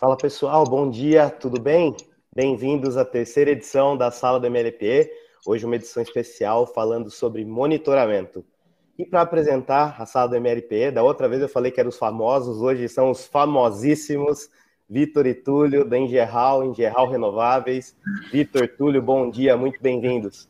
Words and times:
Fala 0.00 0.16
pessoal, 0.16 0.64
bom 0.64 0.88
dia, 0.88 1.28
tudo 1.28 1.60
bem? 1.60 1.94
Bem-vindos 2.34 2.96
à 2.96 3.04
terceira 3.04 3.50
edição 3.50 3.98
da 3.98 4.10
Sala 4.10 4.40
do 4.40 4.46
MLP. 4.46 5.12
Hoje 5.46 5.66
uma 5.66 5.76
edição 5.76 6.02
especial 6.02 6.66
falando 6.66 7.10
sobre 7.10 7.44
monitoramento. 7.44 8.42
E 8.98 9.04
para 9.04 9.20
apresentar 9.20 9.96
a 9.98 10.06
Sala 10.06 10.30
do 10.30 10.36
MLP, 10.36 10.90
da 10.90 11.02
outra 11.02 11.28
vez 11.28 11.42
eu 11.42 11.50
falei 11.50 11.70
que 11.70 11.78
eram 11.78 11.90
os 11.90 11.98
famosos, 11.98 12.62
hoje 12.62 12.88
são 12.88 13.10
os 13.10 13.26
famosíssimos 13.26 14.48
Vitor 14.88 15.26
e 15.26 15.34
Túlio 15.34 15.84
da 15.84 15.98
Engerral, 15.98 16.64
Engerral 16.64 17.06
Renováveis. 17.06 17.94
Vitor, 18.32 18.68
Túlio, 18.68 19.02
bom 19.02 19.28
dia, 19.28 19.54
muito 19.54 19.82
bem-vindos. 19.82 20.48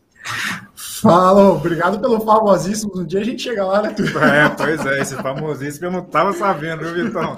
Fala, 1.02 1.50
obrigado 1.50 1.98
pelo 1.98 2.20
famosíssimo. 2.20 3.00
Um 3.00 3.04
dia 3.04 3.18
a 3.18 3.24
gente 3.24 3.42
chega 3.42 3.66
lá, 3.66 3.82
né, 3.82 3.90
Túlio? 3.90 4.16
É, 4.16 4.48
pois 4.48 4.86
é, 4.86 5.00
esse 5.00 5.16
famosíssimo 5.16 5.86
eu 5.86 5.90
não 5.90 6.02
estava 6.04 6.32
sabendo, 6.34 6.84
viu, 6.84 7.06
Vitão? 7.06 7.36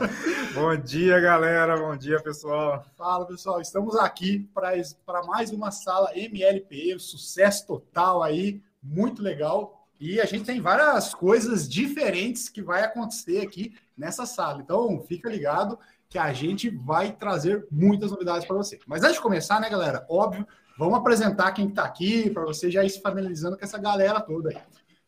Bom 0.55 0.77
dia, 0.77 1.19
galera. 1.19 1.79
Bom 1.79 1.97
dia, 1.97 2.21
pessoal. 2.21 2.85
Fala, 2.95 3.25
pessoal. 3.25 3.61
Estamos 3.63 3.97
aqui 3.97 4.51
para 4.55 5.23
mais 5.27 5.51
uma 5.51 5.71
sala 5.71 6.13
MLP, 6.15 6.99
sucesso 6.99 7.67
total 7.67 8.23
aí, 8.23 8.63
muito 8.83 9.23
legal. 9.23 9.89
E 9.99 10.21
a 10.21 10.27
gente 10.27 10.45
tem 10.45 10.61
várias 10.61 11.15
coisas 11.15 11.67
diferentes 11.67 12.51
que 12.51 12.61
vai 12.61 12.83
acontecer 12.83 13.41
aqui 13.41 13.75
nessa 13.97 14.27
sala. 14.27 14.61
Então, 14.61 15.03
fica 15.09 15.31
ligado 15.31 15.79
que 16.11 16.19
a 16.19 16.35
gente 16.35 16.69
vai 16.69 17.13
trazer 17.13 17.67
muitas 17.71 18.11
novidades 18.11 18.47
para 18.47 18.57
você. 18.57 18.79
Mas 18.87 19.03
antes 19.03 19.15
de 19.17 19.23
começar, 19.23 19.59
né, 19.59 19.71
galera? 19.71 20.05
Óbvio, 20.07 20.47
vamos 20.79 20.99
apresentar 20.99 21.53
quem 21.53 21.69
está 21.69 21.85
aqui 21.85 22.29
para 22.29 22.45
você 22.45 22.71
já 22.71 22.85
ir 22.85 22.91
se 22.91 23.01
familiarizando 23.01 23.57
com 23.57 23.65
essa 23.65 23.79
galera 23.79 24.21
toda 24.21 24.51
aí. 24.51 24.59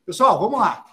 Pessoal, 0.06 0.39
vamos 0.41 0.59
lá. 0.59 0.87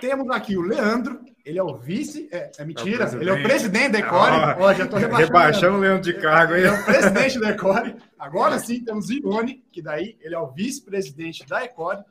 Temos 0.00 0.30
aqui 0.30 0.56
o 0.56 0.62
Leandro, 0.62 1.20
ele 1.48 1.58
é 1.58 1.62
o 1.62 1.74
vice. 1.76 2.28
É, 2.30 2.50
é 2.58 2.64
mentira, 2.64 3.04
é 3.04 3.14
ele 3.14 3.30
é 3.30 3.32
o 3.32 3.42
presidente 3.42 3.92
da 3.92 3.98
Ecore. 4.00 4.60
Ó, 4.60 4.74
já 4.74 4.84
estou 4.84 4.98
rebaixando. 5.00 5.32
Rebaixando 5.32 5.76
o 5.76 5.80
Leandro 5.80 6.12
de 6.12 6.20
cargo 6.20 6.52
aí. 6.52 6.60
Ele 6.60 6.68
é 6.68 6.72
o 6.72 6.84
presidente 6.84 7.40
da 7.40 7.50
Ecore. 7.50 7.96
Agora 8.18 8.58
sim, 8.58 8.84
temos 8.84 9.08
Ione, 9.08 9.64
que 9.72 9.80
daí 9.80 10.18
ele 10.20 10.34
é 10.34 10.38
o 10.38 10.52
vice-presidente 10.52 11.46
da 11.46 11.64
Ecore. 11.64 12.04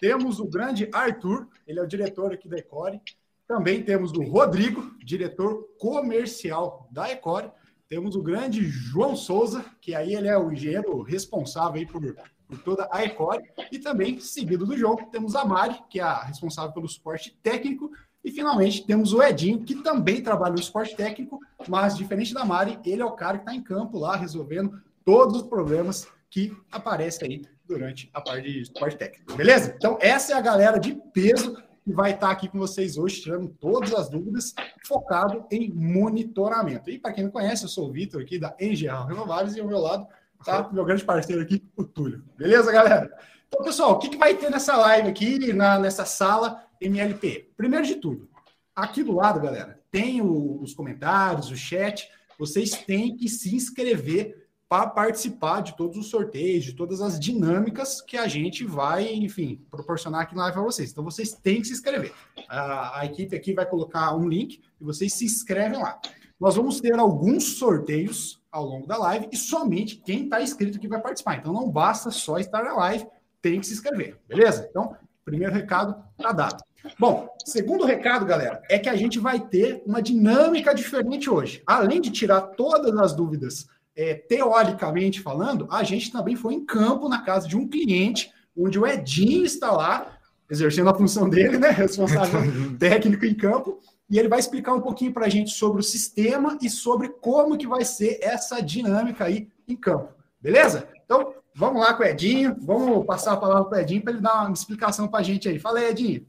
Temos 0.00 0.38
o 0.38 0.46
grande 0.46 0.88
Arthur, 0.92 1.48
ele 1.66 1.80
é 1.80 1.82
o 1.82 1.86
diretor 1.86 2.32
aqui 2.32 2.48
da 2.48 2.56
Ecore. 2.56 3.00
Também 3.48 3.82
temos 3.82 4.12
o 4.12 4.22
Rodrigo, 4.22 4.94
diretor 5.04 5.68
comercial 5.76 6.88
da 6.90 7.10
Ecore. 7.10 7.50
Temos 7.88 8.14
o 8.14 8.22
grande 8.22 8.62
João 8.62 9.16
Souza, 9.16 9.64
que 9.80 9.92
aí 9.92 10.14
ele 10.14 10.28
é 10.28 10.38
o 10.38 10.52
engenheiro 10.52 11.02
responsável 11.02 11.80
aí 11.80 11.86
por 11.86 12.00
por 12.46 12.58
toda 12.62 12.88
a 12.92 13.04
Ecore. 13.04 13.42
E 13.72 13.78
também, 13.78 14.20
seguido 14.20 14.66
do 14.66 14.76
jogo, 14.76 15.08
temos 15.10 15.34
a 15.34 15.44
Mari, 15.44 15.78
que 15.90 15.98
é 15.98 16.02
a 16.02 16.22
responsável 16.22 16.72
pelo 16.72 16.88
suporte 16.88 17.36
técnico. 17.42 17.90
E 18.24 18.30
finalmente 18.30 18.86
temos 18.86 19.12
o 19.12 19.22
Edinho, 19.22 19.60
que 19.60 19.74
também 19.82 20.22
trabalha 20.22 20.52
no 20.52 20.62
suporte 20.62 20.96
técnico, 20.96 21.38
mas 21.68 21.96
diferente 21.96 22.32
da 22.32 22.44
Mari, 22.44 22.78
ele 22.84 23.02
é 23.02 23.04
o 23.04 23.12
cara 23.12 23.38
que 23.38 23.42
está 23.42 23.54
em 23.54 23.62
campo 23.62 23.98
lá 23.98 24.16
resolvendo 24.16 24.80
todos 25.04 25.42
os 25.42 25.42
problemas 25.42 26.08
que 26.30 26.56
aparecem 26.72 27.28
aí 27.28 27.42
durante 27.66 28.10
a 28.12 28.20
parte 28.20 28.50
de 28.50 28.64
suporte 28.64 28.96
técnico. 28.96 29.34
Beleza? 29.34 29.74
Então, 29.76 29.98
essa 30.00 30.32
é 30.32 30.36
a 30.36 30.40
galera 30.40 30.78
de 30.78 30.94
peso 31.12 31.62
que 31.84 31.92
vai 31.92 32.12
estar 32.12 32.28
tá 32.28 32.32
aqui 32.32 32.48
com 32.48 32.58
vocês 32.58 32.96
hoje, 32.96 33.20
tirando 33.20 33.48
todas 33.60 33.92
as 33.92 34.08
dúvidas, 34.08 34.54
focado 34.86 35.44
em 35.50 35.70
monitoramento. 35.70 36.90
E 36.90 36.98
para 36.98 37.12
quem 37.12 37.24
não 37.24 37.30
conhece, 37.30 37.64
eu 37.64 37.68
sou 37.68 37.88
o 37.88 37.92
Vitor 37.92 38.22
aqui 38.22 38.38
da 38.38 38.56
Engeral 38.58 39.06
Renováveis 39.06 39.54
e 39.54 39.60
ao 39.60 39.68
meu 39.68 39.78
lado 39.78 40.06
tá? 40.44 40.68
Meu 40.70 40.84
grande 40.84 41.04
parceiro 41.04 41.42
aqui, 41.42 41.64
o 41.76 41.82
Túlio. 41.82 42.22
Beleza, 42.36 42.70
galera? 42.70 43.10
Então, 43.48 43.64
pessoal, 43.64 43.92
o 43.92 43.98
que, 43.98 44.10
que 44.10 44.16
vai 44.16 44.34
ter 44.34 44.50
nessa 44.50 44.76
live 44.76 45.08
aqui, 45.08 45.52
na, 45.52 45.78
nessa 45.78 46.04
sala 46.04 46.62
MLP? 46.84 47.50
Primeiro 47.56 47.86
de 47.86 47.96
tudo, 47.96 48.28
aqui 48.74 49.02
do 49.02 49.12
lado, 49.12 49.40
galera, 49.40 49.80
tem 49.90 50.20
o, 50.20 50.60
os 50.60 50.74
comentários, 50.74 51.50
o 51.50 51.56
chat. 51.56 52.08
Vocês 52.38 52.70
têm 52.72 53.16
que 53.16 53.28
se 53.28 53.54
inscrever 53.54 54.44
para 54.68 54.88
participar 54.88 55.60
de 55.60 55.76
todos 55.76 55.96
os 55.96 56.08
sorteios, 56.08 56.64
de 56.64 56.74
todas 56.74 57.00
as 57.00 57.20
dinâmicas 57.20 58.00
que 58.00 58.16
a 58.16 58.26
gente 58.26 58.64
vai, 58.64 59.14
enfim, 59.14 59.64
proporcionar 59.70 60.22
aqui 60.22 60.34
na 60.34 60.42
live 60.42 60.54
para 60.54 60.64
vocês. 60.64 60.90
Então, 60.90 61.04
vocês 61.04 61.32
têm 61.32 61.60
que 61.60 61.68
se 61.68 61.74
inscrever. 61.74 62.12
A, 62.48 63.00
a 63.00 63.06
equipe 63.06 63.36
aqui 63.36 63.52
vai 63.52 63.66
colocar 63.66 64.16
um 64.16 64.28
link 64.28 64.60
e 64.80 64.84
vocês 64.84 65.12
se 65.12 65.24
inscrevem 65.24 65.78
lá. 65.78 66.00
Nós 66.40 66.56
vamos 66.56 66.80
ter 66.80 66.98
alguns 66.98 67.56
sorteios 67.58 68.42
ao 68.50 68.64
longo 68.64 68.86
da 68.86 68.96
live 68.96 69.28
e 69.32 69.36
somente 69.36 69.96
quem 69.96 70.24
está 70.24 70.42
inscrito 70.42 70.78
que 70.78 70.88
vai 70.88 71.00
participar. 71.00 71.38
Então 71.38 71.52
não 71.52 71.70
basta 71.70 72.10
só 72.10 72.38
estar 72.38 72.64
na 72.64 72.74
live, 72.74 73.06
tem 73.40 73.60
que 73.60 73.66
se 73.66 73.74
inscrever, 73.74 74.18
beleza? 74.28 74.66
Então, 74.68 74.96
primeiro 75.24 75.52
recado 75.52 76.02
está 76.18 76.32
dado. 76.32 76.64
Bom, 76.98 77.28
segundo 77.44 77.84
recado, 77.84 78.26
galera, 78.26 78.62
é 78.68 78.78
que 78.78 78.88
a 78.88 78.96
gente 78.96 79.18
vai 79.18 79.40
ter 79.40 79.82
uma 79.86 80.02
dinâmica 80.02 80.74
diferente 80.74 81.30
hoje. 81.30 81.62
Além 81.66 82.00
de 82.00 82.10
tirar 82.10 82.40
todas 82.40 82.96
as 82.98 83.14
dúvidas, 83.14 83.66
é, 83.96 84.14
teoricamente 84.14 85.20
falando, 85.20 85.66
a 85.70 85.82
gente 85.82 86.12
também 86.12 86.36
foi 86.36 86.54
em 86.54 86.64
campo 86.64 87.08
na 87.08 87.22
casa 87.22 87.48
de 87.48 87.56
um 87.56 87.66
cliente, 87.66 88.32
onde 88.56 88.78
o 88.78 88.86
Edinho 88.86 89.44
está 89.44 89.72
lá, 89.72 90.18
exercendo 90.50 90.90
a 90.90 90.94
função 90.94 91.28
dele, 91.28 91.58
né? 91.58 91.70
Responsável 91.70 92.40
técnico 92.78 93.24
em 93.24 93.34
campo, 93.34 93.80
e 94.10 94.18
ele 94.18 94.28
vai 94.28 94.38
explicar 94.38 94.74
um 94.74 94.80
pouquinho 94.80 95.12
para 95.12 95.26
a 95.26 95.30
gente 95.30 95.50
sobre 95.52 95.80
o 95.80 95.84
sistema 95.84 96.58
e 96.60 96.68
sobre 96.68 97.08
como 97.08 97.56
que 97.56 97.66
vai 97.66 97.84
ser 97.84 98.18
essa 98.20 98.60
dinâmica 98.60 99.24
aí 99.24 99.48
em 99.66 99.74
campo. 99.74 100.12
Beleza? 100.40 100.86
Então, 101.04 101.34
vamos 101.54 101.80
lá 101.80 101.94
com 101.94 102.02
o 102.02 102.06
Edinho, 102.06 102.54
vamos 102.60 103.06
passar 103.06 103.32
a 103.32 103.36
palavra 103.36 103.64
para 103.64 103.78
o 103.78 103.80
Edinho 103.80 104.02
para 104.02 104.12
ele 104.12 104.20
dar 104.20 104.44
uma 104.44 104.52
explicação 104.52 105.08
para 105.08 105.20
a 105.20 105.22
gente 105.22 105.48
aí. 105.48 105.58
Fala 105.58 105.78
aí, 105.78 105.86
Edinho. 105.86 106.26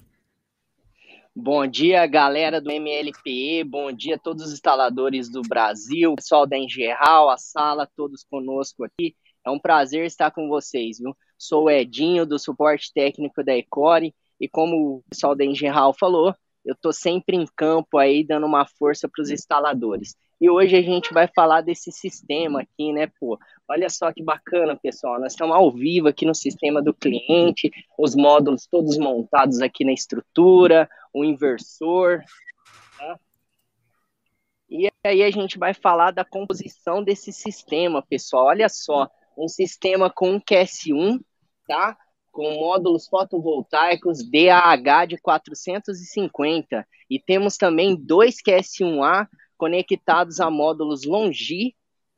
Bom 1.38 1.68
dia, 1.68 2.07
galera 2.07 2.62
do 2.62 2.72
MLPE, 2.72 3.66
bom 3.66 3.91
dia 3.91 4.16
a 4.16 4.18
todos 4.18 4.46
os 4.46 4.53
instaladores 4.53 5.29
do 5.29 5.41
Brasil, 5.41 6.16
pessoal 6.16 6.47
da 6.47 6.57
Engeral, 6.57 7.29
a 7.29 7.35
sala, 7.35 7.90
todos 7.94 8.23
conosco 8.23 8.85
aqui. 8.85 9.13
É 9.46 9.51
um 9.51 9.59
prazer 9.59 10.06
estar 10.06 10.31
com 10.31 10.47
vocês, 10.47 10.97
viu? 10.97 11.13
Sou 11.38 11.66
o 11.66 11.69
Edinho, 11.69 12.25
do 12.25 12.40
suporte 12.40 12.90
técnico 12.94 13.44
da 13.44 13.53
Ecore, 13.53 14.16
e 14.40 14.47
como 14.47 15.00
o 15.00 15.03
pessoal 15.09 15.35
da 15.35 15.44
Engeral 15.44 15.94
falou, 15.94 16.34
eu 16.63 16.73
estou 16.73 16.94
sempre 16.94 17.35
em 17.35 17.46
campo 17.53 17.97
aí 17.97 18.23
dando 18.25 18.46
uma 18.46 18.66
força 18.66 19.09
para 19.09 19.22
os 19.22 19.29
instaladores. 19.29 20.16
E 20.40 20.50
hoje 20.50 20.78
a 20.78 20.81
gente 20.81 21.13
vai 21.13 21.28
falar 21.28 21.59
desse 21.59 21.91
sistema 21.91 22.62
aqui, 22.62 22.94
né, 22.94 23.07
pô? 23.19 23.38
Olha 23.68 23.90
só 23.90 24.14
que 24.14 24.24
bacana, 24.24 24.76
pessoal. 24.76 25.20
Nós 25.20 25.34
estamos 25.34 25.56
ao 25.56 25.72
vivo 25.72 26.08
aqui 26.08 26.26
no 26.26 26.36
sistema 26.36 26.81
do 26.81 26.94
cliente, 26.94 27.72
os 27.98 28.16
módulos 28.16 28.68
todos 28.68 28.98
montados 28.98 29.59
aqui 29.62 29.84
na 29.84 29.92
estrutura, 29.92 30.88
o 31.12 31.24
inversor. 31.24 32.22
Tá? 32.98 33.20
E 34.70 34.90
aí 35.03 35.24
a 35.24 35.31
gente 35.31 35.58
vai 35.58 35.74
falar 35.74 36.12
da 36.12 36.24
composição 36.24 37.03
desse 37.03 37.31
sistema, 37.31 38.03
pessoal. 38.03 38.46
Olha 38.46 38.70
só, 38.70 39.09
um 39.36 39.48
sistema 39.48 40.12
com 40.12 40.32
um 40.32 40.40
QS1, 40.40 41.20
tá? 41.68 41.97
com 42.32 42.53
módulos 42.56 43.08
fotovoltaicos 43.08 44.20
DAH 44.30 45.06
de 45.06 45.18
450 45.18 46.86
e 47.09 47.18
temos 47.18 47.56
também 47.56 47.96
dois 47.96 48.36
QS1A 48.46 49.28
conectados 49.58 50.42
a 50.42 50.52
módulos 50.52 51.06
Longi 51.06 51.74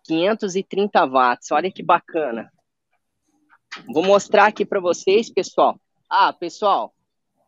530 0.08 1.06
watts. 1.06 1.52
Olha 1.52 1.72
que 1.72 1.84
bacana. 1.84 2.52
Vou 3.94 4.04
mostrar 4.04 4.48
aqui 4.48 4.66
para 4.66 4.80
vocês, 4.80 5.30
pessoal. 5.30 5.80
Ah, 6.10 6.32
pessoal, 6.34 6.94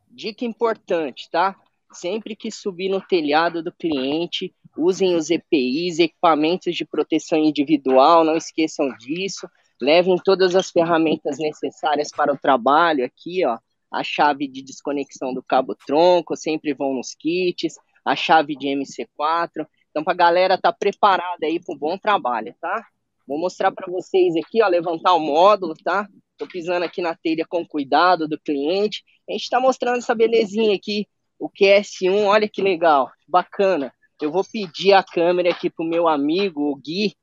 dica 0.08 0.46
importante, 0.46 1.30
tá? 1.31 1.56
Sempre 1.92 2.36
que 2.36 2.52
subir 2.52 2.90
no 2.90 3.02
telhado 3.02 3.64
do 3.64 3.72
cliente, 3.72 4.53
usem 4.78 5.16
os 5.16 5.31
EPIs, 5.31 5.98
equipamentos 5.98 6.75
de 6.75 6.86
proteção 6.86 7.40
individual, 7.40 8.24
não 8.24 8.36
esqueçam 8.36 8.90
disso 8.98 9.50
levem 9.81 10.18
todas 10.24 10.56
as 10.56 10.69
ferramentas 10.69 11.38
necessárias 11.38 12.09
para 12.12 12.34
o 12.34 12.38
trabalho 12.38 13.06
aqui, 13.06 13.46
ó, 13.46 13.58
a 13.92 14.03
chave 14.03 14.48
de 14.48 14.62
desconexão 14.62 15.34
do 15.34 15.42
cabo 15.42 15.74
tronco, 15.74 16.36
sempre 16.36 16.74
vão 16.74 16.94
nos 16.94 17.16
kits, 17.16 17.75
a 18.06 18.16
chave 18.16 18.56
de 18.56 18.68
MC4. 18.68 19.66
Então, 19.90 20.04
para 20.04 20.14
a 20.14 20.18
galera 20.18 20.56
estar 20.56 20.72
tá 20.72 20.78
preparada 20.78 21.46
aí 21.46 21.60
para 21.60 21.76
um 21.76 21.78
bom 21.78 21.98
trabalho, 21.98 22.54
tá? 22.60 22.86
Vou 23.28 23.40
mostrar 23.40 23.72
para 23.72 23.92
vocês 23.92 24.36
aqui, 24.36 24.63
ó, 24.63 24.68
levantar 24.68 25.13
o 25.13 25.19
módulo, 25.19 25.74
tá? 25.84 26.08
Tô 26.38 26.48
pisando 26.48 26.86
aqui 26.86 27.02
na 27.02 27.16
telha 27.16 27.46
com 27.48 27.66
cuidado 27.66 28.28
do 28.28 28.40
cliente. 28.40 29.04
A 29.28 29.34
gente 29.34 29.44
está 29.44 29.60
mostrando 29.60 29.98
essa 29.98 30.16
belezinha 30.16 30.75
aqui, 30.75 31.08
o 31.38 31.50
QS1, 31.50 32.25
olha 32.25 32.50
que 32.50 32.62
legal, 32.62 33.12
bacana. 33.28 33.94
Eu 34.22 34.31
vou 34.31 34.44
pedir 34.44 34.94
a 34.94 35.04
câmera 35.04 35.52
aqui 35.52 35.69
pro 35.69 35.86
meu 35.86 36.08
amigo, 36.08 36.72
o 36.72 36.75
Gui, 36.75 37.16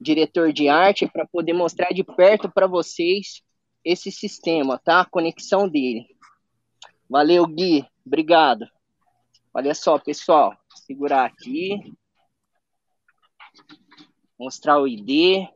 diretor 0.00 0.52
de 0.52 0.68
arte, 0.68 1.06
para 1.06 1.26
poder 1.26 1.52
mostrar 1.52 1.88
de 1.90 2.04
perto 2.04 2.50
para 2.50 2.66
vocês 2.66 3.42
esse 3.84 4.12
sistema, 4.12 4.78
tá? 4.78 5.00
A 5.00 5.04
conexão 5.04 5.68
dele. 5.68 6.06
Valeu, 7.08 7.46
Gui. 7.46 7.84
Obrigado. 8.06 8.66
Olha 9.52 9.74
só, 9.74 9.98
pessoal. 9.98 10.54
Segurar 10.86 11.24
aqui. 11.24 11.96
Mostrar 14.38 14.78
o 14.78 14.86
ID. 14.86 15.48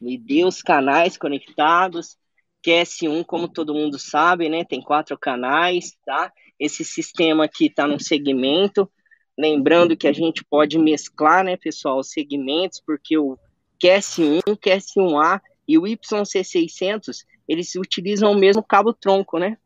O 0.00 0.08
ID, 0.08 0.44
os 0.44 0.62
canais 0.62 1.16
conectados. 1.16 2.18
QS1, 2.66 3.24
como 3.24 3.48
todo 3.48 3.74
mundo 3.74 3.98
sabe, 3.98 4.48
né? 4.48 4.64
Tem 4.64 4.82
quatro 4.82 5.18
canais, 5.18 5.96
tá? 6.04 6.30
esse 6.60 6.84
sistema 6.84 7.46
aqui 7.46 7.66
está 7.66 7.88
num 7.88 7.98
segmento. 7.98 8.88
Lembrando 9.36 9.96
que 9.96 10.06
a 10.06 10.12
gente 10.12 10.44
pode 10.44 10.78
mesclar, 10.78 11.42
né, 11.42 11.56
pessoal, 11.56 11.98
os 11.98 12.10
segmentos, 12.10 12.82
porque 12.84 13.16
o 13.16 13.38
QS1, 13.82 14.42
QS1A 14.58 15.40
e 15.66 15.78
o 15.78 15.82
YC600, 15.82 17.24
eles 17.48 17.74
utilizam 17.74 18.30
o 18.30 18.38
mesmo 18.38 18.62
cabo 18.62 18.92
tronco, 18.92 19.38
né? 19.38 19.56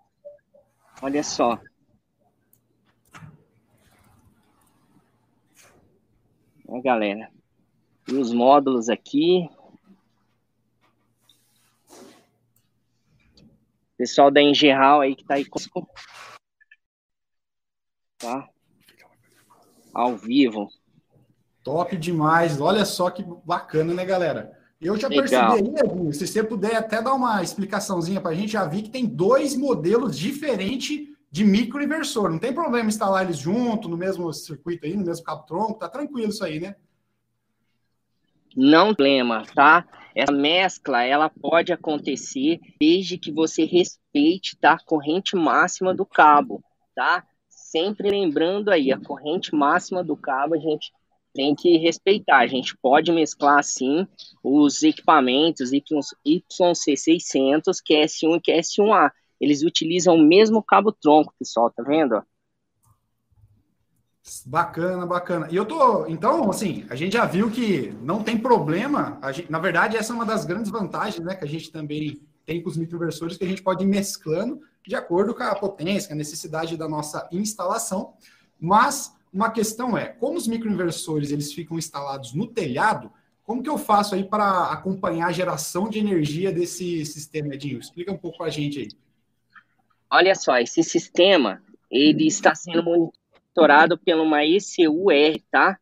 Olha 1.02 1.24
só. 1.24 1.58
Ó, 6.66 6.80
galera. 6.80 7.30
E 8.08 8.14
os 8.14 8.32
módulos 8.32 8.88
aqui. 8.88 9.48
Pessoal 13.96 14.30
da 14.30 14.42
Engeral 14.42 15.00
aí 15.00 15.14
que 15.14 15.24
tá 15.24 15.34
aí 15.34 15.44
conosco. 15.44 15.88
Tá? 18.18 18.48
Ao 19.92 20.16
vivo. 20.16 20.68
Top 21.62 21.96
demais. 21.96 22.60
Olha 22.60 22.84
só 22.84 23.10
que 23.10 23.24
bacana, 23.44 23.94
né, 23.94 24.04
galera? 24.04 24.58
Eu 24.80 24.96
já 24.98 25.08
Legal. 25.08 25.56
percebi 25.56 25.80
aí, 25.80 26.12
se 26.12 26.26
você 26.26 26.42
puder 26.42 26.76
até 26.76 27.00
dar 27.00 27.14
uma 27.14 27.42
explicaçãozinha 27.42 28.20
para 28.20 28.32
a 28.32 28.34
gente, 28.34 28.52
já 28.52 28.66
vi 28.66 28.82
que 28.82 28.90
tem 28.90 29.06
dois 29.06 29.56
modelos 29.56 30.18
diferentes 30.18 31.13
de 31.34 31.42
microinversor. 31.42 32.30
Não 32.30 32.38
tem 32.38 32.54
problema 32.54 32.88
instalar 32.88 33.24
eles 33.24 33.38
junto, 33.38 33.88
no 33.88 33.96
mesmo 33.96 34.32
circuito 34.32 34.86
aí, 34.86 34.96
no 34.96 35.04
mesmo 35.04 35.24
cabo-tronco, 35.24 35.80
tá 35.80 35.88
tranquilo 35.88 36.28
isso 36.28 36.44
aí, 36.44 36.60
né? 36.60 36.76
Não 38.56 38.94
problema, 38.94 39.42
tá? 39.52 39.84
Essa 40.14 40.30
mescla, 40.30 41.02
ela 41.02 41.28
pode 41.28 41.72
acontecer 41.72 42.60
desde 42.78 43.18
que 43.18 43.32
você 43.32 43.64
respeite 43.64 44.56
tá, 44.60 44.74
a 44.74 44.84
corrente 44.84 45.34
máxima 45.34 45.92
do 45.92 46.06
cabo, 46.06 46.62
tá? 46.94 47.26
Sempre 47.48 48.10
lembrando 48.10 48.70
aí, 48.70 48.92
a 48.92 49.00
corrente 49.00 49.52
máxima 49.56 50.04
do 50.04 50.16
cabo, 50.16 50.54
a 50.54 50.58
gente 50.58 50.92
tem 51.34 51.52
que 51.52 51.76
respeitar. 51.78 52.38
A 52.38 52.46
gente 52.46 52.76
pode 52.80 53.10
mesclar, 53.10 53.64
sim, 53.64 54.06
os 54.40 54.84
equipamentos 54.84 55.72
YC600, 55.72 57.82
QS1 57.84 58.36
e 58.36 58.40
QS1A. 58.40 59.10
Eles 59.44 59.62
utilizam 59.62 60.14
o 60.14 60.26
mesmo 60.26 60.62
cabo-tronco, 60.62 61.34
pessoal, 61.38 61.70
tá 61.70 61.82
vendo? 61.82 62.22
Bacana, 64.46 65.04
bacana. 65.04 65.48
E 65.50 65.56
eu 65.56 65.66
tô, 65.66 66.06
então, 66.06 66.48
assim, 66.48 66.86
a 66.88 66.94
gente 66.94 67.12
já 67.12 67.26
viu 67.26 67.50
que 67.50 67.92
não 68.00 68.22
tem 68.22 68.38
problema. 68.38 69.20
Gente, 69.34 69.52
na 69.52 69.58
verdade, 69.58 69.98
essa 69.98 70.14
é 70.14 70.16
uma 70.16 70.24
das 70.24 70.46
grandes 70.46 70.70
vantagens, 70.70 71.22
né, 71.22 71.34
que 71.34 71.44
a 71.44 71.48
gente 71.48 71.70
também 71.70 72.22
tem 72.46 72.62
com 72.62 72.70
os 72.70 72.76
microinversores, 72.78 73.36
que 73.36 73.44
a 73.44 73.48
gente 73.48 73.62
pode 73.62 73.84
ir 73.84 73.86
mesclando 73.86 74.62
de 74.86 74.94
acordo 74.94 75.34
com 75.34 75.42
a 75.42 75.54
potência, 75.54 76.08
com 76.08 76.14
a 76.14 76.16
necessidade 76.16 76.74
da 76.74 76.88
nossa 76.88 77.28
instalação. 77.30 78.14
Mas 78.58 79.14
uma 79.30 79.50
questão 79.50 79.96
é, 79.96 80.06
como 80.06 80.38
os 80.38 80.48
microinversores 80.48 81.30
eles 81.30 81.52
ficam 81.52 81.76
instalados 81.76 82.32
no 82.32 82.46
telhado, 82.46 83.12
como 83.44 83.62
que 83.62 83.68
eu 83.68 83.76
faço 83.76 84.14
aí 84.14 84.24
para 84.24 84.72
acompanhar 84.72 85.26
a 85.26 85.32
geração 85.32 85.90
de 85.90 85.98
energia 85.98 86.50
desse 86.50 87.04
sistema, 87.04 87.54
Edinho? 87.54 87.78
Explica 87.78 88.10
um 88.10 88.16
pouco 88.16 88.38
para 88.38 88.46
a 88.46 88.50
gente 88.50 88.78
aí. 88.78 88.88
Olha 90.16 90.36
só, 90.36 90.58
esse 90.58 90.80
sistema 90.84 91.60
ele 91.90 92.28
está 92.28 92.54
sendo 92.54 92.84
monitorado 92.84 93.98
por 93.98 94.14
uma 94.14 94.44
ECUR, 94.44 95.40
tá? 95.50 95.76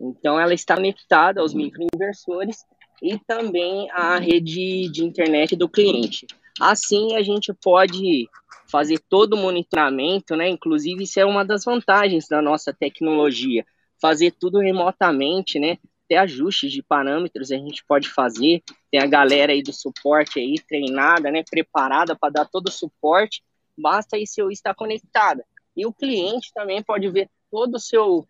Então 0.00 0.38
ela 0.38 0.54
está 0.54 0.76
conectada 0.76 1.40
aos 1.40 1.52
microinversores 1.52 2.64
e 3.02 3.18
também 3.18 3.90
à 3.90 4.16
rede 4.16 4.88
de 4.92 5.04
internet 5.04 5.56
do 5.56 5.68
cliente. 5.68 6.24
Assim 6.60 7.16
a 7.16 7.22
gente 7.24 7.52
pode 7.52 8.28
fazer 8.70 9.00
todo 9.08 9.32
o 9.32 9.36
monitoramento, 9.36 10.36
né? 10.36 10.48
Inclusive 10.48 11.02
isso 11.02 11.18
é 11.18 11.24
uma 11.24 11.44
das 11.44 11.64
vantagens 11.64 12.28
da 12.28 12.40
nossa 12.40 12.72
tecnologia, 12.72 13.66
fazer 14.00 14.30
tudo 14.38 14.60
remotamente, 14.60 15.58
né? 15.58 15.78
Ter 16.08 16.14
ajustes 16.14 16.70
de 16.70 16.80
parâmetros 16.80 17.50
a 17.50 17.56
gente 17.56 17.84
pode 17.84 18.08
fazer. 18.08 18.62
Tem 18.88 19.00
a 19.00 19.06
galera 19.06 19.52
aí 19.52 19.64
do 19.64 19.72
suporte 19.72 20.38
aí 20.38 20.60
treinada, 20.60 21.28
né? 21.32 21.42
Preparada 21.42 22.14
para 22.14 22.34
dar 22.34 22.44
todo 22.44 22.68
o 22.68 22.72
suporte 22.72 23.42
basta 23.78 24.16
aí 24.16 24.26
seu 24.26 24.50
estar 24.50 24.74
conectada. 24.74 25.44
E 25.76 25.86
o 25.86 25.92
cliente 25.92 26.52
também 26.52 26.82
pode 26.82 27.08
ver 27.08 27.30
todo 27.50 27.76
o 27.76 27.80
seu, 27.80 28.26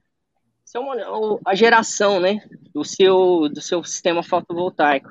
seu 0.65 0.83
a 1.45 1.55
geração, 1.55 2.21
né, 2.21 2.41
do 2.73 2.85
seu 2.85 3.49
do 3.49 3.61
seu 3.61 3.83
sistema 3.83 4.23
fotovoltaico. 4.23 5.11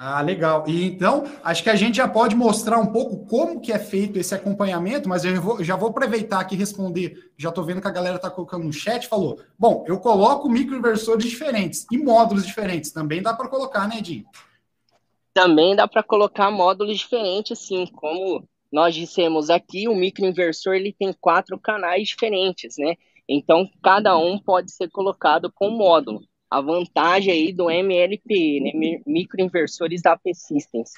Ah, 0.00 0.20
legal. 0.20 0.62
E 0.68 0.84
então, 0.84 1.24
acho 1.42 1.60
que 1.60 1.68
a 1.68 1.74
gente 1.74 1.96
já 1.96 2.06
pode 2.06 2.36
mostrar 2.36 2.78
um 2.78 2.92
pouco 2.92 3.26
como 3.26 3.60
que 3.60 3.72
é 3.72 3.80
feito 3.80 4.16
esse 4.16 4.32
acompanhamento, 4.32 5.08
mas 5.08 5.24
eu 5.24 5.42
vou, 5.42 5.64
já 5.64 5.74
vou 5.74 5.88
aproveitar 5.88 6.38
aqui 6.38 6.54
e 6.54 6.58
responder. 6.58 7.32
Já 7.36 7.48
estou 7.48 7.64
vendo 7.64 7.80
que 7.80 7.88
a 7.88 7.90
galera 7.90 8.14
está 8.14 8.30
colocando 8.30 8.62
no 8.62 8.72
chat, 8.72 9.08
falou. 9.08 9.40
Bom, 9.58 9.84
eu 9.88 9.98
coloco 9.98 10.48
microinversores 10.48 11.28
diferentes 11.28 11.84
e 11.90 11.98
módulos 11.98 12.46
diferentes. 12.46 12.92
Também 12.92 13.20
dá 13.20 13.34
para 13.34 13.48
colocar, 13.48 13.88
né, 13.88 13.98
Edinho? 13.98 14.24
Também 15.34 15.74
dá 15.74 15.88
para 15.88 16.04
colocar 16.04 16.48
módulos 16.48 16.96
diferentes, 16.96 17.58
sim, 17.58 17.84
como 17.86 18.48
nós 18.70 18.94
dissemos 18.94 19.50
aqui, 19.50 19.88
o 19.88 19.94
microinversor 19.94 20.74
ele 20.74 20.94
tem 20.96 21.12
quatro 21.20 21.58
canais 21.58 22.08
diferentes, 22.08 22.76
né? 22.78 22.94
Então, 23.28 23.68
cada 23.82 24.16
um 24.16 24.38
pode 24.38 24.70
ser 24.70 24.88
colocado 24.90 25.50
com 25.52 25.70
módulo. 25.70 26.20
A 26.50 26.60
vantagem 26.60 27.32
aí 27.32 27.52
do 27.52 27.70
MLP, 27.70 28.60
né? 28.60 29.00
Microinversores 29.06 30.00
da 30.02 30.16
P-Systems. 30.16 30.90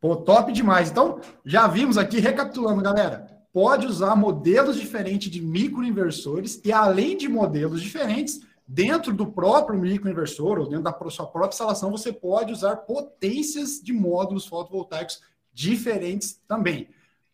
Pô, 0.00 0.16
top 0.16 0.52
demais. 0.52 0.90
Então, 0.90 1.20
já 1.44 1.66
vimos 1.66 1.98
aqui, 1.98 2.20
recapitulando, 2.20 2.82
galera, 2.82 3.26
pode 3.52 3.86
usar 3.86 4.14
modelos 4.14 4.78
diferentes 4.78 5.30
de 5.30 5.40
microinversores 5.40 6.60
e, 6.64 6.72
além 6.72 7.16
de 7.16 7.28
modelos 7.28 7.82
diferentes, 7.82 8.40
dentro 8.66 9.14
do 9.14 9.26
próprio 9.26 9.78
microinversor 9.78 10.58
ou 10.58 10.66
dentro 10.66 10.84
da 10.84 11.10
sua 11.10 11.26
própria 11.26 11.54
instalação, 11.54 11.90
você 11.90 12.12
pode 12.12 12.52
usar 12.52 12.76
potências 12.76 13.80
de 13.82 13.92
módulos 13.92 14.46
fotovoltaicos 14.46 15.20
diferentes 15.56 16.38
também. 16.46 16.88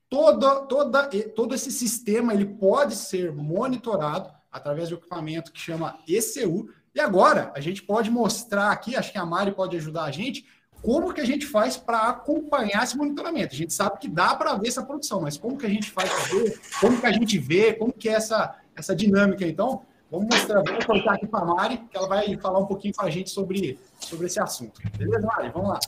Toda, 0.08 0.60
toda, 0.66 1.08
todo 1.34 1.54
esse 1.54 1.72
sistema 1.72 2.32
ele 2.32 2.46
pode 2.46 2.94
ser 2.94 3.32
monitorado 3.32 4.30
através 4.50 4.88
de 4.88 4.94
um 4.94 4.98
equipamento 4.98 5.50
que 5.50 5.58
chama 5.58 5.98
ECU. 6.06 6.68
E 6.94 7.00
agora 7.00 7.50
a 7.54 7.60
gente 7.60 7.82
pode 7.82 8.10
mostrar 8.10 8.70
aqui, 8.70 8.94
acho 8.94 9.10
que 9.10 9.18
a 9.18 9.26
Mari 9.26 9.52
pode 9.52 9.76
ajudar 9.76 10.04
a 10.04 10.10
gente, 10.10 10.46
como 10.82 11.12
que 11.12 11.20
a 11.20 11.24
gente 11.24 11.46
faz 11.46 11.76
para 11.76 12.08
acompanhar 12.08 12.84
esse 12.84 12.96
monitoramento. 12.96 13.54
A 13.54 13.58
gente 13.58 13.72
sabe 13.72 13.98
que 13.98 14.08
dá 14.08 14.34
para 14.36 14.54
ver 14.54 14.68
essa 14.68 14.84
produção, 14.84 15.20
mas 15.20 15.36
como 15.36 15.56
que 15.56 15.66
a 15.66 15.70
gente 15.70 15.90
faz 15.90 16.08
para 16.08 16.38
ver, 16.38 16.60
como 16.80 17.00
que 17.00 17.06
a 17.06 17.12
gente 17.12 17.38
vê, 17.38 17.72
como 17.72 17.92
que 17.92 18.08
é 18.08 18.12
essa, 18.12 18.54
essa 18.76 18.94
dinâmica. 18.94 19.46
Então, 19.46 19.82
vamos 20.10 20.28
mostrar, 20.32 20.62
vamos 20.62 20.84
colocar 20.84 21.14
aqui 21.14 21.26
para 21.26 21.40
a 21.40 21.46
Mari, 21.46 21.78
que 21.90 21.96
ela 21.96 22.06
vai 22.06 22.36
falar 22.36 22.58
um 22.60 22.66
pouquinho 22.66 22.94
com 22.94 23.04
a 23.04 23.10
gente 23.10 23.30
sobre, 23.30 23.78
sobre 23.98 24.26
esse 24.26 24.38
assunto. 24.38 24.80
Beleza, 24.96 25.26
Mari? 25.26 25.50
Vamos 25.50 25.70
lá. 25.70 25.80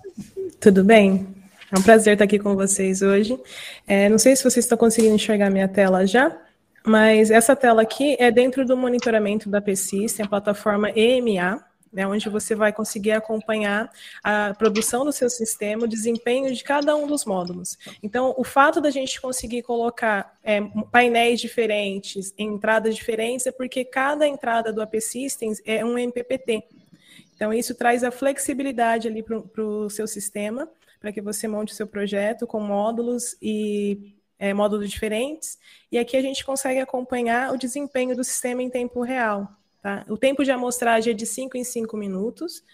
Tudo 0.58 0.82
bem. 0.82 1.43
É 1.74 1.78
um 1.78 1.82
prazer 1.82 2.12
estar 2.12 2.24
aqui 2.24 2.38
com 2.38 2.54
vocês 2.54 3.02
hoje. 3.02 3.36
É, 3.84 4.08
não 4.08 4.16
sei 4.16 4.36
se 4.36 4.44
vocês 4.44 4.64
estão 4.64 4.78
conseguindo 4.78 5.16
enxergar 5.16 5.50
minha 5.50 5.66
tela 5.66 6.06
já, 6.06 6.40
mas 6.86 7.32
essa 7.32 7.56
tela 7.56 7.82
aqui 7.82 8.16
é 8.20 8.30
dentro 8.30 8.64
do 8.64 8.76
monitoramento 8.76 9.48
da 9.50 9.60
PSIS, 9.60 10.12
tem 10.12 10.24
a 10.24 10.28
plataforma 10.28 10.92
EMA, 10.94 11.64
né, 11.92 12.06
onde 12.06 12.28
você 12.28 12.54
vai 12.54 12.72
conseguir 12.72 13.10
acompanhar 13.10 13.90
a 14.22 14.54
produção 14.54 15.04
do 15.04 15.12
seu 15.12 15.28
sistema, 15.28 15.82
o 15.82 15.88
desempenho 15.88 16.54
de 16.54 16.62
cada 16.62 16.94
um 16.94 17.08
dos 17.08 17.24
módulos. 17.24 17.76
Então, 18.00 18.32
o 18.38 18.44
fato 18.44 18.80
da 18.80 18.90
gente 18.90 19.20
conseguir 19.20 19.62
colocar 19.62 20.38
é, 20.44 20.60
painéis 20.92 21.40
diferentes, 21.40 22.32
entradas 22.38 22.94
diferentes, 22.94 23.48
é 23.48 23.52
porque 23.52 23.84
cada 23.84 24.28
entrada 24.28 24.72
do 24.72 24.80
AP 24.80 25.00
Systems 25.00 25.60
é 25.66 25.84
um 25.84 25.98
MPPT. 25.98 26.62
Então, 27.34 27.52
isso 27.52 27.74
traz 27.74 28.04
a 28.04 28.12
flexibilidade 28.12 29.08
ali 29.08 29.24
para 29.24 29.64
o 29.64 29.90
seu 29.90 30.06
sistema, 30.06 30.68
para 31.04 31.12
que 31.12 31.20
você 31.20 31.46
monte 31.46 31.70
o 31.70 31.74
seu 31.74 31.86
projeto 31.86 32.46
com 32.46 32.58
módulos 32.58 33.36
e 33.42 34.16
é, 34.38 34.54
módulos 34.54 34.88
diferentes. 34.88 35.58
E 35.92 35.98
aqui 35.98 36.16
a 36.16 36.22
gente 36.22 36.42
consegue 36.42 36.80
acompanhar 36.80 37.52
o 37.52 37.58
desempenho 37.58 38.16
do 38.16 38.24
sistema 38.24 38.62
em 38.62 38.70
tempo 38.70 39.02
real. 39.02 39.54
Tá? 39.82 40.06
O 40.08 40.16
tempo 40.16 40.42
de 40.42 40.50
amostragem 40.50 41.12
é 41.12 41.14
de 41.14 41.26
5 41.26 41.58
em 41.58 41.62
5 41.62 41.94
minutos. 41.94 42.64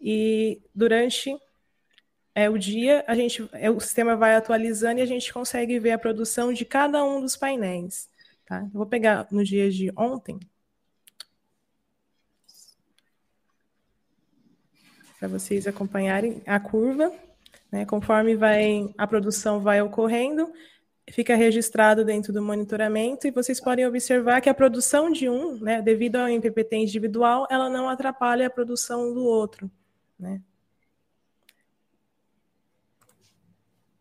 E 0.00 0.62
durante 0.72 1.36
é, 2.36 2.48
o 2.48 2.56
dia, 2.56 3.04
a 3.08 3.16
gente, 3.16 3.50
é, 3.52 3.68
o 3.68 3.80
sistema 3.80 4.14
vai 4.14 4.36
atualizando 4.36 5.00
e 5.00 5.02
a 5.02 5.06
gente 5.06 5.32
consegue 5.32 5.80
ver 5.80 5.90
a 5.90 5.98
produção 5.98 6.52
de 6.52 6.64
cada 6.64 7.04
um 7.04 7.20
dos 7.20 7.36
painéis. 7.36 8.08
Tá? 8.46 8.60
Eu 8.62 8.70
vou 8.78 8.86
pegar 8.86 9.26
no 9.28 9.42
dia 9.42 9.68
de 9.68 9.90
ontem. 9.96 10.38
Para 15.18 15.26
vocês 15.26 15.66
acompanharem 15.66 16.40
a 16.46 16.60
curva. 16.60 17.12
Né? 17.72 17.86
Conforme 17.86 18.36
vai, 18.36 18.92
a 18.98 19.06
produção 19.06 19.58
vai 19.58 19.80
ocorrendo, 19.80 20.52
fica 21.10 21.34
registrado 21.34 22.04
dentro 22.04 22.32
do 22.32 22.42
monitoramento 22.42 23.26
e 23.26 23.30
vocês 23.30 23.58
podem 23.58 23.86
observar 23.86 24.42
que 24.42 24.50
a 24.50 24.54
produção 24.54 25.10
de 25.10 25.28
um, 25.28 25.58
né, 25.58 25.80
devido 25.80 26.16
ao 26.16 26.28
MPPT 26.28 26.76
individual, 26.76 27.46
ela 27.50 27.70
não 27.70 27.88
atrapalha 27.88 28.46
a 28.46 28.50
produção 28.50 29.14
do 29.14 29.24
outro. 29.24 29.70
Né? 30.20 30.40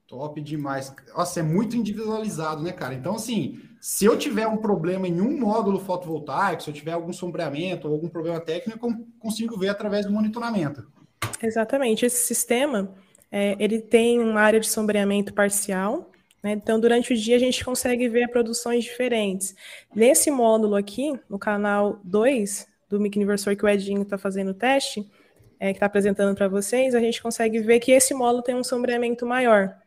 Top 0.05 0.39
demais. 0.41 0.93
Nossa, 1.15 1.39
é 1.39 1.43
muito 1.43 1.77
individualizado, 1.77 2.61
né, 2.61 2.73
cara? 2.73 2.93
Então, 2.93 3.15
assim, 3.15 3.61
se 3.79 4.03
eu 4.03 4.17
tiver 4.17 4.45
um 4.45 4.57
problema 4.57 5.07
em 5.07 5.21
um 5.21 5.39
módulo 5.39 5.79
fotovoltaico, 5.79 6.61
se 6.61 6.69
eu 6.69 6.73
tiver 6.73 6.91
algum 6.91 7.13
sombreamento 7.13 7.87
ou 7.87 7.93
algum 7.93 8.09
problema 8.09 8.41
técnico, 8.41 8.85
eu 8.85 9.07
consigo 9.17 9.57
ver 9.57 9.69
através 9.69 10.05
do 10.05 10.11
monitoramento. 10.11 10.85
Exatamente. 11.41 12.05
Esse 12.05 12.27
sistema, 12.27 12.93
é, 13.31 13.55
ele 13.59 13.79
tem 13.79 14.19
uma 14.19 14.41
área 14.41 14.59
de 14.59 14.67
sombreamento 14.67 15.33
parcial, 15.33 16.11
né? 16.43 16.53
Então, 16.53 16.79
durante 16.79 17.13
o 17.13 17.15
dia, 17.17 17.35
a 17.35 17.39
gente 17.39 17.63
consegue 17.63 18.09
ver 18.09 18.29
produções 18.29 18.83
diferentes. 18.83 19.55
Nesse 19.95 20.31
módulo 20.31 20.75
aqui, 20.75 21.13
no 21.29 21.37
canal 21.37 21.99
2 22.03 22.67
do 22.89 22.99
microinversor 22.99 23.55
que 23.55 23.63
o 23.63 23.69
Edinho 23.69 24.01
está 24.01 24.17
fazendo 24.17 24.51
o 24.51 24.53
teste, 24.53 25.07
é, 25.59 25.67
que 25.67 25.77
está 25.77 25.85
apresentando 25.85 26.35
para 26.35 26.47
vocês, 26.47 26.95
a 26.95 26.99
gente 26.99 27.21
consegue 27.21 27.59
ver 27.59 27.79
que 27.79 27.91
esse 27.91 28.13
módulo 28.13 28.43
tem 28.43 28.55
um 28.55 28.63
sombreamento 28.63 29.25
maior. 29.25 29.77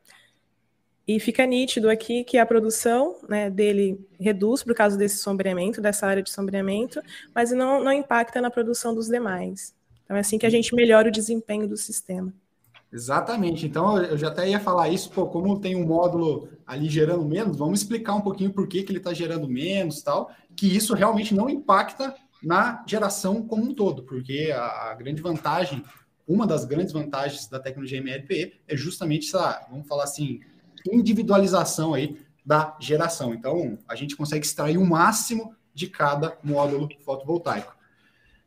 E 1.06 1.20
fica 1.20 1.44
nítido 1.44 1.90
aqui 1.90 2.24
que 2.24 2.38
a 2.38 2.46
produção 2.46 3.18
né, 3.28 3.50
dele 3.50 4.00
reduz 4.18 4.62
por 4.62 4.74
causa 4.74 4.96
desse 4.96 5.18
sombreamento, 5.18 5.82
dessa 5.82 6.06
área 6.06 6.22
de 6.22 6.30
sombreamento, 6.30 7.02
mas 7.34 7.50
não, 7.50 7.82
não 7.84 7.92
impacta 7.92 8.40
na 8.40 8.50
produção 8.50 8.94
dos 8.94 9.08
demais. 9.08 9.74
Então 10.04 10.16
é 10.16 10.20
assim 10.20 10.38
que 10.38 10.46
a 10.46 10.50
gente 10.50 10.74
melhora 10.74 11.08
o 11.08 11.12
desempenho 11.12 11.68
do 11.68 11.76
sistema. 11.76 12.32
Exatamente. 12.94 13.66
Então 13.66 14.00
eu 14.00 14.16
já 14.16 14.28
até 14.28 14.48
ia 14.48 14.60
falar 14.60 14.88
isso, 14.88 15.10
pô, 15.10 15.26
como 15.26 15.58
tem 15.58 15.74
um 15.74 15.84
módulo 15.84 16.48
ali 16.64 16.88
gerando 16.88 17.24
menos, 17.24 17.56
vamos 17.56 17.80
explicar 17.80 18.14
um 18.14 18.20
pouquinho 18.20 18.52
por 18.52 18.68
que, 18.68 18.84
que 18.84 18.92
ele 18.92 18.98
está 18.98 19.12
gerando 19.12 19.48
menos 19.48 20.00
tal, 20.00 20.30
que 20.54 20.76
isso 20.76 20.94
realmente 20.94 21.34
não 21.34 21.50
impacta 21.50 22.14
na 22.40 22.84
geração 22.86 23.42
como 23.42 23.64
um 23.64 23.74
todo, 23.74 24.04
porque 24.04 24.52
a, 24.54 24.90
a 24.90 24.94
grande 24.94 25.20
vantagem, 25.20 25.82
uma 26.24 26.46
das 26.46 26.64
grandes 26.64 26.92
vantagens 26.92 27.48
da 27.48 27.58
tecnologia 27.58 28.00
MLPE 28.00 28.60
é 28.68 28.76
justamente 28.76 29.26
essa, 29.26 29.66
vamos 29.68 29.88
falar 29.88 30.04
assim, 30.04 30.38
individualização 30.88 31.94
aí 31.94 32.16
da 32.46 32.76
geração. 32.78 33.34
Então, 33.34 33.76
a 33.88 33.96
gente 33.96 34.14
consegue 34.14 34.46
extrair 34.46 34.78
o 34.78 34.86
máximo 34.86 35.52
de 35.74 35.88
cada 35.88 36.38
módulo 36.44 36.88
fotovoltaico. 37.04 37.74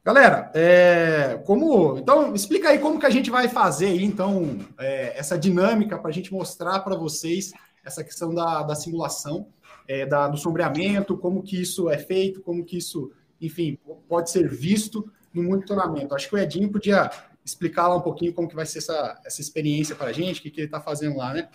Galera, 0.07 0.49
é, 0.53 1.37
como 1.45 1.97
então 1.97 2.33
explica 2.33 2.69
aí 2.69 2.79
como 2.79 2.97
que 2.97 3.05
a 3.05 3.09
gente 3.09 3.29
vai 3.29 3.49
fazer 3.49 3.87
aí, 3.87 4.05
então 4.05 4.57
é, 4.79 5.19
essa 5.19 5.37
dinâmica 5.37 5.97
para 5.99 6.09
a 6.09 6.13
gente 6.13 6.31
mostrar 6.31 6.79
para 6.79 6.95
vocês 6.95 7.51
essa 7.83 8.05
questão 8.05 8.33
da, 8.33 8.63
da 8.63 8.73
simulação, 8.73 9.49
é, 9.85 10.05
da, 10.05 10.29
do 10.29 10.37
sombreamento, 10.37 11.17
como 11.17 11.43
que 11.43 11.61
isso 11.61 11.89
é 11.89 11.97
feito, 11.97 12.39
como 12.39 12.63
que 12.63 12.77
isso, 12.77 13.11
enfim, 13.41 13.77
pode 14.07 14.31
ser 14.31 14.47
visto 14.47 15.11
no 15.33 15.43
monitoramento. 15.43 16.15
Acho 16.15 16.29
que 16.29 16.35
o 16.35 16.39
Edinho 16.39 16.71
podia 16.71 17.11
explicar 17.43 17.89
lá 17.89 17.97
um 17.97 18.01
pouquinho 18.01 18.33
como 18.33 18.47
que 18.47 18.55
vai 18.55 18.65
ser 18.65 18.77
essa, 18.77 19.21
essa 19.25 19.41
experiência 19.41 19.93
para 19.93 20.11
a 20.11 20.13
gente, 20.13 20.39
o 20.39 20.41
que, 20.41 20.49
que 20.49 20.61
ele 20.61 20.67
está 20.67 20.79
fazendo 20.79 21.17
lá, 21.17 21.33
né? 21.33 21.49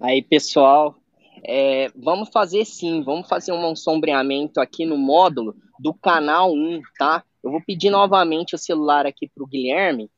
Aí, 0.00 0.22
pessoal, 0.22 0.96
é, 1.44 1.88
vamos 1.94 2.30
fazer 2.30 2.64
sim, 2.64 3.00
vamos 3.04 3.28
fazer 3.28 3.52
um 3.52 3.76
sombreamento 3.76 4.60
aqui 4.60 4.84
no 4.84 4.98
módulo 4.98 5.54
do 5.78 5.94
canal 5.94 6.52
1, 6.52 6.82
tá? 6.98 7.22
Eu 7.42 7.50
vou 7.50 7.62
pedir 7.62 7.90
novamente 7.90 8.54
o 8.54 8.58
celular 8.58 9.06
aqui 9.06 9.28
para 9.28 9.44
o 9.44 9.46
Guilherme, 9.46 10.10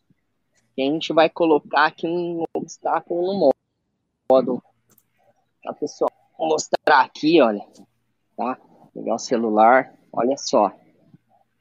e 0.76 0.82
a 0.82 0.86
gente 0.86 1.12
vai 1.12 1.28
colocar 1.28 1.86
aqui 1.86 2.06
um 2.06 2.44
obstáculo 2.54 3.34
no 3.34 3.50
módulo. 4.30 4.62
Tá, 5.62 5.72
pessoal? 5.74 6.10
Vou 6.38 6.48
mostrar 6.48 7.02
aqui, 7.02 7.40
olha, 7.42 7.62
tá? 8.36 8.58
Pegar 8.94 9.14
o 9.14 9.18
celular, 9.18 9.94
olha 10.12 10.36
só. 10.36 10.72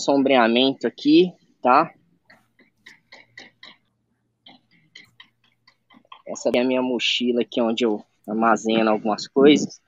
Sombreamento 0.01 0.87
aqui, 0.87 1.33
tá? 1.61 1.93
Essa 6.25 6.49
é 6.53 6.59
a 6.59 6.63
minha 6.63 6.81
mochila 6.81 7.41
aqui, 7.41 7.59
onde 7.59 7.83
eu 7.83 8.01
armazena 8.27 8.91
algumas 8.91 9.27
coisas. 9.27 9.81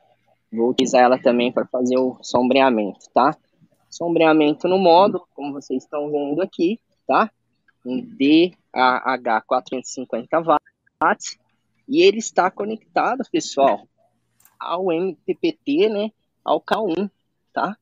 Vou 0.51 0.71
utilizar 0.71 1.03
ela 1.03 1.17
também 1.17 1.51
para 1.51 1.65
fazer 1.67 1.97
o 1.97 2.17
sombreamento, 2.21 3.09
tá? 3.13 3.37
Sombreamento 3.91 4.69
no 4.69 4.79
módulo, 4.79 5.27
como 5.35 5.51
vocês 5.51 5.83
estão 5.83 6.09
vendo 6.09 6.41
aqui, 6.41 6.79
tá? 7.05 7.29
Um 7.85 7.99
DAH 8.73 9.41
450 9.41 10.41
watts. 11.01 11.37
E 11.87 12.01
ele 12.01 12.19
está 12.19 12.49
conectado, 12.49 13.21
pessoal, 13.29 13.85
ao 14.57 14.91
MPPT, 14.91 15.89
né? 15.89 16.11
Ao 16.43 16.61
K1, 16.61 17.11
tá? 17.51 17.77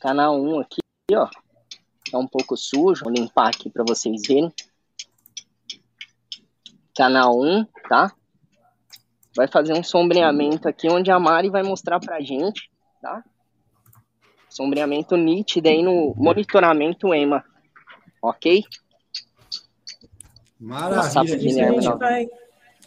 Canal 0.00 0.40
1 0.40 0.60
aqui, 0.60 0.80
ó. 1.14 1.28
Tá 2.10 2.18
um 2.18 2.26
pouco 2.26 2.56
sujo, 2.56 3.04
vou 3.04 3.12
limpar 3.12 3.50
aqui 3.50 3.70
para 3.70 3.84
vocês 3.84 4.22
verem 4.26 4.52
canal 6.96 7.40
1, 7.40 7.64
tá? 7.88 8.12
Vai 9.36 9.46
fazer 9.46 9.74
um 9.74 9.84
sombreamento 9.84 10.68
aqui, 10.68 10.88
onde 10.88 11.12
a 11.12 11.20
Mari 11.20 11.48
vai 11.48 11.62
mostrar 11.62 12.00
pra 12.00 12.20
gente, 12.20 12.68
tá? 13.00 13.24
Sombreamento 14.48 15.16
nítido 15.16 15.68
aí 15.68 15.82
no 15.82 16.14
monitoramento 16.16 17.14
EMA, 17.14 17.44
ok? 18.22 18.64
Maravilha. 20.58 21.68
a 21.68 21.72
gente 21.72 21.98
vai, 21.98 22.28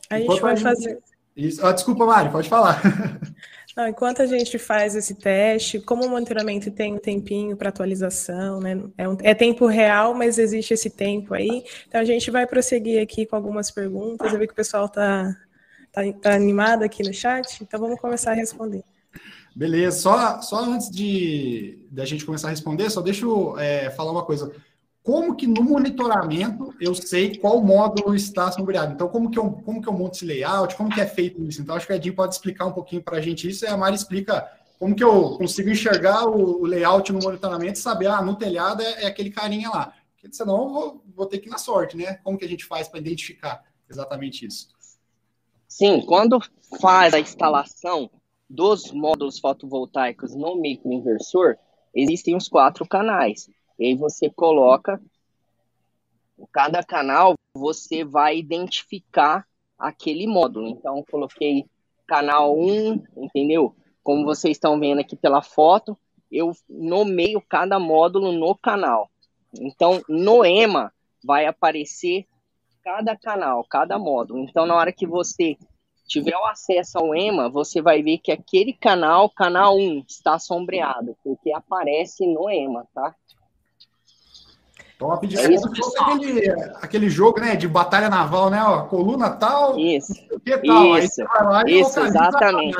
a 0.09 0.19
gente 0.19 0.41
vai 0.41 0.57
fazer... 0.57 0.99
Isso. 1.35 1.65
Ah, 1.65 1.71
desculpa, 1.71 2.05
Mari, 2.05 2.29
pode 2.29 2.49
falar. 2.49 2.81
Não, 3.75 3.87
enquanto 3.87 4.21
a 4.21 4.25
gente 4.25 4.59
faz 4.59 4.95
esse 4.95 5.15
teste, 5.15 5.79
como 5.79 6.05
o 6.05 6.09
monitoramento 6.09 6.69
tem 6.71 6.93
um 6.93 6.97
tempinho 6.97 7.55
para 7.55 7.69
atualização, 7.69 8.59
né? 8.59 8.81
É, 8.97 9.07
um, 9.07 9.17
é, 9.21 9.33
tempo 9.33 9.65
real, 9.65 10.13
mas 10.13 10.37
existe 10.37 10.73
esse 10.73 10.89
tempo 10.89 11.33
aí. 11.33 11.63
Então 11.87 12.01
a 12.01 12.03
gente 12.03 12.29
vai 12.29 12.45
prosseguir 12.45 13.01
aqui 13.01 13.25
com 13.25 13.35
algumas 13.35 13.71
perguntas. 13.71 14.31
Eu 14.33 14.39
vi 14.39 14.47
que 14.47 14.53
o 14.53 14.55
pessoal 14.55 14.87
está 14.87 15.33
tá, 15.91 16.01
tá 16.21 16.33
animado 16.33 16.83
aqui 16.83 17.01
no 17.01 17.13
chat, 17.13 17.63
então 17.63 17.79
vamos 17.79 17.99
começar 17.99 18.31
a 18.31 18.35
responder. 18.35 18.83
Beleza, 19.55 19.99
só, 19.99 20.41
só 20.41 20.63
antes 20.63 20.89
de, 20.89 21.85
a 21.97 22.05
gente 22.05 22.25
começar 22.25 22.47
a 22.47 22.51
responder, 22.51 22.89
só 22.89 23.01
deixa 23.01 23.25
eu 23.25 23.57
é, 23.59 23.89
falar 23.89 24.11
uma 24.11 24.23
coisa 24.23 24.51
como 25.03 25.35
que 25.35 25.47
no 25.47 25.63
monitoramento 25.63 26.73
eu 26.79 26.93
sei 26.93 27.37
qual 27.37 27.61
módulo 27.61 28.15
está 28.15 28.51
sombreado. 28.51 28.93
Então, 28.93 29.09
como 29.09 29.31
que 29.31 29.39
eu, 29.39 29.51
como 29.51 29.81
que 29.81 29.89
eu 29.89 29.93
monto 29.93 30.15
esse 30.15 30.25
layout, 30.25 30.75
como 30.75 30.89
que 30.89 31.01
é 31.01 31.07
feito 31.07 31.43
isso? 31.43 31.61
Então, 31.61 31.75
acho 31.75 31.87
que 31.87 31.93
a 31.93 31.95
Edinho 31.95 32.15
pode 32.15 32.35
explicar 32.35 32.65
um 32.65 32.71
pouquinho 32.71 33.01
para 33.01 33.17
a 33.17 33.21
gente 33.21 33.49
isso, 33.49 33.65
e 33.65 33.67
a 33.67 33.75
Mari 33.75 33.95
explica 33.95 34.47
como 34.79 34.95
que 34.95 35.03
eu 35.03 35.37
consigo 35.37 35.69
enxergar 35.69 36.27
o, 36.27 36.61
o 36.61 36.65
layout 36.65 37.11
no 37.11 37.19
monitoramento 37.19 37.79
e 37.79 37.81
saber, 37.81 38.07
ah, 38.07 38.21
no 38.21 38.35
telhado 38.35 38.81
é, 38.81 39.03
é 39.03 39.07
aquele 39.07 39.31
carinha 39.31 39.69
lá. 39.69 39.93
Porque 40.13 40.35
senão 40.35 40.63
eu 40.63 40.69
vou, 40.69 41.03
vou 41.15 41.25
ter 41.25 41.39
que 41.39 41.49
ir 41.49 41.51
na 41.51 41.57
sorte, 41.57 41.97
né? 41.97 42.19
Como 42.23 42.37
que 42.37 42.45
a 42.45 42.47
gente 42.47 42.65
faz 42.65 42.87
para 42.87 42.99
identificar 42.99 43.63
exatamente 43.89 44.45
isso? 44.45 44.69
Sim, 45.67 46.01
quando 46.05 46.39
faz 46.79 47.13
a 47.13 47.19
instalação 47.19 48.09
dos 48.51 48.91
módulos 48.91 49.39
fotovoltaicos 49.39 50.35
no 50.35 50.55
microinversor, 50.55 51.55
existem 51.95 52.35
os 52.35 52.49
quatro 52.49 52.85
canais. 52.85 53.49
E 53.79 53.85
aí 53.85 53.95
você 53.95 54.29
coloca 54.29 55.01
cada 56.51 56.83
canal, 56.83 57.35
você 57.55 58.03
vai 58.03 58.37
identificar 58.37 59.47
aquele 59.79 60.27
módulo. 60.27 60.67
Então, 60.67 61.01
coloquei 61.09 61.65
canal 62.05 62.57
1, 62.59 63.03
entendeu? 63.15 63.73
Como 64.03 64.25
vocês 64.25 64.57
estão 64.57 64.77
vendo 64.77 64.99
aqui 64.99 65.15
pela 65.15 65.41
foto, 65.41 65.97
eu 66.29 66.51
nomeio 66.69 67.41
cada 67.47 67.79
módulo 67.79 68.33
no 68.33 68.53
canal. 68.53 69.09
Então, 69.61 70.01
no 70.09 70.43
EMA 70.43 70.91
vai 71.23 71.45
aparecer 71.45 72.25
cada 72.83 73.15
canal, 73.15 73.63
cada 73.69 73.97
módulo. 73.97 74.43
Então, 74.43 74.65
na 74.65 74.75
hora 74.75 74.91
que 74.91 75.07
você 75.07 75.57
tiver 76.11 76.35
o 76.35 76.45
acesso 76.45 76.97
ao 76.97 77.15
EMA, 77.15 77.49
você 77.49 77.81
vai 77.81 78.03
ver 78.03 78.17
que 78.17 78.33
aquele 78.33 78.73
canal, 78.73 79.29
canal 79.29 79.77
1, 79.77 80.03
está 80.05 80.37
sombreado, 80.37 81.15
porque 81.23 81.53
aparece 81.53 82.27
no 82.27 82.49
EMA, 82.49 82.85
tá? 82.93 83.15
Top 84.99 85.25
de 85.25 85.37
é 85.37 85.53
isso, 85.53 85.67
aquele, 85.99 86.51
aquele 86.81 87.09
jogo, 87.09 87.39
né, 87.39 87.55
de 87.55 87.67
batalha 87.67 88.09
naval, 88.09 88.49
né, 88.49 88.61
ó, 88.61 88.83
coluna 88.87 89.29
tal, 89.29 89.79
isso, 89.79 90.13
que 90.43 90.57
tal, 90.57 90.97
isso, 90.97 91.23
isso 91.65 91.99
exatamente. 92.01 92.77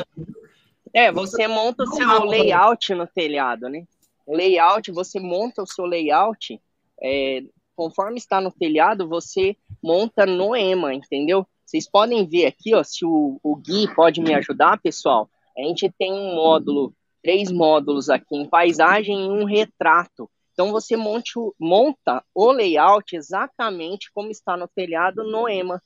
É, 0.94 1.10
você 1.10 1.48
monta 1.48 1.84
o 1.84 1.88
seu 1.88 2.26
layout 2.26 2.94
no 2.94 3.08
telhado, 3.08 3.70
né? 3.70 3.86
Layout, 4.28 4.92
você 4.92 5.22
monta 5.22 5.64
o 5.64 5.68
seu 5.68 5.86
layout, 5.86 6.62
é, 7.02 7.44
conforme 7.78 8.18
está 8.18 8.42
no 8.42 8.52
telhado, 8.52 9.08
você 9.08 9.56
monta 9.82 10.26
no 10.26 10.54
EMA, 10.54 10.94
entendeu? 10.94 11.48
Vocês 11.72 11.90
podem 11.90 12.28
ver 12.28 12.48
aqui, 12.48 12.76
ó, 12.76 12.84
se 12.84 13.06
o, 13.06 13.40
o 13.42 13.56
Gui 13.56 13.88
pode 13.96 14.20
me 14.20 14.34
ajudar, 14.34 14.82
pessoal. 14.82 15.30
A 15.58 15.62
gente 15.62 15.90
tem 15.98 16.12
um 16.12 16.36
módulo, 16.36 16.94
três 17.24 17.50
módulos 17.50 18.10
aqui 18.10 18.36
em 18.36 18.46
paisagem 18.46 19.26
e 19.26 19.30
um 19.30 19.46
retrato. 19.46 20.30
Então 20.52 20.70
você 20.70 20.98
monte, 20.98 21.32
monta 21.58 22.22
o 22.36 22.52
layout 22.52 23.16
exatamente 23.16 24.12
como 24.14 24.30
está 24.30 24.58
no 24.58 24.68
telhado 24.68 25.24
no 25.24 25.48
EMA. 25.48 25.82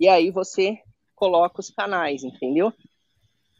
E 0.00 0.08
aí 0.08 0.28
você 0.32 0.76
coloca 1.14 1.60
os 1.60 1.70
canais, 1.70 2.24
entendeu? 2.24 2.72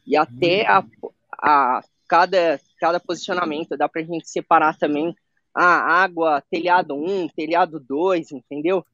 E 0.05 0.17
até 0.17 0.67
a, 0.67 0.85
a 1.33 1.81
cada, 2.09 2.61
cada 2.81 2.99
posicionamento 2.99 3.77
dá 3.77 3.89
para 3.89 4.01
a 4.01 4.05
gente 4.05 4.29
separar 4.29 4.77
também 4.77 5.15
a 5.55 6.03
água, 6.03 6.43
telhado 6.51 6.97
1, 6.97 7.29
telhado 7.29 7.79
2, 7.79 8.33
entendeu? 8.33 8.85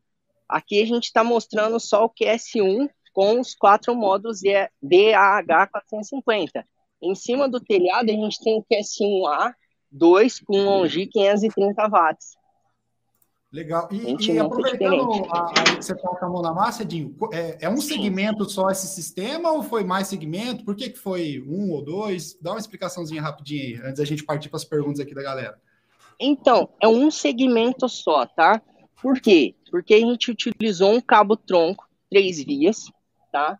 Aqui 0.54 0.80
a 0.80 0.86
gente 0.86 1.06
está 1.06 1.24
mostrando 1.24 1.80
só 1.80 2.04
o 2.04 2.08
QS1 2.08 2.88
com 3.12 3.40
os 3.40 3.56
quatro 3.56 3.92
módulos 3.92 4.38
DAH450. 4.84 6.64
Em 7.02 7.12
cima 7.16 7.48
do 7.48 7.58
telhado, 7.58 8.08
a 8.08 8.12
gente 8.12 8.38
tem 8.38 8.56
o 8.56 8.62
QS1A 8.62 9.52
2 9.90 10.38
com 10.46 10.56
longi 10.64 11.08
530 11.08 11.88
watts. 11.88 12.36
Legal. 13.50 13.88
E, 13.90 14.14
e 14.32 14.38
aproveitando 14.38 15.26
a, 15.28 15.50
a, 15.50 15.64
que 15.64 15.82
você 15.82 15.92
coloca 15.96 16.24
a 16.24 16.28
mão 16.28 16.40
na 16.40 16.52
massa, 16.52 16.84
Edinho, 16.84 17.16
é, 17.32 17.58
é, 17.62 17.68
um 17.68 17.78
segmento 17.78 18.48
só 18.48 18.70
esse 18.70 18.86
sistema 18.86 19.50
ou 19.50 19.60
foi 19.60 19.82
mais 19.82 20.06
segmento? 20.06 20.64
Por 20.64 20.76
que, 20.76 20.90
que 20.90 20.98
foi 21.00 21.42
um 21.48 21.72
ou 21.72 21.84
dois? 21.84 22.38
Dá 22.40 22.52
uma 22.52 22.60
explicaçãozinha 22.60 23.20
rapidinho 23.20 23.60
aí, 23.60 23.88
antes 23.88 23.98
da 23.98 24.04
gente 24.04 24.22
partir 24.22 24.48
para 24.48 24.58
as 24.58 24.64
perguntas 24.64 25.00
aqui 25.00 25.16
da 25.16 25.22
galera. 25.22 25.60
Então, 26.20 26.68
é 26.80 26.86
um 26.86 27.10
segmento 27.10 27.88
só, 27.88 28.24
tá? 28.24 28.62
Por 29.02 29.20
quê? 29.20 29.54
Porque 29.74 29.94
a 29.94 29.98
gente 29.98 30.30
utilizou 30.30 30.92
um 30.92 31.00
cabo 31.00 31.36
tronco, 31.36 31.88
três 32.08 32.40
vias, 32.40 32.84
tá? 33.32 33.58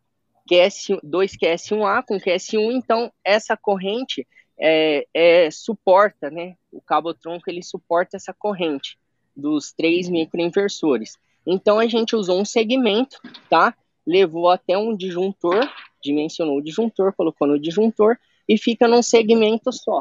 QS, 0.49 1.00
dois 1.02 1.37
QS1A 1.37 2.04
com 2.06 2.21
QS1, 2.21 2.73
então 2.73 3.12
essa 3.25 3.56
corrente 3.56 4.25
é, 4.56 5.09
é, 5.12 5.50
suporta, 5.50 6.30
né? 6.30 6.54
O 6.71 6.80
cabo 6.80 7.12
tronco 7.14 7.50
ele 7.50 7.64
suporta 7.64 8.16
essa 8.16 8.33
corrente 8.33 8.97
dos 9.35 9.73
três 9.73 10.09
microinversores. 10.09 11.18
Então 11.44 11.80
a 11.80 11.87
gente 11.88 12.14
usou 12.14 12.40
um 12.40 12.44
segmento, 12.44 13.18
tá? 13.50 13.76
Levou 14.06 14.49
até 14.49 14.78
um 14.78 14.97
disjuntor, 14.97 15.68
dimensionou 16.00 16.59
o 16.59 16.62
disjuntor, 16.62 17.12
colocou 17.12 17.49
no 17.49 17.59
disjuntor 17.59 18.16
e 18.49 18.56
fica 18.56 18.87
num 18.87 19.02
segmento 19.02 19.73
só. 19.73 20.00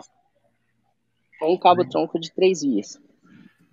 Com 1.39 1.53
um 1.55 1.57
cabo 1.57 1.83
tronco 1.89 2.19
de 2.19 2.31
três 2.31 2.61
vias. 2.61 3.01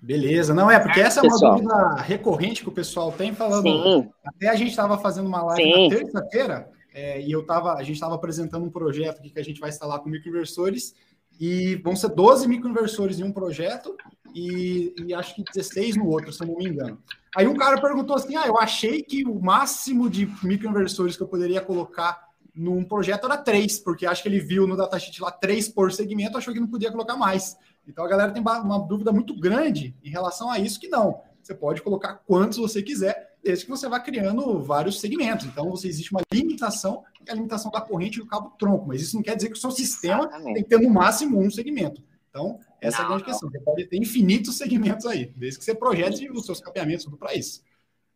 Beleza, 0.03 0.55
não 0.55 0.71
é, 0.71 0.79
porque 0.79 1.01
essa 1.01 1.21
é 1.21 1.23
uma 1.23 1.33
pessoal. 1.33 1.55
dúvida 1.57 1.95
recorrente 1.97 2.63
que 2.63 2.69
o 2.69 2.73
pessoal 2.73 3.13
tem 3.13 3.35
falando. 3.35 3.63
Sim. 3.63 4.11
Até 4.25 4.49
a 4.49 4.55
gente 4.55 4.71
estava 4.71 4.97
fazendo 4.99 5.27
uma 5.27 5.43
live 5.43 5.63
Sim. 5.63 5.89
na 5.89 5.97
terça-feira 5.97 6.71
é, 6.95 7.21
e 7.21 7.31
eu 7.31 7.45
tava, 7.45 7.75
a 7.75 7.83
gente 7.83 7.97
estava 7.97 8.15
apresentando 8.15 8.65
um 8.65 8.71
projeto 8.71 9.19
aqui 9.19 9.31
que 9.31 9.39
a 9.39 9.45
gente 9.45 9.61
vai 9.61 9.69
instalar 9.69 10.01
com 10.01 10.09
microinversores 10.09 10.95
e 11.39 11.77
vão 11.77 11.95
ser 11.95 12.11
12 12.11 12.49
microinversores 12.49 13.21
em 13.21 13.25
um 13.25 13.33
projeto 13.33 13.95
e, 14.35 14.95
e, 14.99 15.15
acho 15.15 15.35
que 15.35 15.43
16 15.43 15.97
no 15.97 16.07
outro, 16.07 16.33
se 16.33 16.43
eu 16.43 16.47
não 16.47 16.57
me 16.57 16.69
engano. 16.69 16.99
Aí 17.37 17.47
um 17.47 17.57
cara 17.57 17.81
perguntou 17.81 18.17
assim: 18.17 18.37
ah, 18.37 18.47
eu 18.47 18.59
achei 18.59 19.03
que 19.03 19.25
o 19.25 19.41
máximo 19.41 20.09
de 20.09 20.31
microinversores 20.43 21.17
que 21.17 21.23
eu 21.23 21.29
poderia 21.29 21.61
colocar 21.61 22.29
num 22.55 22.85
projeto 22.85 23.27
era 23.27 23.37
três, 23.37 23.79
porque 23.79 24.07
acho 24.07 24.23
que 24.23 24.29
ele 24.29 24.41
viu 24.41 24.67
no 24.67 24.77
datasheet 24.77 25.21
lá 25.23 25.31
três 25.31 25.69
por 25.69 25.93
segmento, 25.93 26.37
achou 26.37 26.53
que 26.53 26.61
não 26.61 26.67
podia 26.69 26.91
colocar 26.91 27.17
mais. 27.17 27.57
Então 27.91 28.05
a 28.05 28.09
galera 28.09 28.33
tem 28.33 28.43
uma 28.43 28.79
dúvida 28.79 29.13
muito 29.13 29.39
grande 29.39 29.95
em 30.03 30.11
relação 30.11 30.51
a 30.51 30.59
isso, 30.59 30.81
que 30.81 30.89
não. 30.89 31.21
Você 31.43 31.55
pode 31.55 31.83
colocar 31.83 32.15
quantos 32.27 32.59
você 32.59 32.83
quiser, 32.83 33.37
desde 33.43 33.65
que 33.65 33.71
você 33.71 33.89
vá 33.89 33.99
criando 33.99 34.63
vários 34.63 35.01
segmentos. 35.01 35.47
Então, 35.47 35.71
você 35.71 35.89
existe 35.89 36.13
uma 36.13 36.21
limitação, 36.33 37.03
que 37.15 37.29
é 37.29 37.33
a 37.33 37.35
limitação 37.37 37.71
da 37.71 37.81
corrente 37.81 38.19
do 38.19 38.27
cabo 38.27 38.51
tronco, 38.59 38.87
mas 38.87 39.01
isso 39.01 39.17
não 39.17 39.23
quer 39.23 39.37
dizer 39.37 39.49
que 39.49 39.57
o 39.57 39.61
seu 39.61 39.71
sistema 39.71 40.25
Exatamente. 40.25 40.55
tem 40.55 40.63
que 40.63 40.69
ter 40.69 40.81
no 40.81 40.91
máximo 40.91 41.41
um 41.41 41.51
segmento. 41.51 42.03
Então, 42.29 42.61
essa 42.81 42.99
não, 42.99 43.03
é 43.03 43.07
a 43.07 43.09
grande 43.09 43.23
não. 43.25 43.31
questão. 43.31 43.51
Você 43.51 43.61
pode 43.61 43.85
ter 43.87 43.97
infinitos 43.97 44.57
segmentos 44.57 45.07
aí, 45.07 45.33
desde 45.37 45.59
que 45.59 45.65
você 45.65 45.75
projete 45.75 46.31
os 46.31 46.47
seus 46.47 46.61
capeamentos 46.61 47.05
tudo 47.05 47.17
para 47.17 47.35
isso. 47.35 47.63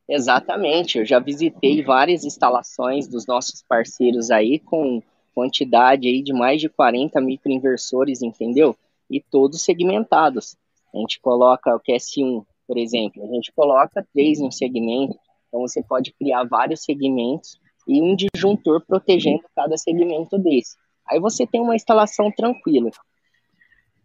Exatamente, 0.06 0.98
eu 0.98 1.06
já 1.06 1.18
visitei 1.18 1.82
várias 1.82 2.24
instalações 2.24 3.08
dos 3.08 3.26
nossos 3.26 3.62
parceiros 3.62 4.30
aí 4.30 4.58
com 4.58 5.02
quantidade 5.34 6.06
aí 6.06 6.22
de 6.22 6.32
mais 6.32 6.60
de 6.60 6.68
40 6.68 7.20
microinversores, 7.22 8.22
entendeu? 8.22 8.76
E 9.10 9.20
todos 9.20 9.62
segmentados. 9.62 10.56
A 10.94 10.98
gente 10.98 11.20
coloca 11.20 11.74
o 11.74 11.80
QS1, 11.80 12.44
por 12.66 12.78
exemplo, 12.78 13.22
a 13.24 13.34
gente 13.34 13.52
coloca 13.52 14.06
três 14.12 14.40
no 14.40 14.50
segmento, 14.50 15.16
então 15.48 15.60
você 15.60 15.82
pode 15.82 16.12
criar 16.12 16.44
vários 16.44 16.82
segmentos 16.84 17.58
e 17.86 18.00
um 18.00 18.16
disjuntor 18.16 18.84
protegendo 18.86 19.42
cada 19.54 19.76
segmento 19.76 20.38
desse. 20.38 20.76
Aí 21.08 21.20
você 21.20 21.46
tem 21.46 21.60
uma 21.60 21.76
instalação 21.76 22.30
tranquila. 22.30 22.90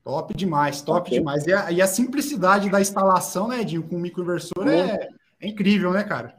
Top 0.03 0.33
demais, 0.35 0.81
top 0.81 1.01
okay. 1.01 1.19
demais. 1.19 1.45
E 1.45 1.53
a, 1.53 1.71
e 1.71 1.81
a, 1.81 1.87
simplicidade 1.87 2.69
da 2.69 2.81
instalação, 2.81 3.47
né, 3.47 3.61
Edinho, 3.61 3.87
com 3.87 3.95
o 3.95 3.99
microinversor 3.99 4.67
é, 4.67 5.09
é, 5.39 5.47
incrível, 5.47 5.91
né, 5.91 6.03
cara? 6.03 6.35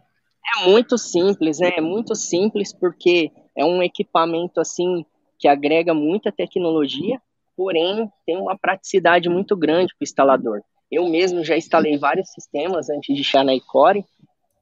É 0.58 0.68
muito 0.68 0.98
simples, 0.98 1.58
né? 1.58 1.70
É 1.76 1.80
muito 1.80 2.14
simples 2.14 2.72
porque 2.72 3.30
é 3.56 3.64
um 3.64 3.82
equipamento 3.82 4.60
assim 4.60 5.04
que 5.38 5.46
agrega 5.46 5.94
muita 5.94 6.32
tecnologia, 6.32 7.20
porém 7.60 8.10
tem 8.24 8.38
uma 8.38 8.56
praticidade 8.56 9.28
muito 9.28 9.54
grande 9.54 9.92
para 9.92 10.02
o 10.02 10.08
instalador. 10.08 10.62
Eu 10.90 11.06
mesmo 11.10 11.44
já 11.44 11.58
instalei 11.58 11.98
vários 11.98 12.30
sistemas 12.30 12.88
antes 12.88 13.14
de 13.14 13.22
chegar 13.22 13.44
na 13.44 13.54
Icore, 13.54 14.02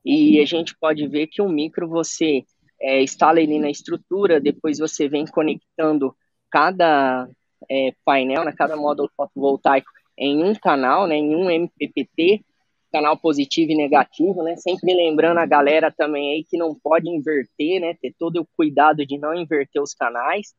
e 0.04 0.40
a 0.40 0.44
gente 0.44 0.76
pode 0.76 1.06
ver 1.06 1.28
que 1.28 1.40
o 1.40 1.48
micro 1.48 1.88
você 1.88 2.42
é, 2.82 3.00
instala 3.00 3.40
ele 3.40 3.56
na 3.61 3.70
estrutura, 3.70 4.40
depois 4.40 4.80
você 4.80 5.08
vem 5.08 5.24
conectando 5.26 6.12
cada 6.50 7.28
é, 7.70 7.92
painel, 8.04 8.44
né, 8.44 8.52
cada 8.52 8.76
módulo 8.76 9.08
fotovoltaico 9.16 9.88
em 10.18 10.42
um 10.42 10.52
canal, 10.56 11.06
né, 11.06 11.14
em 11.14 11.37
um 11.37 11.48
MPPT, 11.48 12.44
canal 12.92 13.16
positivo 13.16 13.70
e 13.70 13.76
negativo, 13.76 14.42
né, 14.42 14.56
sempre 14.56 14.92
lembrando 14.92 15.38
a 15.38 15.46
galera 15.46 15.94
também 15.96 16.32
aí 16.32 16.42
que 16.44 16.58
não 16.58 16.74
pode 16.74 17.08
inverter, 17.08 17.80
né, 17.80 17.94
ter 18.02 18.12
todo 18.18 18.40
o 18.40 18.48
cuidado 18.56 19.06
de 19.06 19.16
não 19.16 19.37
inverter 19.37 19.80
os 19.80 19.94
canais, 19.94 20.52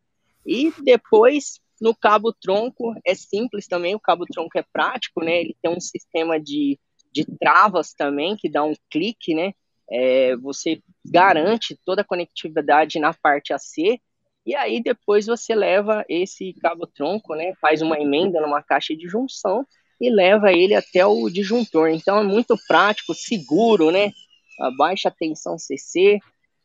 e 0.46 0.72
depois 0.86 1.60
no 1.82 1.96
cabo 1.96 2.34
tronco 2.34 2.94
é 3.06 3.16
simples 3.16 3.68
também, 3.68 3.96
o 3.96 4.00
cabo 4.00 4.26
tronco 4.26 4.58
é 4.58 4.64
prático, 4.74 5.24
né? 5.24 5.42
Ele 5.42 5.56
tem 5.62 5.72
um 5.72 5.80
sistema 5.80 6.40
de, 6.40 6.80
de 7.12 7.26
travas 7.40 7.94
também 7.94 8.36
que 8.36 8.50
dá 8.50 8.64
um 8.64 8.74
clique, 8.90 9.34
né? 9.34 9.54
É, 9.92 10.36
você 10.38 10.82
garante 11.04 11.80
toda 11.84 12.02
a 12.02 12.06
conectividade 12.06 13.00
na 13.00 13.14
parte 13.14 13.54
AC 13.54 14.00
e 14.46 14.56
aí 14.56 14.82
depois 14.82 15.26
você 15.26 15.54
leva 15.54 16.06
esse 16.08 16.54
cabo 16.62 16.88
tronco, 16.88 17.36
né? 17.36 17.54
Faz 17.62 17.82
uma 17.82 18.00
emenda 18.00 18.42
numa 18.42 18.64
caixa 18.64 18.96
de 18.96 19.08
junção 19.08 19.66
e 20.00 20.10
leva 20.10 20.52
ele 20.52 20.74
até 20.74 21.06
o 21.06 21.30
disjuntor. 21.30 21.90
Então 21.90 22.18
é 22.18 22.24
muito 22.24 22.56
prático, 22.68 23.14
seguro, 23.14 23.92
né? 23.92 24.12
A 24.60 24.72
baixa 24.72 25.12
tensão 25.12 25.58
CC, 25.58 26.20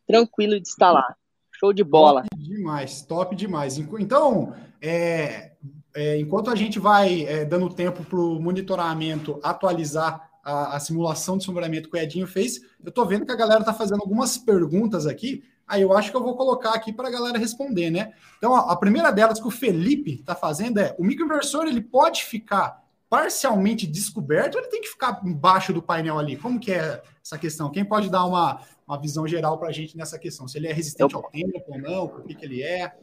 tranquilo 0.07 0.61
de 0.61 0.68
instalar. 0.68 1.16
Show 1.64 1.72
de 1.72 1.83
bola. 1.83 2.22
Top 2.22 2.44
demais, 2.44 3.03
top 3.03 3.35
demais. 3.35 3.79
Então, 3.79 4.53
é, 4.83 5.53
é, 5.94 6.18
enquanto 6.18 6.50
a 6.50 6.55
gente 6.55 6.79
vai 6.79 7.22
é, 7.22 7.44
dando 7.46 7.70
tempo 7.70 8.05
para 8.05 8.18
o 8.18 8.38
monitoramento 8.38 9.40
atualizar 9.42 10.29
a, 10.44 10.77
a, 10.77 10.81
simulação 10.81 11.38
de 11.38 11.44
sombreamento 11.44 11.88
que 11.88 11.96
o 11.96 11.98
Edinho 12.00 12.27
fez, 12.27 12.61
eu 12.83 12.90
estou 12.90 13.07
vendo 13.07 13.24
que 13.24 13.33
a 13.33 13.37
galera 13.37 13.61
está 13.61 13.72
fazendo 13.72 14.03
algumas 14.03 14.37
perguntas 14.37 15.07
aqui. 15.07 15.42
Aí 15.66 15.81
eu 15.81 15.96
acho 15.96 16.11
que 16.11 16.16
eu 16.18 16.22
vou 16.22 16.37
colocar 16.37 16.74
aqui 16.74 16.92
para 16.92 17.09
a 17.09 17.11
galera 17.11 17.38
responder, 17.38 17.88
né? 17.88 18.12
Então, 18.37 18.55
a, 18.55 18.72
a 18.72 18.77
primeira 18.77 19.11
delas 19.11 19.40
que 19.40 19.48
o 19.48 19.50
Felipe 19.50 20.16
está 20.20 20.35
fazendo 20.35 20.79
é: 20.79 20.94
o 20.98 21.05
microinversor 21.05 21.64
ele 21.64 21.81
pode 21.81 22.24
ficar 22.24 22.85
parcialmente 23.09 23.87
descoberto 23.87 24.57
ou 24.57 24.61
ele 24.61 24.70
tem 24.70 24.83
que 24.83 24.88
ficar 24.88 25.20
embaixo 25.24 25.72
do 25.72 25.81
painel 25.81 26.18
ali? 26.18 26.37
Como 26.37 26.61
que 26.61 26.72
é 26.72 27.00
essa 27.24 27.38
questão? 27.38 27.70
Quem 27.70 27.85
pode 27.85 28.11
dar 28.11 28.27
uma, 28.27 28.61
uma 28.86 29.00
visão 29.00 29.26
geral 29.26 29.58
para 29.58 29.68
a 29.68 29.72
gente 29.72 29.96
nessa 29.96 30.18
questão? 30.18 30.46
Se 30.46 30.58
ele 30.58 30.68
é 30.68 30.72
resistente 30.72 31.14
Eu... 31.14 31.20
ao 31.20 31.30
tempo 31.30 31.64
ou 31.66 31.78
não, 31.78 32.08
por 32.08 32.24
que, 32.24 32.34
que 32.34 32.44
ele 32.44 32.62
é? 32.62 32.96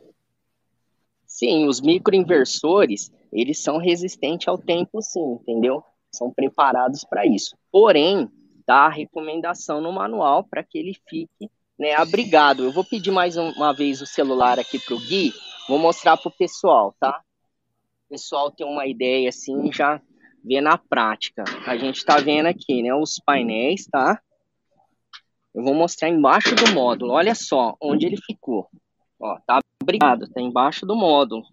Sim, 1.25 1.67
os 1.67 1.79
microinversores, 1.81 3.11
eles 3.31 3.59
são 3.59 3.77
resistentes 3.77 4.47
ao 4.47 4.57
tempo 4.57 5.01
sim, 5.01 5.33
entendeu? 5.41 5.83
São 6.11 6.31
preparados 6.31 7.03
para 7.03 7.25
isso. 7.25 7.55
Porém, 7.71 8.29
dá 8.67 8.85
a 8.85 8.89
recomendação 8.89 9.79
no 9.79 9.91
manual 9.91 10.43
para 10.43 10.63
que 10.63 10.77
ele 10.77 10.93
fique 11.09 11.49
né, 11.79 11.93
abrigado. 11.93 12.63
Eu 12.63 12.71
vou 12.71 12.83
pedir 12.83 13.11
mais 13.11 13.37
uma 13.37 13.73
vez 13.73 14.01
o 14.01 14.05
celular 14.05 14.59
aqui 14.59 14.77
para 14.77 14.95
o 14.95 14.99
Gui, 14.99 15.33
vou 15.67 15.79
mostrar 15.79 16.17
para 16.17 16.29
o 16.29 16.37
pessoal, 16.37 16.93
tá? 16.99 17.23
pessoal 18.11 18.51
ter 18.51 18.65
uma 18.65 18.85
ideia 18.85 19.29
assim, 19.29 19.71
já 19.71 20.01
ver 20.43 20.59
na 20.59 20.77
prática. 20.77 21.45
A 21.65 21.77
gente 21.77 21.97
está 21.97 22.17
vendo 22.17 22.47
aqui, 22.47 22.83
né, 22.83 22.93
os 22.93 23.19
painéis, 23.25 23.85
tá? 23.85 24.21
Eu 25.53 25.63
vou 25.63 25.73
mostrar 25.73 26.09
embaixo 26.09 26.55
do 26.55 26.71
módulo. 26.73 27.11
Olha 27.11 27.35
só 27.35 27.75
onde 27.81 28.05
ele 28.05 28.17
ficou. 28.17 28.69
Ó, 29.19 29.37
tá 29.45 29.59
abrigado, 29.81 30.27
tá 30.29 30.41
embaixo 30.41 30.85
do 30.85 30.95
módulo. 30.95 31.43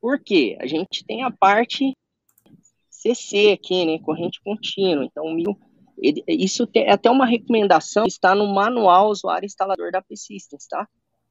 Por 0.00 0.20
quê? 0.20 0.56
A 0.60 0.66
gente 0.66 1.04
tem 1.04 1.22
a 1.22 1.30
parte 1.30 1.96
CC 2.90 3.52
aqui, 3.52 3.84
né, 3.84 3.98
corrente 3.98 4.40
contínua. 4.42 5.04
Então, 5.04 5.24
ele, 5.98 6.22
isso 6.28 6.68
é 6.74 6.92
até 6.92 7.10
uma 7.10 7.26
recomendação 7.26 8.04
está 8.06 8.34
no 8.34 8.52
manual 8.54 9.08
usuário 9.08 9.46
instalador 9.46 9.90
da 9.90 10.02
P-Systems, 10.02 10.66
tá? 10.68 10.86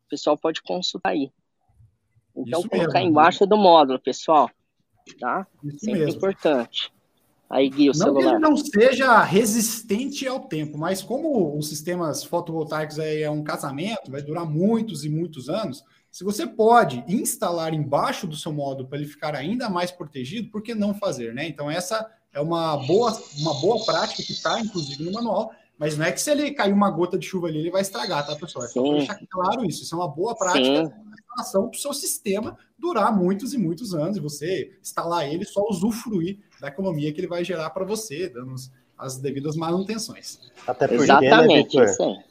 O 0.06 0.10
pessoal 0.10 0.38
pode 0.38 0.62
consultar 0.62 1.12
aí. 1.12 1.32
Então, 2.36 2.60
Isso 2.60 2.70
colocar 2.70 3.00
mesmo. 3.00 3.10
embaixo 3.10 3.46
do 3.46 3.58
módulo, 3.58 4.00
pessoal. 4.00 4.50
Tá? 5.20 5.48
Isso 5.64 5.80
Sempre 5.80 6.06
mesmo. 6.06 6.18
importante. 6.18 6.92
Aí, 7.50 7.70
Gui, 7.70 7.90
o 7.90 7.94
não 7.94 7.94
celular. 7.94 8.22
que 8.22 8.30
ele 8.30 8.40
não 8.40 8.58
seja 8.58 9.24
resistente 9.24 10.28
ao 10.28 10.42
tempo, 10.42 10.78
mas 10.78 11.02
como 11.02 11.58
os 11.58 11.70
sistemas 11.70 12.24
fotovoltaicos 12.24 13.00
aí 13.00 13.22
é 13.22 13.30
um 13.30 13.44
casamento, 13.44 14.12
vai 14.12 14.22
durar 14.22 14.46
muitos 14.46 15.06
e 15.06 15.10
muitos 15.10 15.48
anos, 15.48 15.84
se 16.12 16.24
você 16.24 16.48
pode 16.48 17.04
instalar 17.08 17.74
embaixo 17.74 18.26
do 18.26 18.36
seu 18.36 18.52
módulo 18.52 18.88
para 18.88 18.98
ele 18.98 19.08
ficar 19.08 19.36
ainda 19.36 19.70
mais 19.70 19.92
protegido, 19.92 20.50
por 20.50 20.64
que 20.64 20.74
não 20.74 20.94
fazer, 20.94 21.34
né? 21.34 21.48
Então, 21.48 21.70
essa 21.70 22.10
é 22.34 22.40
uma 22.40 22.78
boa, 22.78 23.12
uma 23.40 23.54
boa 23.62 23.84
prática 23.86 24.24
que 24.24 24.32
está, 24.32 24.60
inclusive, 24.60 25.04
no 25.04 25.12
manual, 25.12 25.52
Mas 25.78 25.98
não 25.98 26.06
é 26.06 26.12
que 26.12 26.22
se 26.22 26.32
ele 26.32 26.52
cair 26.52 26.72
uma 26.72 26.90
gota 26.90 27.18
de 27.18 27.26
chuva 27.26 27.48
ali, 27.48 27.60
ele 27.60 27.70
vai 27.70 27.82
estragar, 27.82 28.26
tá, 28.26 28.36
pessoal? 28.36 28.64
É 28.66 28.68
só 28.70 28.82
deixar 28.82 29.20
claro 29.30 29.66
isso. 29.66 29.84
Isso 29.84 29.94
é 29.94 29.98
uma 29.98 30.08
boa 30.08 30.34
prática 30.36 30.90
para 31.36 31.60
o 31.60 31.74
seu 31.74 31.94
sistema 31.94 32.58
durar 32.78 33.14
muitos 33.16 33.54
e 33.54 33.58
muitos 33.58 33.94
anos 33.94 34.16
e 34.16 34.22
você 34.22 34.78
instalar 34.82 35.28
ele 35.28 35.44
só 35.44 35.66
usufruir 35.70 36.40
da 36.60 36.68
economia 36.68 37.12
que 37.14 37.20
ele 37.20 37.28
vai 37.28 37.44
gerar 37.44 37.70
para 37.70 37.86
você, 37.86 38.30
dando 38.30 38.56
as 38.98 39.18
devidas 39.18 39.56
manutenções. 39.56 40.40
Até 40.66 40.88
porque, 40.88 41.06
né, 41.06 41.26
Exatamente, 41.28 41.78
né, 41.78 41.86
Vitor? 41.86 42.24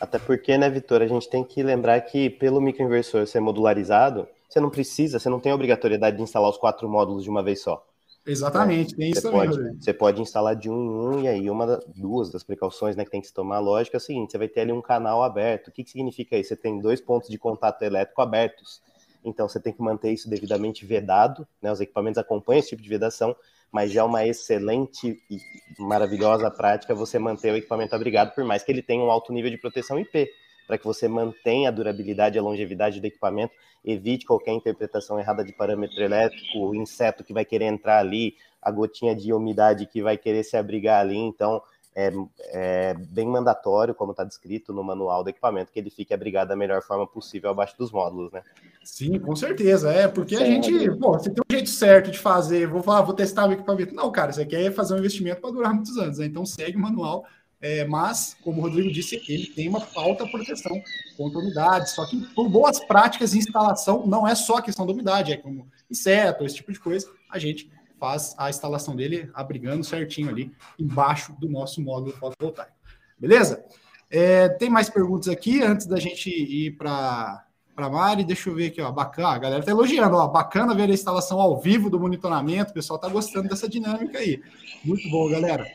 Até 0.00 0.18
porque, 0.18 0.58
né, 0.58 0.68
Vitor, 0.68 1.02
a 1.02 1.06
gente 1.06 1.28
tem 1.28 1.42
que 1.42 1.62
lembrar 1.62 2.00
que 2.02 2.28
pelo 2.28 2.60
microinversor 2.60 3.26
ser 3.26 3.40
modularizado, 3.40 4.28
você 4.48 4.60
não 4.60 4.70
precisa, 4.70 5.18
você 5.18 5.28
não 5.28 5.40
tem 5.40 5.52
a 5.52 5.54
obrigatoriedade 5.54 6.16
de 6.16 6.22
instalar 6.22 6.50
os 6.50 6.58
quatro 6.58 6.88
módulos 6.88 7.24
de 7.24 7.30
uma 7.30 7.42
vez 7.42 7.62
só. 7.62 7.84
Exatamente, 8.26 8.96
tem 8.96 9.10
isso. 9.10 9.30
Pode, 9.30 9.78
você 9.78 9.92
pode 9.92 10.22
instalar 10.22 10.56
de 10.56 10.70
um 10.70 10.74
em 10.74 10.88
um, 10.88 11.20
e 11.20 11.28
aí 11.28 11.50
uma 11.50 11.78
duas 11.94 12.30
das 12.30 12.42
precauções 12.42 12.96
né, 12.96 13.04
que 13.04 13.10
tem 13.10 13.20
que 13.20 13.26
se 13.26 13.34
tomar, 13.34 13.58
lógica, 13.58 13.96
é 13.96 13.98
o 13.98 14.00
seguinte: 14.00 14.32
você 14.32 14.38
vai 14.38 14.48
ter 14.48 14.60
ali 14.60 14.72
um 14.72 14.80
canal 14.80 15.22
aberto. 15.22 15.68
O 15.68 15.72
que, 15.72 15.84
que 15.84 15.90
significa 15.90 16.36
isso? 16.36 16.48
Você 16.48 16.56
tem 16.56 16.80
dois 16.80 17.02
pontos 17.02 17.28
de 17.28 17.36
contato 17.36 17.82
elétrico 17.82 18.22
abertos. 18.22 18.80
Então 19.22 19.46
você 19.48 19.60
tem 19.60 19.72
que 19.72 19.82
manter 19.82 20.12
isso 20.12 20.28
devidamente 20.28 20.86
vedado, 20.86 21.46
né? 21.60 21.70
Os 21.70 21.80
equipamentos 21.80 22.18
acompanham 22.18 22.60
esse 22.60 22.70
tipo 22.70 22.82
de 22.82 22.88
vedação, 22.88 23.36
mas 23.74 23.90
já 23.90 24.02
é 24.02 24.04
uma 24.04 24.24
excelente 24.24 25.20
e 25.28 25.40
maravilhosa 25.76 26.48
prática 26.48 26.94
você 26.94 27.18
manter 27.18 27.52
o 27.52 27.56
equipamento 27.56 27.92
abrigado, 27.92 28.32
por 28.32 28.44
mais 28.44 28.62
que 28.62 28.70
ele 28.70 28.80
tenha 28.80 29.02
um 29.02 29.10
alto 29.10 29.32
nível 29.32 29.50
de 29.50 29.58
proteção 29.58 29.98
IP 29.98 30.30
para 30.64 30.78
que 30.78 30.84
você 30.84 31.08
mantenha 31.08 31.70
a 31.70 31.72
durabilidade 31.72 32.36
e 32.36 32.38
a 32.38 32.42
longevidade 32.42 33.00
do 33.00 33.06
equipamento, 33.06 33.52
evite 33.84 34.24
qualquer 34.24 34.52
interpretação 34.52 35.18
errada 35.18 35.44
de 35.44 35.52
parâmetro 35.52 36.00
elétrico, 36.00 36.56
o 36.56 36.72
inseto 36.72 37.24
que 37.24 37.34
vai 37.34 37.44
querer 37.44 37.64
entrar 37.64 37.98
ali, 37.98 38.36
a 38.62 38.70
gotinha 38.70 39.12
de 39.12 39.32
umidade 39.32 39.86
que 39.86 40.00
vai 40.00 40.16
querer 40.16 40.44
se 40.44 40.56
abrigar 40.56 41.00
ali. 41.00 41.16
Então, 41.18 41.60
é, 41.94 42.12
é 42.50 42.94
bem 42.94 43.26
mandatório, 43.26 43.94
como 43.94 44.10
está 44.10 44.24
descrito 44.24 44.72
no 44.72 44.82
manual 44.82 45.22
do 45.22 45.30
equipamento, 45.30 45.72
que 45.72 45.78
ele 45.78 45.90
fique 45.90 46.12
abrigado 46.12 46.48
da 46.48 46.56
melhor 46.56 46.82
forma 46.82 47.06
possível 47.06 47.50
abaixo 47.50 47.76
dos 47.78 47.92
módulos, 47.92 48.32
né? 48.32 48.42
Sim, 48.82 49.18
com 49.18 49.34
certeza. 49.36 49.92
É, 49.92 50.08
porque 50.08 50.36
a 50.36 50.44
gente, 50.44 50.90
pô, 50.98 51.12
você 51.12 51.30
tem 51.30 51.42
um 51.42 51.52
jeito 51.52 51.70
certo 51.70 52.10
de 52.10 52.18
fazer, 52.18 52.66
vou 52.66 52.82
falar, 52.82 53.02
vou 53.02 53.14
testar 53.14 53.48
o 53.48 53.52
equipamento. 53.52 53.94
Não, 53.94 54.10
cara, 54.10 54.32
você 54.32 54.44
quer 54.44 54.72
fazer 54.72 54.94
um 54.94 54.98
investimento 54.98 55.40
para 55.40 55.50
durar 55.50 55.72
muitos 55.72 55.96
anos, 55.96 56.18
né? 56.18 56.26
Então 56.26 56.44
segue 56.44 56.76
o 56.76 56.80
manual 56.80 57.24
é, 57.64 57.82
mas, 57.82 58.36
como 58.44 58.60
o 58.60 58.64
Rodrigo 58.64 58.92
disse, 58.92 59.22
ele 59.26 59.46
tem 59.46 59.70
uma 59.70 59.82
alta 59.96 60.26
proteção 60.26 60.78
contra 61.16 61.38
umidade. 61.38 61.88
Só 61.92 62.04
que 62.04 62.20
por 62.34 62.46
boas 62.46 62.78
práticas 62.84 63.30
de 63.30 63.38
instalação, 63.38 64.06
não 64.06 64.28
é 64.28 64.34
só 64.34 64.56
a 64.56 64.62
questão 64.62 64.84
da 64.84 64.92
umidade, 64.92 65.32
é 65.32 65.38
como 65.38 65.66
inseto, 65.90 66.44
esse 66.44 66.56
tipo 66.56 66.70
de 66.70 66.78
coisa, 66.78 67.10
a 67.30 67.38
gente 67.38 67.70
faz 67.98 68.34
a 68.38 68.50
instalação 68.50 68.94
dele 68.94 69.30
abrigando 69.34 69.84
certinho 69.84 70.28
ali 70.28 70.52
embaixo 70.78 71.34
do 71.38 71.48
nosso 71.48 71.80
módulo 71.80 72.12
fotovoltaico. 72.12 72.72
Beleza? 73.18 73.64
É, 74.10 74.48
tem 74.48 74.68
mais 74.68 74.88
perguntas 74.88 75.28
aqui 75.28 75.62
antes 75.62 75.86
da 75.86 75.98
gente 75.98 76.28
ir 76.28 76.76
para 76.76 77.44
para 77.74 77.90
Mari, 77.90 78.22
deixa 78.22 78.48
eu 78.48 78.54
ver 78.54 78.68
aqui, 78.68 78.80
ó, 78.80 78.92
bacana, 78.92 79.30
a 79.30 79.38
galera 79.38 79.64
tá 79.64 79.72
elogiando, 79.72 80.14
ó, 80.16 80.28
bacana 80.28 80.76
ver 80.76 80.88
a 80.88 80.94
instalação 80.94 81.40
ao 81.40 81.60
vivo 81.60 81.90
do 81.90 81.98
monitoramento, 81.98 82.70
o 82.70 82.74
pessoal 82.74 83.00
tá 83.00 83.08
gostando 83.08 83.48
dessa 83.48 83.68
dinâmica 83.68 84.18
aí. 84.18 84.40
Muito 84.84 85.10
bom, 85.10 85.28
galera. 85.28 85.66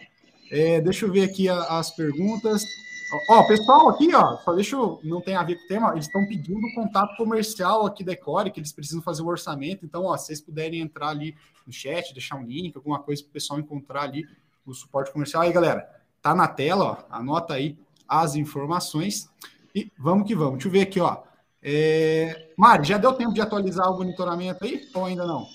É, 0.49 0.79
deixa 0.79 1.05
eu 1.05 1.11
ver 1.11 1.23
aqui 1.23 1.49
as 1.49 1.91
perguntas. 1.91 2.63
Ó, 3.29 3.43
pessoal 3.47 3.89
aqui, 3.89 4.13
ó, 4.13 4.37
só 4.37 4.53
deixa 4.53 4.75
eu, 4.75 4.99
não 5.03 5.19
tem 5.19 5.35
a 5.35 5.43
ver 5.43 5.55
com 5.55 5.63
o 5.63 5.67
tema, 5.67 5.91
eles 5.91 6.05
estão 6.05 6.27
pedindo 6.27 6.61
contato 6.75 7.15
comercial 7.17 7.85
aqui 7.85 8.03
da 8.03 8.11
Ecore, 8.11 8.51
que 8.51 8.59
eles 8.59 8.71
precisam 8.71 9.01
fazer 9.01 9.23
o 9.23 9.27
orçamento. 9.27 9.85
Então, 9.85 10.05
ó, 10.05 10.15
se 10.15 10.27
vocês 10.27 10.41
puderem 10.41 10.79
entrar 10.79 11.09
ali 11.09 11.35
no 11.65 11.73
chat, 11.73 12.13
deixar 12.13 12.35
um 12.35 12.43
link, 12.43 12.75
alguma 12.75 12.99
coisa 12.99 13.23
para 13.23 13.29
o 13.29 13.33
pessoal 13.33 13.59
encontrar 13.59 14.03
ali 14.03 14.25
o 14.65 14.73
suporte 14.73 15.11
comercial. 15.11 15.41
Aí, 15.41 15.51
galera, 15.51 15.89
tá 16.21 16.35
na 16.35 16.47
tela, 16.47 16.85
ó, 16.85 17.15
anota 17.15 17.55
aí 17.55 17.77
as 18.07 18.35
informações 18.35 19.29
e 19.73 19.91
vamos 19.97 20.27
que 20.27 20.35
vamos. 20.35 20.53
Deixa 20.53 20.67
eu 20.67 20.71
ver 20.71 20.81
aqui, 20.81 20.99
ó. 20.99 21.23
É... 21.61 22.51
Mari, 22.57 22.87
já 22.87 22.97
deu 22.97 23.13
tempo 23.13 23.33
de 23.33 23.41
atualizar 23.41 23.91
o 23.91 23.97
monitoramento 23.97 24.63
aí 24.63 24.87
ou 24.93 25.05
ainda 25.05 25.25
não? 25.25 25.45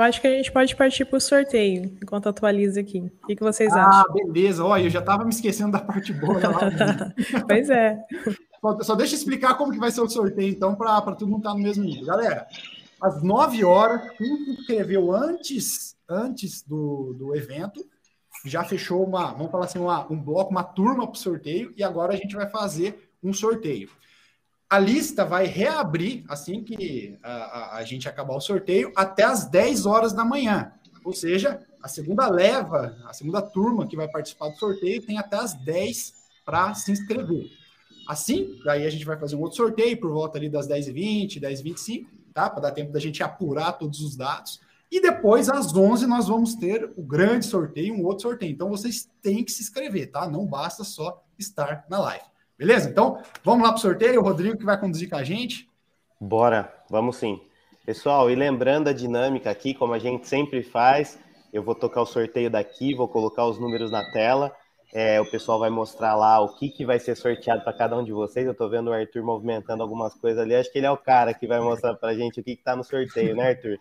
Eu 0.00 0.04
acho 0.04 0.18
que 0.18 0.26
a 0.26 0.30
gente 0.30 0.50
pode 0.50 0.74
partir 0.74 1.04
para 1.04 1.18
o 1.18 1.20
sorteio, 1.20 1.94
enquanto 2.02 2.26
atualiza 2.26 2.80
aqui. 2.80 3.00
O 3.22 3.26
que, 3.26 3.36
que 3.36 3.42
vocês 3.42 3.70
ah, 3.74 3.86
acham? 3.86 4.00
Ah, 4.00 4.12
beleza. 4.14 4.64
Olha, 4.64 4.84
eu 4.84 4.88
já 4.88 5.00
estava 5.00 5.24
me 5.24 5.30
esquecendo 5.30 5.72
da 5.72 5.78
parte 5.78 6.10
boa. 6.14 6.40
Lá. 6.40 7.12
pois 7.46 7.68
é. 7.68 8.02
Só, 8.62 8.80
só, 8.80 8.94
deixa 8.94 9.12
eu 9.12 9.18
explicar 9.18 9.58
como 9.58 9.70
que 9.70 9.78
vai 9.78 9.90
ser 9.90 10.00
o 10.00 10.08
sorteio, 10.08 10.48
então, 10.48 10.74
para 10.74 11.02
todo 11.02 11.26
mundo 11.26 11.40
estar 11.40 11.50
tá 11.50 11.54
no 11.54 11.62
mesmo 11.62 11.84
nível. 11.84 12.06
Galera, 12.06 12.46
às 12.98 13.22
9 13.22 13.62
horas, 13.62 14.10
quem 14.16 14.26
se 14.38 14.50
inscreveu 14.52 15.12
antes, 15.12 15.94
antes 16.08 16.62
do, 16.62 17.14
do 17.18 17.36
evento, 17.36 17.84
já 18.46 18.64
fechou 18.64 19.04
uma, 19.04 19.34
vamos 19.34 19.50
falar 19.50 19.66
assim, 19.66 19.80
uma, 19.80 20.10
um 20.10 20.18
bloco, 20.18 20.50
uma 20.50 20.64
turma 20.64 21.06
para 21.06 21.12
o 21.12 21.20
sorteio, 21.22 21.74
e 21.76 21.84
agora 21.84 22.14
a 22.14 22.16
gente 22.16 22.34
vai 22.34 22.48
fazer 22.48 23.12
um 23.22 23.34
sorteio. 23.34 23.90
A 24.70 24.78
lista 24.78 25.24
vai 25.24 25.46
reabrir 25.46 26.24
assim 26.28 26.62
que 26.62 27.18
a, 27.24 27.32
a, 27.32 27.76
a, 27.78 27.84
gente 27.84 28.08
acabar 28.08 28.36
o 28.36 28.40
sorteio 28.40 28.92
até 28.94 29.24
as 29.24 29.44
10 29.46 29.84
horas 29.84 30.12
da 30.12 30.24
manhã. 30.24 30.72
Ou 31.04 31.12
seja, 31.12 31.60
a 31.82 31.88
segunda 31.88 32.30
leva, 32.30 32.96
a 33.04 33.12
segunda 33.12 33.42
turma 33.42 33.88
que 33.88 33.96
vai 33.96 34.06
participar 34.06 34.48
do 34.48 34.56
sorteio 34.56 35.02
tem 35.02 35.18
até 35.18 35.36
as 35.36 35.54
10 35.54 36.14
para 36.44 36.72
se 36.74 36.92
inscrever. 36.92 37.50
Assim, 38.06 38.60
daí 38.64 38.86
a 38.86 38.90
gente 38.90 39.04
vai 39.04 39.18
fazer 39.18 39.34
um 39.34 39.40
outro 39.40 39.56
sorteio 39.56 39.98
por 39.98 40.12
volta 40.12 40.38
ali 40.38 40.48
das 40.48 40.68
10h20, 40.68 41.40
10h25, 41.40 42.06
tá? 42.32 42.48
Para 42.48 42.62
dar 42.62 42.70
tempo 42.70 42.92
da 42.92 43.00
gente 43.00 43.24
apurar 43.24 43.72
todos 43.72 44.00
os 44.00 44.14
dados. 44.14 44.60
E 44.88 45.00
depois, 45.00 45.48
às 45.48 45.74
11 45.74 46.06
nós 46.06 46.28
vamos 46.28 46.54
ter 46.54 46.92
o 46.96 47.02
grande 47.02 47.46
sorteio, 47.46 47.94
um 47.94 48.04
outro 48.04 48.22
sorteio. 48.22 48.52
Então, 48.52 48.68
vocês 48.68 49.08
têm 49.20 49.42
que 49.42 49.50
se 49.50 49.62
inscrever, 49.62 50.12
tá? 50.12 50.28
Não 50.28 50.46
basta 50.46 50.84
só 50.84 51.24
estar 51.36 51.86
na 51.88 51.98
live. 51.98 52.29
Beleza? 52.60 52.90
Então, 52.90 53.22
vamos 53.42 53.62
lá 53.62 53.70
para 53.70 53.78
o 53.78 53.80
sorteio. 53.80 54.20
O 54.20 54.22
Rodrigo 54.22 54.58
que 54.58 54.66
vai 54.66 54.78
conduzir 54.78 55.08
com 55.08 55.16
a 55.16 55.24
gente. 55.24 55.66
Bora, 56.20 56.70
vamos 56.90 57.16
sim. 57.16 57.40
Pessoal, 57.86 58.30
e 58.30 58.34
lembrando 58.34 58.88
a 58.88 58.92
dinâmica 58.92 59.50
aqui, 59.50 59.72
como 59.72 59.94
a 59.94 59.98
gente 59.98 60.28
sempre 60.28 60.62
faz, 60.62 61.18
eu 61.54 61.62
vou 61.62 61.74
tocar 61.74 62.02
o 62.02 62.06
sorteio 62.06 62.50
daqui, 62.50 62.94
vou 62.94 63.08
colocar 63.08 63.46
os 63.46 63.58
números 63.58 63.90
na 63.90 64.04
tela. 64.12 64.54
É, 64.92 65.18
o 65.18 65.30
pessoal 65.30 65.58
vai 65.58 65.70
mostrar 65.70 66.14
lá 66.14 66.38
o 66.38 66.54
que, 66.58 66.68
que 66.68 66.84
vai 66.84 66.98
ser 66.98 67.16
sorteado 67.16 67.64
para 67.64 67.72
cada 67.72 67.96
um 67.96 68.04
de 68.04 68.12
vocês. 68.12 68.44
Eu 68.44 68.52
estou 68.52 68.68
vendo 68.68 68.90
o 68.90 68.92
Arthur 68.92 69.22
movimentando 69.22 69.82
algumas 69.82 70.12
coisas 70.12 70.42
ali. 70.42 70.54
Acho 70.54 70.70
que 70.70 70.80
ele 70.80 70.86
é 70.86 70.90
o 70.90 70.98
cara 70.98 71.32
que 71.32 71.46
vai 71.46 71.60
mostrar 71.60 71.94
para 71.94 72.10
a 72.10 72.14
gente 72.14 72.40
o 72.40 72.44
que 72.44 72.50
está 72.50 72.76
no 72.76 72.84
sorteio, 72.84 73.34
né, 73.34 73.48
Arthur? 73.48 73.78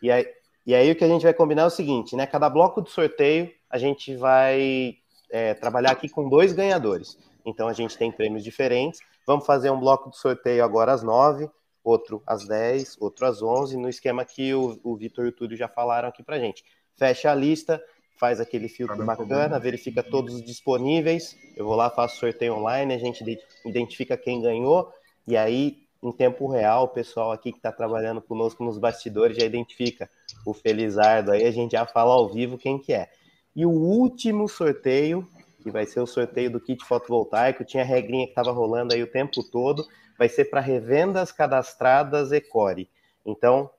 E 0.00 0.10
aí, 0.10 0.26
e 0.66 0.74
aí 0.74 0.90
o 0.90 0.96
que 0.96 1.04
a 1.04 1.08
gente 1.08 1.24
vai 1.24 1.34
combinar 1.34 1.64
é 1.64 1.66
o 1.66 1.70
seguinte, 1.70 2.16
né? 2.16 2.26
Cada 2.26 2.48
bloco 2.48 2.80
do 2.80 2.88
sorteio 2.88 3.50
a 3.68 3.76
gente 3.76 4.16
vai 4.16 4.94
é, 5.30 5.52
trabalhar 5.52 5.90
aqui 5.90 6.08
com 6.08 6.26
dois 6.26 6.54
ganhadores. 6.54 7.18
Então 7.44 7.68
a 7.68 7.72
gente 7.72 7.96
tem 7.96 8.10
prêmios 8.10 8.44
diferentes. 8.44 9.00
Vamos 9.26 9.46
fazer 9.46 9.70
um 9.70 9.80
bloco 9.80 10.10
de 10.10 10.18
sorteio 10.18 10.64
agora 10.64 10.92
às 10.92 11.02
9, 11.02 11.48
outro 11.82 12.22
às 12.26 12.46
10, 12.46 12.96
outro 13.00 13.26
às 13.26 13.42
11, 13.42 13.76
no 13.76 13.88
esquema 13.88 14.24
que 14.24 14.54
o, 14.54 14.78
o 14.82 14.96
Vitor 14.96 15.26
e 15.26 15.28
o 15.28 15.32
Túlio 15.32 15.56
já 15.56 15.68
falaram 15.68 16.08
aqui 16.08 16.22
para 16.22 16.38
gente. 16.38 16.64
Fecha 16.96 17.30
a 17.30 17.34
lista, 17.34 17.82
faz 18.18 18.40
aquele 18.40 18.68
filtro 18.68 19.04
bacana, 19.04 19.58
verifica 19.58 20.02
todos 20.02 20.34
os 20.34 20.42
disponíveis. 20.42 21.36
Eu 21.56 21.64
vou 21.66 21.76
lá, 21.76 21.88
faço 21.88 22.18
sorteio 22.18 22.54
online, 22.54 22.94
a 22.94 22.98
gente 22.98 23.24
identifica 23.64 24.16
quem 24.16 24.42
ganhou, 24.42 24.92
e 25.26 25.36
aí, 25.36 25.78
em 26.02 26.12
tempo 26.12 26.48
real, 26.48 26.84
o 26.84 26.88
pessoal 26.88 27.32
aqui 27.32 27.52
que 27.52 27.58
está 27.58 27.70
trabalhando 27.70 28.20
conosco 28.20 28.64
nos 28.64 28.78
bastidores 28.78 29.36
já 29.36 29.44
identifica 29.44 30.10
o 30.44 30.52
Felizardo, 30.52 31.32
aí 31.32 31.46
a 31.46 31.50
gente 31.50 31.72
já 31.72 31.86
fala 31.86 32.14
ao 32.14 32.28
vivo 32.28 32.58
quem 32.58 32.78
que 32.78 32.92
é. 32.92 33.08
E 33.54 33.64
o 33.64 33.70
último 33.70 34.48
sorteio 34.48 35.26
que 35.62 35.70
vai 35.70 35.86
ser 35.86 36.00
o 36.00 36.06
sorteio 36.06 36.50
do 36.50 36.60
kit 36.60 36.84
fotovoltaico. 36.84 37.64
Tinha 37.64 37.84
regrinha 37.84 38.26
que 38.26 38.32
estava 38.32 38.52
rolando 38.52 38.94
aí 38.94 39.02
o 39.02 39.10
tempo 39.10 39.42
todo. 39.42 39.84
Vai 40.18 40.28
ser 40.28 40.46
para 40.46 40.60
revendas 40.60 41.32
cadastradas 41.32 42.32
Ecore. 42.32 42.88
Então, 43.24 43.70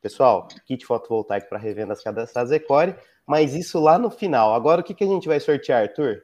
pessoal, 0.00 0.48
kit 0.66 0.84
fotovoltaico 0.84 1.48
para 1.48 1.58
revendas 1.58 2.02
cadastradas 2.02 2.52
Ecore, 2.52 2.94
mas 3.26 3.54
isso 3.54 3.80
lá 3.80 3.98
no 3.98 4.10
final. 4.10 4.54
Agora, 4.54 4.80
o 4.80 4.84
que, 4.84 4.94
que 4.94 5.04
a 5.04 5.08
gente 5.08 5.28
vai 5.28 5.40
sortear, 5.40 5.82
Arthur? 5.82 6.22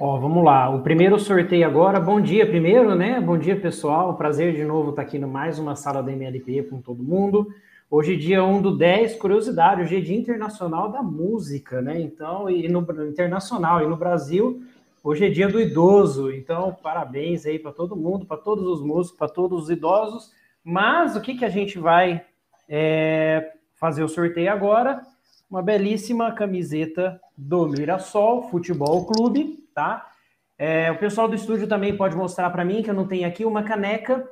Ó, 0.00 0.18
vamos 0.18 0.44
lá. 0.44 0.68
O 0.70 0.82
primeiro 0.82 1.18
sorteio 1.20 1.66
agora. 1.66 2.00
Bom 2.00 2.20
dia, 2.20 2.44
primeiro, 2.46 2.96
né? 2.96 3.20
Bom 3.20 3.38
dia, 3.38 3.58
pessoal. 3.60 4.16
Prazer 4.16 4.52
de 4.52 4.64
novo 4.64 4.90
estar 4.90 5.02
aqui 5.02 5.18
no 5.18 5.28
mais 5.28 5.58
uma 5.58 5.76
sala 5.76 6.02
da 6.02 6.10
MLP 6.10 6.64
com 6.64 6.80
todo 6.80 7.02
mundo. 7.02 7.46
Hoje, 7.90 8.16
dia 8.16 8.42
1 8.42 8.62
do 8.62 8.76
10, 8.76 9.16
curiosidade, 9.16 9.82
hoje 9.82 9.98
é 9.98 10.00
Dia 10.00 10.16
Internacional 10.16 10.90
da 10.90 11.02
Música, 11.02 11.82
né? 11.82 12.00
Então, 12.00 12.48
e 12.48 12.66
no 12.66 12.80
internacional, 13.06 13.82
e 13.82 13.86
no 13.86 13.96
Brasil, 13.96 14.62
hoje 15.02 15.26
é 15.26 15.28
dia 15.28 15.48
do 15.48 15.60
idoso. 15.60 16.32
Então, 16.32 16.74
parabéns 16.82 17.44
aí 17.44 17.58
para 17.58 17.72
todo 17.72 17.94
mundo, 17.94 18.24
para 18.24 18.38
todos 18.38 18.66
os 18.66 18.80
músicos, 18.80 19.18
para 19.18 19.28
todos 19.28 19.64
os 19.64 19.70
idosos. 19.70 20.32
Mas 20.64 21.14
o 21.14 21.20
que, 21.20 21.34
que 21.34 21.44
a 21.44 21.50
gente 21.50 21.78
vai 21.78 22.24
é, 22.68 23.52
fazer 23.74 24.02
o 24.02 24.08
sorteio 24.08 24.50
agora? 24.50 25.02
Uma 25.48 25.62
belíssima 25.62 26.32
camiseta 26.32 27.20
do 27.36 27.68
Mirassol 27.68 28.48
Futebol 28.50 29.04
Clube, 29.04 29.62
tá? 29.74 30.10
É, 30.58 30.90
o 30.90 30.98
pessoal 30.98 31.28
do 31.28 31.34
estúdio 31.34 31.68
também 31.68 31.94
pode 31.94 32.16
mostrar 32.16 32.48
para 32.48 32.64
mim, 32.64 32.82
que 32.82 32.88
eu 32.88 32.94
não 32.94 33.06
tenho 33.06 33.28
aqui, 33.28 33.44
uma 33.44 33.62
caneca, 33.62 34.26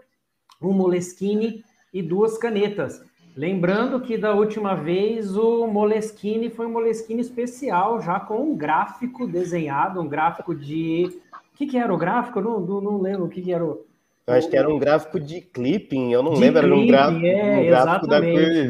um 0.61 0.73
Moleskine 0.73 1.63
e 1.93 2.01
duas 2.01 2.39
canetas. 2.39 3.12
Lembrando 3.35 4.01
que 4.01 4.19
da 4.19 4.35
última 4.35 4.75
vez 4.75 5.37
o 5.37 5.67
Moleskine 5.67 6.51
foi 6.51 6.67
um 6.67 6.73
Moleskine 6.73 7.23
especial, 7.23 8.01
já 8.03 8.21
com 8.21 8.43
um 8.43 8.57
gráfico 8.57 9.27
desenhado, 9.27 10.01
um 10.01 10.09
gráfico 10.09 10.55
de. 10.55 11.19
O 11.33 11.57
que, 11.57 11.67
que 11.67 11.79
era 11.79 11.93
o 11.93 11.97
gráfico? 11.97 12.41
Não, 12.43 12.61
não, 12.61 12.81
não 12.81 13.01
lembro 13.01 13.25
o 13.25 13.29
que, 13.29 13.41
que 13.41 13.53
era 13.53 13.65
o. 13.65 13.87
Eu 14.25 14.35
acho 14.35 14.49
que 14.49 14.57
era 14.57 14.73
um 14.73 14.79
gráfico 14.79 15.19
de 15.19 15.41
clipping, 15.41 16.13
eu 16.13 16.23
não 16.23 16.35
de 16.35 16.41
lembro, 16.41 16.63
clipping, 16.63 16.75
era 16.75 16.81
um 16.81 16.87
gráfico, 16.87 17.27
é, 17.27 17.59
um 17.59 17.67
gráfico 17.67 18.07
da 18.07 18.21
Curve 18.21 18.69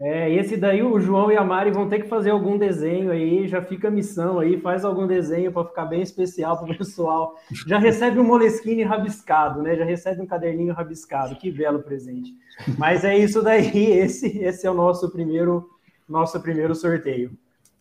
É, 0.00 0.32
esse 0.34 0.56
daí 0.56 0.84
o 0.84 1.00
João 1.00 1.32
e 1.32 1.36
a 1.36 1.42
Mari 1.42 1.72
vão 1.72 1.88
ter 1.88 2.00
que 2.00 2.08
fazer 2.08 2.30
algum 2.30 2.56
desenho 2.56 3.10
aí, 3.10 3.48
já 3.48 3.60
fica 3.60 3.88
a 3.88 3.90
missão 3.90 4.38
aí, 4.38 4.56
faz 4.60 4.84
algum 4.84 5.04
desenho 5.04 5.50
para 5.50 5.64
ficar 5.64 5.86
bem 5.86 6.00
especial 6.00 6.56
para 6.56 6.72
o 6.72 6.78
pessoal. 6.78 7.34
Já 7.66 7.76
recebe 7.76 8.20
um 8.20 8.24
Moleskine 8.24 8.84
rabiscado, 8.84 9.62
né? 9.62 9.74
Já 9.74 9.84
recebe 9.84 10.22
um 10.22 10.26
caderninho 10.26 10.72
rabiscado, 10.72 11.34
que 11.34 11.50
belo 11.50 11.82
presente. 11.82 12.30
Mas 12.78 13.04
é 13.04 13.18
isso 13.18 13.42
daí, 13.42 13.90
esse, 13.98 14.38
esse 14.38 14.64
é 14.64 14.70
o 14.70 14.74
nosso 14.74 15.10
primeiro, 15.10 15.68
nosso 16.08 16.40
primeiro 16.40 16.76
sorteio. 16.76 17.32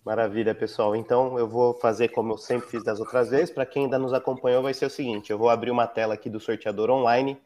Maravilha, 0.07 0.55
pessoal. 0.55 0.95
Então 0.95 1.37
eu 1.37 1.49
vou 1.49 1.73
fazer 1.73 2.07
como 2.07 2.31
eu 2.31 2.37
sempre 2.37 2.69
fiz 2.69 2.81
das 2.81 3.01
outras 3.01 3.29
vezes. 3.29 3.51
Para 3.53 3.65
quem 3.65 3.83
ainda 3.83 3.99
nos 3.99 4.13
acompanhou, 4.13 4.63
vai 4.63 4.73
ser 4.73 4.85
o 4.85 4.89
seguinte: 4.89 5.33
eu 5.33 5.37
vou 5.37 5.49
abrir 5.49 5.69
uma 5.69 5.85
tela 5.85 6.13
aqui 6.13 6.29
do 6.29 6.39
sorteador 6.39 6.89
online, 6.89 7.37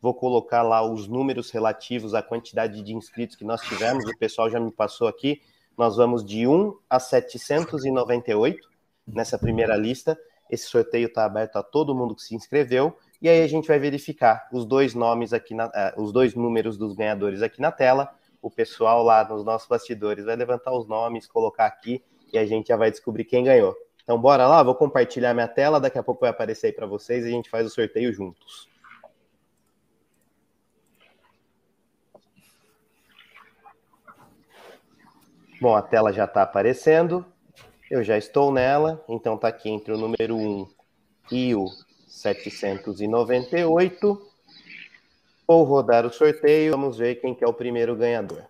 vou 0.00 0.14
colocar 0.14 0.62
lá 0.62 0.82
os 0.82 1.06
números 1.06 1.50
relativos 1.50 2.14
à 2.14 2.22
quantidade 2.22 2.80
de 2.80 2.94
inscritos 2.94 3.36
que 3.36 3.44
nós 3.44 3.60
tivemos. 3.60 4.06
O 4.06 4.16
pessoal 4.16 4.48
já 4.48 4.58
me 4.58 4.72
passou 4.72 5.06
aqui. 5.06 5.42
Nós 5.76 5.98
vamos 5.98 6.24
de 6.24 6.46
1 6.46 6.78
a 6.88 6.98
798 6.98 8.66
nessa 9.06 9.38
primeira 9.38 9.76
lista. 9.76 10.18
Esse 10.50 10.68
sorteio 10.68 11.08
está 11.08 11.26
aberto 11.26 11.56
a 11.56 11.62
todo 11.62 11.94
mundo 11.94 12.14
que 12.14 12.22
se 12.22 12.34
inscreveu. 12.34 12.96
E 13.20 13.28
aí 13.28 13.42
a 13.42 13.46
gente 13.46 13.68
vai 13.68 13.78
verificar 13.78 14.48
os 14.50 14.64
dois 14.64 14.94
nomes 14.94 15.34
aqui, 15.34 15.54
na, 15.54 15.66
uh, 15.66 16.02
os 16.02 16.12
dois 16.12 16.34
números 16.34 16.78
dos 16.78 16.94
ganhadores 16.94 17.42
aqui 17.42 17.60
na 17.60 17.70
tela 17.70 18.10
o 18.46 18.50
pessoal 18.50 19.02
lá 19.02 19.28
nos 19.28 19.44
nossos 19.44 19.66
bastidores 19.66 20.24
vai 20.24 20.36
levantar 20.36 20.72
os 20.72 20.86
nomes, 20.86 21.26
colocar 21.26 21.66
aqui 21.66 22.00
e 22.32 22.38
a 22.38 22.46
gente 22.46 22.68
já 22.68 22.76
vai 22.76 22.92
descobrir 22.92 23.24
quem 23.24 23.42
ganhou. 23.42 23.76
Então 24.04 24.16
bora 24.16 24.46
lá, 24.46 24.62
vou 24.62 24.76
compartilhar 24.76 25.34
minha 25.34 25.48
tela, 25.48 25.80
daqui 25.80 25.98
a 25.98 26.02
pouco 26.02 26.20
vai 26.20 26.30
aparecer 26.30 26.68
aí 26.68 26.72
para 26.72 26.86
vocês 26.86 27.24
e 27.24 27.28
a 27.28 27.32
gente 27.32 27.50
faz 27.50 27.66
o 27.66 27.70
sorteio 27.70 28.12
juntos. 28.12 28.68
Bom, 35.60 35.74
a 35.74 35.82
tela 35.82 36.12
já 36.12 36.26
está 36.26 36.42
aparecendo, 36.42 37.26
eu 37.90 38.04
já 38.04 38.16
estou 38.16 38.52
nela, 38.52 39.04
então 39.08 39.34
está 39.34 39.48
aqui 39.48 39.68
entre 39.68 39.92
o 39.92 39.98
número 39.98 40.36
1 40.36 40.68
e 41.32 41.52
o 41.56 41.66
798. 42.06 44.35
Vou 45.46 45.62
rodar 45.62 46.04
o 46.04 46.12
sorteio, 46.12 46.72
vamos 46.72 46.98
ver 46.98 47.20
quem 47.20 47.32
que 47.32 47.44
é 47.44 47.46
o 47.46 47.52
primeiro 47.52 47.94
ganhador. 47.94 48.42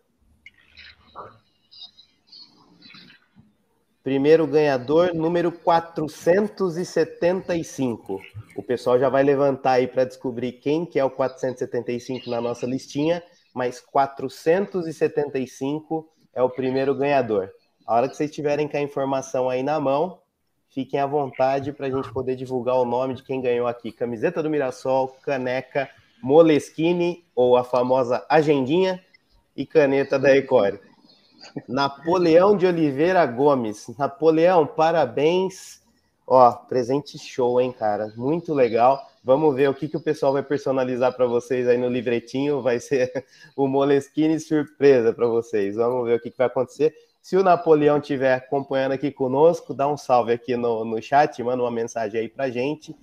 Primeiro 4.02 4.46
ganhador, 4.46 5.12
número 5.12 5.52
475. 5.52 8.18
O 8.56 8.62
pessoal 8.62 8.98
já 8.98 9.10
vai 9.10 9.22
levantar 9.22 9.72
aí 9.72 9.86
para 9.86 10.04
descobrir 10.04 10.52
quem 10.52 10.86
que 10.86 10.98
é 10.98 11.04
o 11.04 11.10
475 11.10 12.30
na 12.30 12.40
nossa 12.40 12.64
listinha, 12.64 13.22
mas 13.52 13.78
475 13.80 16.10
é 16.32 16.42
o 16.42 16.48
primeiro 16.48 16.94
ganhador. 16.94 17.50
A 17.86 17.96
hora 17.96 18.08
que 18.08 18.16
vocês 18.16 18.30
tiverem 18.30 18.66
com 18.68 18.76
a 18.76 18.80
informação 18.80 19.50
aí 19.50 19.62
na 19.62 19.78
mão, 19.78 20.18
fiquem 20.70 20.98
à 20.98 21.06
vontade 21.06 21.72
para 21.72 21.88
a 21.88 21.90
gente 21.90 22.10
poder 22.12 22.36
divulgar 22.36 22.76
o 22.76 22.86
nome 22.86 23.12
de 23.14 23.22
quem 23.22 23.42
ganhou 23.42 23.66
aqui. 23.66 23.92
Camiseta 23.92 24.42
do 24.42 24.48
Mirassol, 24.48 25.08
caneca, 25.22 25.90
Moleskine, 26.22 27.24
ou 27.34 27.56
a 27.56 27.64
famosa 27.64 28.24
agendinha, 28.28 29.02
e 29.56 29.64
caneta 29.64 30.18
da 30.18 30.36
Ecore. 30.36 30.78
Napoleão 31.68 32.56
de 32.56 32.66
Oliveira 32.66 33.24
Gomes. 33.24 33.86
Napoleão, 33.98 34.66
parabéns. 34.66 35.80
Ó, 36.26 36.52
presente 36.52 37.18
show, 37.18 37.60
hein, 37.60 37.72
cara? 37.72 38.12
Muito 38.16 38.52
legal. 38.52 39.00
Vamos 39.22 39.54
ver 39.54 39.68
o 39.68 39.74
que, 39.74 39.88
que 39.88 39.96
o 39.96 40.00
pessoal 40.00 40.32
vai 40.32 40.42
personalizar 40.42 41.14
para 41.16 41.26
vocês 41.26 41.66
aí 41.68 41.78
no 41.78 41.88
livretinho. 41.88 42.60
Vai 42.60 42.80
ser 42.80 43.24
o 43.56 43.66
Moleskine 43.66 44.38
surpresa 44.38 45.12
para 45.12 45.26
vocês. 45.26 45.76
Vamos 45.76 46.06
ver 46.06 46.16
o 46.16 46.20
que, 46.20 46.30
que 46.30 46.38
vai 46.38 46.48
acontecer. 46.48 46.94
Se 47.22 47.36
o 47.36 47.42
Napoleão 47.42 47.98
estiver 47.98 48.34
acompanhando 48.34 48.92
aqui 48.92 49.10
conosco, 49.10 49.74
dá 49.74 49.88
um 49.88 49.96
salve 49.96 50.32
aqui 50.32 50.56
no, 50.56 50.84
no 50.84 51.00
chat, 51.02 51.42
manda 51.42 51.62
uma 51.62 51.72
mensagem 51.72 52.20
aí 52.20 52.28
para 52.28 52.50
gente 52.50 52.94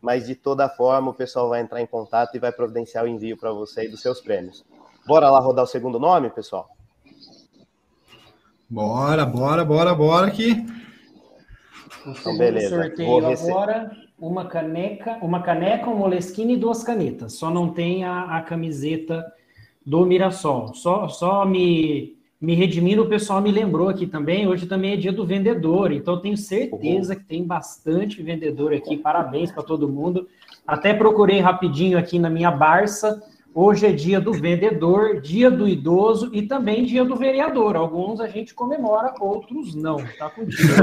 mas 0.00 0.26
de 0.26 0.34
toda 0.34 0.68
forma 0.68 1.10
o 1.10 1.14
pessoal 1.14 1.48
vai 1.48 1.60
entrar 1.60 1.80
em 1.80 1.86
contato 1.86 2.34
e 2.34 2.38
vai 2.38 2.52
providenciar 2.52 3.04
o 3.04 3.08
envio 3.08 3.36
para 3.36 3.52
você 3.52 3.80
aí 3.80 3.88
dos 3.88 4.00
seus 4.00 4.20
prêmios. 4.20 4.64
Bora 5.06 5.30
lá 5.30 5.38
rodar 5.40 5.64
o 5.64 5.68
segundo 5.68 5.98
nome, 5.98 6.30
pessoal? 6.30 6.68
Bora, 8.68 9.24
bora, 9.24 9.64
bora, 9.64 9.94
bora 9.94 10.26
aqui. 10.26 10.66
Então, 12.06 12.36
beleza. 12.36 12.82
sorteio 12.82 13.26
agora 13.26 13.90
uma 14.18 14.46
caneca, 14.46 15.18
uma 15.22 15.40
caneca, 15.40 15.88
um 15.88 15.96
moleskine 15.96 16.54
e 16.54 16.58
duas 16.58 16.82
canetas. 16.82 17.34
Só 17.34 17.50
não 17.50 17.72
tem 17.72 18.04
a, 18.04 18.36
a 18.36 18.42
camiseta 18.42 19.24
do 19.86 20.04
Mirassol. 20.04 20.74
Só, 20.74 21.08
só 21.08 21.46
me 21.46 22.17
me 22.40 22.54
redimindo, 22.54 23.02
o 23.02 23.08
pessoal 23.08 23.40
me 23.42 23.50
lembrou 23.50 23.88
aqui 23.88 24.06
também. 24.06 24.46
Hoje 24.46 24.66
também 24.66 24.92
é 24.92 24.96
dia 24.96 25.12
do 25.12 25.26
vendedor, 25.26 25.90
então 25.92 26.20
tenho 26.20 26.36
certeza 26.36 27.16
que 27.16 27.24
tem 27.24 27.44
bastante 27.44 28.22
vendedor 28.22 28.72
aqui. 28.72 28.96
Parabéns 28.96 29.50
para 29.50 29.62
todo 29.62 29.88
mundo. 29.88 30.28
Até 30.66 30.94
procurei 30.94 31.40
rapidinho 31.40 31.98
aqui 31.98 32.18
na 32.18 32.30
minha 32.30 32.50
Barça. 32.50 33.20
Hoje 33.54 33.86
é 33.86 33.92
dia 33.92 34.20
do 34.20 34.32
vendedor, 34.32 35.20
dia 35.20 35.50
do 35.50 35.66
idoso 35.66 36.30
e 36.32 36.42
também 36.42 36.84
dia 36.84 37.04
do 37.04 37.16
vereador. 37.16 37.74
Alguns 37.74 38.20
a 38.20 38.28
gente 38.28 38.54
comemora, 38.54 39.12
outros 39.18 39.74
não. 39.74 39.96
Tá 40.16 40.30
contigo. 40.30 40.74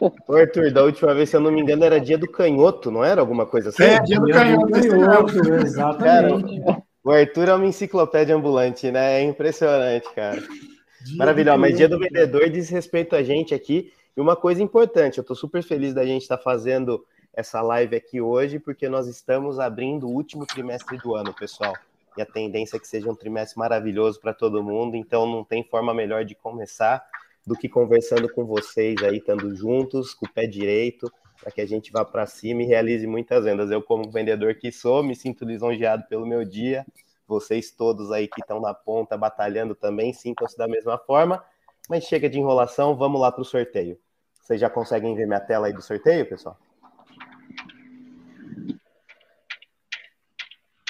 Ô, 0.26 0.34
Arthur, 0.34 0.72
da 0.72 0.82
última 0.82 1.12
vez, 1.12 1.28
se 1.28 1.36
eu 1.36 1.40
não 1.40 1.50
me 1.50 1.60
engano, 1.60 1.84
era 1.84 2.00
dia 2.00 2.16
do 2.16 2.30
canhoto, 2.30 2.90
não 2.90 3.04
era 3.04 3.20
alguma 3.20 3.44
coisa 3.44 3.68
assim? 3.68 3.82
É, 3.82 4.00
dia 4.00 4.18
do 4.18 4.24
dia 4.24 4.34
canhoto, 4.34 4.66
do 4.66 4.88
canhoto 4.88 5.54
exatamente. 5.56 6.60
Cara, 6.60 6.82
o 7.06 7.12
Arthur 7.12 7.48
é 7.48 7.54
uma 7.54 7.66
enciclopédia 7.66 8.34
ambulante, 8.34 8.90
né? 8.90 9.20
É 9.20 9.22
impressionante, 9.22 10.12
cara. 10.12 10.42
Maravilhoso. 11.14 11.56
Mas 11.56 11.76
dia 11.76 11.88
do 11.88 12.00
vendedor 12.00 12.50
diz 12.50 12.68
respeito 12.68 13.14
a 13.14 13.22
gente 13.22 13.54
aqui. 13.54 13.92
E 14.16 14.20
uma 14.20 14.34
coisa 14.34 14.60
importante, 14.60 15.18
eu 15.18 15.22
estou 15.22 15.36
super 15.36 15.62
feliz 15.62 15.94
da 15.94 16.04
gente 16.04 16.22
estar 16.22 16.36
tá 16.36 16.42
fazendo 16.42 17.06
essa 17.32 17.62
live 17.62 17.94
aqui 17.94 18.20
hoje, 18.20 18.58
porque 18.58 18.88
nós 18.88 19.06
estamos 19.06 19.60
abrindo 19.60 20.08
o 20.08 20.10
último 20.10 20.44
trimestre 20.44 20.98
do 20.98 21.14
ano, 21.14 21.32
pessoal. 21.32 21.74
E 22.16 22.22
a 22.22 22.26
tendência 22.26 22.76
é 22.76 22.80
que 22.80 22.88
seja 22.88 23.08
um 23.08 23.14
trimestre 23.14 23.56
maravilhoso 23.56 24.20
para 24.20 24.34
todo 24.34 24.60
mundo, 24.60 24.96
então 24.96 25.28
não 25.28 25.44
tem 25.44 25.62
forma 25.62 25.94
melhor 25.94 26.24
de 26.24 26.34
começar 26.34 27.04
do 27.46 27.54
que 27.54 27.68
conversando 27.68 28.28
com 28.28 28.44
vocês 28.44 29.00
aí, 29.04 29.18
estando 29.18 29.54
juntos, 29.54 30.12
com 30.12 30.26
o 30.26 30.32
pé 30.32 30.44
direito, 30.44 31.08
para 31.40 31.50
que 31.50 31.60
a 31.60 31.66
gente 31.66 31.92
vá 31.92 32.04
para 32.04 32.26
cima 32.26 32.62
e 32.62 32.66
realize 32.66 33.06
muitas 33.06 33.44
vendas. 33.44 33.70
Eu, 33.70 33.82
como 33.82 34.10
vendedor 34.10 34.54
que 34.54 34.72
sou, 34.72 35.02
me 35.02 35.14
sinto 35.14 35.44
lisonjeado 35.44 36.04
pelo 36.08 36.26
meu 36.26 36.44
dia. 36.44 36.84
Vocês 37.26 37.70
todos 37.70 38.10
aí 38.10 38.28
que 38.28 38.40
estão 38.40 38.60
na 38.60 38.72
ponta 38.72 39.16
batalhando 39.16 39.74
também 39.74 40.12
sintam-se 40.12 40.56
da 40.56 40.68
mesma 40.68 40.98
forma. 40.98 41.42
Mas 41.88 42.04
chega 42.04 42.28
de 42.28 42.38
enrolação, 42.38 42.96
vamos 42.96 43.20
lá 43.20 43.30
para 43.30 43.42
o 43.42 43.44
sorteio. 43.44 43.98
Vocês 44.42 44.60
já 44.60 44.70
conseguem 44.70 45.14
ver 45.14 45.26
minha 45.26 45.40
tela 45.40 45.66
aí 45.66 45.72
do 45.72 45.82
sorteio, 45.82 46.28
pessoal? 46.28 46.56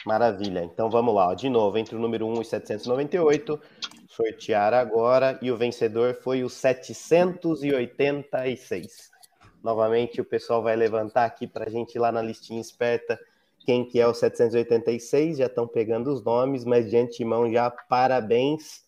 Maravilha. 0.07 0.63
Então 0.63 0.89
vamos 0.89 1.15
lá, 1.15 1.29
ó. 1.29 1.35
de 1.35 1.49
novo, 1.49 1.79
entre 1.79 1.97
o 1.97 1.99
número 1.99 2.29
1 2.29 2.43
e 2.43 2.45
798, 2.45 3.61
sortear 4.09 4.73
agora, 4.73 5.37
e 5.43 5.51
o 5.51 5.57
vencedor 5.57 6.15
foi 6.15 6.45
o 6.45 6.49
786. 6.49 9.16
Novamente, 9.63 10.21
o 10.21 10.25
pessoal 10.25 10.63
vai 10.63 10.77
levantar 10.77 11.25
aqui 11.25 11.47
para 11.47 11.67
a 11.67 11.71
gente 11.71 11.99
lá 11.99 12.13
na 12.13 12.23
listinha 12.23 12.61
esperta 12.61 13.19
quem 13.67 13.85
que 13.85 13.99
é 13.99 14.07
o 14.07 14.15
786. 14.15 15.39
Já 15.39 15.47
estão 15.47 15.67
pegando 15.67 16.13
os 16.13 16.23
nomes, 16.25 16.65
mas 16.65 16.89
de 16.89 16.97
antemão 16.97 17.51
já 17.51 17.69
parabéns 17.69 18.85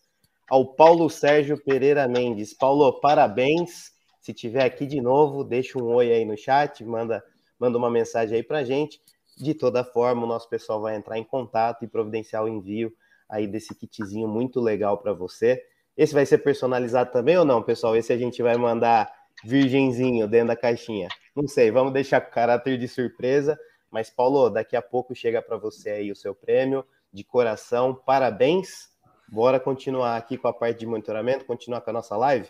ao 0.49 0.65
Paulo 0.65 1.09
Sérgio 1.09 1.61
Pereira 1.61 2.07
Mendes. 2.07 2.53
Paulo, 2.53 2.99
parabéns. 2.99 3.91
Se 4.21 4.33
tiver 4.33 4.63
aqui 4.63 4.85
de 4.85 5.01
novo, 5.01 5.43
deixa 5.43 5.77
um 5.77 5.93
oi 5.93 6.11
aí 6.11 6.23
no 6.23 6.37
chat, 6.37 6.83
manda, 6.83 7.23
manda 7.59 7.77
uma 7.77 7.89
mensagem 7.89 8.37
aí 8.37 8.43
para 8.43 8.59
a 8.59 8.63
gente. 8.63 9.01
De 9.37 9.53
toda 9.53 9.83
forma, 9.83 10.23
o 10.23 10.27
nosso 10.27 10.49
pessoal 10.49 10.81
vai 10.81 10.95
entrar 10.95 11.17
em 11.17 11.23
contato 11.23 11.83
e 11.83 11.87
providenciar 11.87 12.43
o 12.43 12.47
envio 12.47 12.91
aí 13.27 13.47
desse 13.47 13.75
kitzinho 13.75 14.27
muito 14.27 14.59
legal 14.59 14.97
para 14.97 15.13
você. 15.13 15.61
Esse 15.95 16.13
vai 16.13 16.25
ser 16.25 16.39
personalizado 16.39 17.11
também 17.11 17.37
ou 17.37 17.45
não, 17.45 17.61
pessoal? 17.61 17.95
Esse 17.95 18.13
a 18.13 18.17
gente 18.17 18.41
vai 18.41 18.55
mandar 18.57 19.11
virgenzinho 19.43 20.27
dentro 20.27 20.49
da 20.49 20.55
caixinha. 20.55 21.07
Não 21.35 21.47
sei, 21.47 21.71
vamos 21.71 21.93
deixar 21.93 22.21
com 22.21 22.31
caráter 22.31 22.77
de 22.77 22.87
surpresa. 22.87 23.59
Mas, 23.91 24.09
Paulo, 24.09 24.49
daqui 24.49 24.75
a 24.75 24.81
pouco 24.81 25.15
chega 25.15 25.41
para 25.41 25.57
você 25.57 25.89
aí 25.89 26.11
o 26.11 26.15
seu 26.15 26.35
prêmio 26.35 26.85
de 27.11 27.23
coração. 27.23 27.93
Parabéns. 27.93 28.89
Bora 29.27 29.59
continuar 29.59 30.17
aqui 30.17 30.37
com 30.37 30.47
a 30.47 30.53
parte 30.53 30.79
de 30.79 30.85
monitoramento, 30.85 31.45
continuar 31.45 31.81
com 31.81 31.89
a 31.89 31.93
nossa 31.93 32.17
live? 32.17 32.49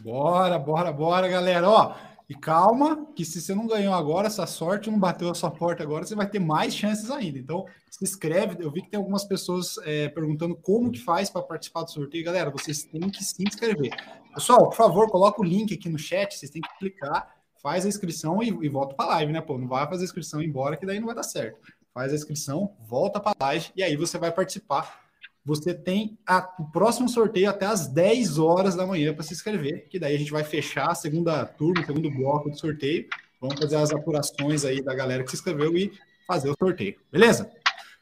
Bora, 0.00 0.58
bora, 0.58 0.92
bora, 0.92 1.28
galera. 1.28 1.68
Ó, 1.68 1.94
E 2.32 2.34
calma, 2.34 3.06
que 3.14 3.26
se 3.26 3.42
você 3.42 3.54
não 3.54 3.66
ganhou 3.66 3.92
agora, 3.92 4.26
essa 4.26 4.46
sorte 4.46 4.90
não 4.90 4.98
bateu 4.98 5.28
a 5.28 5.34
sua 5.34 5.50
porta 5.50 5.82
agora, 5.82 6.06
você 6.06 6.14
vai 6.14 6.26
ter 6.26 6.38
mais 6.38 6.74
chances 6.74 7.10
ainda. 7.10 7.38
Então, 7.38 7.66
se 7.90 8.02
inscreve. 8.02 8.56
Eu 8.58 8.70
vi 8.70 8.80
que 8.80 8.88
tem 8.88 8.96
algumas 8.96 9.22
pessoas 9.22 9.76
é, 9.84 10.08
perguntando 10.08 10.56
como 10.56 10.90
que 10.90 10.98
faz 10.98 11.28
para 11.28 11.42
participar 11.42 11.82
do 11.82 11.90
sorteio. 11.90 12.24
Galera, 12.24 12.48
vocês 12.48 12.84
têm 12.84 13.10
que 13.10 13.22
se 13.22 13.44
inscrever. 13.46 13.94
Pessoal, 14.34 14.70
por 14.70 14.76
favor, 14.76 15.10
coloca 15.10 15.42
o 15.42 15.44
link 15.44 15.74
aqui 15.74 15.90
no 15.90 15.98
chat, 15.98 16.34
vocês 16.34 16.50
têm 16.50 16.62
que 16.62 16.78
clicar, 16.78 17.36
faz 17.62 17.84
a 17.84 17.88
inscrição 17.88 18.42
e, 18.42 18.48
e 18.48 18.68
volta 18.70 18.94
para 18.94 19.04
a 19.04 19.08
live, 19.16 19.30
né? 19.34 19.42
Pô, 19.42 19.58
não 19.58 19.68
vai 19.68 19.86
fazer 19.86 20.04
a 20.04 20.06
inscrição 20.06 20.40
embora, 20.40 20.78
que 20.78 20.86
daí 20.86 20.98
não 20.98 21.06
vai 21.08 21.14
dar 21.14 21.24
certo. 21.24 21.60
Faz 21.92 22.12
a 22.12 22.16
inscrição, 22.16 22.74
volta 22.80 23.20
para 23.20 23.36
a 23.38 23.44
live 23.44 23.66
e 23.76 23.82
aí 23.82 23.94
você 23.94 24.16
vai 24.16 24.32
participar 24.32 25.01
você 25.44 25.74
tem 25.74 26.18
a, 26.26 26.54
o 26.58 26.70
próximo 26.70 27.08
sorteio 27.08 27.50
até 27.50 27.66
às 27.66 27.88
10 27.88 28.38
horas 28.38 28.76
da 28.76 28.86
manhã 28.86 29.12
para 29.12 29.24
se 29.24 29.34
inscrever, 29.34 29.88
que 29.88 29.98
daí 29.98 30.14
a 30.14 30.18
gente 30.18 30.30
vai 30.30 30.44
fechar 30.44 30.90
a 30.90 30.94
segunda 30.94 31.44
turma, 31.44 31.82
o 31.82 31.86
segundo 31.86 32.10
bloco 32.10 32.50
do 32.50 32.58
sorteio. 32.58 33.06
Vamos 33.40 33.58
fazer 33.58 33.76
as 33.76 33.90
apurações 33.90 34.64
aí 34.64 34.80
da 34.82 34.94
galera 34.94 35.24
que 35.24 35.30
se 35.30 35.36
inscreveu 35.36 35.76
e 35.76 35.92
fazer 36.26 36.48
o 36.48 36.54
sorteio, 36.56 36.96
beleza? 37.10 37.50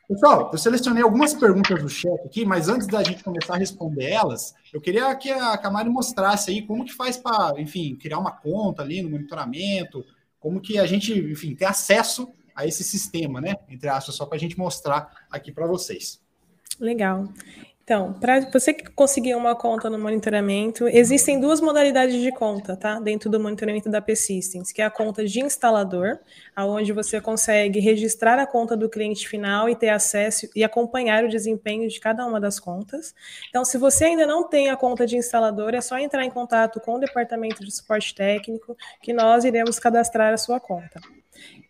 Pessoal, 0.07 0.51
eu 0.53 0.59
selecionei 0.59 1.03
algumas 1.03 1.33
perguntas 1.33 1.81
do 1.81 1.89
chat 1.89 2.21
aqui, 2.27 2.45
mas 2.45 2.69
antes 2.69 2.89
da 2.89 3.03
gente 3.03 3.23
começar 3.23 3.55
a 3.55 3.59
responder 3.59 4.11
elas, 4.11 4.53
eu 4.73 4.81
queria 4.81 5.15
que 5.15 5.31
a 5.31 5.57
Camari 5.57 5.89
mostrasse 5.89 6.51
aí 6.51 6.67
como 6.67 6.85
que 6.85 6.93
faz 6.93 7.17
para, 7.17 7.61
enfim, 7.61 7.95
criar 7.95 8.19
uma 8.19 8.33
conta 8.33 8.83
ali 8.83 9.03
no 9.03 9.09
monitoramento, 9.09 10.05
como 10.41 10.61
que 10.61 10.79
a 10.79 10.87
gente, 10.87 11.17
enfim, 11.17 11.55
tem 11.55 11.69
acesso 11.69 12.29
a 12.57 12.67
esse 12.67 12.83
sistema, 12.83 13.41
né? 13.41 13.55
Entre 13.69 13.89
aspas, 13.89 14.17
só 14.17 14.27
para 14.27 14.37
a 14.37 14.41
gente 14.41 14.59
mostrar 14.59 15.27
aqui 15.31 15.53
para 15.53 15.67
vocês. 15.67 16.21
Legal. 16.81 17.29
Então, 17.91 18.13
para 18.13 18.39
você 18.53 18.73
que 18.73 18.89
conseguir 18.91 19.35
uma 19.35 19.53
conta 19.57 19.91
no 19.91 19.99
monitoramento, 19.99 20.87
existem 20.87 21.41
duas 21.41 21.61
modalidades 21.61 22.23
de 22.23 22.31
conta, 22.31 22.77
tá? 22.77 23.01
Dentro 23.01 23.29
do 23.29 23.41
monitoramento 23.41 23.91
da 23.91 24.01
P-Systems, 24.01 24.71
que 24.71 24.81
é 24.81 24.85
a 24.85 24.91
conta 24.91 25.25
de 25.25 25.41
instalador, 25.41 26.21
aonde 26.55 26.93
você 26.93 27.21
consegue 27.21 27.81
registrar 27.81 28.39
a 28.39 28.47
conta 28.47 28.77
do 28.77 28.89
cliente 28.89 29.29
final 29.29 29.69
e 29.69 29.75
ter 29.75 29.89
acesso 29.89 30.49
e 30.55 30.63
acompanhar 30.63 31.25
o 31.25 31.29
desempenho 31.29 31.89
de 31.89 31.99
cada 31.99 32.25
uma 32.25 32.41
das 32.41 32.61
contas. 32.61 33.13
Então, 33.49 33.65
se 33.65 33.77
você 33.77 34.05
ainda 34.05 34.25
não 34.25 34.49
tem 34.49 34.71
a 34.71 34.77
conta 34.77 35.05
de 35.05 35.17
instalador, 35.17 35.75
é 35.75 35.81
só 35.81 35.99
entrar 35.99 36.25
em 36.25 36.31
contato 36.31 36.79
com 36.79 36.95
o 36.95 37.01
departamento 37.01 37.65
de 37.65 37.73
suporte 37.73 38.15
técnico, 38.15 38.77
que 39.03 39.13
nós 39.13 39.45
iremos 39.45 39.81
cadastrar 39.81 40.33
a 40.33 40.39
sua 40.39 40.61
conta. 40.61 41.01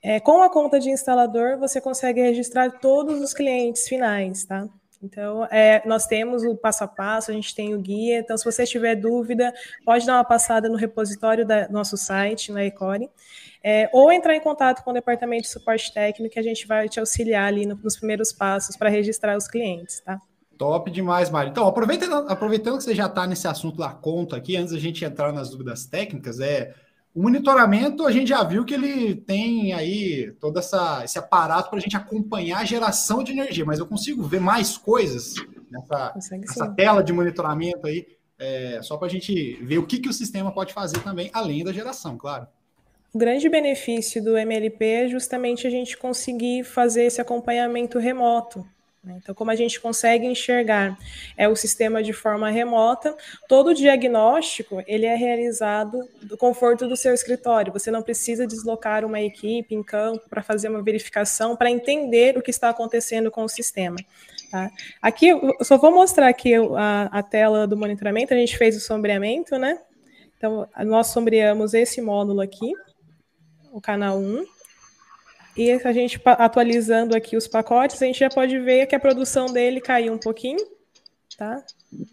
É, 0.03 0.21
com 0.21 0.43
a 0.43 0.51
conta 0.51 0.79
de 0.79 0.91
instalador, 0.91 1.59
você 1.59 1.81
consegue 1.81 2.21
registrar 2.21 2.79
todos 2.79 3.23
os 3.23 3.33
clientes 3.33 3.89
finais, 3.89 4.45
tá? 4.45 4.69
Então, 5.03 5.47
é, 5.51 5.83
nós 5.87 6.07
temos 6.07 6.43
o 6.45 6.55
passo 6.55 6.85
a 6.85 6.89
passo, 6.89 7.31
a 7.31 7.35
gente 7.35 7.55
tem 7.55 7.75
o 7.75 7.81
guia. 7.81 8.19
Então, 8.19 8.37
se 8.37 8.45
você 8.45 8.67
tiver 8.67 8.95
dúvida, 8.95 9.53
pode 9.85 10.05
dar 10.05 10.17
uma 10.17 10.25
passada 10.25 10.69
no 10.69 10.77
repositório 10.77 11.47
do 11.47 11.55
nosso 11.71 11.97
site, 11.97 12.53
na 12.53 12.65
Ecore, 12.65 13.09
é, 13.65 13.89
ou 13.93 14.13
entrar 14.13 14.37
em 14.37 14.41
contato 14.41 14.85
com 14.85 14.91
o 14.91 14.95
departamento 14.95 15.43
de 15.43 15.49
suporte 15.49 15.93
técnico, 15.93 16.35
que 16.35 16.39
a 16.39 16.43
gente 16.43 16.67
vai 16.67 16.89
te 16.89 17.01
auxiliar 17.01 17.47
ali 17.47 17.65
no, 17.65 17.77
nos 17.77 17.97
primeiros 17.97 18.31
passos 18.33 18.77
para 18.77 18.91
registrar 18.91 19.37
os 19.37 19.49
clientes, 19.49 20.01
tá? 20.01 20.21
Top 20.59 20.91
demais, 20.91 21.31
Mário. 21.31 21.51
Então, 21.51 21.67
aproveitando, 21.67 22.29
aproveitando 22.29 22.77
que 22.77 22.85
você 22.85 22.95
já 22.95 23.07
está 23.07 23.27
nesse 23.27 23.49
assunto 23.49 23.79
da 23.79 23.89
conta 23.89 24.37
aqui, 24.37 24.59
antes 24.59 24.75
da 24.75 24.79
gente 24.79 25.03
entrar 25.03 25.33
nas 25.33 25.49
dúvidas 25.49 25.87
técnicas, 25.87 26.39
é 26.39 26.75
o 27.15 27.23
monitoramento, 27.23 28.07
a 28.07 28.13
gente 28.13 28.29
já 28.29 28.43
viu 28.45 28.65
que 28.65 28.75
ele 28.75 29.17
tem 29.17 29.73
aí 29.73 30.33
todo 30.39 30.59
essa, 30.59 31.03
esse 31.05 31.19
aparato 31.19 31.69
para 31.69 31.79
a 31.79 31.83
gente 31.83 31.97
acompanhar 31.97 32.61
a 32.61 32.65
geração 32.65 33.25
de 33.25 33.33
energia, 33.33 33.65
mas 33.65 33.79
eu 33.79 33.87
consigo 33.87 34.23
ver 34.23 34.41
mais 34.41 34.77
coisas 34.77 35.35
nessa, 35.71 36.15
nessa 36.31 36.69
tela 36.69 37.03
de 37.03 37.13
monitoramento 37.13 37.87
aí, 37.87 38.07
é, 38.39 38.81
só 38.83 38.97
para 38.97 39.09
a 39.09 39.11
gente 39.11 39.55
ver 39.63 39.79
o 39.79 39.87
que, 39.87 39.99
que 39.99 40.09
o 40.09 40.13
sistema 40.13 40.53
pode 40.53 40.73
fazer 40.73 41.01
também, 41.01 41.31
além 41.33 41.65
da 41.65 41.73
geração, 41.73 42.17
claro. 42.17 42.47
O 43.13 43.19
grande 43.19 43.49
benefício 43.49 44.23
do 44.23 44.39
MLP 44.39 44.85
é 44.85 45.09
justamente 45.09 45.67
a 45.67 45.71
gente 45.71 45.97
conseguir 45.97 46.63
fazer 46.63 47.05
esse 47.05 47.21
acompanhamento 47.21 47.99
remoto. 47.99 48.65
Né? 49.03 49.19
Então, 49.23 49.35
como 49.35 49.51
a 49.51 49.57
gente 49.57 49.81
consegue 49.81 50.27
enxergar 50.27 50.99
é 51.37 51.49
o 51.49 51.57
sistema 51.57 52.03
de 52.03 52.13
forma 52.13 52.51
remota, 52.51 53.17
todo 53.49 53.69
o 53.69 53.75
diagnóstico 53.75 54.83
ele 54.87 55.07
é 55.07 55.15
realizado 55.15 55.99
do 56.23 56.37
conforto 56.37 56.87
do 56.87 56.97
seu 56.97 57.15
escritório. 57.15 57.73
Você 57.73 57.91
não 57.91 58.03
precisa 58.03 58.47
deslocar 58.47 59.05
uma 59.05 59.21
equipe 59.21 59.75
em 59.75 59.83
campo 59.83 60.29
para 60.29 60.43
fazer 60.43 60.69
uma 60.69 60.83
verificação, 60.83 61.57
para 61.57 61.71
entender 61.71 62.37
o 62.37 62.43
que 62.43 62.51
está 62.51 62.69
acontecendo 62.69 63.31
com 63.31 63.43
o 63.43 63.49
sistema. 63.49 63.97
Tá? 64.51 64.71
Aqui, 65.01 65.29
eu 65.29 65.55
só 65.63 65.79
vou 65.79 65.93
mostrar 65.93 66.29
aqui 66.29 66.55
a, 66.55 67.05
a 67.11 67.23
tela 67.23 67.67
do 67.67 67.77
monitoramento. 67.77 68.35
A 68.35 68.37
gente 68.37 68.59
fez 68.59 68.77
o 68.77 68.81
sombreamento, 68.81 69.57
né? 69.57 69.79
Então, 70.37 70.69
nós 70.85 71.09
sombreamos 71.09 71.73
esse 71.75 72.01
módulo 72.01 72.41
aqui, 72.41 72.73
o 73.73 73.81
canal 73.81 74.19
1. 74.19 74.45
E 75.61 75.73
a 75.73 75.93
gente 75.93 76.19
atualizando 76.25 77.15
aqui 77.15 77.37
os 77.37 77.47
pacotes, 77.47 78.01
a 78.01 78.07
gente 78.07 78.21
já 78.21 78.31
pode 78.31 78.59
ver 78.61 78.87
que 78.87 78.95
a 78.95 78.99
produção 78.99 79.45
dele 79.45 79.79
caiu 79.79 80.15
um 80.15 80.19
pouquinho, 80.19 80.59
tá? 81.37 81.63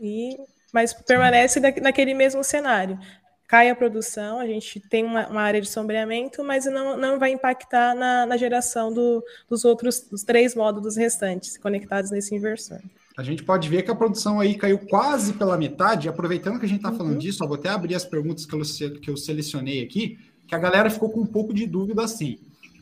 E, 0.02 0.36
mas 0.74 0.92
permanece 0.94 1.62
naquele 1.62 2.14
mesmo 2.14 2.44
cenário. 2.44 3.00
Cai 3.48 3.70
a 3.70 3.76
produção, 3.76 4.42
a 4.42 4.46
gente 4.46 4.82
tem 4.90 5.06
uma, 5.06 5.30
uma 5.30 5.42
área 5.42 5.62
de 5.62 5.70
sombreamento, 5.70 6.44
mas 6.44 6.66
não, 6.66 6.98
não 6.98 7.18
vai 7.18 7.32
impactar 7.32 7.96
na, 7.96 8.26
na 8.26 8.36
geração 8.36 8.92
do, 8.92 9.24
dos 9.50 9.64
outros 9.64 10.02
dos 10.02 10.24
três 10.24 10.54
módulos 10.54 10.98
restantes 10.98 11.58
conectados 11.58 12.12
nesse 12.12 12.36
inversor. 12.36 12.82
A 13.18 13.24
gente 13.24 13.46
pode 13.46 13.70
ver 13.70 13.82
que 13.84 13.90
a 13.90 13.96
produção 13.96 14.42
aí 14.42 14.56
caiu 14.56 14.78
quase 14.90 15.32
pela 15.32 15.58
metade. 15.58 16.10
Aproveitando 16.10 16.60
que 16.60 16.66
a 16.66 16.68
gente 16.68 16.80
está 16.80 16.92
uhum. 16.92 16.98
falando 16.98 17.18
disso, 17.18 17.46
ó, 17.46 17.48
vou 17.48 17.56
até 17.56 17.70
abrir 17.70 17.96
as 17.96 18.04
perguntas 18.04 18.46
que 18.46 18.54
eu, 18.54 18.62
que 19.00 19.10
eu 19.10 19.16
selecionei 19.16 19.82
aqui, 19.82 20.20
que 20.46 20.54
a 20.54 20.60
galera 20.60 20.90
ficou 20.90 21.10
com 21.10 21.22
um 21.22 21.26
pouco 21.26 21.54
de 21.54 21.66
dúvida 21.66 22.04
assim. 22.04 22.38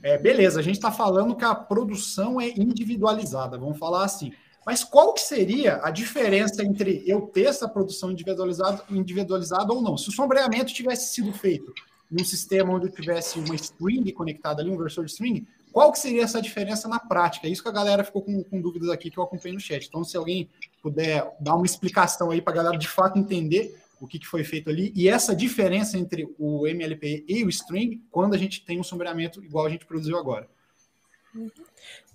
É, 0.06 0.20
beleza, 0.20 0.60
a 0.60 0.62
gente 0.62 0.76
está 0.76 0.92
falando 0.92 1.36
que 1.36 1.44
a 1.44 1.56
produção 1.56 2.40
é 2.40 2.50
individualizada, 2.50 3.58
vamos 3.58 3.80
falar 3.80 4.06
assim. 4.06 4.32
Mas 4.64 4.84
qual 4.84 5.16
que 5.16 5.20
seria 5.20 5.80
a 5.82 5.90
diferença 5.90 6.64
entre 6.64 7.02
eu 7.08 7.22
ter 7.22 7.46
essa 7.46 7.68
produção 7.68 8.12
individualizada, 8.12 8.84
individualizada 8.88 9.74
ou 9.74 9.82
não? 9.82 9.98
Se 9.98 10.10
o 10.10 10.12
sombreamento 10.12 10.72
tivesse 10.72 11.12
sido 11.12 11.34
feito 11.34 11.74
num 12.10 12.24
sistema 12.24 12.72
onde 12.72 12.86
eu 12.86 12.92
tivesse 12.92 13.40
uma 13.40 13.56
string 13.56 14.12
conectada 14.12 14.62
ali, 14.62 14.70
um 14.70 14.78
versor 14.78 15.06
de 15.06 15.12
string, 15.12 15.48
qual 15.74 15.92
que 15.92 15.98
seria 15.98 16.22
essa 16.22 16.40
diferença 16.40 16.88
na 16.88 17.00
prática? 17.00 17.48
É 17.48 17.50
isso 17.50 17.64
que 17.64 17.70
a 17.70 17.72
galera 17.72 18.04
ficou 18.04 18.22
com, 18.22 18.44
com 18.44 18.62
dúvidas 18.62 18.90
aqui 18.90 19.10
que 19.10 19.18
eu 19.18 19.24
acompanhei 19.24 19.56
no 19.56 19.60
chat. 19.60 19.88
Então, 19.88 20.04
se 20.04 20.16
alguém 20.16 20.48
puder 20.84 21.36
dar 21.40 21.56
uma 21.56 21.66
explicação 21.66 22.30
aí 22.30 22.44
para 22.44 22.54
a 22.54 22.58
galera 22.58 22.78
de 22.78 22.88
fato 22.88 23.18
entender 23.18 23.76
o 24.06 24.08
que, 24.08 24.20
que 24.20 24.28
foi 24.28 24.44
feito 24.44 24.70
ali 24.70 24.94
e 24.96 25.10
essa 25.10 25.36
diferença 25.36 25.98
entre 25.98 26.28
o 26.38 26.68
MLP 26.68 27.26
e 27.28 27.44
o 27.44 27.50
string 27.50 28.02
quando 28.10 28.34
a 28.36 28.38
gente 28.38 28.64
tem 28.64 28.80
um 28.80 28.84
sombreamento 28.84 29.44
igual 29.44 29.66
a 29.66 29.70
gente 29.70 29.86
produziu 29.86 30.18
agora. 30.18 30.48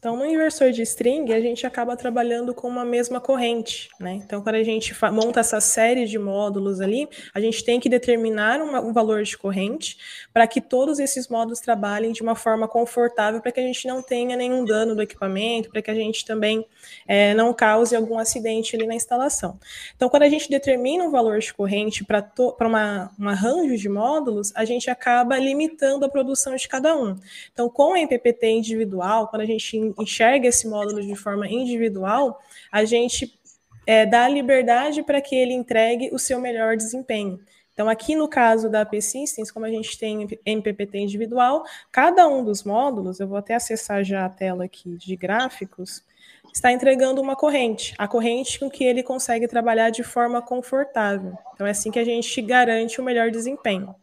Então, 0.01 0.17
no 0.17 0.25
inversor 0.25 0.73
de 0.73 0.81
string, 0.81 1.31
a 1.31 1.43
gente 1.43 1.67
acaba 1.67 1.95
trabalhando 1.95 2.55
com 2.55 2.67
uma 2.67 2.87
mesma 2.87 3.21
corrente, 3.21 3.91
né? 4.01 4.15
Então, 4.15 4.41
quando 4.41 4.55
a 4.55 4.63
gente 4.63 4.97
monta 5.13 5.41
essa 5.41 5.61
série 5.61 6.07
de 6.07 6.19
módulos 6.19 6.81
ali, 6.81 7.07
a 7.35 7.39
gente 7.39 7.63
tem 7.63 7.79
que 7.79 7.87
determinar 7.87 8.63
uma, 8.63 8.81
um 8.81 8.95
valor 8.95 9.23
de 9.23 9.37
corrente 9.37 9.99
para 10.33 10.47
que 10.47 10.59
todos 10.59 10.99
esses 10.99 11.29
módulos 11.29 11.61
trabalhem 11.61 12.13
de 12.13 12.23
uma 12.23 12.35
forma 12.35 12.67
confortável, 12.67 13.43
para 13.43 13.53
que 13.53 13.61
a 13.61 13.63
gente 13.63 13.87
não 13.87 14.03
tenha 14.03 14.39
nenhum 14.39 14.65
dano 14.65 14.97
do 14.97 15.03
equipamento, 15.03 15.69
para 15.69 15.83
que 15.83 15.91
a 15.91 15.95
gente 15.95 16.25
também 16.25 16.65
é, 17.07 17.35
não 17.35 17.53
cause 17.53 17.95
algum 17.95 18.19
acidente 18.19 18.75
ali 18.75 18.87
na 18.87 18.95
instalação. 18.95 19.61
Então, 19.95 20.09
quando 20.09 20.23
a 20.23 20.31
gente 20.31 20.49
determina 20.49 21.05
um 21.05 21.11
valor 21.11 21.39
de 21.41 21.53
corrente 21.53 22.07
para 22.07 22.25
uma, 22.61 23.11
uma 23.19 23.33
arranjo 23.33 23.77
de 23.77 23.89
módulos, 23.91 24.51
a 24.57 24.65
gente 24.65 24.89
acaba 24.89 25.39
limitando 25.39 26.07
a 26.07 26.09
produção 26.09 26.57
de 26.57 26.67
cada 26.67 26.97
um. 26.97 27.19
Então, 27.53 27.69
com 27.69 27.93
a 27.93 28.01
MPPT 28.01 28.47
individual, 28.47 29.29
quando 29.29 29.43
a 29.43 29.47
gente 29.47 29.90
enxerga 29.99 30.49
esse 30.49 30.69
módulo 30.69 31.01
de 31.01 31.15
forma 31.15 31.49
individual, 31.49 32.41
a 32.71 32.85
gente 32.85 33.39
é, 33.87 34.07
dá 34.07 34.29
liberdade 34.29 35.03
para 35.03 35.21
que 35.21 35.35
ele 35.35 35.53
entregue 35.53 36.11
o 36.13 36.19
seu 36.19 36.41
melhor 36.41 36.77
desempenho. 36.77 37.41
Então, 37.73 37.89
aqui 37.89 38.15
no 38.15 38.29
caso 38.29 38.69
da 38.69 38.85
P-Systems, 38.85 39.51
como 39.51 39.65
a 39.65 39.71
gente 39.71 39.99
tem 39.99 40.29
MPPT 40.45 40.99
individual, 40.99 41.65
cada 41.91 42.29
um 42.29 42.45
dos 42.45 42.63
módulos, 42.63 43.21
eu 43.21 43.27
vou 43.27 43.39
até 43.39 43.55
acessar 43.55 44.05
já 44.05 44.27
a 44.27 44.29
tela 44.29 44.65
aqui 44.65 44.99
de 44.99 45.17
gráficos, 45.17 46.05
está 46.53 46.71
entregando 46.73 47.23
uma 47.23 47.35
corrente, 47.35 47.95
a 47.97 48.07
corrente 48.07 48.59
com 48.61 48.69
que 48.69 48.85
ele 48.85 49.03
consegue 49.03 49.49
trabalhar 49.49 49.89
de 49.91 50.03
forma 50.03 50.43
confortável. 50.43 51.39
Então, 51.55 51.67
é 51.67 51.71
assim 51.71 51.91
que 51.91 51.99
a 51.99 52.05
gente 52.05 52.43
garante 52.43 53.01
o 53.01 53.05
melhor 53.05 53.31
desempenho. 53.31 53.95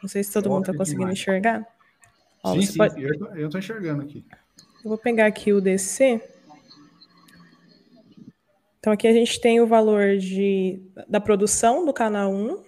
Não 0.00 0.08
sei 0.08 0.22
se 0.22 0.32
todo 0.32 0.48
mundo 0.48 0.62
está 0.62 0.76
conseguindo 0.76 1.10
enxergar. 1.10 1.66
Ó, 2.42 2.52
sim, 2.54 2.62
sim, 2.62 2.78
pode... 2.78 3.02
eu 3.02 3.46
estou 3.46 3.58
enxergando 3.58 4.02
aqui. 4.02 4.24
Eu 4.84 4.90
vou 4.90 4.98
pegar 4.98 5.24
aqui 5.24 5.50
o 5.50 5.62
DC. 5.62 6.20
Então, 8.78 8.92
aqui 8.92 9.08
a 9.08 9.14
gente 9.14 9.40
tem 9.40 9.58
o 9.58 9.66
valor 9.66 10.18
de, 10.18 10.78
da 11.08 11.18
produção 11.18 11.86
do 11.86 11.92
canal 11.94 12.30
1, 12.30 12.62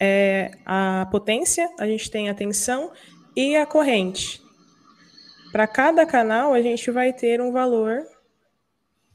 é, 0.00 0.52
a 0.64 1.06
potência, 1.10 1.70
a 1.78 1.86
gente 1.86 2.10
tem 2.10 2.30
a 2.30 2.34
tensão 2.34 2.90
e 3.36 3.56
a 3.56 3.66
corrente. 3.66 4.40
Para 5.52 5.66
cada 5.66 6.06
canal, 6.06 6.54
a 6.54 6.62
gente 6.62 6.90
vai 6.90 7.12
ter 7.12 7.42
um 7.42 7.52
valor 7.52 8.06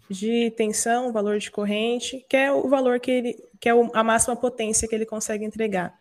de 0.08 0.52
tensão, 0.52 1.12
valor 1.12 1.40
de 1.40 1.50
corrente, 1.50 2.24
que 2.30 2.38
é 2.38 2.52
o 2.52 2.70
valor 2.70 3.00
que 3.00 3.10
ele, 3.10 3.44
que 3.60 3.68
é 3.68 3.72
a 3.72 4.04
máxima 4.04 4.36
potência 4.36 4.88
que 4.88 4.94
ele 4.94 5.06
consegue 5.06 5.46
entregar. 5.46 6.00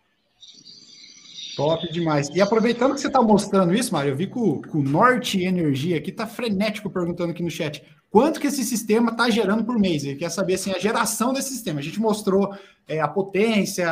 Top 1.59 1.91
demais. 1.91 2.29
E 2.29 2.41
aproveitando 2.41 2.93
que 2.93 3.01
você 3.01 3.07
está 3.07 3.21
mostrando 3.21 3.73
isso, 3.73 3.93
Mário, 3.93 4.11
eu 4.11 4.15
vi 4.15 4.27
que 4.27 4.39
o, 4.39 4.61
que 4.61 4.77
o 4.77 4.81
Norte 4.81 5.43
Energia 5.43 5.97
aqui 5.97 6.09
está 6.09 6.25
frenético 6.25 6.89
perguntando 6.89 7.31
aqui 7.31 7.43
no 7.43 7.51
chat 7.51 7.83
quanto 8.09 8.39
que 8.39 8.47
esse 8.47 8.63
sistema 8.63 9.11
está 9.11 9.29
gerando 9.29 9.65
por 9.65 9.77
mês. 9.77 10.05
Ele 10.05 10.15
quer 10.15 10.29
saber 10.29 10.53
assim, 10.53 10.71
a 10.71 10.79
geração 10.79 11.33
desse 11.33 11.49
sistema. 11.49 11.79
A 11.79 11.83
gente 11.83 11.99
mostrou 11.99 12.55
é, 12.87 13.01
a 13.01 13.07
potência, 13.07 13.87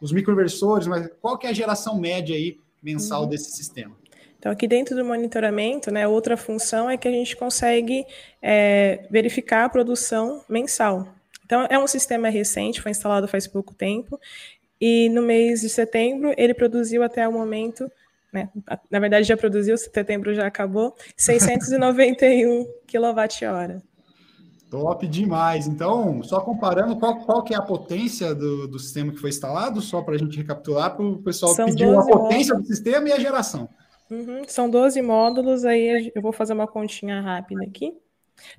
os 0.00 0.10
microinversores, 0.12 0.88
mas 0.88 1.08
qual 1.20 1.38
que 1.38 1.46
é 1.46 1.50
a 1.50 1.54
geração 1.54 1.98
média 1.98 2.34
aí 2.34 2.58
mensal 2.82 3.22
uhum. 3.22 3.28
desse 3.28 3.52
sistema? 3.52 3.96
Então, 4.36 4.50
aqui 4.50 4.66
dentro 4.66 4.96
do 4.96 5.04
monitoramento, 5.04 5.92
né, 5.92 6.08
outra 6.08 6.36
função 6.36 6.90
é 6.90 6.96
que 6.96 7.06
a 7.06 7.12
gente 7.12 7.36
consegue 7.36 8.04
é, 8.42 9.06
verificar 9.08 9.64
a 9.64 9.68
produção 9.68 10.42
mensal. 10.48 11.06
Então, 11.44 11.64
é 11.70 11.78
um 11.78 11.86
sistema 11.86 12.28
recente, 12.28 12.82
foi 12.82 12.90
instalado 12.90 13.28
faz 13.28 13.46
pouco 13.46 13.72
tempo, 13.72 14.18
e 14.84 15.08
no 15.08 15.22
mês 15.22 15.60
de 15.60 15.68
setembro 15.68 16.34
ele 16.36 16.52
produziu 16.52 17.04
até 17.04 17.28
o 17.28 17.32
momento, 17.32 17.88
né, 18.32 18.50
na 18.90 18.98
verdade 18.98 19.28
já 19.28 19.36
produziu, 19.36 19.78
setembro 19.78 20.34
já 20.34 20.44
acabou, 20.44 20.96
691 21.16 22.64
kWh. 22.88 23.80
Top 24.68 25.06
demais. 25.06 25.68
Então, 25.68 26.20
só 26.24 26.40
comparando, 26.40 26.96
qual, 26.96 27.24
qual 27.24 27.44
que 27.44 27.54
é 27.54 27.56
a 27.56 27.62
potência 27.62 28.34
do, 28.34 28.66
do 28.66 28.78
sistema 28.78 29.12
que 29.12 29.18
foi 29.18 29.30
instalado, 29.30 29.80
só 29.80 30.02
para 30.02 30.14
a 30.16 30.18
gente 30.18 30.36
recapitular, 30.36 30.96
para 30.96 31.04
o 31.04 31.22
pessoal 31.22 31.54
São 31.54 31.66
pedir 31.66 31.84
a 31.84 32.02
potência 32.02 32.54
módulos. 32.54 32.62
do 32.62 32.74
sistema 32.74 33.08
e 33.08 33.12
a 33.12 33.20
geração. 33.20 33.68
Uhum, 34.10 34.42
são 34.48 34.68
12 34.68 35.00
módulos, 35.00 35.64
aí 35.64 36.10
eu 36.12 36.20
vou 36.20 36.32
fazer 36.32 36.54
uma 36.54 36.66
continha 36.66 37.20
rápida 37.20 37.62
aqui. 37.64 37.94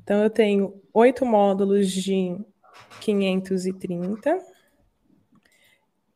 Então, 0.03 0.23
eu 0.23 0.29
tenho 0.29 0.79
oito 0.93 1.25
módulos 1.25 1.91
de 1.91 2.37
530, 3.01 4.52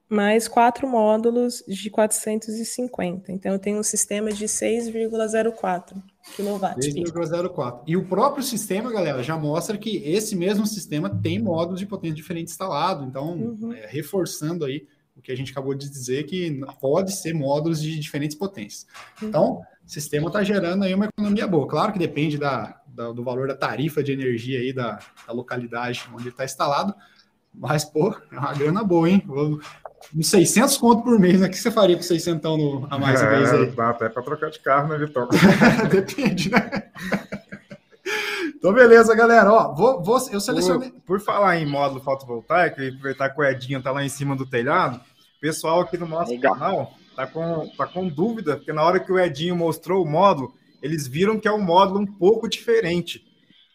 mais 0.09 0.47
quatro 0.47 0.87
módulos 0.87 1.63
de 1.67 1.89
450. 1.89 3.31
Então, 3.31 3.51
eu 3.51 3.59
tenho 3.59 3.79
um 3.79 3.83
sistema 3.83 4.31
de 4.31 4.45
6,04 4.45 6.01
kW. 6.35 6.59
6,04. 6.79 7.81
E 7.85 7.97
o 7.97 8.05
próprio 8.05 8.43
sistema, 8.43 8.91
galera, 8.91 9.21
já 9.21 9.37
mostra 9.37 9.77
que 9.77 9.97
esse 9.97 10.35
mesmo 10.35 10.65
sistema 10.65 11.09
tem 11.09 11.39
módulos 11.39 11.79
de 11.79 11.85
potência 11.85 12.15
diferente 12.15 12.51
instalado. 12.51 13.03
Então, 13.03 13.33
uhum. 13.33 13.73
é, 13.73 13.85
reforçando 13.87 14.63
aí 14.63 14.87
o 15.15 15.21
que 15.21 15.31
a 15.31 15.35
gente 15.35 15.51
acabou 15.51 15.73
de 15.73 15.89
dizer, 15.89 16.25
que 16.25 16.61
pode 16.79 17.11
ser 17.11 17.33
módulos 17.33 17.81
de 17.81 17.99
diferentes 17.99 18.37
potências. 18.37 18.85
Uhum. 19.21 19.27
Então, 19.27 19.61
o 19.85 19.89
sistema 19.89 20.27
está 20.27 20.43
gerando 20.43 20.83
aí 20.83 20.93
uma 20.93 21.05
economia 21.05 21.47
boa. 21.47 21.67
Claro 21.67 21.91
que 21.91 21.99
depende 21.99 22.37
da, 22.37 22.79
da, 22.87 23.11
do 23.11 23.23
valor 23.23 23.47
da 23.47 23.55
tarifa 23.55 24.03
de 24.03 24.11
energia 24.13 24.59
aí 24.59 24.71
da, 24.71 24.99
da 25.25 25.33
localidade 25.33 26.07
onde 26.13 26.29
está 26.29 26.45
instalado, 26.45 26.93
mas, 27.53 27.83
pô, 27.83 28.15
é 28.31 28.37
uma 28.37 28.53
grana 28.53 28.83
boa, 28.83 29.09
hein? 29.09 29.23
Uns 30.15 30.29
600 30.29 30.77
conto 30.77 31.03
por 31.03 31.19
mês, 31.19 31.39
né? 31.39 31.47
O 31.47 31.49
que 31.49 31.57
você 31.57 31.71
faria 31.71 31.95
com 31.95 32.01
600 32.01 32.57
no, 32.57 32.87
a 32.89 32.97
mais 32.97 33.21
é, 33.21 33.27
aí? 33.27 33.65
Dá 33.71 33.89
até 33.89 34.09
para 34.09 34.23
trocar 34.23 34.49
de 34.49 34.59
carro, 34.59 34.89
né, 34.89 34.97
Vitor? 34.97 35.27
Depende, 35.91 36.49
né? 36.49 36.91
Então, 38.55 38.73
beleza, 38.73 39.13
galera. 39.13 39.51
Ó, 39.51 39.73
vou, 39.73 40.01
vou, 40.01 40.17
eu 40.31 40.39
selecionei. 40.39 40.89
Por, 40.91 41.01
por 41.01 41.19
falar 41.19 41.57
em 41.57 41.65
módulo 41.65 42.01
fotovoltaico 42.01 42.81
e 42.81 42.89
aproveitar 42.89 43.29
que 43.29 43.39
o 43.39 43.43
Edinho 43.43 43.81
tá 43.81 43.91
lá 43.91 44.03
em 44.03 44.09
cima 44.09 44.35
do 44.35 44.45
telhado, 44.45 44.97
o 44.97 45.39
pessoal 45.39 45.81
aqui 45.81 45.97
no 45.97 46.07
nosso 46.07 46.31
Legal. 46.31 46.53
canal 46.53 46.93
tá 47.15 47.27
com, 47.27 47.69
tá 47.77 47.85
com 47.85 48.07
dúvida, 48.07 48.57
porque 48.57 48.73
na 48.73 48.83
hora 48.83 48.99
que 48.99 49.11
o 49.11 49.19
Edinho 49.19 49.55
mostrou 49.55 50.03
o 50.03 50.09
módulo, 50.09 50.53
eles 50.81 51.07
viram 51.07 51.39
que 51.39 51.47
é 51.47 51.51
um 51.51 51.61
módulo 51.61 51.99
um 51.99 52.05
pouco 52.05 52.47
diferente. 52.47 53.25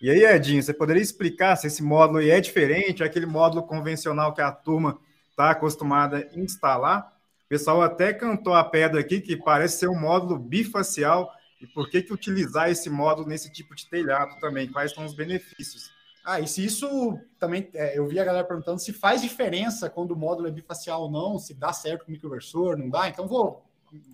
E 0.01 0.11
aí, 0.11 0.25
Edinho, 0.25 0.63
você 0.63 0.73
poderia 0.73 1.03
explicar 1.03 1.57
se 1.57 1.69
esse 1.69 1.83
módulo 1.83 2.21
é 2.21 2.41
diferente, 2.41 3.03
é 3.03 3.07
aquele 3.07 3.27
módulo 3.27 3.63
convencional 3.63 4.35
que 4.35 4.41
a 4.41 4.51
turma 4.51 4.99
está 5.33 5.51
acostumada 5.51 6.29
a 6.33 6.39
instalar? 6.39 7.13
O 7.45 7.49
pessoal 7.49 7.83
até 7.83 8.13
cantou 8.15 8.55
a 8.55 8.65
pedra 8.65 9.01
aqui, 9.01 9.21
que 9.21 9.37
parece 9.37 9.79
ser 9.79 9.89
um 9.89 9.99
módulo 9.99 10.39
bifacial 10.39 11.31
e 11.61 11.67
por 11.67 11.89
que, 11.89 12.03
que 12.03 12.13
utilizar 12.13 12.71
esse 12.71 12.89
módulo 12.89 13.29
nesse 13.29 13.51
tipo 13.53 13.75
de 13.75 13.87
telhado 13.89 14.39
também? 14.41 14.71
Quais 14.71 14.93
são 14.93 15.05
os 15.05 15.15
benefícios? 15.15 15.91
Ah, 16.25 16.41
e 16.41 16.47
se 16.47 16.65
isso 16.65 17.19
também. 17.39 17.69
É, 17.75 17.99
eu 17.99 18.07
vi 18.07 18.19
a 18.19 18.25
galera 18.25 18.45
perguntando 18.45 18.79
se 18.79 18.93
faz 18.93 19.23
diferença 19.23 19.91
quando 19.91 20.13
o 20.13 20.17
módulo 20.17 20.49
é 20.49 20.51
bifacial 20.51 21.03
ou 21.03 21.11
não, 21.11 21.39
se 21.39 21.55
dá 21.55 21.73
certo 21.73 22.05
com 22.05 22.11
o 22.11 22.13
microinversor, 22.13 22.77
não 22.77 22.89
dá. 22.89 23.09
Então 23.09 23.27
vou 23.27 23.65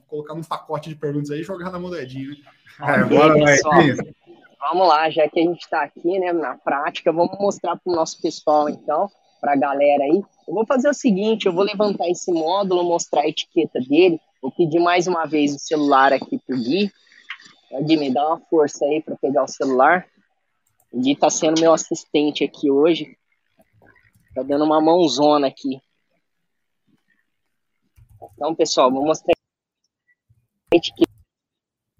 colocar 0.06 0.34
num 0.34 0.42
pacote 0.42 0.88
de 0.88 0.94
perguntas 0.94 1.30
aí 1.30 1.40
e 1.40 1.44
jogar 1.44 1.70
na 1.70 1.78
moedinha. 1.78 2.30
Né? 2.30 2.36
É, 2.80 3.04
bora 3.04 3.34
lá, 3.34 3.50
Vamos 4.60 4.88
lá, 4.88 5.08
já 5.08 5.28
que 5.28 5.38
a 5.38 5.42
gente 5.42 5.60
está 5.60 5.82
aqui 5.82 6.18
né, 6.18 6.32
na 6.32 6.56
prática, 6.56 7.12
vamos 7.12 7.38
mostrar 7.38 7.76
para 7.76 7.92
o 7.92 7.94
nosso 7.94 8.20
pessoal 8.20 8.68
então, 8.68 9.08
para 9.40 9.52
a 9.52 9.56
galera 9.56 10.02
aí. 10.02 10.22
Eu 10.48 10.54
vou 10.54 10.66
fazer 10.66 10.88
o 10.88 10.94
seguinte: 10.94 11.46
eu 11.46 11.52
vou 11.52 11.62
levantar 11.62 12.08
esse 12.08 12.32
módulo, 12.32 12.82
mostrar 12.82 13.20
a 13.20 13.28
etiqueta 13.28 13.78
dele. 13.80 14.18
Vou 14.40 14.50
pedir 14.50 14.80
mais 14.80 15.06
uma 15.06 15.26
vez 15.26 15.54
o 15.54 15.58
celular 15.58 16.12
aqui 16.12 16.38
para 16.38 16.56
o 16.56 16.58
Gui 16.58 16.90
Gui, 17.82 17.96
me 17.98 18.12
dá 18.12 18.26
uma 18.26 18.40
força 18.40 18.84
aí 18.84 19.02
para 19.02 19.16
pegar 19.16 19.44
o 19.44 19.48
celular. 19.48 20.08
O 20.90 21.00
Gui 21.00 21.14
tá 21.14 21.28
sendo 21.28 21.60
meu 21.60 21.72
assistente 21.74 22.42
aqui 22.42 22.70
hoje. 22.70 23.16
Tá 24.34 24.42
dando 24.42 24.64
uma 24.64 24.80
mãozona 24.80 25.48
aqui. 25.48 25.80
Então, 28.34 28.54
pessoal, 28.54 28.90
vou 28.90 29.04
mostrar 29.04 29.34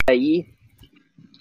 aí. 0.08 0.46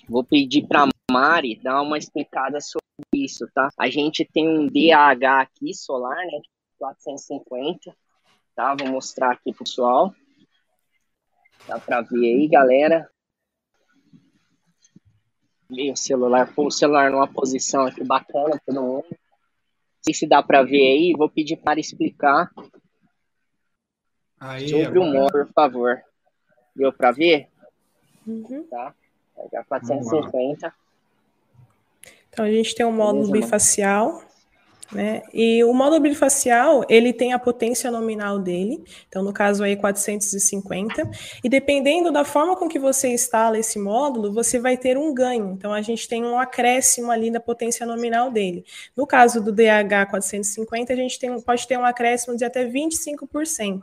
Vou 0.09 0.23
pedir 0.23 0.67
para 0.67 0.89
Mari 1.09 1.59
dar 1.61 1.81
uma 1.81 1.97
explicada 1.97 2.59
sobre 2.59 2.83
isso, 3.13 3.47
tá? 3.53 3.69
A 3.77 3.89
gente 3.89 4.25
tem 4.25 4.47
um 4.47 4.67
DAH 4.67 5.41
aqui 5.41 5.73
solar, 5.73 6.17
né? 6.17 6.41
450, 6.77 7.95
tá? 8.55 8.75
Vou 8.75 8.89
mostrar 8.89 9.31
aqui 9.31 9.53
pro 9.53 9.63
pessoal. 9.63 10.13
Dá 11.67 11.79
para 11.79 12.01
ver 12.01 12.35
aí, 12.35 12.47
galera 12.47 13.09
o 15.69 15.95
celular, 15.95 16.53
pôr 16.53 16.67
o 16.67 16.71
celular 16.71 17.11
numa 17.11 17.27
posição 17.27 17.85
aqui 17.85 18.03
bacana 18.03 18.59
todo 18.65 18.81
mundo. 18.81 19.05
Não 19.09 20.03
sei 20.03 20.13
se 20.13 20.27
dá 20.27 20.41
para 20.41 20.63
ver 20.63 20.77
aí, 20.77 21.13
vou 21.17 21.29
pedir 21.29 21.57
para 21.57 21.79
explicar 21.79 22.49
aí, 24.39 24.69
sobre 24.69 24.85
agora... 24.85 25.01
o 25.01 25.13
modo, 25.13 25.31
por 25.31 25.53
favor. 25.53 26.01
Deu 26.75 26.93
para 26.93 27.11
ver? 27.11 27.49
Uhum. 28.25 28.65
Tá. 28.69 28.93
Pegar 29.35 29.65
450. 29.65 30.73
Então 32.29 32.45
a 32.45 32.51
gente 32.51 32.75
tem 32.75 32.85
um 32.85 32.91
módulo 32.91 33.31
bifacial, 33.31 34.23
né? 34.91 35.21
E 35.33 35.63
o 35.63 35.73
módulo 35.73 36.01
bifacial, 36.01 36.85
ele 36.89 37.11
tem 37.11 37.33
a 37.33 37.39
potência 37.39 37.91
nominal 37.91 38.39
dele, 38.39 38.83
então 39.07 39.23
no 39.23 39.33
caso 39.33 39.63
aí 39.63 39.75
450, 39.75 41.09
e 41.43 41.49
dependendo 41.49 42.11
da 42.11 42.23
forma 42.23 42.55
com 42.55 42.67
que 42.67 42.79
você 42.79 43.09
instala 43.09 43.59
esse 43.59 43.77
módulo, 43.77 44.31
você 44.31 44.59
vai 44.59 44.77
ter 44.77 44.97
um 44.97 45.13
ganho. 45.13 45.51
Então 45.57 45.73
a 45.73 45.81
gente 45.81 46.07
tem 46.07 46.23
um 46.23 46.39
acréscimo 46.39 47.11
ali 47.11 47.29
da 47.29 47.39
potência 47.39 47.85
nominal 47.85 48.31
dele. 48.31 48.65
No 48.95 49.05
caso 49.05 49.43
do 49.43 49.51
DH 49.51 50.09
450, 50.09 50.93
a 50.93 50.95
gente 50.95 51.19
tem, 51.19 51.41
pode 51.41 51.67
ter 51.67 51.77
um 51.77 51.85
acréscimo 51.85 52.37
de 52.37 52.45
até 52.45 52.65
25%. 52.65 53.81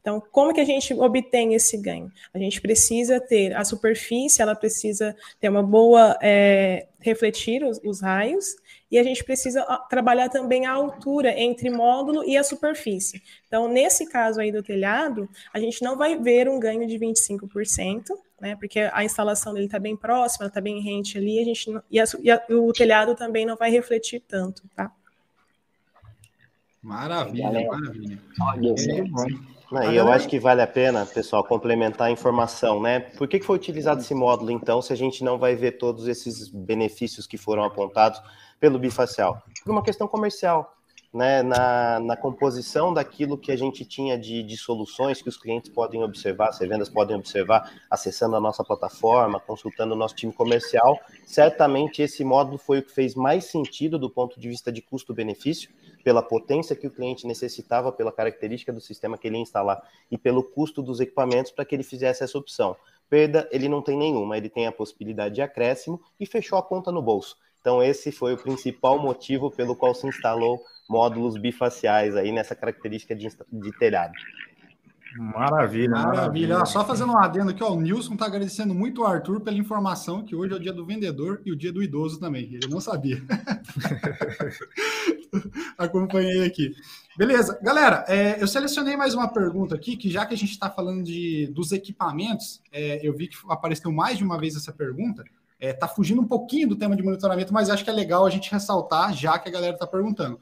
Então, 0.00 0.22
como 0.32 0.52
que 0.52 0.60
a 0.60 0.64
gente 0.64 0.92
obtém 0.94 1.54
esse 1.54 1.76
ganho? 1.76 2.10
A 2.32 2.38
gente 2.38 2.60
precisa 2.60 3.20
ter 3.20 3.54
a 3.54 3.64
superfície, 3.64 4.42
ela 4.42 4.54
precisa 4.54 5.16
ter 5.40 5.48
uma 5.48 5.62
boa 5.62 6.18
é, 6.20 6.86
refletir 7.00 7.64
os, 7.64 7.80
os 7.84 8.00
raios, 8.00 8.56
e 8.90 8.98
a 8.98 9.02
gente 9.02 9.22
precisa 9.22 9.64
trabalhar 9.88 10.28
também 10.28 10.66
a 10.66 10.72
altura 10.72 11.38
entre 11.38 11.70
módulo 11.70 12.24
e 12.24 12.36
a 12.36 12.42
superfície. 12.42 13.22
Então, 13.46 13.68
nesse 13.68 14.08
caso 14.08 14.40
aí 14.40 14.50
do 14.50 14.62
telhado, 14.62 15.28
a 15.52 15.60
gente 15.60 15.82
não 15.82 15.96
vai 15.96 16.16
ver 16.18 16.48
um 16.48 16.58
ganho 16.58 16.86
de 16.86 16.98
25%, 16.98 18.04
né? 18.40 18.56
Porque 18.56 18.80
a 18.80 19.04
instalação 19.04 19.52
dele 19.52 19.66
está 19.66 19.78
bem 19.78 19.96
próxima, 19.96 20.46
está 20.46 20.60
bem 20.60 20.80
rente 20.80 21.18
ali, 21.18 21.38
a 21.40 21.44
gente 21.44 21.70
não, 21.70 21.82
e, 21.90 22.00
a, 22.00 22.04
e 22.22 22.30
a, 22.30 22.42
o 22.50 22.72
telhado 22.72 23.14
também 23.14 23.44
não 23.44 23.56
vai 23.56 23.70
refletir 23.70 24.20
tanto, 24.26 24.62
tá? 24.74 24.90
Maravilha, 26.82 27.66
maravilha. 27.66 28.18
Não, 29.70 29.92
e 29.92 29.96
eu 29.96 30.10
acho 30.10 30.26
que 30.26 30.40
vale 30.40 30.62
a 30.62 30.66
pena, 30.66 31.04
pessoal, 31.04 31.44
complementar 31.44 32.08
a 32.08 32.10
informação, 32.10 32.80
né? 32.80 33.00
Por 33.00 33.28
que, 33.28 33.38
que 33.38 33.44
foi 33.44 33.56
utilizado 33.56 34.00
esse 34.00 34.14
módulo, 34.14 34.50
então, 34.50 34.80
se 34.80 34.92
a 34.92 34.96
gente 34.96 35.22
não 35.22 35.38
vai 35.38 35.54
ver 35.54 35.72
todos 35.72 36.08
esses 36.08 36.48
benefícios 36.48 37.26
que 37.26 37.36
foram 37.36 37.62
apontados 37.62 38.20
pelo 38.58 38.78
bifacial? 38.78 39.42
Por 39.62 39.70
uma 39.70 39.82
questão 39.82 40.08
comercial, 40.08 40.74
né? 41.12 41.42
Na, 41.42 42.00
na 42.00 42.16
composição 42.16 42.94
daquilo 42.94 43.36
que 43.36 43.52
a 43.52 43.56
gente 43.56 43.84
tinha 43.84 44.18
de, 44.18 44.42
de 44.42 44.56
soluções 44.56 45.20
que 45.20 45.28
os 45.28 45.36
clientes 45.36 45.70
podem 45.70 46.02
observar, 46.02 46.48
as 46.48 46.58
vendas 46.60 46.88
podem 46.88 47.14
observar, 47.14 47.70
acessando 47.90 48.36
a 48.36 48.40
nossa 48.40 48.64
plataforma, 48.64 49.38
consultando 49.38 49.92
o 49.92 49.98
nosso 49.98 50.14
time 50.14 50.32
comercial, 50.32 50.98
certamente 51.26 52.00
esse 52.00 52.24
módulo 52.24 52.56
foi 52.56 52.78
o 52.78 52.82
que 52.82 52.90
fez 52.90 53.14
mais 53.14 53.44
sentido 53.44 53.98
do 53.98 54.08
ponto 54.08 54.40
de 54.40 54.48
vista 54.48 54.72
de 54.72 54.80
custo-benefício, 54.80 55.68
pela 56.08 56.22
potência 56.22 56.74
que 56.74 56.86
o 56.86 56.90
cliente 56.90 57.26
necessitava, 57.26 57.92
pela 57.92 58.10
característica 58.10 58.72
do 58.72 58.80
sistema 58.80 59.18
que 59.18 59.28
ele 59.28 59.36
ia 59.36 59.42
instalar 59.42 59.78
e 60.10 60.16
pelo 60.16 60.42
custo 60.42 60.80
dos 60.80 61.00
equipamentos 61.00 61.52
para 61.52 61.66
que 61.66 61.74
ele 61.74 61.82
fizesse 61.82 62.24
essa 62.24 62.38
opção. 62.38 62.74
Perda, 63.10 63.46
ele 63.52 63.68
não 63.68 63.82
tem 63.82 63.94
nenhuma, 63.94 64.38
ele 64.38 64.48
tem 64.48 64.66
a 64.66 64.72
possibilidade 64.72 65.34
de 65.34 65.42
acréscimo 65.42 66.00
e 66.18 66.24
fechou 66.24 66.58
a 66.58 66.62
conta 66.62 66.90
no 66.90 67.02
bolso. 67.02 67.36
Então, 67.60 67.82
esse 67.82 68.10
foi 68.10 68.32
o 68.32 68.38
principal 68.38 68.98
motivo 68.98 69.50
pelo 69.50 69.76
qual 69.76 69.94
se 69.94 70.06
instalou 70.06 70.58
módulos 70.88 71.36
bifaciais 71.36 72.16
aí 72.16 72.32
nessa 72.32 72.54
característica 72.54 73.14
de, 73.14 73.28
de 73.28 73.78
telhado. 73.78 74.14
Maravilha, 75.16 75.90
maravilha. 75.90 76.48
maravilha. 76.48 76.66
Só 76.66 76.84
fazendo 76.84 77.12
um 77.12 77.18
adendo 77.18 77.50
aqui, 77.50 77.62
ó, 77.62 77.72
o 77.72 77.80
Nilson 77.80 78.14
está 78.14 78.26
agradecendo 78.26 78.74
muito 78.74 79.02
o 79.02 79.06
Arthur 79.06 79.40
pela 79.40 79.56
informação 79.56 80.24
que 80.24 80.36
hoje 80.36 80.52
é 80.52 80.56
o 80.56 80.60
dia 80.60 80.72
do 80.72 80.84
vendedor 80.84 81.40
e 81.44 81.52
o 81.52 81.56
dia 81.56 81.72
do 81.72 81.82
idoso 81.82 82.20
também. 82.20 82.44
Ele 82.44 82.68
não 82.68 82.80
sabia. 82.80 83.22
Acompanhei 85.78 86.44
aqui. 86.44 86.74
Beleza, 87.16 87.58
galera, 87.62 88.04
é, 88.08 88.42
eu 88.42 88.46
selecionei 88.46 88.96
mais 88.96 89.14
uma 89.14 89.28
pergunta 89.28 89.74
aqui, 89.74 89.96
que 89.96 90.10
já 90.10 90.26
que 90.26 90.34
a 90.34 90.36
gente 90.38 90.50
está 90.50 90.70
falando 90.70 91.02
de, 91.02 91.46
dos 91.48 91.72
equipamentos, 91.72 92.60
é, 92.70 93.00
eu 93.06 93.14
vi 93.16 93.28
que 93.28 93.36
apareceu 93.48 93.90
mais 93.90 94.18
de 94.18 94.24
uma 94.24 94.38
vez 94.38 94.56
essa 94.56 94.72
pergunta. 94.72 95.22
Está 95.22 95.34
é, 95.60 95.72
tá 95.72 95.88
fugindo 95.88 96.20
um 96.20 96.26
pouquinho 96.26 96.68
do 96.68 96.76
tema 96.76 96.94
de 96.94 97.02
monitoramento, 97.02 97.52
mas 97.52 97.68
acho 97.68 97.82
que 97.82 97.90
é 97.90 97.92
legal 97.92 98.24
a 98.24 98.30
gente 98.30 98.50
ressaltar, 98.50 99.12
já 99.12 99.38
que 99.38 99.48
a 99.48 99.52
galera 99.52 99.74
está 99.74 99.86
perguntando. 99.86 100.38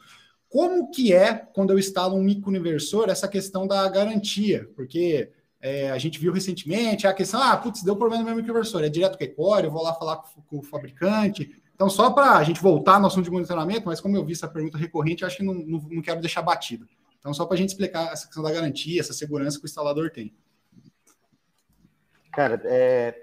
Como 0.56 0.90
que 0.90 1.12
é, 1.12 1.34
quando 1.34 1.70
eu 1.70 1.78
instalo 1.78 2.16
um 2.16 2.22
microinversor, 2.22 3.10
essa 3.10 3.28
questão 3.28 3.66
da 3.66 3.86
garantia? 3.90 4.66
Porque 4.74 5.30
é, 5.60 5.90
a 5.90 5.98
gente 5.98 6.18
viu 6.18 6.32
recentemente 6.32 7.06
a 7.06 7.12
questão, 7.12 7.42
ah, 7.42 7.54
putz, 7.58 7.82
deu 7.82 7.94
problema 7.94 8.22
no 8.22 8.28
meu 8.30 8.36
microinversor, 8.36 8.82
é 8.82 8.88
direto 8.88 9.18
com 9.18 9.24
o 9.24 9.26
Ecore, 9.26 9.66
eu 9.66 9.70
vou 9.70 9.82
lá 9.82 9.92
falar 9.92 10.16
com, 10.16 10.40
com 10.40 10.58
o 10.60 10.62
fabricante. 10.62 11.62
Então, 11.74 11.90
só 11.90 12.10
para 12.10 12.38
a 12.38 12.42
gente 12.42 12.58
voltar 12.58 12.98
no 12.98 13.06
assunto 13.06 13.26
de 13.26 13.30
monitoramento, 13.30 13.82
mas 13.84 14.00
como 14.00 14.16
eu 14.16 14.24
vi 14.24 14.32
essa 14.32 14.48
pergunta 14.48 14.78
recorrente, 14.78 15.26
acho 15.26 15.36
que 15.36 15.42
não, 15.42 15.52
não, 15.52 15.78
não 15.90 16.00
quero 16.00 16.22
deixar 16.22 16.40
batido. 16.40 16.88
Então, 17.18 17.34
só 17.34 17.44
para 17.44 17.54
a 17.54 17.58
gente 17.58 17.68
explicar 17.68 18.10
essa 18.10 18.24
questão 18.24 18.42
da 18.42 18.50
garantia, 18.50 18.98
essa 18.98 19.12
segurança 19.12 19.58
que 19.58 19.66
o 19.66 19.68
instalador 19.68 20.10
tem. 20.10 20.34
Cara, 22.32 22.62
é, 22.64 23.14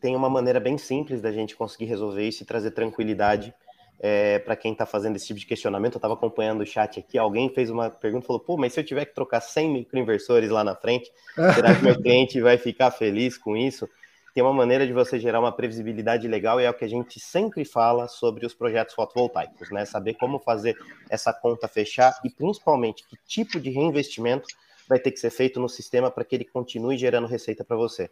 tem 0.00 0.16
uma 0.16 0.30
maneira 0.30 0.58
bem 0.58 0.78
simples 0.78 1.20
da 1.20 1.30
gente 1.30 1.54
conseguir 1.54 1.84
resolver 1.84 2.26
isso 2.26 2.42
e 2.42 2.46
trazer 2.46 2.70
tranquilidade 2.70 3.52
é, 3.98 4.38
para 4.38 4.56
quem 4.56 4.72
está 4.72 4.84
fazendo 4.84 5.16
esse 5.16 5.26
tipo 5.26 5.40
de 5.40 5.46
questionamento, 5.46 5.94
eu 5.94 5.98
estava 5.98 6.14
acompanhando 6.14 6.60
o 6.60 6.66
chat 6.66 6.98
aqui, 6.98 7.16
alguém 7.16 7.48
fez 7.48 7.70
uma 7.70 7.90
pergunta 7.90 8.26
falou, 8.26 8.40
pô, 8.40 8.56
mas 8.56 8.72
se 8.72 8.80
eu 8.80 8.84
tiver 8.84 9.04
que 9.06 9.14
trocar 9.14 9.40
100 9.40 9.70
microinversores 9.70 10.50
lá 10.50 10.62
na 10.62 10.74
frente, 10.74 11.10
será 11.54 11.74
que 11.74 11.82
meu 11.82 12.00
cliente 12.00 12.40
vai 12.40 12.58
ficar 12.58 12.90
feliz 12.90 13.38
com 13.38 13.56
isso? 13.56 13.88
Tem 14.34 14.42
uma 14.42 14.52
maneira 14.52 14.86
de 14.86 14.92
você 14.92 15.18
gerar 15.18 15.40
uma 15.40 15.50
previsibilidade 15.50 16.28
legal 16.28 16.60
e 16.60 16.64
é 16.64 16.70
o 16.70 16.74
que 16.74 16.84
a 16.84 16.88
gente 16.88 17.18
sempre 17.18 17.64
fala 17.64 18.06
sobre 18.06 18.44
os 18.44 18.52
projetos 18.52 18.94
fotovoltaicos, 18.94 19.70
né? 19.70 19.86
Saber 19.86 20.12
como 20.12 20.38
fazer 20.38 20.76
essa 21.08 21.32
conta 21.32 21.66
fechar 21.66 22.14
e 22.22 22.28
principalmente 22.28 23.02
que 23.08 23.16
tipo 23.26 23.58
de 23.58 23.70
reinvestimento 23.70 24.46
vai 24.86 24.98
ter 24.98 25.10
que 25.10 25.18
ser 25.18 25.30
feito 25.30 25.58
no 25.58 25.70
sistema 25.70 26.10
para 26.10 26.22
que 26.22 26.34
ele 26.34 26.44
continue 26.44 26.98
gerando 26.98 27.26
receita 27.26 27.64
para 27.64 27.78
você. 27.78 28.10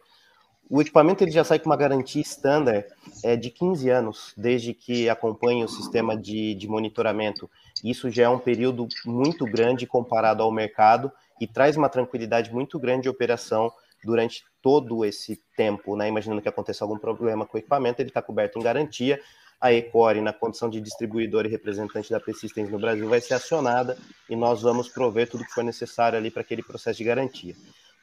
O 0.67 0.81
equipamento 0.81 1.23
ele 1.23 1.31
já 1.31 1.43
sai 1.43 1.59
com 1.59 1.69
uma 1.69 1.77
garantia 1.77 2.21
standard 2.21 2.87
é, 3.23 3.35
de 3.35 3.51
15 3.51 3.89
anos, 3.89 4.33
desde 4.35 4.73
que 4.73 5.07
acompanhe 5.07 5.63
o 5.63 5.67
sistema 5.67 6.17
de, 6.17 6.55
de 6.55 6.67
monitoramento. 6.67 7.49
Isso 7.83 8.09
já 8.09 8.23
é 8.23 8.29
um 8.29 8.39
período 8.39 8.87
muito 9.05 9.45
grande 9.45 9.85
comparado 9.85 10.41
ao 10.41 10.51
mercado 10.51 11.11
e 11.39 11.45
traz 11.45 11.77
uma 11.77 11.87
tranquilidade 11.87 12.51
muito 12.51 12.79
grande 12.79 13.03
de 13.03 13.09
operação 13.09 13.71
durante 14.03 14.43
todo 14.61 15.05
esse 15.05 15.39
tempo, 15.55 15.95
né? 15.95 16.07
Imaginando 16.07 16.41
que 16.41 16.49
aconteça 16.49 16.83
algum 16.83 16.97
problema 16.97 17.45
com 17.45 17.57
o 17.57 17.59
equipamento, 17.59 18.01
ele 18.01 18.09
está 18.09 18.21
coberto 18.21 18.57
em 18.57 18.63
garantia. 18.63 19.19
A 19.61 19.71
Ecore, 19.71 20.19
na 20.19 20.33
condição 20.33 20.69
de 20.69 20.81
distribuidor 20.81 21.45
e 21.45 21.49
representante 21.49 22.09
da 22.09 22.19
P-Systems 22.19 22.71
no 22.71 22.79
Brasil, 22.79 23.07
vai 23.07 23.21
ser 23.21 23.35
acionada 23.35 23.97
e 24.29 24.35
nós 24.35 24.61
vamos 24.61 24.89
prover 24.89 25.29
tudo 25.29 25.45
que 25.45 25.53
for 25.53 25.63
necessário 25.63 26.17
ali 26.17 26.29
para 26.29 26.41
aquele 26.41 26.61
processo 26.61 26.97
de 26.97 27.03
garantia. 27.03 27.55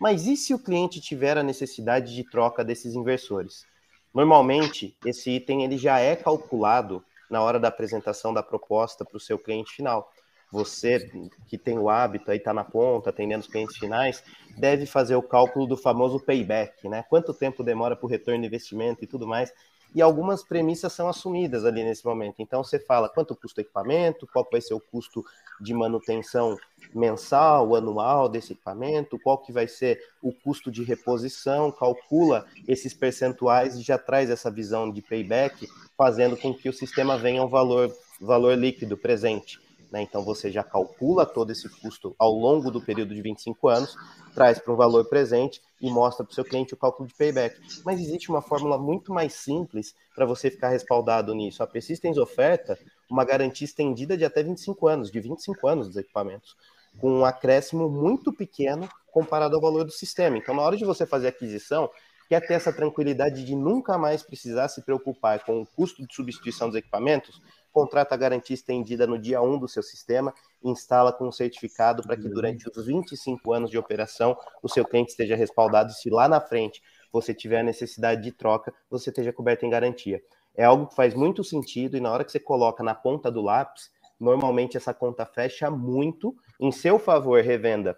Mas 0.02 0.26
e 0.26 0.36
se 0.36 0.52
o 0.52 0.58
cliente 0.58 1.00
tiver 1.00 1.38
a 1.38 1.44
necessidade 1.44 2.12
de 2.12 2.28
troca 2.28 2.64
desses 2.64 2.96
inversores? 2.96 3.64
Normalmente, 4.12 4.96
esse 5.06 5.30
item 5.30 5.62
ele 5.62 5.78
já 5.78 6.00
é 6.00 6.16
calculado 6.16 7.04
na 7.30 7.40
hora 7.40 7.60
da 7.60 7.68
apresentação 7.68 8.34
da 8.34 8.42
proposta 8.42 9.04
para 9.04 9.16
o 9.16 9.20
seu 9.20 9.38
cliente 9.38 9.70
final. 9.70 10.10
Você 10.50 11.08
que 11.46 11.56
tem 11.56 11.78
o 11.78 11.88
hábito 11.88 12.32
aí 12.32 12.38
está 12.38 12.52
na 12.52 12.64
ponta, 12.64 13.10
atendendo 13.10 13.42
os 13.42 13.46
clientes 13.46 13.76
finais, 13.76 14.24
deve 14.58 14.86
fazer 14.86 15.14
o 15.14 15.22
cálculo 15.22 15.68
do 15.68 15.76
famoso 15.76 16.18
payback, 16.18 16.88
né? 16.88 17.04
Quanto 17.08 17.32
tempo 17.32 17.62
demora 17.62 17.94
para 17.94 18.04
o 18.04 18.10
retorno 18.10 18.40
de 18.40 18.48
investimento 18.48 19.04
e 19.04 19.06
tudo 19.06 19.24
mais 19.24 19.54
e 19.94 20.00
algumas 20.00 20.42
premissas 20.42 20.92
são 20.92 21.08
assumidas 21.08 21.64
ali 21.64 21.84
nesse 21.84 22.04
momento. 22.04 22.36
Então 22.38 22.62
você 22.64 22.78
fala 22.78 23.08
quanto 23.08 23.36
custa 23.36 23.60
o 23.60 23.64
equipamento, 23.64 24.26
qual 24.32 24.46
vai 24.50 24.60
ser 24.60 24.74
o 24.74 24.80
custo 24.80 25.24
de 25.60 25.74
manutenção 25.74 26.56
mensal, 26.94 27.74
anual 27.74 28.28
desse 28.28 28.52
equipamento, 28.52 29.18
qual 29.18 29.38
que 29.38 29.52
vai 29.52 29.68
ser 29.68 30.00
o 30.22 30.32
custo 30.32 30.70
de 30.70 30.82
reposição, 30.82 31.70
calcula 31.70 32.46
esses 32.66 32.94
percentuais 32.94 33.76
e 33.76 33.82
já 33.82 33.98
traz 33.98 34.30
essa 34.30 34.50
visão 34.50 34.90
de 34.90 35.00
payback, 35.00 35.68
fazendo 35.96 36.36
com 36.36 36.54
que 36.54 36.68
o 36.68 36.72
sistema 36.72 37.16
venha 37.16 37.42
um 37.42 37.48
valor, 37.48 37.94
valor 38.20 38.56
líquido 38.56 38.96
presente. 38.96 39.60
Né? 39.92 40.00
Então 40.00 40.24
você 40.24 40.50
já 40.50 40.64
calcula 40.64 41.26
todo 41.26 41.52
esse 41.52 41.68
custo 41.68 42.16
ao 42.18 42.32
longo 42.32 42.70
do 42.70 42.80
período 42.80 43.14
de 43.14 43.20
25 43.20 43.68
anos, 43.68 43.94
traz 44.34 44.58
para 44.58 44.72
um 44.72 44.76
valor 44.76 45.04
presente 45.04 45.60
e 45.78 45.90
mostra 45.90 46.24
para 46.24 46.32
o 46.32 46.34
seu 46.34 46.44
cliente 46.44 46.72
o 46.72 46.76
cálculo 46.78 47.06
de 47.06 47.14
payback. 47.14 47.60
Mas 47.84 48.00
existe 48.00 48.30
uma 48.30 48.40
fórmula 48.40 48.78
muito 48.78 49.12
mais 49.12 49.34
simples 49.34 49.94
para 50.14 50.24
você 50.24 50.50
ficar 50.50 50.70
respaldado 50.70 51.34
nisso. 51.34 51.62
A 51.62 51.66
Persistence 51.66 52.18
oferta 52.18 52.78
uma 53.10 53.22
garantia 53.22 53.66
estendida 53.66 54.16
de 54.16 54.24
até 54.24 54.42
25 54.42 54.88
anos, 54.88 55.10
de 55.10 55.20
25 55.20 55.68
anos 55.68 55.88
dos 55.88 55.96
equipamentos, 55.98 56.56
com 56.98 57.12
um 57.18 57.24
acréscimo 57.26 57.90
muito 57.90 58.32
pequeno 58.32 58.88
comparado 59.12 59.56
ao 59.56 59.60
valor 59.60 59.84
do 59.84 59.92
sistema. 59.92 60.38
Então, 60.38 60.54
na 60.54 60.62
hora 60.62 60.76
de 60.76 60.86
você 60.86 61.04
fazer 61.04 61.28
aquisição, 61.28 61.90
quer 62.30 62.40
ter 62.40 62.54
essa 62.54 62.72
tranquilidade 62.72 63.44
de 63.44 63.54
nunca 63.54 63.98
mais 63.98 64.22
precisar 64.22 64.68
se 64.68 64.80
preocupar 64.80 65.44
com 65.44 65.60
o 65.60 65.66
custo 65.66 66.06
de 66.06 66.14
substituição 66.14 66.68
dos 66.68 66.76
equipamentos, 66.76 67.42
contrata 67.72 68.14
a 68.14 68.18
garantia 68.18 68.54
estendida 68.54 69.06
no 69.06 69.18
dia 69.18 69.40
1 69.40 69.58
do 69.58 69.66
seu 69.66 69.82
sistema 69.82 70.32
e 70.62 70.70
instala 70.70 71.12
com 71.12 71.26
um 71.26 71.32
certificado 71.32 72.02
para 72.02 72.16
que 72.16 72.28
durante 72.28 72.68
os 72.68 72.86
25 72.86 73.52
anos 73.52 73.70
de 73.70 73.78
operação 73.78 74.36
o 74.62 74.68
seu 74.68 74.84
cliente 74.84 75.10
esteja 75.10 75.34
respaldado 75.34 75.90
e 75.90 75.94
se 75.94 76.10
lá 76.10 76.28
na 76.28 76.40
frente 76.40 76.82
você 77.12 77.34
tiver 77.34 77.60
a 77.60 77.64
necessidade 77.64 78.22
de 78.22 78.32
troca, 78.32 78.72
você 78.90 79.10
esteja 79.10 79.32
coberto 79.32 79.66
em 79.66 79.70
garantia. 79.70 80.22
É 80.54 80.64
algo 80.64 80.86
que 80.86 80.94
faz 80.94 81.14
muito 81.14 81.42
sentido 81.42 81.96
e 81.96 82.00
na 82.00 82.10
hora 82.12 82.24
que 82.24 82.30
você 82.30 82.40
coloca 82.40 82.82
na 82.82 82.94
ponta 82.94 83.30
do 83.30 83.40
lápis, 83.40 83.90
normalmente 84.20 84.76
essa 84.76 84.94
conta 84.94 85.26
fecha 85.26 85.70
muito 85.70 86.34
em 86.60 86.70
seu 86.70 86.98
favor, 86.98 87.42
revenda 87.42 87.96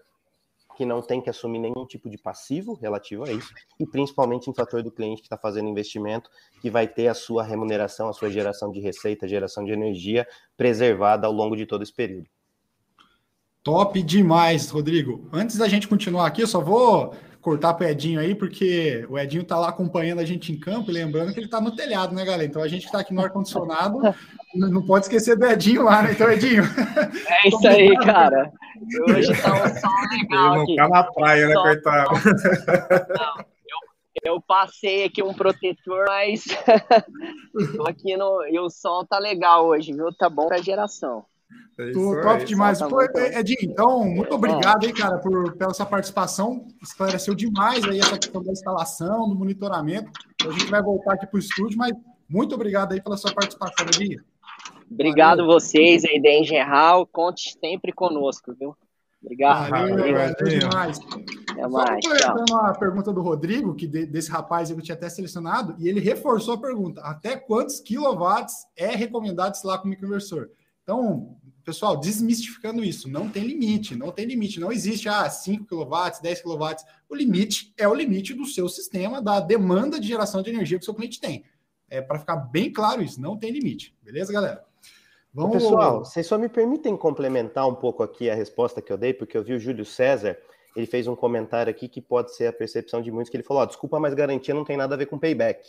que 0.77 0.85
não 0.85 1.01
tem 1.01 1.21
que 1.21 1.31
assumir 1.31 1.59
nenhum 1.59 1.87
tipo 1.87 2.09
de 2.09 2.19
passivo 2.19 2.75
relativo 2.75 3.25
a 3.25 3.33
isso, 3.33 3.53
e 3.79 3.87
principalmente 3.87 4.49
em 4.49 4.55
fator 4.55 4.83
do 4.83 4.91
cliente 4.91 5.23
que 5.23 5.27
está 5.27 5.39
fazendo 5.39 5.69
investimento, 5.69 6.31
que 6.61 6.71
vai 6.71 6.87
ter 6.87 7.09
a 7.09 7.15
sua 7.15 7.43
remuneração, 7.43 8.09
a 8.09 8.13
sua 8.13 8.31
geração 8.31 8.71
de 8.71 8.81
receita, 8.81 9.29
geração 9.29 9.65
de 9.65 9.73
energia 9.73 10.27
preservada 10.57 11.27
ao 11.27 11.33
longo 11.33 11.57
de 11.57 11.67
todo 11.67 11.83
esse 11.83 11.93
período. 11.93 12.29
Top 13.63 14.03
demais, 14.03 14.69
Rodrigo. 14.69 15.27
Antes 15.33 15.57
da 15.57 15.67
gente 15.67 15.89
continuar 15.89 16.27
aqui, 16.27 16.43
eu 16.43 16.47
só 16.47 16.61
vou 16.61 17.15
cortar 17.45 17.75
para 17.75 17.87
o 17.87 17.91
Edinho 17.91 18.19
aí, 18.19 18.35
porque 18.35 19.07
o 19.11 19.19
Edinho 19.19 19.43
está 19.43 19.59
lá 19.59 19.69
acompanhando 19.69 20.21
a 20.21 20.25
gente 20.25 20.51
em 20.51 20.59
campo, 20.59 20.91
lembrando 20.91 21.31
que 21.31 21.39
ele 21.39 21.47
está 21.47 21.61
no 21.61 21.77
telhado, 21.77 22.15
né, 22.15 22.25
galera? 22.25 22.47
Então 22.47 22.63
a 22.63 22.69
gente 22.69 22.81
que 22.81 22.87
está 22.87 23.01
aqui 23.01 23.13
no 23.13 23.21
ar-condicionado 23.21 24.01
não 24.57 24.81
pode 24.87 25.05
esquecer 25.05 25.37
do 25.37 25.45
Edinho 25.45 25.83
lá, 25.83 26.03
né? 26.03 26.13
Então, 26.13 26.33
Edinho. 26.33 26.65
É 27.45 27.49
isso 27.49 27.69
aí, 27.69 27.95
cara. 27.99 28.51
Hoje 29.09 29.31
está 29.31 29.53
um 29.53 29.69
sol 29.79 29.91
legal. 30.11 30.57
Ele 30.57 30.67
não 30.67 30.77
tá 30.77 30.89
na 30.89 31.05
praia, 31.05 31.49
né, 31.49 31.55
coitado? 31.55 32.11
Não, 32.15 33.45
eu, 34.25 34.33
eu 34.33 34.41
passei 34.41 35.05
aqui 35.05 35.23
um 35.23 35.35
protetor, 35.35 36.07
mas 36.09 36.45
tô 37.77 37.87
aqui 37.87 38.17
no. 38.17 38.47
E 38.47 38.59
o 38.59 38.71
sol 38.71 39.07
tá 39.07 39.19
legal 39.19 39.67
hoje, 39.67 39.93
viu? 39.93 40.11
Tá 40.17 40.31
bom 40.31 40.49
pra 40.49 40.63
geração. 40.63 41.27
É 41.79 41.91
top 41.93 42.45
demais. 42.45 42.79
Pô, 42.81 43.03
Edinho, 43.03 43.59
então, 43.63 44.05
muito 44.05 44.33
é. 44.33 44.35
obrigado 44.35 44.87
aí, 44.87 44.93
cara, 44.93 45.19
por, 45.19 45.57
pela 45.57 45.75
sua 45.75 45.87
participação. 45.87 46.67
Esclareceu 46.83 47.35
demais 47.35 47.85
aí 47.85 47.99
essa 47.99 48.19
questão 48.19 48.43
da 48.43 48.53
instalação, 48.53 49.29
do 49.29 49.35
monitoramento. 49.35 50.11
A 50.47 50.51
gente 50.53 50.71
vai 50.71 50.83
voltar 50.83 51.15
aqui 51.15 51.27
para 51.27 51.37
o 51.37 51.41
estúdio, 51.41 51.77
mas 51.77 51.93
muito 52.29 52.55
obrigado 52.55 52.93
aí 52.93 53.03
pela 53.03 53.17
sua 53.17 53.35
participação, 53.35 53.87
Edinho. 53.87 54.23
Obrigado 54.91 55.39
Valeu. 55.39 55.53
vocês 55.53 56.05
aí 56.05 56.23
da 56.23 56.31
Engeral. 56.31 57.07
Conte 57.07 57.57
sempre 57.59 57.93
conosco, 57.93 58.55
viu? 58.55 58.77
Obrigado. 59.23 59.71
Valeu, 59.71 59.97
Valeu 59.97 60.61
demais. 60.61 61.01
Até 61.51 61.67
mais. 61.67 62.05
Só 62.05 62.45
uma 62.51 62.73
pergunta 62.75 63.13
do 63.13 63.23
Rodrigo, 63.23 63.75
que 63.75 63.87
desse 63.87 64.31
rapaz 64.31 64.71
eu 64.71 64.81
tinha 64.81 64.95
até 64.95 65.09
selecionado, 65.09 65.75
e 65.79 65.89
ele 65.89 65.99
reforçou 65.99 66.55
a 66.55 66.61
pergunta: 66.61 67.01
até 67.01 67.37
quantos 67.37 67.81
quilowatts 67.81 68.67
é 68.77 68.95
recomendado 68.95 69.55
instalar 69.55 69.81
com 69.81 69.89
microinversor? 69.89 70.51
Então, 70.85 71.39
pessoal, 71.65 71.97
desmistificando 71.97 72.85
isso, 72.85 73.09
não 73.09 73.29
tem 73.29 73.43
limite, 73.43 73.97
não 73.97 74.13
tem 74.13 74.27
limite, 74.27 74.61
não 74.61 74.71
existe 74.71 75.09
ah, 75.09 75.29
5 75.29 75.65
kW, 75.65 76.21
10 76.23 76.43
kW. 76.43 76.77
O 77.09 77.15
limite 77.15 77.73
é 77.79 77.89
o 77.89 77.95
limite 77.95 78.35
do 78.35 78.45
seu 78.45 78.69
sistema, 78.69 79.21
da 79.21 79.41
demanda 79.41 79.99
de 79.99 80.07
geração 80.07 80.43
de 80.43 80.51
energia 80.51 80.79
que 80.79 80.83
o 80.83 80.85
seu 80.85 80.95
cliente 80.95 81.19
tem. 81.19 81.43
É 81.89 82.03
para 82.03 82.19
ficar 82.19 82.37
bem 82.37 82.71
claro 82.71 83.03
isso, 83.03 83.21
não 83.21 83.37
tem 83.37 83.51
limite. 83.51 83.97
Beleza, 84.03 84.33
galera? 84.33 84.63
Vamos... 85.33 85.55
Pessoal, 85.55 86.05
vocês 86.05 86.27
só 86.27 86.37
me 86.37 86.51
permitem 86.51 86.97
complementar 86.97 87.67
um 87.67 87.75
pouco 87.75 88.03
aqui 88.03 88.29
a 88.29 88.35
resposta 88.35 88.83
que 88.83 88.93
eu 88.93 88.99
dei, 88.99 89.15
porque 89.15 89.37
eu 89.37 89.43
vi 89.43 89.55
o 89.55 89.59
Júlio 89.59 89.87
César, 89.87 90.39
ele 90.77 90.87
fez 90.87 91.07
um 91.07 91.17
comentário 91.17 91.71
aqui 91.71 91.89
que 91.89 92.01
pode 92.01 92.37
ser 92.37 92.47
a 92.47 92.53
percepção 92.53 93.01
de 93.01 93.11
muitos, 93.11 93.31
que 93.31 93.37
ele 93.37 93.43
falou, 93.43 93.63
oh, 93.63 93.67
desculpa, 93.67 93.99
mas 93.99 94.13
garantia 94.13 94.55
não 94.55 94.65
tem 94.65 94.77
nada 94.77 94.95
a 94.95 94.99
ver 94.99 95.07
com 95.07 95.19
payback 95.19 95.67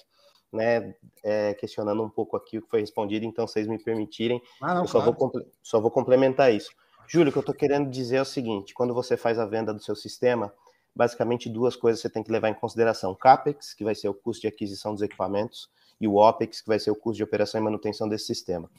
né, 0.56 0.96
é, 1.24 1.54
questionando 1.54 2.02
um 2.04 2.10
pouco 2.10 2.36
aqui 2.36 2.58
o 2.58 2.62
que 2.62 2.70
foi 2.70 2.80
respondido, 2.80 3.26
então 3.26 3.46
vocês 3.46 3.68
me 3.68 3.78
permitirem, 3.78 4.42
ah, 4.62 4.74
não, 4.74 4.82
eu 4.82 4.88
só, 4.88 5.02
claro. 5.02 5.18
vou, 5.18 5.46
só 5.62 5.80
vou 5.80 5.92
complementar 5.92 6.54
isso. 6.54 6.72
Júlio, 7.08 7.30
o 7.30 7.32
que 7.32 7.38
eu 7.38 7.42
estou 7.42 7.54
querendo 7.54 7.90
dizer 7.90 8.18
é 8.18 8.22
o 8.22 8.26
seguinte: 8.26 8.74
quando 8.74 8.94
você 8.94 9.16
faz 9.16 9.38
a 9.38 9.46
venda 9.46 9.74
do 9.74 9.82
seu 9.82 9.96
sistema, 9.96 10.52
basicamente 10.96 11.50
duas 11.50 11.76
coisas 11.76 12.02
você 12.02 12.10
tem 12.10 12.24
que 12.24 12.32
levar 12.32 12.50
em 12.50 12.54
consideração: 12.54 13.14
CAPEX, 13.14 13.74
que 13.74 13.84
vai 13.84 13.94
ser 13.94 14.10
o 14.10 14.14
custo 14.14 14.42
de 14.42 14.48
aquisição 14.48 14.94
dos 14.94 15.04
equipamentos, 15.04 15.70
e 16.00 16.08
o 16.08 16.16
OPEX, 16.16 16.62
que 16.62 16.68
vai 16.68 16.80
ser 16.80 16.92
o 16.92 16.96
custo 16.96 17.18
de 17.18 17.24
operação 17.24 17.60
e 17.60 17.64
manutenção 17.64 18.08
desse 18.08 18.26
sistema. 18.26 18.70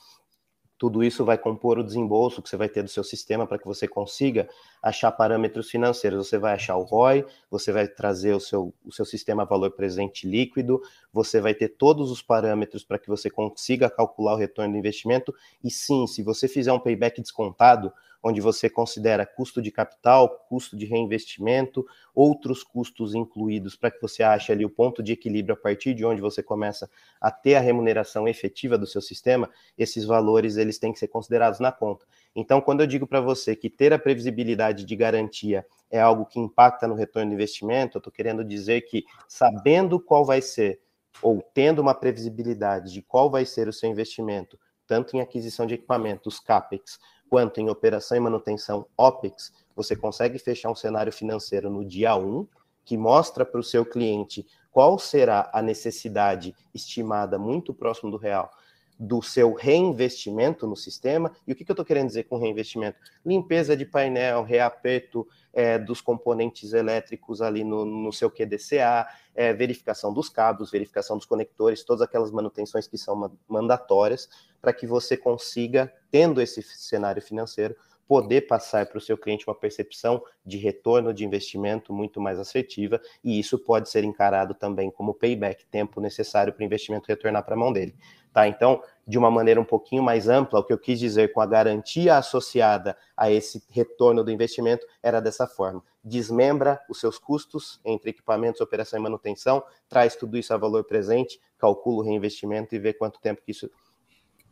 Tudo 0.78 1.02
isso 1.02 1.24
vai 1.24 1.38
compor 1.38 1.78
o 1.78 1.84
desembolso 1.84 2.42
que 2.42 2.48
você 2.48 2.56
vai 2.56 2.68
ter 2.68 2.82
do 2.82 2.88
seu 2.88 3.02
sistema 3.02 3.46
para 3.46 3.58
que 3.58 3.64
você 3.64 3.88
consiga 3.88 4.48
achar 4.82 5.10
parâmetros 5.10 5.70
financeiros. 5.70 6.28
Você 6.28 6.38
vai 6.38 6.54
achar 6.54 6.76
o 6.76 6.82
ROI, 6.82 7.24
você 7.50 7.72
vai 7.72 7.88
trazer 7.88 8.34
o 8.34 8.40
seu, 8.40 8.74
o 8.84 8.92
seu 8.92 9.04
sistema 9.04 9.44
valor 9.44 9.70
presente 9.70 10.28
líquido, 10.28 10.80
você 11.12 11.40
vai 11.40 11.54
ter 11.54 11.68
todos 11.68 12.10
os 12.10 12.20
parâmetros 12.20 12.84
para 12.84 12.98
que 12.98 13.08
você 13.08 13.30
consiga 13.30 13.88
calcular 13.88 14.34
o 14.34 14.36
retorno 14.36 14.72
do 14.72 14.78
investimento. 14.78 15.34
E 15.64 15.70
sim, 15.70 16.06
se 16.06 16.22
você 16.22 16.46
fizer 16.46 16.72
um 16.72 16.80
payback 16.80 17.22
descontado, 17.22 17.90
onde 18.22 18.40
você 18.40 18.68
considera 18.68 19.26
custo 19.26 19.60
de 19.62 19.70
capital, 19.70 20.28
custo 20.48 20.76
de 20.76 20.86
reinvestimento, 20.86 21.86
outros 22.14 22.62
custos 22.62 23.14
incluídos 23.14 23.76
para 23.76 23.90
que 23.90 24.00
você 24.00 24.22
ache 24.22 24.52
ali 24.52 24.64
o 24.64 24.70
ponto 24.70 25.02
de 25.02 25.12
equilíbrio 25.12 25.54
a 25.54 25.56
partir 25.56 25.94
de 25.94 26.04
onde 26.04 26.20
você 26.20 26.42
começa 26.42 26.90
a 27.20 27.30
ter 27.30 27.54
a 27.54 27.60
remuneração 27.60 28.26
efetiva 28.26 28.76
do 28.76 28.86
seu 28.86 29.00
sistema, 29.00 29.50
esses 29.76 30.04
valores 30.04 30.56
eles 30.56 30.78
têm 30.78 30.92
que 30.92 30.98
ser 30.98 31.08
considerados 31.08 31.60
na 31.60 31.70
conta. 31.70 32.06
Então, 32.34 32.60
quando 32.60 32.80
eu 32.80 32.86
digo 32.86 33.06
para 33.06 33.20
você 33.20 33.56
que 33.56 33.70
ter 33.70 33.92
a 33.92 33.98
previsibilidade 33.98 34.84
de 34.84 34.96
garantia 34.96 35.66
é 35.90 36.00
algo 36.00 36.26
que 36.26 36.40
impacta 36.40 36.86
no 36.86 36.94
retorno 36.94 37.30
do 37.30 37.34
investimento, 37.34 37.96
eu 37.96 38.00
estou 38.00 38.12
querendo 38.12 38.44
dizer 38.44 38.82
que 38.82 39.04
sabendo 39.28 40.00
qual 40.00 40.24
vai 40.24 40.42
ser 40.42 40.80
ou 41.22 41.42
tendo 41.54 41.80
uma 41.80 41.94
previsibilidade 41.94 42.92
de 42.92 43.02
qual 43.02 43.30
vai 43.30 43.44
ser 43.44 43.68
o 43.68 43.72
seu 43.72 43.90
investimento, 43.90 44.58
tanto 44.86 45.16
em 45.16 45.20
aquisição 45.20 45.66
de 45.66 45.74
equipamentos, 45.74 46.38
CAPEX, 46.38 46.98
quanto 47.28 47.60
em 47.60 47.68
operação 47.68 48.16
e 48.16 48.20
manutenção 48.20 48.86
OPEX, 48.96 49.52
você 49.74 49.94
consegue 49.94 50.38
fechar 50.38 50.70
um 50.70 50.74
cenário 50.74 51.12
financeiro 51.12 51.68
no 51.68 51.84
dia 51.84 52.16
1, 52.16 52.46
que 52.84 52.96
mostra 52.96 53.44
para 53.44 53.60
o 53.60 53.64
seu 53.64 53.84
cliente 53.84 54.46
qual 54.70 54.98
será 54.98 55.50
a 55.52 55.60
necessidade 55.60 56.54
estimada 56.74 57.38
muito 57.38 57.74
próximo 57.74 58.10
do 58.10 58.16
real 58.16 58.50
do 58.98 59.20
seu 59.20 59.52
reinvestimento 59.52 60.66
no 60.66 60.76
sistema. 60.76 61.30
E 61.46 61.52
o 61.52 61.54
que, 61.54 61.64
que 61.64 61.70
eu 61.70 61.74
estou 61.74 61.84
querendo 61.84 62.08
dizer 62.08 62.24
com 62.24 62.38
reinvestimento? 62.38 62.98
Limpeza 63.24 63.76
de 63.76 63.84
painel, 63.84 64.42
reaperto 64.42 65.26
é, 65.56 65.78
dos 65.78 66.02
componentes 66.02 66.74
elétricos 66.74 67.40
ali 67.40 67.64
no, 67.64 67.86
no 67.86 68.12
seu 68.12 68.30
QDCA, 68.30 69.08
é, 69.34 69.54
verificação 69.54 70.12
dos 70.12 70.28
cabos, 70.28 70.70
verificação 70.70 71.16
dos 71.16 71.24
conectores, 71.24 71.82
todas 71.82 72.02
aquelas 72.02 72.30
manutenções 72.30 72.86
que 72.86 72.98
são 72.98 73.32
mandatórias 73.48 74.28
para 74.60 74.74
que 74.74 74.86
você 74.86 75.16
consiga, 75.16 75.90
tendo 76.10 76.42
esse 76.42 76.62
cenário 76.62 77.22
financeiro, 77.22 77.74
poder 78.06 78.42
passar 78.42 78.86
para 78.86 78.98
o 78.98 79.00
seu 79.00 79.18
cliente 79.18 79.46
uma 79.48 79.54
percepção 79.54 80.22
de 80.44 80.56
retorno 80.56 81.12
de 81.12 81.24
investimento 81.24 81.92
muito 81.92 82.20
mais 82.20 82.38
assertiva, 82.38 83.00
e 83.22 83.38
isso 83.38 83.58
pode 83.58 83.88
ser 83.88 84.04
encarado 84.04 84.54
também 84.54 84.90
como 84.90 85.14
payback, 85.14 85.66
tempo 85.66 86.00
necessário 86.00 86.52
para 86.52 86.62
o 86.62 86.64
investimento 86.64 87.08
retornar 87.08 87.44
para 87.44 87.54
a 87.54 87.58
mão 87.58 87.72
dele. 87.72 87.94
Tá? 88.36 88.46
Então, 88.46 88.82
de 89.08 89.16
uma 89.16 89.30
maneira 89.30 89.58
um 89.58 89.64
pouquinho 89.64 90.02
mais 90.02 90.28
ampla, 90.28 90.60
o 90.60 90.62
que 90.62 90.70
eu 90.72 90.78
quis 90.78 90.98
dizer 90.98 91.32
com 91.32 91.40
a 91.40 91.46
garantia 91.46 92.18
associada 92.18 92.94
a 93.16 93.30
esse 93.30 93.64
retorno 93.70 94.22
do 94.22 94.30
investimento 94.30 94.86
era 95.02 95.20
dessa 95.20 95.46
forma: 95.46 95.82
desmembra 96.04 96.78
os 96.86 97.00
seus 97.00 97.18
custos 97.18 97.80
entre 97.82 98.10
equipamentos, 98.10 98.60
operação 98.60 98.98
e 98.98 99.02
manutenção, 99.02 99.64
traz 99.88 100.16
tudo 100.16 100.36
isso 100.36 100.52
a 100.52 100.58
valor 100.58 100.84
presente, 100.84 101.40
calcula 101.56 102.02
o 102.02 102.02
reinvestimento 102.02 102.74
e 102.74 102.78
vê 102.78 102.92
quanto 102.92 103.18
tempo 103.20 103.40
que 103.42 103.52
isso 103.52 103.70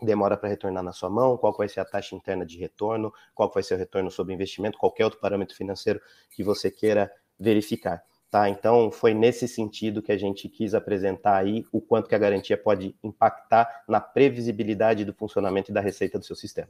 demora 0.02 0.36
para 0.36 0.48
retornar 0.48 0.82
na 0.82 0.92
sua 0.92 1.10
mão, 1.10 1.36
qual 1.36 1.56
vai 1.56 1.68
ser 1.68 1.80
a 1.80 1.84
taxa 1.84 2.14
interna 2.14 2.44
de 2.44 2.58
retorno, 2.58 3.12
qual 3.34 3.50
vai 3.52 3.62
ser 3.62 3.74
o 3.74 3.78
retorno 3.78 4.10
sobre 4.10 4.34
investimento, 4.34 4.78
qualquer 4.78 5.04
outro 5.04 5.20
parâmetro 5.20 5.56
financeiro 5.56 6.00
que 6.30 6.42
você 6.42 6.70
queira 6.70 7.10
verificar. 7.38 8.02
Tá? 8.30 8.48
Então, 8.48 8.90
foi 8.90 9.14
nesse 9.14 9.46
sentido 9.46 10.02
que 10.02 10.10
a 10.10 10.18
gente 10.18 10.48
quis 10.48 10.74
apresentar 10.74 11.36
aí 11.36 11.64
o 11.70 11.80
quanto 11.80 12.08
que 12.08 12.16
a 12.16 12.18
garantia 12.18 12.58
pode 12.58 12.96
impactar 13.02 13.84
na 13.88 14.00
previsibilidade 14.00 15.04
do 15.04 15.14
funcionamento 15.14 15.70
e 15.70 15.74
da 15.74 15.80
receita 15.80 16.18
do 16.18 16.24
seu 16.24 16.34
sistema. 16.34 16.68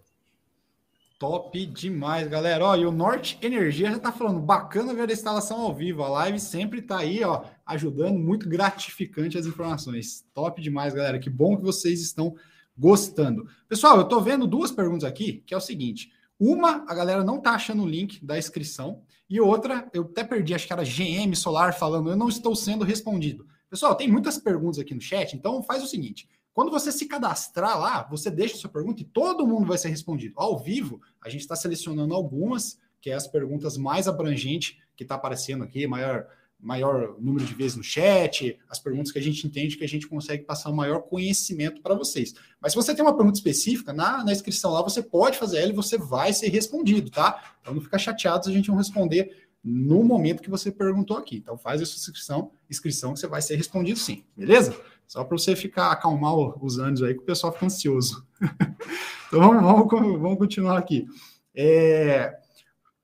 Top 1.19 1.65
demais, 1.67 2.29
galera. 2.29 2.67
Ó, 2.67 2.77
e 2.77 2.85
o 2.85 2.93
Norte 2.93 3.39
Energia 3.41 3.89
já 3.89 3.97
está 3.97 4.13
falando, 4.13 4.41
bacana 4.41 4.93
ver 4.93 5.09
a 5.09 5.13
instalação 5.13 5.59
ao 5.61 5.75
vivo. 5.75 6.03
A 6.03 6.09
live 6.09 6.39
sempre 6.39 6.81
está 6.81 6.99
aí, 6.99 7.25
ó, 7.25 7.45
ajudando, 7.65 8.19
muito 8.19 8.47
gratificante 8.47 9.39
as 9.39 9.47
informações. 9.47 10.23
Top 10.35 10.61
demais, 10.61 10.93
galera. 10.93 11.19
Que 11.19 11.31
bom 11.31 11.57
que 11.57 11.63
vocês 11.63 12.03
estão 12.03 12.35
gostando. 12.77 13.47
Pessoal, 13.69 13.97
eu 13.97 14.03
estou 14.03 14.21
vendo 14.21 14.47
duas 14.47 14.71
perguntas 14.71 15.05
aqui, 15.05 15.43
que 15.47 15.55
é 15.55 15.57
o 15.57 15.61
seguinte. 15.61 16.13
Uma, 16.39 16.85
a 16.89 16.95
galera 16.95 17.23
não 17.23 17.41
tá 17.41 17.53
achando 17.53 17.83
o 17.83 17.89
link 17.89 18.25
da 18.25 18.39
inscrição. 18.39 19.03
E 19.29 19.41
outra, 19.41 19.89
eu 19.93 20.03
até 20.03 20.25
perdi, 20.25 20.55
acho 20.55 20.67
que 20.67 20.73
era 20.73 20.85
GM 20.85 21.35
Solar 21.35 21.77
falando, 21.79 22.11
eu 22.11 22.17
não 22.17 22.29
estou 22.29 22.55
sendo 22.55 22.85
respondido. 22.85 23.47
Pessoal, 23.71 23.95
tem 23.95 24.11
muitas 24.11 24.39
perguntas 24.39 24.79
aqui 24.79 24.95
no 24.95 25.01
chat, 25.01 25.35
então 25.35 25.63
faz 25.63 25.83
o 25.83 25.87
seguinte: 25.87 26.29
quando 26.53 26.71
você 26.71 26.93
se 26.93 27.07
cadastrar 27.07 27.79
lá, 27.79 28.03
você 28.09 28.31
deixa 28.31 28.57
sua 28.57 28.71
pergunta 28.71 29.03
e 29.03 29.05
todo 29.05 29.47
mundo 29.47 29.67
vai 29.67 29.79
ser 29.79 29.89
respondido. 29.89 30.35
Ao 30.37 30.59
vivo, 30.59 31.01
a 31.21 31.29
gente 31.29 31.41
está 31.41 31.57
selecionando 31.57 32.15
algumas, 32.15 32.79
que 33.01 33.11
é 33.11 33.15
as 33.15 33.27
perguntas 33.27 33.77
mais 33.77 34.07
abrangentes 34.07 34.77
que 34.97 35.03
está 35.03 35.17
aparecendo 35.17 35.65
aqui, 35.65 35.87
maior 35.87 36.27
maior 36.65 37.15
número 37.21 37.45
de 37.45 37.55
vezes 37.55 37.77
no 37.77 37.83
chat, 37.83 38.59
as 38.69 38.79
perguntas 38.79 39.13
que 39.13 39.19
a 39.19 39.23
gente 39.23 39.47
entende 39.47 39.77
que 39.77 39.85
a 39.85 39.89
gente 39.89 40.09
consegue 40.09 40.45
passar 40.45 40.71
um 40.71 40.75
maior 40.75 41.01
conhecimento 41.01 41.83
para 41.83 41.95
vocês. 41.95 42.35
Mas 42.61 42.73
se 42.73 42.77
você 42.77 42.95
tem 42.95 43.05
uma 43.05 43.15
pergunta 43.15 43.39
específica, 43.39 43.93
na, 43.93 44.25
na 44.25 44.33
inscrição 44.33 44.73
lá, 44.73 44.83
você 44.83 45.03
pode 45.03 45.39
fazer 45.39 45.59
ela 45.59 45.71
e 45.71 45.75
você 45.75 45.99
vai 45.99 46.33
ser 46.33 46.49
respondido, 46.49 47.11
tá? 47.11 47.57
Então 47.61 47.75
não 47.75 47.83
fica 47.83 47.99
chateado 47.99 48.45
se 48.45 48.51
a 48.51 48.55
gente 48.55 48.69
não 48.69 48.77
responder 48.77 49.45
no 49.63 50.03
momento 50.03 50.43
que 50.43 50.51
você 50.51 50.73
perguntou 50.73 51.19
aqui. 51.19 51.37
Então 51.37 51.59
faz 51.59 51.83
a 51.83 51.87
sua 51.87 51.99
inscrição, 51.99 52.51
inscrição 52.71 53.13
que 53.13 53.21
você 53.21 53.27
vai 53.27 53.43
ser 53.43 53.57
respondido 53.57 53.99
sim, 53.99 54.25
beleza? 54.35 54.75
Só 55.07 55.23
para 55.23 55.37
você 55.37 55.55
ficar, 55.55 55.93
acalmar 55.93 56.35
os 56.35 56.79
ânimos 56.79 57.03
aí, 57.03 57.15
que 57.15 57.21
o 57.21 57.27
pessoal 57.27 57.53
fica 57.53 57.67
ansioso. 57.67 58.27
então 59.29 59.41
vamos, 59.41 59.91
vamos, 59.91 60.21
vamos 60.21 60.39
continuar 60.39 60.79
aqui. 60.79 61.07
É, 61.55 62.39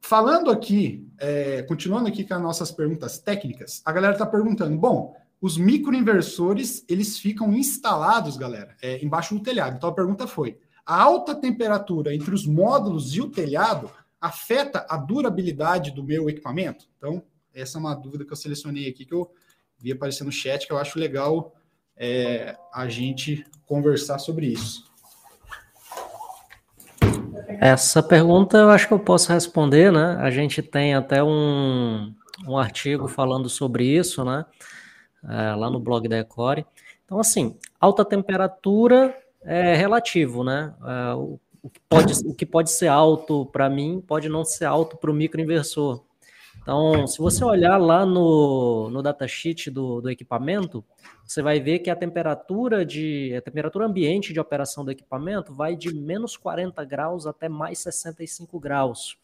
Falando 0.01 0.51
aqui, 0.51 1.07
é, 1.19 1.63
continuando 1.63 2.09
aqui 2.09 2.25
com 2.25 2.35
as 2.35 2.43
nossas 2.43 2.73
perguntas 2.73 3.19
técnicas, 3.19 3.83
a 3.85 3.93
galera 3.93 4.15
está 4.15 4.27
perguntando: 4.27 4.77
bom, 4.77 5.15
os 5.41 5.57
microinversores 5.57 6.85
eles 6.89 7.19
ficam 7.19 7.53
instalados, 7.53 8.37
galera, 8.37 8.77
é, 8.83 9.05
embaixo 9.05 9.35
do 9.35 9.43
telhado. 9.43 9.77
Então 9.77 9.91
a 9.91 9.95
pergunta 9.95 10.27
foi: 10.27 10.59
a 10.85 11.01
alta 11.01 11.35
temperatura 11.35 12.15
entre 12.15 12.35
os 12.35 12.47
módulos 12.47 13.15
e 13.15 13.21
o 13.21 13.31
telhado 13.31 13.91
afeta 14.21 14.87
a 14.89 14.97
durabilidade 14.97 15.91
do 15.93 16.03
meu 16.03 16.29
equipamento? 16.29 16.89
Então, 16.97 17.23
essa 17.55 17.79
é 17.79 17.81
uma 17.81 17.95
dúvida 17.95 18.25
que 18.25 18.33
eu 18.33 18.37
selecionei 18.37 18.89
aqui, 18.89 19.05
que 19.05 19.15
eu 19.15 19.31
vi 19.79 19.93
aparecer 19.93 20.25
no 20.25 20.33
chat, 20.33 20.67
que 20.67 20.73
eu 20.73 20.79
acho 20.79 20.99
legal 20.99 21.55
é, 21.97 22.57
a 22.73 22.89
gente 22.89 23.45
conversar 23.67 24.19
sobre 24.19 24.47
isso. 24.47 24.90
Essa 27.59 28.03
pergunta 28.03 28.59
eu 28.59 28.71
acho 28.71 28.87
que 28.87 28.95
eu 28.95 28.99
posso 28.99 29.33
responder, 29.33 29.91
né? 29.91 30.17
A 30.21 30.31
gente 30.31 30.63
tem 30.63 30.95
até 30.95 31.23
um, 31.23 32.15
um 32.47 32.57
artigo 32.57 33.09
falando 33.09 33.49
sobre 33.49 33.85
isso, 33.85 34.25
né? 34.25 34.45
É, 35.29 35.55
lá 35.55 35.71
no 35.71 35.81
blog 35.81 36.09
da 36.09 36.19
Ecore. 36.19 36.67
Então, 37.05 37.19
assim, 37.19 37.57
alta 37.81 38.05
temperatura 38.05 39.17
é 39.43 39.75
relativo, 39.75 40.45
né? 40.45 40.75
É, 40.85 41.15
o, 41.15 41.41
o, 41.63 41.71
que 41.71 41.81
pode, 41.89 42.13
o 42.27 42.35
que 42.35 42.47
pode 42.47 42.71
ser 42.71 42.89
alto 42.89 43.47
para 43.47 43.69
mim 43.69 44.03
pode 44.07 44.29
não 44.29 44.45
ser 44.45 44.67
alto 44.67 44.97
para 44.97 45.11
o 45.11 45.15
microinversor. 45.15 46.03
Então, 46.63 47.07
se 47.07 47.19
você 47.19 47.45
olhar 47.45 47.79
lá 47.79 48.05
no, 48.05 48.91
no 48.91 49.03
datasheet 49.03 49.71
do, 49.71 50.01
do 50.01 50.11
equipamento, 50.11 50.85
você 51.25 51.41
vai 51.43 51.59
ver 51.59 51.79
que 51.79 51.91
a 51.91 51.97
temperatura 51.97 52.85
de 52.85 53.35
a 53.35 53.41
temperatura 53.41 53.87
ambiente 53.87 54.33
de 54.33 54.41
operação 54.41 54.85
do 54.85 54.91
equipamento 54.91 55.55
vai 55.55 55.75
de 55.75 55.95
menos 55.95 56.37
40 56.37 56.85
graus 56.85 57.27
até 57.27 57.49
mais 57.49 57.79
65 57.79 58.61
graus. 58.61 59.17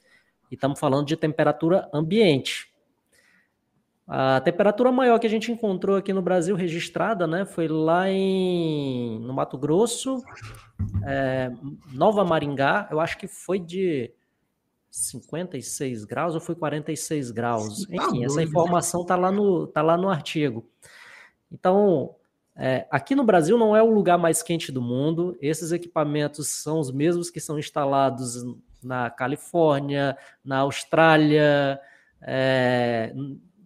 E 0.51 0.55
estamos 0.55 0.81
falando 0.81 1.07
de 1.07 1.17
temperatura 1.17 1.89
ambiente. 1.93 2.73
A 4.09 4.41
temperatura 4.41 4.93
maior 4.93 5.19
que 5.19 5.27
a 5.27 5.31
gente 5.31 5.51
encontrou 5.51 5.97
aqui 5.97 6.13
no 6.13 6.23
Brasil 6.23 6.55
registrada, 6.55 7.27
né, 7.27 7.45
foi 7.45 7.67
lá 7.67 8.09
em 8.09 9.19
no 9.19 9.35
Mato 9.35 9.59
Grosso, 9.59 10.23
é, 11.05 11.51
Nova 11.93 12.25
Maringá. 12.25 12.87
Eu 12.91 13.01
acho 13.01 13.19
que 13.19 13.27
foi 13.27 13.59
de 13.59 14.13
56 14.97 16.05
graus 16.05 16.35
ou 16.35 16.41
foi 16.41 16.55
46 16.55 17.31
graus? 17.31 17.87
Tá 17.87 17.95
Enfim, 17.97 18.25
essa 18.25 18.43
informação 18.43 19.03
está 19.03 19.15
lá, 19.15 19.31
no, 19.31 19.67
tá 19.67 19.83
lá 19.83 19.95
no 19.95 20.09
artigo. 20.09 20.67
Então, 21.53 22.15
é, 22.57 22.87
aqui 22.91 23.15
no 23.15 23.23
Brasil 23.23 23.59
não 23.59 23.77
é 23.77 23.83
o 23.83 23.91
lugar 23.91 24.17
mais 24.17 24.43
quente 24.43 24.73
do 24.73 24.81
mundo. 24.81 25.37
Esses 25.39 25.71
equipamentos 25.71 26.49
são 26.49 26.81
os 26.81 26.91
mesmos 26.91 27.29
que 27.29 27.41
são 27.41 27.59
instalados 27.59 28.43
na 28.83 29.11
Califórnia, 29.11 30.17
na 30.43 30.61
Austrália, 30.61 31.79
é, 32.23 33.13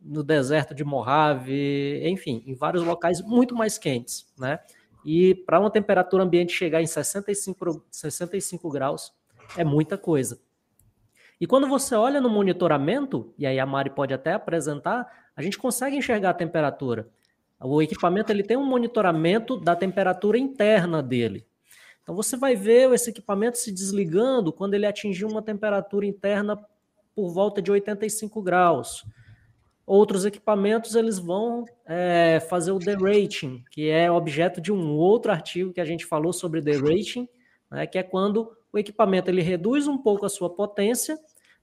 no 0.03 0.24
deserto 0.24 0.74
de 0.74 0.83
Mojave, 0.83 2.03
enfim, 2.09 2.43
em 2.45 2.55
vários 2.55 2.83
locais 2.83 3.22
muito 3.22 3.55
mais 3.55 3.78
quentes, 3.78 4.26
né? 4.37 4.59
E 5.05 5.35
para 5.35 5.61
uma 5.61 5.70
temperatura 5.70 6.24
ambiente 6.24 6.53
chegar 6.53 6.83
em 6.83 6.87
65, 6.87 7.85
65 7.89 8.68
graus 8.68 9.12
é 9.57 9.62
muita 9.62 9.97
coisa. 9.97 10.41
E 11.41 11.47
quando 11.47 11.66
você 11.66 11.95
olha 11.95 12.20
no 12.20 12.28
monitoramento, 12.28 13.32
e 13.38 13.47
aí 13.47 13.59
a 13.59 13.64
Mari 13.64 13.91
pode 13.91 14.12
até 14.12 14.34
apresentar, 14.34 15.11
a 15.34 15.41
gente 15.41 15.57
consegue 15.57 15.97
enxergar 15.97 16.30
a 16.30 16.34
temperatura. 16.34 17.09
O 17.59 17.80
equipamento 17.80 18.30
ele 18.30 18.43
tem 18.43 18.57
um 18.57 18.66
monitoramento 18.66 19.57
da 19.59 19.74
temperatura 19.74 20.38
interna 20.38 21.03
dele. 21.03 21.47
Então 22.03 22.14
você 22.14 22.36
vai 22.36 22.55
ver 22.55 22.93
esse 22.93 23.11
equipamento 23.11 23.57
se 23.57 23.72
desligando 23.72 24.53
quando 24.53 24.74
ele 24.74 24.86
atingir 24.86 25.24
uma 25.24 25.41
temperatura 25.41 26.05
interna 26.07 26.59
por 27.14 27.30
volta 27.30 27.62
de 27.62 27.70
85 27.70 28.43
graus. 28.43 29.05
Outros 29.86 30.24
equipamentos 30.24 30.95
eles 30.95 31.18
vão 31.18 31.64
é, 31.86 32.38
fazer 32.49 32.72
o 32.72 32.78
derating, 32.78 33.64
que 33.70 33.88
é 33.91 34.11
objeto 34.11 34.61
de 34.61 34.72
um 34.72 34.97
outro 34.97 35.32
artigo 35.32 35.72
que 35.72 35.80
a 35.80 35.84
gente 35.84 36.07
falou 36.07 36.32
sobre 36.32 36.61
derating, 36.61 37.28
né, 37.70 37.86
que 37.86 37.99
é 37.99 38.03
quando 38.03 38.57
o 38.72 38.78
equipamento 38.78 39.30
ele 39.30 39.43
reduz 39.43 39.86
um 39.86 39.99
pouco 39.99 40.24
a 40.24 40.28
sua 40.28 40.49
potência 40.49 41.18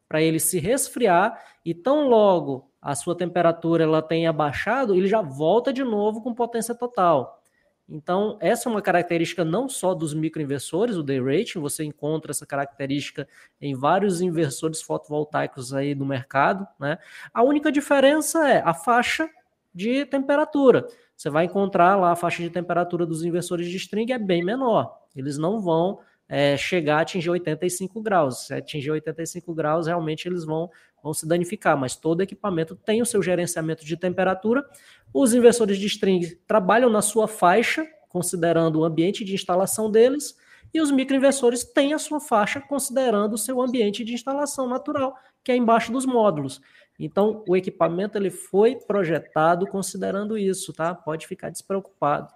para 0.08 0.22
ele 0.22 0.39
se 0.39 0.60
resfriar 0.60 1.41
e 1.66 1.74
tão 1.74 2.08
logo 2.08 2.72
a 2.82 2.95
sua 2.95 3.16
temperatura 3.16 3.84
ela 3.84 4.01
tenha 4.01 4.32
baixado, 4.32 4.95
ele 4.95 5.08
já 5.08 5.22
volta 5.22 5.74
de 5.74 5.84
novo 5.84 6.22
com 6.22 6.34
potência 6.34 6.74
total. 6.74 7.41
Então, 7.89 8.38
essa 8.41 8.68
é 8.68 8.72
uma 8.72 8.82
característica 8.82 9.45
não 9.45 9.70
só 9.70 9.93
dos 9.93 10.14
microinversores, 10.14 10.97
o 10.97 11.03
day 11.03 11.22
rating, 11.22 11.60
você 11.60 11.86
encontra 11.86 12.32
essa 12.32 12.45
característica 12.45 13.28
em 13.62 13.74
vários 13.76 14.20
inversores 14.20 14.82
fotovoltaicos 14.82 15.74
aí 15.74 15.95
do 15.95 16.05
mercado, 16.05 16.68
né? 16.78 16.97
A 17.34 17.43
única 17.43 17.72
diferença 17.72 18.47
é 18.49 18.62
a 18.62 18.74
faixa 18.74 19.30
de 19.74 20.05
temperatura. 20.05 20.86
Você 21.16 21.30
vai 21.30 21.45
encontrar 21.45 21.95
lá 21.95 22.12
a 22.12 22.16
faixa 22.16 22.43
de 22.43 22.49
temperatura 22.49 23.05
dos 23.05 23.24
inversores 23.24 23.70
de 23.70 23.78
string 23.78 24.12
é 24.12 24.20
bem 24.20 24.43
menor. 24.43 24.99
Eles 25.16 25.38
não 25.38 25.62
vão 25.62 25.99
é, 26.30 26.57
chegar 26.57 26.97
a 26.97 27.01
atingir 27.01 27.30
85 27.30 28.01
graus. 28.01 28.47
Se 28.47 28.53
atingir 28.53 28.91
85 28.91 29.53
graus, 29.53 29.88
realmente 29.88 30.28
eles 30.28 30.43
vão, 30.43 30.69
vão 31.01 31.13
se 31.13 31.28
danificar, 31.28 31.78
mas 31.78 31.95
todo 31.95 32.21
equipamento 32.21 32.75
tem 32.75 33.01
o 33.01 33.05
seu 33.05 33.21
gerenciamento 33.21 33.86
de 33.86 33.95
temperatura. 33.95 34.65
Os 35.13 35.34
inversores 35.34 35.78
de 35.78 35.88
string 35.88 36.36
trabalham 36.47 36.89
na 36.89 37.01
sua 37.01 37.28
faixa, 37.28 37.86
considerando 38.09 38.80
o 38.80 38.86
ambiente 38.86 39.23
de 39.23 39.34
instalação 39.34 39.89
deles, 39.89 40.36
e 40.73 40.82
os 40.82 40.91
microinversores 40.91 41.63
têm 41.63 41.93
a 41.93 41.99
sua 41.99 42.19
faixa, 42.19 42.59
considerando 42.59 43.34
o 43.34 43.38
seu 43.38 43.61
ambiente 43.61 44.03
de 44.03 44.13
instalação 44.13 44.67
natural, 44.67 45.15
que 45.43 45.51
é 45.51 45.55
embaixo 45.55 45.91
dos 45.91 46.05
módulos. 46.05 46.61
Então, 46.99 47.43
o 47.47 47.55
equipamento 47.55 48.17
ele 48.17 48.32
foi 48.32 48.75
projetado 48.75 49.67
considerando 49.67 50.38
isso, 50.38 50.73
tá? 50.73 50.93
Pode 50.93 51.28
ficar 51.28 51.49
despreocupado. 51.49 52.34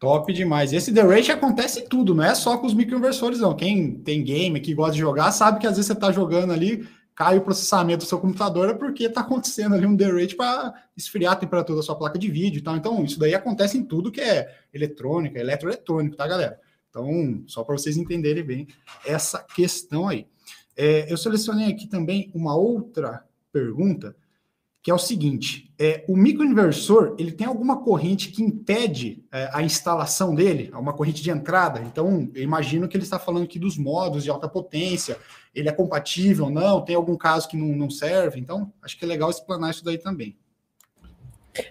Top 0.00 0.32
demais. 0.32 0.72
Esse 0.72 0.94
The 0.94 1.02
Rate 1.02 1.30
acontece 1.30 1.80
em 1.80 1.84
tudo, 1.86 2.14
não 2.14 2.24
é 2.24 2.34
só 2.34 2.56
com 2.56 2.66
os 2.66 2.72
microinversores, 2.72 3.38
não. 3.38 3.54
Quem 3.54 3.96
tem 3.96 4.24
game 4.24 4.58
que 4.58 4.74
gosta 4.74 4.94
de 4.94 4.98
jogar 4.98 5.30
sabe 5.30 5.60
que 5.60 5.66
às 5.66 5.74
vezes 5.74 5.88
você 5.88 5.92
está 5.92 6.10
jogando 6.10 6.54
ali, 6.54 6.88
cai 7.14 7.36
o 7.36 7.42
processamento 7.42 8.06
do 8.06 8.08
seu 8.08 8.18
computador 8.18 8.70
é 8.70 8.72
porque 8.74 9.04
está 9.04 9.20
acontecendo 9.20 9.74
ali 9.74 9.84
um 9.84 9.94
The 9.94 10.10
Rate 10.10 10.34
para 10.34 10.72
esfriar 10.96 11.34
a 11.34 11.36
temperatura 11.36 11.76
da 11.76 11.82
sua 11.82 11.96
placa 11.96 12.18
de 12.18 12.30
vídeo 12.30 12.60
e 12.60 12.62
tal. 12.62 12.78
Então, 12.78 13.04
isso 13.04 13.18
daí 13.18 13.34
acontece 13.34 13.76
em 13.76 13.84
tudo 13.84 14.10
que 14.10 14.22
é 14.22 14.50
eletrônica, 14.72 15.38
eletroeletrônico, 15.38 16.16
tá, 16.16 16.26
galera? 16.26 16.58
Então, 16.88 17.44
só 17.46 17.62
para 17.62 17.76
vocês 17.76 17.98
entenderem 17.98 18.42
bem 18.42 18.68
essa 19.04 19.44
questão 19.54 20.08
aí. 20.08 20.26
É, 20.74 21.12
eu 21.12 21.16
selecionei 21.18 21.70
aqui 21.70 21.86
também 21.86 22.30
uma 22.34 22.56
outra 22.56 23.22
pergunta 23.52 24.16
que 24.82 24.90
é 24.90 24.94
o 24.94 24.98
seguinte: 24.98 25.72
é, 25.78 26.04
o 26.08 26.16
microinversor 26.16 27.14
ele 27.18 27.32
tem 27.32 27.46
alguma 27.46 27.82
corrente 27.82 28.30
que 28.30 28.42
impede 28.42 29.24
é, 29.32 29.50
a 29.52 29.62
instalação 29.62 30.34
dele, 30.34 30.70
uma 30.74 30.92
corrente 30.92 31.22
de 31.22 31.30
entrada. 31.30 31.80
Então, 31.80 32.30
eu 32.34 32.42
imagino 32.42 32.88
que 32.88 32.96
ele 32.96 33.04
está 33.04 33.18
falando 33.18 33.44
aqui 33.44 33.58
dos 33.58 33.76
modos 33.76 34.24
de 34.24 34.30
alta 34.30 34.48
potência, 34.48 35.18
ele 35.54 35.68
é 35.68 35.72
compatível 35.72 36.46
ou 36.46 36.50
não, 36.50 36.84
tem 36.84 36.96
algum 36.96 37.16
caso 37.16 37.48
que 37.48 37.56
não, 37.56 37.68
não 37.76 37.90
serve. 37.90 38.40
Então, 38.40 38.72
acho 38.82 38.98
que 38.98 39.04
é 39.04 39.08
legal 39.08 39.30
explanar 39.30 39.70
isso 39.70 39.84
daí 39.84 39.98
também. 39.98 40.36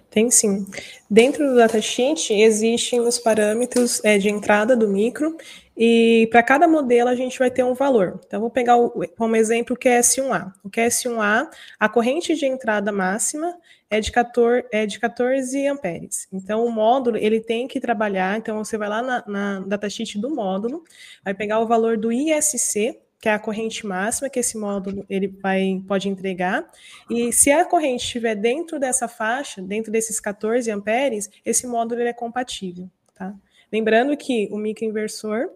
Tem 0.09 0.29
sim. 0.29 0.67
Dentro 1.09 1.47
do 1.47 1.55
datasheet 1.55 2.33
existem 2.33 2.99
os 2.99 3.17
parâmetros 3.17 4.03
é, 4.03 4.17
de 4.17 4.29
entrada 4.29 4.75
do 4.75 4.87
micro 4.87 5.37
e 5.81 6.27
para 6.29 6.43
cada 6.43 6.67
modelo 6.67 7.07
a 7.07 7.15
gente 7.15 7.39
vai 7.39 7.49
ter 7.49 7.63
um 7.63 7.73
valor. 7.73 8.19
Então, 8.27 8.41
vou 8.41 8.49
pegar 8.49 8.75
como 9.17 9.35
exemplo 9.37 9.77
o 9.77 9.79
QS1A. 9.79 10.51
O 10.61 10.69
QS1A, 10.69 11.49
a 11.79 11.87
corrente 11.87 12.35
de 12.35 12.45
entrada 12.45 12.91
máxima 12.91 13.57
é 13.89 14.01
de 14.01 14.11
14, 14.11 14.65
é 14.73 14.85
de 14.85 14.99
14 14.99 15.65
amperes. 15.67 16.27
Então, 16.33 16.65
o 16.65 16.69
módulo 16.69 17.15
ele 17.15 17.39
tem 17.39 17.65
que 17.65 17.79
trabalhar. 17.79 18.37
Então, 18.37 18.61
você 18.61 18.77
vai 18.77 18.89
lá 18.89 19.01
na, 19.01 19.23
na 19.25 19.59
datasheet 19.61 20.19
do 20.19 20.29
módulo, 20.29 20.83
vai 21.23 21.33
pegar 21.33 21.61
o 21.61 21.65
valor 21.65 21.97
do 21.97 22.11
ISC, 22.11 22.99
que 23.21 23.29
é 23.29 23.33
a 23.33 23.39
corrente 23.39 23.87
máxima 23.87 24.29
que 24.29 24.39
esse 24.39 24.57
módulo 24.57 25.05
ele 25.09 25.27
vai, 25.27 25.81
pode 25.87 26.09
entregar. 26.09 26.69
E 27.09 27.31
se 27.31 27.51
a 27.51 27.63
corrente 27.63 28.03
estiver 28.03 28.35
dentro 28.35 28.81
dessa 28.81 29.07
faixa, 29.07 29.61
dentro 29.61 29.93
desses 29.93 30.19
14 30.19 30.69
amperes, 30.71 31.29
esse 31.45 31.65
módulo 31.65 32.01
ele 32.01 32.09
é 32.09 32.13
compatível. 32.13 32.89
Tá? 33.15 33.33
Lembrando 33.71 34.17
que 34.17 34.49
o 34.51 34.57
microinversor 34.57 35.49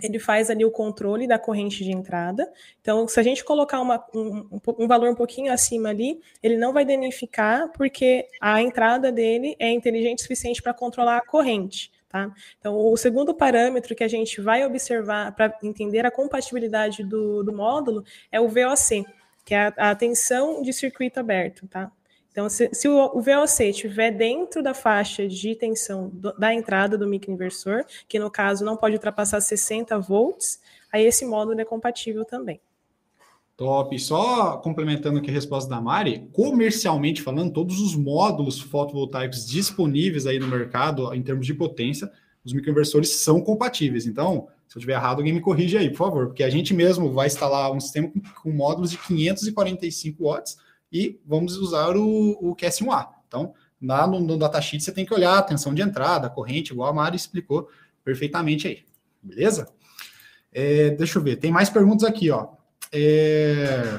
ele 0.00 0.18
faz 0.18 0.48
ali 0.48 0.64
o 0.64 0.70
controle 0.70 1.26
da 1.26 1.38
corrente 1.38 1.84
de 1.84 1.90
entrada. 1.90 2.50
Então, 2.80 3.06
se 3.06 3.18
a 3.20 3.22
gente 3.22 3.44
colocar 3.44 3.80
uma, 3.80 4.02
um, 4.14 4.60
um, 4.78 4.88
valor 4.88 5.10
um 5.10 5.14
pouquinho 5.14 5.52
acima 5.52 5.90
ali, 5.90 6.20
ele 6.42 6.56
não 6.56 6.72
vai 6.72 6.84
danificar, 6.84 7.68
porque 7.72 8.26
a 8.40 8.62
entrada 8.62 9.12
dele 9.12 9.54
é 9.58 9.70
inteligente 9.70 10.20
o 10.20 10.22
suficiente 10.22 10.62
para 10.62 10.72
controlar 10.72 11.18
a 11.18 11.26
corrente. 11.26 11.90
Tá? 12.08 12.30
Então, 12.58 12.76
o 12.76 12.96
segundo 12.96 13.34
parâmetro 13.34 13.94
que 13.94 14.04
a 14.04 14.08
gente 14.08 14.40
vai 14.40 14.64
observar 14.64 15.32
para 15.34 15.56
entender 15.62 16.04
a 16.04 16.10
compatibilidade 16.10 17.02
do, 17.02 17.42
do, 17.42 17.54
módulo 17.54 18.04
é 18.30 18.38
o 18.38 18.48
VOC, 18.48 19.04
que 19.44 19.54
é 19.54 19.72
a, 19.78 19.90
a 19.90 19.94
tensão 19.94 20.62
de 20.62 20.72
circuito 20.72 21.18
aberto. 21.20 21.66
Tá? 21.68 21.90
Então, 22.32 22.48
se, 22.48 22.70
se 22.72 22.88
o, 22.88 23.10
o, 23.14 23.20
VOC 23.20 23.60
estiver 23.64 24.10
dentro 24.10 24.62
da 24.62 24.72
faixa 24.72 25.28
de 25.28 25.54
tensão 25.54 26.10
do, 26.12 26.32
da 26.32 26.52
entrada 26.52 26.96
do 26.96 27.06
microinversor, 27.06 27.84
que 28.08 28.18
no 28.18 28.30
caso 28.30 28.64
não 28.64 28.74
pode 28.74 28.94
ultrapassar 28.94 29.38
60 29.40 29.98
volts, 29.98 30.58
aí 30.90 31.04
esse 31.04 31.26
módulo 31.26 31.60
é 31.60 31.64
compatível 31.64 32.24
também. 32.24 32.58
Top. 33.54 33.96
Só 33.98 34.56
complementando 34.56 35.18
aqui 35.18 35.30
a 35.30 35.32
resposta 35.32 35.68
da 35.68 35.78
Mari, 35.78 36.26
comercialmente 36.32 37.20
falando, 37.20 37.52
todos 37.52 37.78
os 37.80 37.94
módulos 37.94 38.58
fotovoltaicos 38.58 39.46
disponíveis 39.46 40.26
aí 40.26 40.38
no 40.38 40.48
mercado, 40.48 41.12
em 41.14 41.22
termos 41.22 41.46
de 41.46 41.52
potência, 41.52 42.10
os 42.42 42.54
microinversores 42.54 43.10
são 43.10 43.42
compatíveis. 43.42 44.06
Então, 44.06 44.48
se 44.66 44.78
eu 44.78 44.80
estiver 44.80 44.94
errado, 44.94 45.18
alguém 45.18 45.34
me 45.34 45.40
corrige 45.40 45.76
aí, 45.76 45.90
por 45.90 45.98
favor, 45.98 46.26
porque 46.28 46.42
a 46.42 46.50
gente 46.50 46.72
mesmo 46.72 47.12
vai 47.12 47.26
instalar 47.26 47.70
um 47.70 47.78
sistema 47.78 48.08
com, 48.08 48.20
com 48.42 48.50
módulos 48.50 48.90
de 48.90 48.96
545 48.96 50.24
watts 50.24 50.56
e 50.92 51.18
vamos 51.24 51.56
usar 51.56 51.96
o, 51.96 52.32
o 52.40 52.54
QS1A. 52.54 53.08
Então, 53.26 53.54
lá 53.80 54.06
no, 54.06 54.20
no 54.20 54.36
datasheet 54.36 54.84
você 54.84 54.92
tem 54.92 55.06
que 55.06 55.14
olhar 55.14 55.38
a 55.38 55.42
tensão 55.42 55.72
de 55.72 55.82
entrada, 55.82 56.26
a 56.26 56.30
corrente, 56.30 56.72
igual 56.72 56.90
a 56.90 56.92
Mari 56.92 57.16
explicou 57.16 57.68
perfeitamente 58.04 58.68
aí. 58.68 58.84
Beleza? 59.22 59.68
É, 60.52 60.90
deixa 60.90 61.18
eu 61.18 61.22
ver, 61.22 61.36
tem 61.36 61.50
mais 61.50 61.70
perguntas 61.70 62.06
aqui, 62.06 62.30
ó. 62.30 62.48
É... 62.92 63.98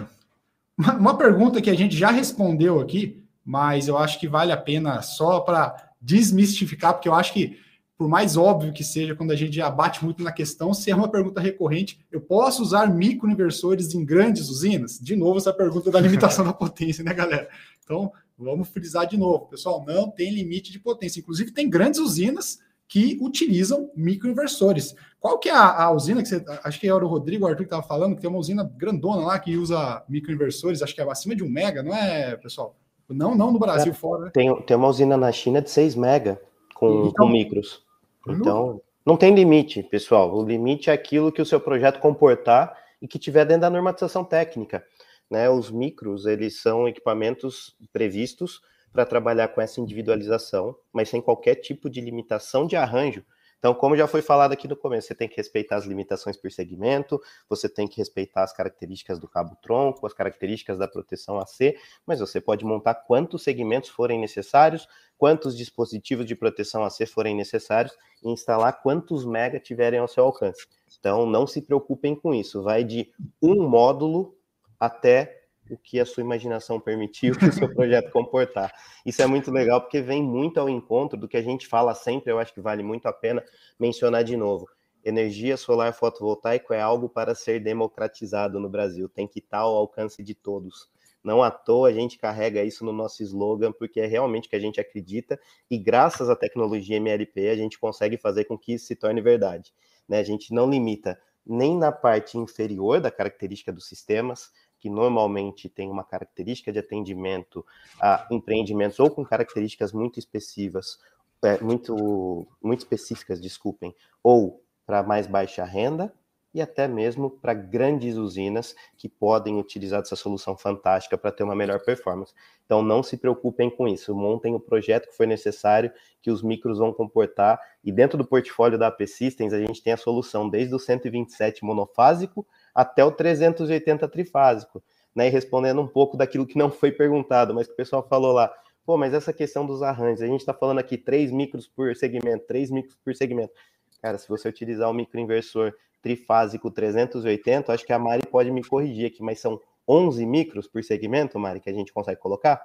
Uma 0.78 1.18
pergunta 1.18 1.62
que 1.62 1.70
a 1.70 1.76
gente 1.76 1.98
já 1.98 2.12
respondeu 2.12 2.80
aqui, 2.80 3.24
mas 3.44 3.88
eu 3.88 3.98
acho 3.98 4.20
que 4.20 4.28
vale 4.28 4.52
a 4.52 4.58
pena 4.58 5.02
só 5.02 5.40
para 5.40 5.92
desmistificar, 6.02 6.94
porque 6.94 7.08
eu 7.08 7.14
acho 7.14 7.34
que, 7.34 7.60
por 8.04 8.10
mais 8.10 8.36
óbvio 8.36 8.74
que 8.74 8.84
seja, 8.84 9.16
quando 9.16 9.32
a 9.32 9.36
gente 9.36 9.56
já 9.56 9.72
bate 9.72 10.04
muito 10.04 10.22
na 10.22 10.32
questão, 10.34 10.74
se 10.74 10.92
é 10.92 10.96
uma 10.96 11.08
pergunta 11.08 11.40
recorrente, 11.40 12.06
eu 12.12 12.20
posso 12.20 12.62
usar 12.62 12.86
microinversores 12.94 13.96
em 13.96 14.04
grandes 14.04 14.50
usinas? 14.50 15.00
De 15.00 15.16
novo, 15.16 15.38
essa 15.38 15.54
pergunta 15.54 15.90
da 15.90 16.02
limitação 16.02 16.44
da 16.46 16.52
potência, 16.52 17.02
né, 17.02 17.14
galera? 17.14 17.48
Então, 17.82 18.12
vamos 18.38 18.68
frisar 18.68 19.08
de 19.08 19.16
novo. 19.16 19.46
Pessoal, 19.46 19.86
não 19.88 20.12
tem 20.12 20.34
limite 20.34 20.70
de 20.70 20.80
potência. 20.80 21.22
Inclusive, 21.22 21.52
tem 21.52 21.70
grandes 21.70 21.98
usinas 21.98 22.60
que 22.90 23.18
utilizam 23.22 23.90
microinversores. 23.96 24.94
Qual 25.18 25.40
que 25.40 25.48
é 25.48 25.54
a, 25.54 25.84
a, 25.84 25.92
usina 25.92 26.22
que 26.22 26.28
você. 26.28 26.44
Acho 26.62 26.82
que 26.82 26.90
era 26.90 27.06
o 27.06 27.08
Rodrigo 27.08 27.46
o 27.46 27.48
Arthur 27.48 27.60
que 27.60 27.64
estava 27.68 27.84
falando, 27.84 28.16
que 28.16 28.22
tem 28.22 28.30
uma 28.30 28.40
usina 28.40 28.70
grandona 28.76 29.22
lá 29.22 29.40
que 29.40 29.56
usa 29.56 30.04
microinversores, 30.10 30.82
acho 30.82 30.94
que 30.94 31.00
é 31.00 31.10
acima 31.10 31.38
de 31.38 31.44
um 31.46 31.50
mega, 31.50 31.82
não 31.82 31.96
é, 31.96 32.36
pessoal? 32.36 32.76
Não, 33.08 33.34
não 33.34 33.50
no 33.50 33.60
Brasil, 33.60 33.94
é, 33.94 33.96
fora. 33.96 34.26
Né? 34.26 34.32
Tem, 34.34 34.62
tem 34.64 34.76
uma 34.76 34.90
usina 34.90 35.16
na 35.16 35.32
China 35.32 35.62
de 35.62 35.70
6 35.70 35.96
mega 35.96 36.42
com, 36.74 37.08
então, 37.08 37.26
com 37.26 37.32
micros. 37.32 37.83
Então, 38.28 38.82
não 39.06 39.18
tem 39.18 39.36
limite, 39.36 39.84
pessoal. 39.84 40.34
O 40.34 40.46
limite 40.46 40.90
é 40.90 40.94
aquilo 40.94 41.32
que 41.32 41.42
o 41.42 41.46
seu 41.46 41.60
projeto 41.60 42.00
comportar 42.00 42.78
e 43.02 43.08
que 43.08 43.20
tiver 43.20 43.46
dentro 43.46 43.62
da 43.62 43.70
normatização 43.70 44.24
técnica. 44.24 44.86
Né? 45.30 45.50
Os 45.50 45.70
micros, 45.70 46.26
eles 46.26 46.62
são 46.62 46.88
equipamentos 46.88 47.76
previstos 47.92 48.62
para 48.94 49.06
trabalhar 49.06 49.50
com 49.50 49.60
essa 49.60 49.82
individualização, 49.82 50.76
mas 50.94 51.10
sem 51.10 51.22
qualquer 51.22 51.56
tipo 51.56 51.90
de 51.90 52.00
limitação 52.00 52.66
de 52.66 52.76
arranjo. 52.76 53.24
Então, 53.64 53.74
como 53.74 53.96
já 53.96 54.06
foi 54.10 54.22
falado 54.22 54.52
aqui 54.52 54.68
no 54.68 54.76
começo, 54.76 55.08
você 55.08 55.16
tem 55.16 55.30
que 55.30 55.38
respeitar 55.38 55.78
as 55.78 55.86
limitações 55.86 56.36
por 56.36 56.52
segmento, 56.52 57.18
você 57.48 57.70
tem 57.70 57.88
que 57.88 57.96
respeitar 57.96 58.44
as 58.44 58.52
características 58.52 59.18
do 59.20 59.26
cabo 59.26 59.56
tronco, 59.62 60.06
as 60.06 60.12
características 60.12 60.78
da 60.78 60.86
proteção 60.86 61.40
AC, 61.40 61.74
mas 62.06 62.20
você 62.20 62.42
pode 62.42 62.66
montar 62.66 62.94
quantos 62.94 63.42
segmentos 63.42 63.90
forem 63.90 64.20
necessários, 64.20 64.86
quantos 65.18 65.56
dispositivos 65.56 66.26
de 66.26 66.36
proteção 66.36 66.84
AC 66.84 67.08
forem 67.08 67.38
necessários 67.38 67.96
e 68.22 68.30
instalar 68.30 68.82
quantos 68.82 69.24
mega 69.24 69.62
tiverem 69.62 69.98
ao 69.98 70.10
seu 70.10 70.26
alcance. 70.26 70.68
Então, 71.00 71.26
não 71.26 71.48
se 71.48 71.62
preocupem 71.62 72.18
com 72.18 72.34
isso, 72.34 72.62
vai 72.62 72.84
de 72.84 73.14
um 73.42 73.66
módulo 73.66 74.38
até 74.78 75.43
o 75.70 75.78
que 75.78 76.00
a 76.00 76.06
sua 76.06 76.22
imaginação 76.22 76.80
permitiu 76.80 77.38
que 77.38 77.46
o 77.46 77.54
seu 77.54 77.74
projeto 77.74 78.12
comportar. 78.12 78.74
Isso 79.06 79.22
é 79.22 79.26
muito 79.26 79.52
legal 79.52 79.82
porque 79.82 80.02
vem 80.02 80.22
muito 80.22 80.60
ao 80.60 80.70
encontro 80.70 81.18
do 81.18 81.28
que 81.28 81.38
a 81.38 81.42
gente 81.42 81.68
fala 81.68 81.94
sempre, 81.94 82.32
eu 82.32 82.40
acho 82.40 82.54
que 82.54 82.62
vale 82.62 82.84
muito 82.84 83.06
a 83.08 83.14
pena 83.14 83.44
mencionar 83.80 84.24
de 84.24 84.36
novo. 84.36 84.68
Energia 85.04 85.58
solar 85.58 85.94
fotovoltaico 85.94 86.74
é 86.74 86.82
algo 86.82 87.10
para 87.10 87.36
ser 87.36 87.60
democratizado 87.60 88.60
no 88.60 88.70
Brasil, 88.70 89.10
tem 89.10 89.28
que 89.28 89.40
estar 89.40 89.60
ao 89.60 89.76
alcance 89.76 90.24
de 90.24 90.34
todos. 90.34 90.90
Não 91.24 91.42
à 91.42 91.50
toa 91.50 91.90
a 91.90 91.94
gente 91.94 92.18
carrega 92.18 92.64
isso 92.64 92.84
no 92.84 92.92
nosso 92.92 93.24
slogan, 93.24 93.72
porque 93.72 94.02
é 94.02 94.06
realmente 94.06 94.50
que 94.50 94.56
a 94.56 94.60
gente 94.60 94.80
acredita 94.80 95.40
e 95.72 95.78
graças 95.78 96.30
à 96.30 96.36
tecnologia 96.36 96.98
MLP 96.98 97.50
a 97.50 97.56
gente 97.56 97.80
consegue 97.80 98.18
fazer 98.18 98.46
com 98.46 98.58
que 98.58 98.74
isso 98.74 98.86
se 98.86 98.96
torne 98.96 99.22
verdade. 99.22 99.74
Né? 100.08 100.20
A 100.20 100.24
gente 100.24 100.54
não 100.54 100.70
limita 100.70 101.18
nem 101.46 101.78
na 101.78 101.92
parte 101.92 102.38
inferior 102.38 103.00
da 103.00 103.12
característica 103.12 103.72
dos 103.72 103.88
sistemas, 103.88 104.52
que 104.84 104.90
normalmente 104.90 105.70
tem 105.70 105.90
uma 105.90 106.04
característica 106.04 106.70
de 106.70 106.78
atendimento 106.78 107.66
a 108.02 108.28
empreendimentos 108.30 109.00
ou 109.00 109.10
com 109.10 109.24
características 109.24 109.94
muito 109.94 110.20
específicas, 110.20 111.00
é, 111.42 111.58
muito, 111.62 112.46
muito 112.62 112.80
específicas, 112.80 113.40
desculpem, 113.40 113.96
ou 114.22 114.62
para 114.86 115.02
mais 115.02 115.26
baixa 115.26 115.64
renda, 115.64 116.14
e 116.54 116.62
até 116.62 116.86
mesmo 116.86 117.30
para 117.30 117.54
grandes 117.54 118.18
usinas 118.18 118.76
que 118.98 119.08
podem 119.08 119.58
utilizar 119.58 120.02
essa 120.02 120.18
solução 120.18 120.58
fantástica 120.58 121.18
para 121.18 121.32
ter 121.32 121.46
uma 121.46 121.56
melhor 121.56 121.80
performance. 121.80 122.34
Então 122.66 122.84
não 122.84 123.02
se 123.02 123.16
preocupem 123.16 123.70
com 123.70 123.88
isso, 123.88 124.14
montem 124.14 124.54
o 124.54 124.60
projeto 124.60 125.08
que 125.08 125.16
for 125.16 125.26
necessário, 125.26 125.94
que 126.22 126.30
os 126.30 126.44
micros 126.44 126.78
vão 126.78 126.92
comportar, 126.92 127.58
e 127.82 127.90
dentro 127.90 128.18
do 128.18 128.26
portfólio 128.26 128.78
da 128.78 128.88
AP 128.88 129.08
Systems 129.08 129.54
a 129.54 129.60
gente 129.60 129.82
tem 129.82 129.94
a 129.94 129.98
solução 129.98 130.50
desde 130.50 130.76
o 130.76 130.80
127 130.80 131.64
monofásico 131.64 132.46
até 132.74 133.04
o 133.04 133.12
380 133.12 134.08
trifásico, 134.08 134.84
né? 135.16 135.28
E 135.28 135.30
respondendo 135.30 135.82
um 135.82 135.88
pouco 135.88 136.18
daquilo 136.18 136.46
que 136.46 136.58
não 136.58 136.72
foi 136.72 136.92
perguntado, 136.92 137.54
mas 137.54 137.68
que 137.68 137.74
o 137.74 137.78
pessoal 137.78 138.06
falou 138.08 138.32
lá, 138.32 138.54
pô, 138.86 138.98
mas 138.98 139.14
essa 139.14 139.32
questão 139.32 139.66
dos 139.66 139.82
arranjos, 139.82 140.22
a 140.22 140.28
gente 140.28 140.40
está 140.40 140.54
falando 140.54 140.80
aqui 140.80 140.98
3 140.98 141.32
micros 141.32 141.68
por 141.68 141.96
segmento, 141.96 142.46
3 142.48 142.72
micros 142.72 142.98
por 143.04 143.16
segmento. 143.16 143.54
Cara, 144.02 144.18
se 144.18 144.28
você 144.28 144.50
utilizar 144.50 144.90
o 144.90 144.94
microinversor 144.94 145.74
trifásico 146.02 146.70
380, 146.70 147.72
acho 147.72 147.86
que 147.86 147.94
a 147.94 148.00
Mari 148.00 148.28
pode 148.28 148.52
me 148.52 148.64
corrigir 148.64 149.08
aqui, 149.08 149.24
mas 149.24 149.40
são 149.40 149.60
11 149.88 150.26
micros 150.26 150.68
por 150.68 150.84
segmento, 150.84 151.40
Mari, 151.40 151.62
que 151.62 151.70
a 151.70 151.74
gente 151.74 151.94
consegue 151.94 152.20
colocar? 152.20 152.62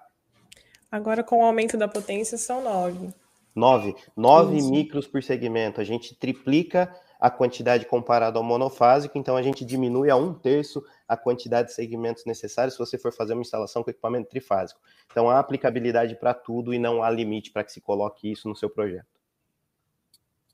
Agora, 0.91 1.23
com 1.23 1.41
o 1.41 1.45
aumento 1.45 1.77
da 1.77 1.87
potência, 1.87 2.39
são 2.39 2.65
9. 2.65 3.13
9. 3.55 3.95
9 4.17 4.63
micros 4.63 5.07
por 5.07 5.23
segmento. 5.23 5.81
A 5.81 5.85
gente 5.85 6.15
triplica 6.15 6.93
a 7.19 7.31
quantidade 7.31 7.87
comparada 7.87 8.39
ao 8.39 8.45
monofásico, 8.45 9.19
então 9.19 9.37
a 9.37 9.43
gente 9.43 9.65
diminui 9.65 10.11
a 10.11 10.17
um 10.17 10.33
terço 10.33 10.85
a 11.07 11.17
quantidade 11.17 11.69
de 11.69 11.75
segmentos 11.75 12.25
necessários 12.25 12.75
se 12.75 12.79
você 12.79 12.97
for 12.97 13.13
fazer 13.13 13.33
uma 13.33 13.43
instalação 13.43 13.83
com 13.83 13.91
equipamento 13.91 14.29
trifásico. 14.29 14.81
Então 15.11 15.29
há 15.29 15.39
aplicabilidade 15.39 16.15
para 16.17 16.33
tudo 16.35 16.73
e 16.73 16.79
não 16.79 17.03
há 17.03 17.11
limite 17.11 17.51
para 17.51 17.65
que 17.65 17.73
se 17.73 17.81
coloque 17.81 18.31
isso 18.31 18.49
no 18.49 18.55
seu 18.55 18.71
projeto. 18.71 19.19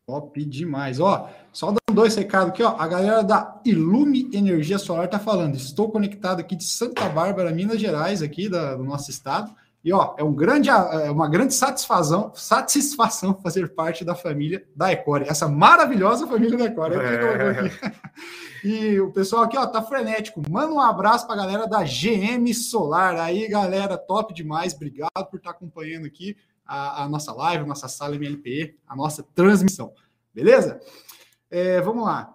Top 0.06 0.44
demais. 0.44 1.00
Ó, 1.00 1.30
só 1.50 1.68
dando 1.68 1.94
dois 1.94 2.14
recados 2.14 2.50
aqui, 2.50 2.62
ó. 2.62 2.76
A 2.78 2.86
galera 2.86 3.22
da 3.22 3.60
Ilume 3.64 4.30
Energia 4.34 4.78
Solar 4.78 5.08
tá 5.08 5.18
falando. 5.18 5.56
Estou 5.56 5.90
conectado 5.90 6.40
aqui 6.40 6.54
de 6.54 6.64
Santa 6.64 7.08
Bárbara, 7.08 7.50
Minas 7.50 7.80
Gerais, 7.80 8.20
aqui 8.20 8.48
da, 8.48 8.76
do 8.76 8.84
nosso 8.84 9.10
estado. 9.10 9.54
E 9.84 9.92
ó, 9.92 10.14
é 10.16 10.24
um 10.24 10.32
grande, 10.32 10.70
é 10.70 11.10
uma 11.10 11.28
grande 11.28 11.52
satisfação, 11.52 12.32
satisfação 12.34 13.34
fazer 13.42 13.74
parte 13.74 14.02
da 14.02 14.14
família 14.14 14.66
da 14.74 14.90
Ecore, 14.90 15.28
essa 15.28 15.46
maravilhosa 15.46 16.26
família 16.26 16.56
da 16.56 16.64
Ecore. 16.64 16.94
É. 16.96 17.94
E 18.64 18.98
o 18.98 19.12
pessoal 19.12 19.42
aqui, 19.42 19.58
ó, 19.58 19.66
tá 19.66 19.82
frenético. 19.82 20.40
Manda 20.48 20.72
um 20.72 20.80
abraço 20.80 21.26
para 21.26 21.34
a 21.34 21.38
galera 21.44 21.66
da 21.66 21.82
GM 21.82 22.50
Solar. 22.54 23.14
Aí, 23.20 23.46
galera, 23.46 23.98
top 23.98 24.32
demais. 24.32 24.72
Obrigado 24.72 25.26
por 25.30 25.36
estar 25.36 25.50
acompanhando 25.50 26.06
aqui 26.06 26.34
a, 26.64 27.02
a 27.04 27.08
nossa 27.10 27.30
live, 27.34 27.62
a 27.64 27.66
nossa 27.66 27.88
sala 27.88 28.16
MLPE, 28.16 28.74
a 28.88 28.96
nossa 28.96 29.22
transmissão. 29.34 29.92
Beleza? 30.32 30.80
É, 31.50 31.82
vamos 31.82 32.04
lá. 32.06 32.34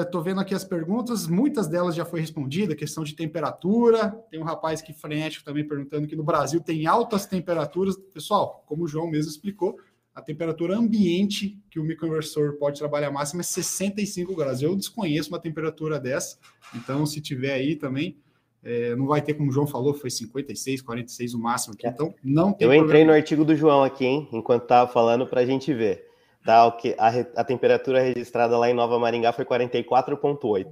Estou 0.00 0.20
é, 0.20 0.24
vendo 0.24 0.40
aqui 0.40 0.54
as 0.54 0.62
perguntas, 0.62 1.26
muitas 1.26 1.66
delas 1.66 1.96
já 1.96 2.04
foi 2.04 2.20
respondida, 2.20 2.76
questão 2.76 3.02
de 3.02 3.16
temperatura. 3.16 4.10
Tem 4.30 4.38
um 4.38 4.44
rapaz 4.44 4.80
aqui 4.80 4.92
frenético 4.92 5.44
também 5.44 5.66
perguntando 5.66 6.06
que 6.06 6.14
no 6.14 6.22
Brasil 6.22 6.60
tem 6.60 6.86
altas 6.86 7.26
temperaturas. 7.26 7.96
Pessoal, 8.14 8.62
como 8.66 8.84
o 8.84 8.88
João 8.88 9.10
mesmo 9.10 9.32
explicou, 9.32 9.76
a 10.14 10.22
temperatura 10.22 10.76
ambiente 10.76 11.58
que 11.68 11.80
o 11.80 11.84
microinversor 11.84 12.56
pode 12.56 12.78
trabalhar 12.78 13.10
máxima 13.10 13.40
é 13.40 13.44
65 13.44 14.36
graus. 14.36 14.62
Eu 14.62 14.76
desconheço 14.76 15.30
uma 15.30 15.40
temperatura 15.40 15.98
dessa, 15.98 16.38
então 16.72 17.04
se 17.04 17.20
tiver 17.20 17.54
aí 17.54 17.74
também, 17.74 18.16
é, 18.62 18.94
não 18.94 19.06
vai 19.06 19.20
ter, 19.20 19.34
como 19.34 19.50
o 19.50 19.52
João 19.52 19.66
falou, 19.66 19.92
foi 19.92 20.08
56, 20.08 20.82
46 20.82 21.34
o 21.34 21.38
máximo 21.40 21.74
aqui, 21.74 21.88
então 21.88 22.14
não 22.22 22.52
tem. 22.52 22.66
Eu 22.66 22.70
problema. 22.70 22.84
entrei 22.84 23.04
no 23.04 23.12
artigo 23.12 23.44
do 23.44 23.56
João 23.56 23.82
aqui, 23.82 24.04
hein, 24.04 24.28
enquanto 24.32 24.62
estava 24.62 24.88
falando, 24.88 25.26
para 25.26 25.40
a 25.40 25.44
gente 25.44 25.74
ver. 25.74 26.11
Tá, 26.44 26.70
que, 26.72 26.94
a, 26.98 27.08
a, 27.40 27.44
temperatura 27.44 28.00
registrada 28.00 28.58
lá 28.58 28.68
em 28.68 28.74
Nova 28.74 28.98
Maringá 28.98 29.32
foi 29.32 29.44
44,8. 29.44 30.66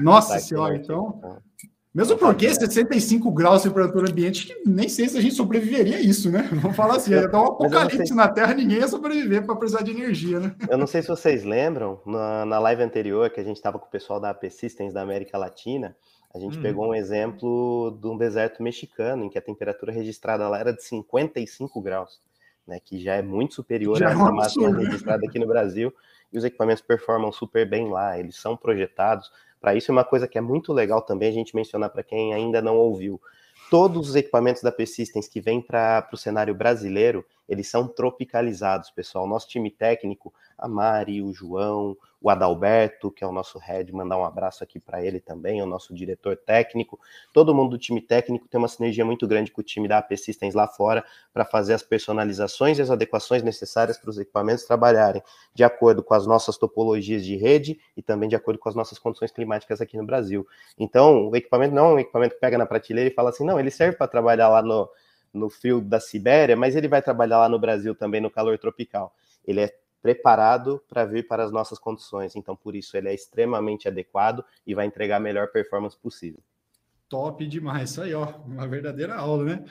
Nossa 0.00 0.34
tá 0.34 0.40
senhora, 0.40 0.76
então. 0.76 1.20
Ah. 1.24 1.38
Mesmo 1.96 2.18
porque 2.18 2.52
65 2.52 3.30
graus 3.30 3.62
de 3.62 3.68
temperatura 3.70 4.10
ambiente, 4.10 4.54
nem 4.66 4.86
sei 4.86 5.08
se 5.08 5.16
a 5.16 5.20
gente 5.22 5.34
sobreviveria 5.34 5.96
a 5.96 6.00
isso, 6.00 6.30
né? 6.30 6.46
Vamos 6.52 6.76
falar 6.76 6.96
assim, 6.96 7.12
ia 7.12 7.26
dar 7.26 7.40
um 7.40 7.46
apocalipse 7.56 8.12
na 8.12 8.28
Terra, 8.28 8.52
ninguém 8.52 8.80
ia 8.80 8.88
sobreviver 8.88 9.46
para 9.46 9.56
precisar 9.56 9.82
de 9.82 9.92
energia, 9.92 10.38
né? 10.38 10.54
Eu 10.68 10.76
não 10.76 10.86
sei 10.86 11.00
se 11.00 11.08
vocês 11.08 11.42
lembram, 11.42 11.98
na, 12.04 12.44
na 12.44 12.58
live 12.58 12.82
anterior, 12.82 13.30
que 13.30 13.40
a 13.40 13.42
gente 13.42 13.56
estava 13.56 13.78
com 13.78 13.86
o 13.86 13.90
pessoal 13.90 14.20
da 14.20 14.28
AP 14.28 14.44
Systems 14.50 14.92
da 14.92 15.00
América 15.00 15.38
Latina, 15.38 15.96
a 16.34 16.38
gente 16.38 16.58
hum. 16.58 16.62
pegou 16.62 16.86
um 16.86 16.94
exemplo 16.94 17.98
de 17.98 18.06
um 18.06 18.18
deserto 18.18 18.62
mexicano, 18.62 19.24
em 19.24 19.30
que 19.30 19.38
a 19.38 19.42
temperatura 19.42 19.90
registrada 19.90 20.46
lá 20.50 20.58
era 20.60 20.74
de 20.74 20.84
55 20.84 21.80
graus, 21.80 22.20
né, 22.66 22.80
que 22.84 22.98
já 22.98 23.14
é 23.14 23.22
muito 23.22 23.54
superior 23.54 23.98
já 23.98 24.08
a 24.08 24.12
é 24.12 24.14
máxima 24.14 24.76
registrada 24.76 25.26
aqui 25.26 25.38
no 25.38 25.46
Brasil, 25.46 25.94
e 26.32 26.38
os 26.38 26.44
equipamentos 26.44 26.82
performam 26.82 27.30
super 27.30 27.68
bem 27.68 27.88
lá, 27.88 28.18
eles 28.18 28.36
são 28.36 28.56
projetados. 28.56 29.30
Para 29.60 29.74
isso, 29.74 29.90
é 29.90 29.92
uma 29.92 30.04
coisa 30.04 30.26
que 30.26 30.36
é 30.36 30.40
muito 30.40 30.72
legal 30.72 31.00
também 31.02 31.28
a 31.28 31.32
gente 31.32 31.54
mencionar 31.54 31.90
para 31.90 32.02
quem 32.02 32.34
ainda 32.34 32.60
não 32.60 32.76
ouviu. 32.76 33.20
Todos 33.70 34.10
os 34.10 34.14
equipamentos 34.14 34.62
da 34.62 34.70
Persistence 34.70 35.28
que 35.28 35.40
vêm 35.40 35.60
para 35.60 36.08
o 36.12 36.16
cenário 36.16 36.54
brasileiro, 36.54 37.24
eles 37.48 37.68
são 37.68 37.88
tropicalizados, 37.88 38.90
pessoal. 38.90 39.26
Nosso 39.26 39.48
time 39.48 39.70
técnico, 39.70 40.32
a 40.56 40.68
Mari, 40.68 41.22
o 41.22 41.32
João, 41.32 41.96
o 42.26 42.30
Adalberto, 42.30 43.08
que 43.08 43.22
é 43.22 43.26
o 43.26 43.30
nosso 43.30 43.56
head, 43.56 43.92
mandar 43.92 44.18
um 44.18 44.24
abraço 44.24 44.64
aqui 44.64 44.80
para 44.80 45.00
ele 45.00 45.20
também, 45.20 45.62
o 45.62 45.66
nosso 45.66 45.94
diretor 45.94 46.36
técnico. 46.36 46.98
Todo 47.32 47.54
mundo 47.54 47.70
do 47.70 47.78
time 47.78 48.00
técnico 48.00 48.48
tem 48.48 48.58
uma 48.58 48.66
sinergia 48.66 49.04
muito 49.04 49.28
grande 49.28 49.52
com 49.52 49.60
o 49.60 49.64
time 49.64 49.86
da 49.86 49.98
AP 49.98 50.16
Systems 50.16 50.52
lá 50.52 50.66
fora 50.66 51.04
para 51.32 51.44
fazer 51.44 51.74
as 51.74 51.84
personalizações 51.84 52.80
e 52.80 52.82
as 52.82 52.90
adequações 52.90 53.44
necessárias 53.44 53.96
para 53.96 54.10
os 54.10 54.18
equipamentos 54.18 54.64
trabalharem 54.64 55.22
de 55.54 55.62
acordo 55.62 56.02
com 56.02 56.14
as 56.14 56.26
nossas 56.26 56.58
topologias 56.58 57.24
de 57.24 57.36
rede 57.36 57.78
e 57.96 58.02
também 58.02 58.28
de 58.28 58.34
acordo 58.34 58.58
com 58.58 58.68
as 58.68 58.74
nossas 58.74 58.98
condições 58.98 59.30
climáticas 59.30 59.80
aqui 59.80 59.96
no 59.96 60.04
Brasil. 60.04 60.44
Então, 60.76 61.28
o 61.28 61.36
equipamento 61.36 61.76
não 61.76 61.90
é 61.90 61.94
um 61.94 61.98
equipamento 62.00 62.34
que 62.34 62.40
pega 62.40 62.58
na 62.58 62.66
prateleira 62.66 63.08
e 63.08 63.14
fala 63.14 63.30
assim, 63.30 63.44
não, 63.44 63.60
ele 63.60 63.70
serve 63.70 63.96
para 63.96 64.08
trabalhar 64.08 64.48
lá 64.48 64.62
no, 64.62 64.90
no 65.32 65.48
frio 65.48 65.80
da 65.80 66.00
Sibéria, 66.00 66.56
mas 66.56 66.74
ele 66.74 66.88
vai 66.88 67.00
trabalhar 67.00 67.38
lá 67.38 67.48
no 67.48 67.56
Brasil 67.60 67.94
também 67.94 68.20
no 68.20 68.32
calor 68.32 68.58
tropical. 68.58 69.14
Ele 69.46 69.60
é 69.60 69.72
preparado 70.06 70.80
para 70.88 71.04
vir 71.04 71.26
para 71.26 71.42
as 71.42 71.50
nossas 71.50 71.80
condições. 71.80 72.36
Então, 72.36 72.54
por 72.54 72.76
isso, 72.76 72.96
ele 72.96 73.08
é 73.08 73.14
extremamente 73.14 73.88
adequado 73.88 74.44
e 74.64 74.72
vai 74.72 74.86
entregar 74.86 75.16
a 75.16 75.20
melhor 75.20 75.48
performance 75.48 75.96
possível. 75.96 76.38
Top 77.08 77.44
demais, 77.44 77.90
isso 77.90 78.02
aí, 78.02 78.14
ó, 78.14 78.36
uma 78.46 78.68
verdadeira 78.68 79.16
aula, 79.16 79.44
né? 79.44 79.64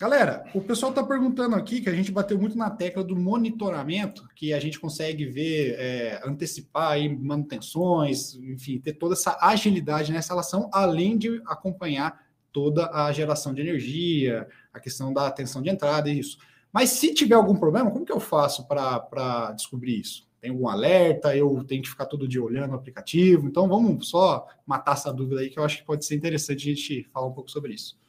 Galera, 0.00 0.44
o 0.54 0.62
pessoal 0.62 0.90
está 0.90 1.04
perguntando 1.04 1.54
aqui 1.54 1.82
que 1.82 1.90
a 1.90 1.94
gente 1.94 2.10
bateu 2.10 2.38
muito 2.38 2.56
na 2.56 2.70
tecla 2.70 3.04
do 3.04 3.14
monitoramento, 3.14 4.26
que 4.34 4.54
a 4.54 4.58
gente 4.58 4.80
consegue 4.80 5.26
ver, 5.26 5.76
é, 5.78 6.22
antecipar 6.24 6.92
aí 6.92 7.14
manutenções, 7.14 8.34
enfim, 8.34 8.78
ter 8.80 8.94
toda 8.94 9.12
essa 9.12 9.36
agilidade 9.42 10.10
nessa 10.10 10.32
relação, 10.32 10.70
além 10.72 11.18
de 11.18 11.40
acompanhar 11.46 12.18
toda 12.50 12.90
a 12.92 13.12
geração 13.12 13.52
de 13.52 13.60
energia, 13.60 14.48
a 14.72 14.80
questão 14.80 15.12
da 15.12 15.26
atenção 15.26 15.60
de 15.60 15.68
entrada 15.68 16.08
e 16.08 16.18
isso. 16.18 16.38
Mas 16.72 16.90
se 16.90 17.12
tiver 17.12 17.34
algum 17.34 17.54
problema, 17.54 17.90
como 17.90 18.06
que 18.06 18.12
eu 18.12 18.20
faço 18.20 18.66
para 18.66 19.52
descobrir 19.52 20.00
isso? 20.00 20.26
Tem 20.40 20.50
algum 20.50 20.68
alerta? 20.68 21.36
Eu 21.36 21.62
tenho 21.64 21.82
que 21.82 21.88
ficar 21.88 22.06
todo 22.06 22.26
dia 22.26 22.42
olhando 22.42 22.72
o 22.72 22.74
aplicativo? 22.74 23.46
Então 23.46 23.68
vamos 23.68 24.08
só 24.08 24.46
matar 24.66 24.94
essa 24.94 25.12
dúvida 25.12 25.42
aí, 25.42 25.50
que 25.50 25.58
eu 25.58 25.64
acho 25.64 25.78
que 25.78 25.84
pode 25.84 26.04
ser 26.04 26.16
interessante 26.16 26.68
a 26.68 26.74
gente 26.74 27.04
falar 27.12 27.26
um 27.26 27.32
pouco 27.32 27.50
sobre 27.50 27.74
isso. 27.74 28.00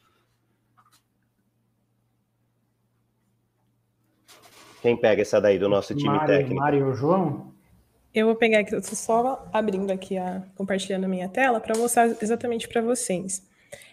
Quem 4.80 4.96
pega 4.96 5.22
essa 5.22 5.40
daí 5.40 5.58
do 5.58 5.68
nosso 5.68 5.94
time 5.94 6.10
Mário, 6.10 6.26
técnico? 6.26 6.60
Mário 6.60 6.86
ou 6.88 6.94
João? 6.94 7.54
Eu 8.14 8.26
vou 8.26 8.36
pegar 8.36 8.60
aqui, 8.60 8.74
estou 8.74 8.96
só 8.96 9.48
abrindo 9.52 9.90
aqui, 9.90 10.16
a, 10.16 10.42
compartilhando 10.54 11.04
a 11.04 11.08
minha 11.08 11.28
tela 11.28 11.60
para 11.60 11.76
mostrar 11.76 12.06
exatamente 12.20 12.68
para 12.68 12.82
vocês. 12.82 13.42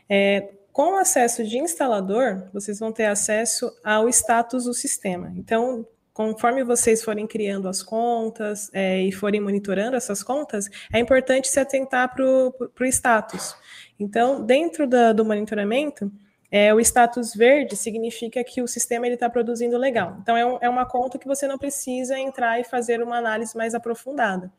É, 0.09 0.49
com 0.71 0.93
o 0.93 0.97
acesso 0.97 1.43
de 1.43 1.57
instalador, 1.57 2.47
vocês 2.53 2.79
vão 2.79 2.91
ter 2.91 3.05
acesso 3.05 3.71
ao 3.83 4.07
status 4.09 4.65
do 4.65 4.73
sistema. 4.73 5.33
Então, 5.35 5.85
conforme 6.13 6.63
vocês 6.63 7.03
forem 7.03 7.25
criando 7.25 7.67
as 7.67 7.81
contas 7.81 8.69
é, 8.73 9.01
e 9.01 9.11
forem 9.11 9.41
monitorando 9.41 9.95
essas 9.95 10.21
contas, 10.23 10.69
é 10.93 10.99
importante 10.99 11.47
se 11.47 11.59
atentar 11.59 12.13
para 12.13 12.23
o 12.25 12.85
status. 12.85 13.55
Então, 13.99 14.43
dentro 14.43 14.87
da, 14.87 15.13
do 15.13 15.25
monitoramento, 15.25 16.11
é, 16.51 16.73
o 16.73 16.79
status 16.81 17.33
verde 17.33 17.77
significa 17.77 18.43
que 18.43 18.61
o 18.61 18.67
sistema 18.67 19.07
está 19.07 19.29
produzindo 19.29 19.77
legal. 19.77 20.17
Então, 20.21 20.35
é, 20.35 20.45
um, 20.45 20.57
é, 20.61 20.69
uma 20.69 20.85
conta 20.85 21.17
que 21.17 21.27
você 21.27 21.47
não 21.47 21.57
precisa 21.57 22.19
entrar 22.19 22.59
e 22.59 22.65
fazer 22.65 23.01
uma 23.01 23.17
análise 23.17 23.55
mais 23.55 23.73
aprofundada. 23.73 24.51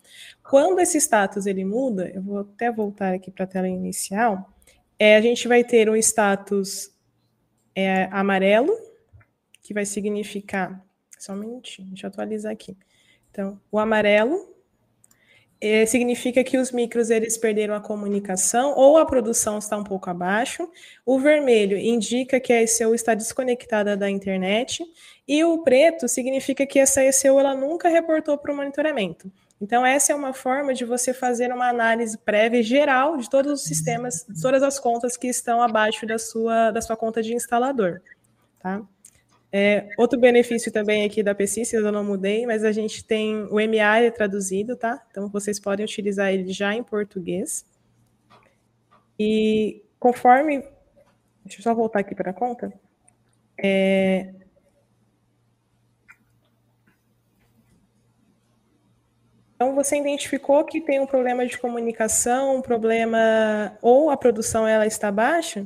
Quando 0.42 0.80
esse 0.80 0.98
status 0.98 1.44
ele 1.44 1.64
muda, 1.66 2.08
eu 2.08 2.22
vou 2.22 2.38
até 2.40 2.72
voltar 2.72 3.12
aqui 3.12 3.30
para 3.30 3.44
a 3.44 3.46
tela 3.46 3.68
inicial, 3.68 4.51
é, 5.02 5.16
a 5.16 5.20
gente 5.20 5.48
vai 5.48 5.64
ter 5.64 5.90
um 5.90 5.96
status 5.96 6.88
é, 7.74 8.04
amarelo, 8.12 8.72
que 9.60 9.74
vai 9.74 9.84
significar. 9.84 10.80
Só 11.18 11.32
um 11.32 11.38
minutinho, 11.38 11.88
deixa 11.88 12.06
eu 12.06 12.08
atualizar 12.08 12.52
aqui. 12.52 12.76
Então, 13.28 13.60
o 13.68 13.80
amarelo 13.80 14.54
é, 15.60 15.84
significa 15.86 16.44
que 16.44 16.56
os 16.56 16.70
micros 16.70 17.10
eles 17.10 17.36
perderam 17.36 17.74
a 17.74 17.80
comunicação 17.80 18.74
ou 18.76 18.96
a 18.96 19.04
produção 19.04 19.58
está 19.58 19.76
um 19.76 19.82
pouco 19.82 20.08
abaixo. 20.08 20.70
O 21.04 21.18
vermelho 21.18 21.76
indica 21.76 22.38
que 22.38 22.52
a 22.52 22.62
ECU 22.62 22.94
está 22.94 23.12
desconectada 23.12 23.96
da 23.96 24.08
internet. 24.08 24.84
E 25.26 25.42
o 25.42 25.64
preto 25.64 26.06
significa 26.06 26.64
que 26.64 26.78
essa 26.78 27.02
ECU 27.02 27.40
ela 27.40 27.56
nunca 27.56 27.88
reportou 27.88 28.38
para 28.38 28.52
o 28.52 28.56
monitoramento. 28.56 29.32
Então, 29.62 29.86
essa 29.86 30.12
é 30.12 30.16
uma 30.16 30.32
forma 30.32 30.74
de 30.74 30.84
você 30.84 31.14
fazer 31.14 31.52
uma 31.52 31.68
análise 31.68 32.18
prévia 32.18 32.60
geral 32.64 33.16
de 33.16 33.30
todos 33.30 33.52
os 33.52 33.62
sistemas, 33.62 34.26
de 34.28 34.42
todas 34.42 34.60
as 34.60 34.76
contas 34.80 35.16
que 35.16 35.28
estão 35.28 35.62
abaixo 35.62 36.04
da 36.04 36.18
sua, 36.18 36.72
da 36.72 36.82
sua 36.82 36.96
conta 36.96 37.22
de 37.22 37.32
instalador. 37.32 38.00
Tá? 38.58 38.82
É, 39.52 39.88
outro 39.96 40.18
benefício 40.18 40.72
também 40.72 41.04
aqui 41.04 41.22
da 41.22 41.32
Persistence, 41.32 41.76
eu 41.76 41.92
não 41.92 42.02
mudei, 42.02 42.44
mas 42.44 42.64
a 42.64 42.72
gente 42.72 43.04
tem 43.04 43.44
o 43.44 43.60
MA 43.60 44.10
traduzido, 44.12 44.74
tá? 44.74 45.00
Então 45.12 45.28
vocês 45.28 45.60
podem 45.60 45.84
utilizar 45.86 46.32
ele 46.32 46.52
já 46.52 46.74
em 46.74 46.82
português. 46.82 47.64
E 49.16 49.80
conforme. 49.96 50.64
Deixa 51.44 51.60
eu 51.60 51.62
só 51.62 51.72
voltar 51.72 52.00
aqui 52.00 52.16
para 52.16 52.32
a 52.32 52.34
conta. 52.34 52.72
É, 53.62 54.34
Então 59.62 59.76
você 59.76 59.96
identificou 59.96 60.64
que 60.64 60.80
tem 60.80 60.98
um 60.98 61.06
problema 61.06 61.46
de 61.46 61.56
comunicação, 61.56 62.56
um 62.56 62.60
problema 62.60 63.78
ou 63.80 64.10
a 64.10 64.16
produção 64.16 64.66
ela 64.66 64.84
está 64.88 65.12
baixa, 65.12 65.64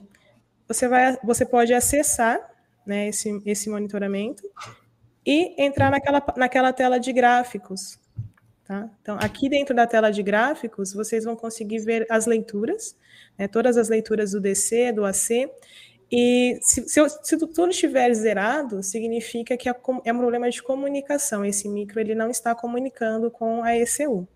você 0.69 0.87
vai, 0.87 1.17
você 1.25 1.47
pode 1.47 1.73
acessar 1.73 2.39
né, 2.85 3.09
esse, 3.09 3.41
esse 3.47 3.71
monitoramento, 3.71 4.43
e 5.25 5.55
entrar 5.57 5.91
naquela, 5.91 6.23
naquela 6.37 6.73
tela 6.75 7.01
de 7.01 7.11
gráficos. 7.11 7.99
Tá? 8.67 8.87
Então, 9.01 9.17
aqui 9.19 9.49
dentro 9.49 9.75
da 9.75 9.87
tela 9.87 10.11
de 10.11 10.23
gráficos, 10.23 10.93
vocês 10.93 11.25
vão 11.25 11.35
conseguir 11.35 11.79
ver 11.79 12.07
as 12.11 12.27
leituras, 12.27 12.95
né, 13.39 13.49
todas 13.49 13.79
as 13.79 13.89
leituras 13.89 14.33
do 14.33 14.41
DC, 14.43 14.93
do 14.93 15.07
AC, 15.07 15.49
e 16.11 16.59
se, 16.63 16.89
se, 16.89 17.37
tudo 17.39 17.71
estiver 17.71 18.13
zerado, 18.15 18.83
significa 18.83 19.57
que 19.57 19.69
é 19.69 19.73
um 20.13 20.19
problema 20.19 20.49
de 20.49 20.63
comunicação. 20.63 21.45
Esse 21.45 21.69
micro 21.69 21.99
ele 21.99 22.15
não 22.15 22.31
está 22.31 22.55
comunicando 22.55 23.31
com 23.31 23.63
a 23.63 23.77
ECU. 23.77 24.27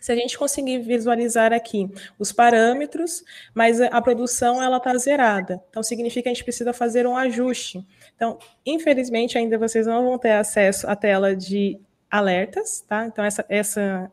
Se 0.00 0.12
a 0.12 0.14
gente 0.14 0.38
conseguir 0.38 0.78
visualizar 0.78 1.52
aqui 1.52 1.90
os 2.18 2.30
parâmetros, 2.30 3.24
mas 3.52 3.80
a 3.80 4.00
produção 4.00 4.62
ela 4.62 4.76
está 4.76 4.96
zerada. 4.96 5.60
Então, 5.70 5.82
significa 5.82 6.22
que 6.22 6.28
a 6.28 6.32
gente 6.32 6.44
precisa 6.44 6.72
fazer 6.72 7.04
um 7.04 7.16
ajuste. 7.16 7.84
Então, 8.14 8.38
infelizmente, 8.64 9.36
ainda 9.36 9.58
vocês 9.58 9.86
não 9.86 10.04
vão 10.04 10.16
ter 10.16 10.32
acesso 10.32 10.88
à 10.88 10.94
tela 10.94 11.34
de 11.34 11.80
alertas, 12.08 12.80
tá? 12.82 13.06
Então, 13.06 13.24
essa, 13.24 13.44
essa, 13.48 14.10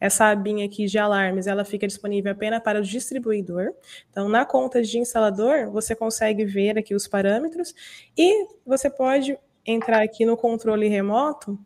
essa 0.00 0.26
abinha 0.26 0.64
aqui 0.64 0.86
de 0.86 0.98
alarmes, 0.98 1.46
ela 1.46 1.64
fica 1.64 1.86
disponível 1.86 2.32
apenas 2.32 2.62
para 2.62 2.80
o 2.80 2.82
distribuidor. 2.82 3.72
Então, 4.10 4.28
na 4.28 4.44
conta 4.44 4.82
de 4.82 4.98
instalador, 4.98 5.70
você 5.70 5.94
consegue 5.94 6.44
ver 6.44 6.78
aqui 6.78 6.94
os 6.94 7.08
parâmetros 7.08 7.74
e 8.16 8.46
você 8.64 8.88
pode 8.88 9.36
entrar 9.66 10.02
aqui 10.02 10.24
no 10.24 10.36
controle 10.36 10.88
remoto 10.88 11.58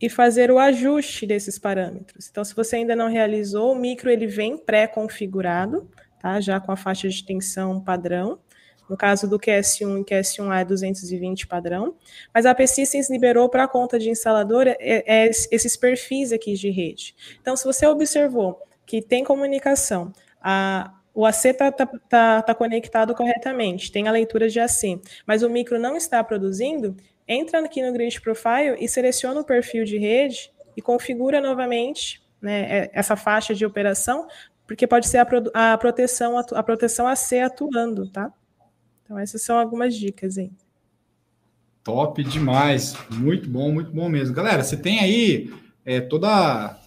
e 0.00 0.08
fazer 0.08 0.50
o 0.50 0.58
ajuste 0.58 1.26
desses 1.26 1.58
parâmetros. 1.58 2.28
Então, 2.28 2.44
se 2.44 2.54
você 2.54 2.76
ainda 2.76 2.96
não 2.96 3.08
realizou, 3.08 3.72
o 3.72 3.78
micro 3.78 4.10
ele 4.10 4.26
vem 4.26 4.56
pré-configurado, 4.56 5.88
tá? 6.20 6.40
já 6.40 6.58
com 6.60 6.72
a 6.72 6.76
faixa 6.76 7.08
de 7.08 7.24
tensão 7.24 7.80
padrão. 7.80 8.38
No 8.88 8.96
caso 8.96 9.28
do 9.28 9.38
QS1 9.38 10.00
e 10.00 10.04
QS1A 10.04 10.60
é 10.60 10.64
220 10.64 11.46
padrão, 11.46 11.94
mas 12.32 12.46
a 12.46 12.54
Persistence 12.54 13.10
liberou 13.10 13.48
para 13.48 13.64
a 13.64 13.68
conta 13.68 13.98
de 13.98 14.10
instalador 14.10 14.66
é, 14.66 14.76
é, 14.78 15.26
esses 15.28 15.76
perfis 15.76 16.32
aqui 16.32 16.54
de 16.54 16.70
rede. 16.70 17.14
Então, 17.40 17.56
se 17.56 17.64
você 17.64 17.86
observou 17.86 18.60
que 18.86 19.00
tem 19.00 19.24
comunicação, 19.24 20.12
a, 20.40 20.92
o 21.14 21.24
AC 21.24 21.46
está 21.46 21.72
tá, 21.72 21.86
tá, 22.08 22.42
tá 22.42 22.54
conectado 22.54 23.14
corretamente, 23.14 23.90
tem 23.90 24.08
a 24.08 24.12
leitura 24.12 24.48
de 24.48 24.60
AC, 24.60 25.00
mas 25.26 25.42
o 25.42 25.48
micro 25.48 25.78
não 25.78 25.96
está 25.96 26.22
produzindo, 26.22 26.96
entra 27.26 27.64
aqui 27.64 27.82
no 27.82 27.92
Grid 27.92 28.20
Profile 28.20 28.76
e 28.78 28.88
seleciona 28.88 29.40
o 29.40 29.44
perfil 29.44 29.84
de 29.84 29.96
rede 29.96 30.52
e 30.76 30.82
configura 30.82 31.40
novamente 31.40 32.22
né, 32.42 32.62
é, 32.62 32.90
essa 32.92 33.16
faixa 33.16 33.54
de 33.54 33.64
operação, 33.64 34.26
porque 34.66 34.86
pode 34.86 35.06
ser 35.06 35.18
a, 35.18 35.72
a 35.72 35.78
proteção 35.78 36.36
a 36.38 36.62
proteção 36.62 37.06
AC 37.06 37.32
atuando, 37.42 38.10
tá? 38.10 38.32
Então 39.04 39.18
essas 39.18 39.42
são 39.42 39.58
algumas 39.58 39.94
dicas 39.94 40.38
aí. 40.38 40.50
Top 41.82 42.22
demais, 42.24 42.96
muito 43.10 43.48
bom, 43.48 43.70
muito 43.70 43.92
bom 43.92 44.08
mesmo. 44.08 44.34
Galera, 44.34 44.64
você 44.64 44.76
tem 44.76 45.00
aí 45.00 45.52
é, 45.84 46.00
toda 46.00 46.80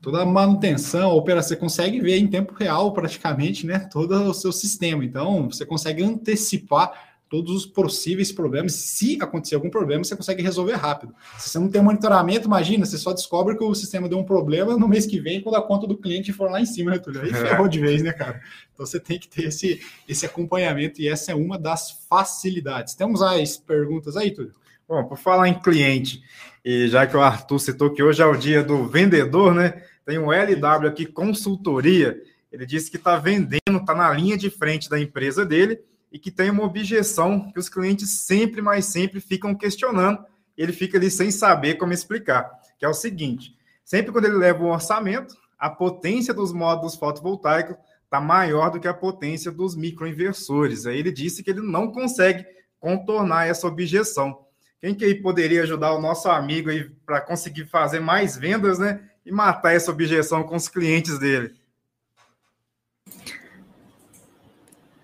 toda 0.00 0.22
a 0.22 0.26
manutenção, 0.26 1.10
a 1.10 1.14
operação, 1.14 1.48
você 1.48 1.56
consegue 1.56 2.00
ver 2.00 2.18
em 2.18 2.26
tempo 2.26 2.54
real 2.54 2.92
praticamente, 2.92 3.66
né, 3.66 3.80
todo 3.80 4.12
o 4.30 4.34
seu 4.34 4.52
sistema. 4.52 5.04
Então, 5.04 5.50
você 5.50 5.66
consegue 5.66 6.02
antecipar 6.02 7.07
todos 7.28 7.54
os 7.54 7.66
possíveis 7.66 8.32
problemas. 8.32 8.72
Se 8.72 9.18
acontecer 9.20 9.54
algum 9.54 9.70
problema, 9.70 10.02
você 10.02 10.16
consegue 10.16 10.42
resolver 10.42 10.74
rápido. 10.74 11.14
Se 11.38 11.50
você 11.50 11.58
não 11.58 11.68
tem 11.68 11.82
monitoramento, 11.82 12.46
imagina, 12.46 12.86
você 12.86 12.96
só 12.96 13.12
descobre 13.12 13.56
que 13.56 13.62
o 13.62 13.74
sistema 13.74 14.08
deu 14.08 14.18
um 14.18 14.24
problema 14.24 14.76
no 14.76 14.88
mês 14.88 15.06
que 15.06 15.20
vem, 15.20 15.40
quando 15.40 15.56
a 15.56 15.62
conta 15.62 15.86
do 15.86 15.96
cliente 15.96 16.32
for 16.32 16.50
lá 16.50 16.60
em 16.60 16.66
cima, 16.66 16.92
né, 16.92 16.98
Túlio? 16.98 17.22
Aí 17.22 17.32
ferrou 17.32 17.68
de 17.68 17.78
vez, 17.78 18.02
né, 18.02 18.12
cara? 18.12 18.40
Então 18.72 18.86
você 18.86 18.98
tem 18.98 19.18
que 19.18 19.28
ter 19.28 19.46
esse, 19.48 19.80
esse 20.08 20.24
acompanhamento 20.24 21.00
e 21.00 21.08
essa 21.08 21.32
é 21.32 21.34
uma 21.34 21.58
das 21.58 21.90
facilidades. 22.08 22.94
Temos 22.94 23.20
as 23.22 23.56
perguntas 23.56 24.16
aí, 24.16 24.30
Túlio? 24.30 24.54
Bom, 24.88 25.04
por 25.04 25.18
falar 25.18 25.48
em 25.48 25.60
cliente, 25.60 26.22
e 26.64 26.88
já 26.88 27.06
que 27.06 27.16
o 27.16 27.20
Arthur 27.20 27.58
citou 27.58 27.92
que 27.92 28.02
hoje 28.02 28.22
é 28.22 28.26
o 28.26 28.36
dia 28.36 28.64
do 28.64 28.86
vendedor, 28.86 29.54
né? 29.54 29.82
Tem 30.06 30.18
um 30.18 30.32
LW 30.32 30.88
aqui, 30.88 31.04
consultoria. 31.04 32.18
Ele 32.50 32.64
disse 32.64 32.90
que 32.90 32.96
está 32.96 33.16
vendendo, 33.16 33.76
está 33.78 33.94
na 33.94 34.10
linha 34.10 34.38
de 34.38 34.48
frente 34.48 34.88
da 34.88 34.98
empresa 34.98 35.44
dele 35.44 35.78
e 36.10 36.18
que 36.18 36.30
tem 36.30 36.50
uma 36.50 36.64
objeção 36.64 37.50
que 37.52 37.58
os 37.58 37.68
clientes 37.68 38.10
sempre, 38.10 38.62
mais 38.62 38.86
sempre 38.86 39.20
ficam 39.20 39.54
questionando. 39.54 40.24
Ele 40.56 40.72
fica 40.72 40.98
ali 40.98 41.10
sem 41.10 41.30
saber 41.30 41.74
como 41.74 41.92
explicar, 41.92 42.50
que 42.78 42.84
é 42.84 42.88
o 42.88 42.94
seguinte: 42.94 43.56
sempre 43.84 44.12
quando 44.12 44.24
ele 44.24 44.36
leva 44.36 44.62
o 44.62 44.68
orçamento, 44.68 45.34
a 45.58 45.68
potência 45.68 46.32
dos 46.32 46.52
módulos 46.52 46.94
fotovoltaicos 46.94 47.76
está 48.04 48.20
maior 48.20 48.70
do 48.70 48.80
que 48.80 48.88
a 48.88 48.94
potência 48.94 49.52
dos 49.52 49.76
microinversores. 49.76 50.86
Aí 50.86 50.98
ele 50.98 51.12
disse 51.12 51.42
que 51.42 51.50
ele 51.50 51.60
não 51.60 51.92
consegue 51.92 52.44
contornar 52.80 53.46
essa 53.46 53.66
objeção. 53.66 54.46
Quem 54.80 54.94
que 54.94 55.04
aí 55.04 55.14
poderia 55.14 55.62
ajudar 55.62 55.92
o 55.92 56.00
nosso 56.00 56.28
amigo 56.28 56.70
aí 56.70 56.88
para 57.04 57.20
conseguir 57.20 57.66
fazer 57.66 58.00
mais 58.00 58.36
vendas, 58.36 58.78
né? 58.78 59.00
E 59.26 59.32
matar 59.32 59.74
essa 59.74 59.90
objeção 59.90 60.42
com 60.44 60.56
os 60.56 60.68
clientes 60.68 61.18
dele? 61.18 61.57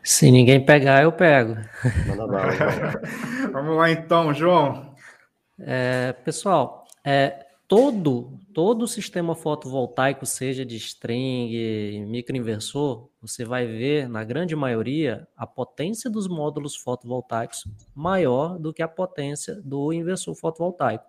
Se 0.04 0.30
ninguém 0.30 0.64
pegar, 0.64 1.02
eu 1.02 1.10
pego. 1.10 1.56
Vamos 3.52 3.76
lá 3.76 3.90
então, 3.90 4.34
João. 4.34 4.94
É, 5.58 6.12
pessoal, 6.12 6.86
é, 7.02 7.46
todo 7.66 8.38
todo 8.54 8.86
sistema 8.86 9.34
fotovoltaico, 9.34 10.24
seja 10.24 10.64
de 10.64 10.76
string, 10.76 12.06
microinversor, 12.06 13.08
você 13.20 13.44
vai 13.44 13.66
ver, 13.66 14.08
na 14.08 14.22
grande 14.22 14.54
maioria, 14.54 15.26
a 15.36 15.44
potência 15.44 16.08
dos 16.08 16.28
módulos 16.28 16.76
fotovoltaicos 16.76 17.64
maior 17.92 18.56
do 18.58 18.72
que 18.72 18.80
a 18.80 18.86
potência 18.86 19.60
do 19.64 19.92
inversor 19.92 20.36
fotovoltaico. 20.36 21.04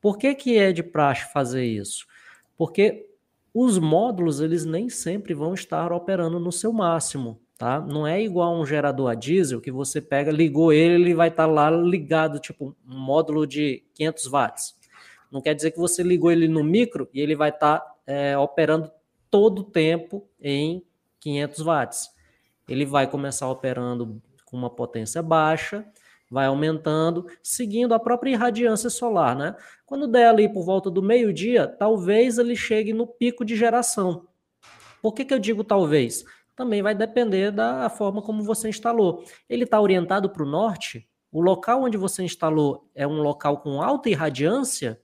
Por 0.00 0.18
que, 0.18 0.34
que 0.34 0.58
é 0.58 0.72
de 0.72 0.82
praxe 0.82 1.32
fazer 1.32 1.64
isso? 1.64 2.04
Porque 2.56 3.06
os 3.54 3.78
módulos 3.78 4.40
eles 4.40 4.64
nem 4.64 4.88
sempre 4.88 5.34
vão 5.34 5.54
estar 5.54 5.92
operando 5.92 6.40
no 6.40 6.50
seu 6.50 6.72
máximo. 6.72 7.40
Tá? 7.58 7.80
Não 7.80 8.06
é 8.06 8.22
igual 8.22 8.54
um 8.54 8.66
gerador 8.66 9.10
a 9.10 9.14
diesel 9.14 9.60
que 9.60 9.70
você 9.70 10.00
pega, 10.00 10.30
ligou 10.30 10.72
ele, 10.72 10.94
ele 10.94 11.14
vai 11.14 11.28
estar 11.28 11.46
tá 11.46 11.50
lá 11.50 11.70
ligado, 11.70 12.38
tipo 12.38 12.76
um 12.86 12.98
módulo 12.98 13.46
de 13.46 13.82
500 13.94 14.26
watts. 14.26 14.74
Não 15.30 15.40
quer 15.40 15.54
dizer 15.54 15.70
que 15.70 15.78
você 15.78 16.02
ligou 16.02 16.30
ele 16.30 16.48
no 16.48 16.62
micro 16.62 17.08
e 17.14 17.20
ele 17.20 17.34
vai 17.34 17.48
estar 17.48 17.78
tá, 17.78 17.94
é, 18.06 18.36
operando 18.36 18.90
todo 19.30 19.60
o 19.60 19.64
tempo 19.64 20.28
em 20.40 20.84
500 21.20 21.60
watts. 21.60 22.10
Ele 22.68 22.84
vai 22.84 23.06
começar 23.06 23.48
operando 23.48 24.20
com 24.44 24.56
uma 24.56 24.68
potência 24.68 25.22
baixa 25.22 25.84
vai 26.30 26.46
aumentando, 26.46 27.26
seguindo 27.42 27.94
a 27.94 28.00
própria 28.00 28.32
irradiância 28.32 28.90
solar, 28.90 29.36
né? 29.36 29.54
Quando 29.84 30.08
der 30.08 30.28
ali 30.28 30.48
por 30.52 30.64
volta 30.64 30.90
do 30.90 31.02
meio-dia, 31.02 31.66
talvez 31.66 32.38
ele 32.38 32.56
chegue 32.56 32.92
no 32.92 33.06
pico 33.06 33.44
de 33.44 33.56
geração. 33.56 34.26
Por 35.00 35.12
que, 35.12 35.24
que 35.24 35.32
eu 35.32 35.38
digo 35.38 35.62
talvez? 35.62 36.24
Também 36.56 36.82
vai 36.82 36.94
depender 36.94 37.50
da 37.52 37.88
forma 37.90 38.22
como 38.22 38.42
você 38.42 38.70
instalou. 38.70 39.22
Ele 39.46 39.64
está 39.64 39.78
orientado 39.78 40.30
para 40.30 40.42
o 40.42 40.48
norte? 40.48 41.06
O 41.30 41.42
local 41.42 41.82
onde 41.82 41.98
você 41.98 42.22
instalou 42.22 42.90
é 42.94 43.06
um 43.06 43.20
local 43.20 43.58
com 43.58 43.82
alta 43.82 44.08
irradiância? 44.08 44.98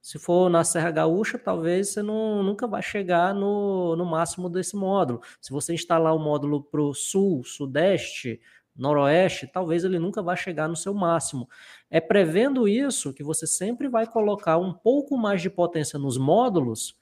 Se 0.00 0.18
for 0.18 0.48
na 0.48 0.64
Serra 0.64 0.90
Gaúcha, 0.90 1.38
talvez 1.38 1.90
você 1.90 2.00
não, 2.00 2.42
nunca 2.42 2.66
vai 2.66 2.80
chegar 2.80 3.34
no, 3.34 3.94
no 3.94 4.06
máximo 4.06 4.48
desse 4.48 4.74
módulo. 4.74 5.20
Se 5.38 5.50
você 5.52 5.74
instalar 5.74 6.14
o 6.14 6.18
módulo 6.18 6.62
para 6.62 6.80
o 6.80 6.94
sul, 6.94 7.44
sudeste, 7.44 8.40
noroeste, 8.74 9.46
talvez 9.46 9.84
ele 9.84 9.98
nunca 9.98 10.22
vá 10.22 10.34
chegar 10.34 10.68
no 10.68 10.76
seu 10.76 10.94
máximo. 10.94 11.46
É 11.90 12.00
prevendo 12.00 12.66
isso 12.66 13.12
que 13.12 13.22
você 13.22 13.46
sempre 13.46 13.88
vai 13.88 14.06
colocar 14.06 14.56
um 14.56 14.72
pouco 14.72 15.18
mais 15.18 15.42
de 15.42 15.50
potência 15.50 15.98
nos 15.98 16.16
módulos 16.16 16.96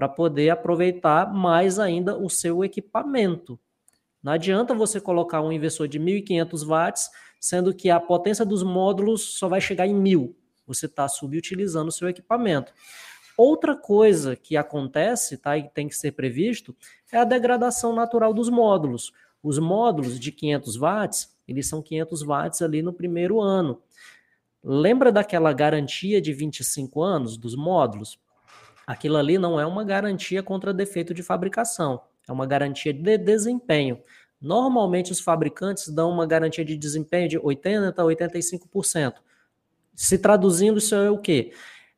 para 0.00 0.08
poder 0.08 0.48
aproveitar 0.48 1.30
mais 1.30 1.78
ainda 1.78 2.16
o 2.16 2.30
seu 2.30 2.64
equipamento. 2.64 3.60
Não 4.22 4.32
adianta 4.32 4.72
você 4.72 4.98
colocar 4.98 5.42
um 5.42 5.52
inversor 5.52 5.86
de 5.86 6.00
1.500 6.00 6.66
watts, 6.66 7.10
sendo 7.38 7.74
que 7.74 7.90
a 7.90 8.00
potência 8.00 8.46
dos 8.46 8.62
módulos 8.62 9.36
só 9.36 9.46
vai 9.46 9.60
chegar 9.60 9.86
em 9.86 9.94
1.000. 9.94 10.34
Você 10.66 10.86
está 10.86 11.06
subutilizando 11.06 11.90
o 11.90 11.92
seu 11.92 12.08
equipamento. 12.08 12.72
Outra 13.36 13.76
coisa 13.76 14.34
que 14.34 14.56
acontece, 14.56 15.36
tá, 15.36 15.58
e 15.58 15.68
tem 15.68 15.86
que 15.86 15.94
ser 15.94 16.12
previsto, 16.12 16.74
é 17.12 17.18
a 17.18 17.24
degradação 17.24 17.94
natural 17.94 18.32
dos 18.32 18.48
módulos. 18.48 19.12
Os 19.42 19.58
módulos 19.58 20.18
de 20.18 20.32
500 20.32 20.76
watts, 20.76 21.36
eles 21.46 21.68
são 21.68 21.82
500 21.82 22.22
watts 22.22 22.62
ali 22.62 22.80
no 22.80 22.94
primeiro 22.94 23.38
ano. 23.38 23.82
Lembra 24.64 25.12
daquela 25.12 25.52
garantia 25.52 26.22
de 26.22 26.32
25 26.32 27.02
anos 27.02 27.36
dos 27.36 27.54
módulos? 27.54 28.18
Aquilo 28.90 29.18
ali 29.18 29.38
não 29.38 29.60
é 29.60 29.64
uma 29.64 29.84
garantia 29.84 30.42
contra 30.42 30.74
defeito 30.74 31.14
de 31.14 31.22
fabricação, 31.22 32.00
é 32.28 32.32
uma 32.32 32.44
garantia 32.44 32.92
de 32.92 33.16
desempenho. 33.16 34.00
Normalmente 34.40 35.12
os 35.12 35.20
fabricantes 35.20 35.88
dão 35.90 36.10
uma 36.10 36.26
garantia 36.26 36.64
de 36.64 36.76
desempenho 36.76 37.28
de 37.28 37.38
80 37.38 38.02
a 38.02 38.04
85%. 38.04 39.14
Se 39.94 40.18
traduzindo, 40.18 40.78
isso 40.78 40.96
é 40.96 41.08
o 41.08 41.18
quê? 41.18 41.52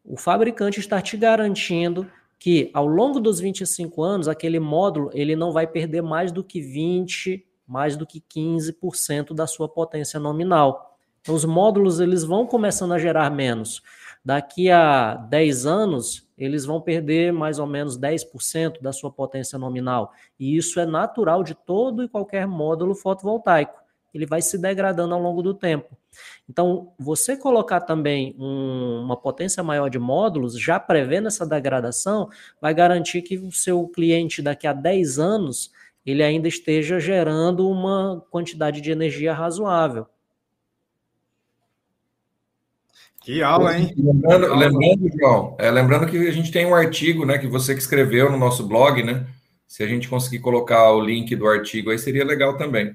O 0.05 0.18
fabricante 0.18 0.80
está 0.80 1.01
te 1.01 1.16
garantindo 1.16 2.07
que 2.38 2.70
ao 2.74 2.86
longo 2.86 3.20
dos 3.20 3.40
25 3.40 4.03
anos, 4.03 4.28
aquele 4.28 4.61
módulo 4.61 5.09
ele 5.14 5.34
não 5.34 5.51
vai 5.51 5.66
perder 5.66 6.03
mais 6.03 6.30
do 6.30 6.45
que 6.45 6.61
20, 6.61 7.43
mais 7.66 7.97
do 7.97 8.07
que 8.07 8.20
15% 8.20 9.32
da 9.32 9.47
sua 9.47 9.66
potência 9.66 10.20
nominal. 10.20 10.99
Então, 11.22 11.34
os 11.34 11.47
módulos 11.47 12.01
eles 12.01 12.22
vão 12.22 12.47
começando 12.47 12.93
a 12.93 12.99
gerar 12.99 13.30
menos. 13.30 13.80
Daqui 14.25 14.70
a 14.70 15.14
10 15.14 15.66
anos, 15.66 16.29
eles 16.39 16.64
vão 16.64 16.81
perder 16.81 17.33
mais 17.33 17.59
ou 17.59 17.66
menos 17.66 17.99
10% 17.99 18.81
da 18.81 18.93
sua 18.93 19.11
potência 19.11 19.59
nominal. 19.59 20.12
E 20.39 20.57
isso 20.57 20.79
é 20.79 20.87
natural 20.87 21.43
de 21.43 21.55
todo 21.55 22.05
e 22.05 22.09
qualquer 22.09 22.47
módulo 22.47 22.95
fotovoltaico. 22.95 23.81
Ele 24.14 24.27
vai 24.27 24.43
se 24.43 24.59
degradando 24.59 25.14
ao 25.14 25.20
longo 25.20 25.43
do 25.43 25.55
tempo. 25.55 25.97
Então, 26.49 26.93
você 26.99 27.37
colocar 27.37 27.81
também 27.81 28.37
um, 28.39 29.01
uma 29.03 29.16
potência 29.16 29.62
maior 29.62 29.89
de 29.89 29.99
módulos, 29.99 30.59
já 30.59 30.79
prevendo 30.79 31.29
essa 31.29 31.47
degradação, 31.47 32.29
vai 32.61 32.75
garantir 32.75 33.23
que 33.23 33.39
o 33.39 33.51
seu 33.51 33.89
cliente 33.89 34.43
daqui 34.43 34.66
a 34.66 34.73
10 34.73 35.18
anos 35.18 35.70
ele 36.05 36.23
ainda 36.23 36.49
esteja 36.49 36.99
gerando 37.01 37.68
uma 37.68 38.23
quantidade 38.31 38.81
de 38.81 38.91
energia 38.91 39.33
razoável. 39.33 40.07
Que 43.25 43.43
aula, 43.43 43.79
hein? 43.79 43.95
Lembrando, 43.97 44.55
lembrando 44.55 45.11
João, 45.16 45.57
é, 45.59 45.70
lembrando 45.70 46.07
que 46.07 46.16
a 46.16 46.33
gente 46.33 46.51
tem 46.51 46.66
um 46.66 46.75
artigo, 46.75 47.25
né, 47.25 47.39
que 47.39 47.47
você 47.47 47.75
que 47.75 47.81
escreveu 47.81 48.31
no 48.31 48.37
nosso 48.37 48.66
blog, 48.66 49.03
né? 49.03 49.27
Se 49.66 49.83
a 49.83 49.87
gente 49.87 50.09
conseguir 50.09 50.41
colocar 50.41 50.93
o 50.93 51.01
link 51.01 51.35
do 51.37 51.47
artigo 51.47 51.91
aí, 51.91 51.99
seria 51.99 52.25
legal 52.25 52.59
também. 52.59 52.95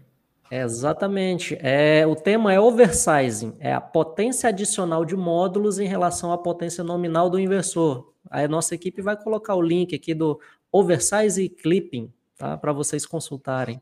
Exatamente. 0.51 1.57
É, 1.59 2.05
o 2.05 2.15
tema 2.15 2.53
é 2.53 2.59
oversizing, 2.59 3.55
é 3.59 3.73
a 3.73 3.81
potência 3.81 4.49
adicional 4.49 5.03
de 5.03 5.15
módulos 5.15 5.79
em 5.79 5.87
relação 5.87 6.31
à 6.31 6.37
potência 6.37 6.83
nominal 6.83 7.29
do 7.29 7.39
inversor. 7.39 8.13
Aí 8.29 8.45
a 8.45 8.47
nossa 8.47 8.75
equipe 8.75 9.01
vai 9.01 9.17
colocar 9.17 9.55
o 9.55 9.61
link 9.61 9.95
aqui 9.95 10.13
do 10.13 10.39
oversize 10.71 11.49
clipping, 11.49 12.11
tá? 12.37 12.57
Para 12.57 12.73
vocês 12.73 13.05
consultarem. 13.05 13.81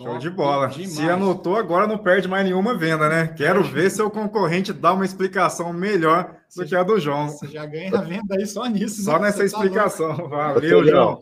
Show 0.00 0.16
de 0.16 0.30
bola. 0.30 0.68
Demais. 0.68 0.92
Se 0.92 1.02
anotou, 1.02 1.56
agora 1.56 1.86
não 1.86 1.98
perde 1.98 2.28
mais 2.28 2.44
nenhuma 2.44 2.72
venda, 2.74 3.08
né? 3.08 3.34
Quero 3.36 3.64
ver 3.64 3.90
seu 3.90 4.08
concorrente 4.08 4.72
dar 4.72 4.92
uma 4.92 5.04
explicação 5.04 5.72
melhor 5.72 6.36
do 6.54 6.64
que 6.64 6.76
a 6.76 6.84
do 6.84 7.00
João. 7.00 7.28
Você 7.28 7.48
já 7.48 7.66
ganha 7.66 7.90
a 7.92 8.00
venda 8.02 8.36
aí 8.36 8.46
só 8.46 8.64
nisso. 8.66 9.02
Só 9.02 9.14
né? 9.14 9.26
nessa 9.26 9.38
você 9.38 9.50
tá 9.50 9.56
explicação. 9.56 10.16
Tá 10.16 10.52
Valeu, 10.52 10.86
João. 10.86 11.20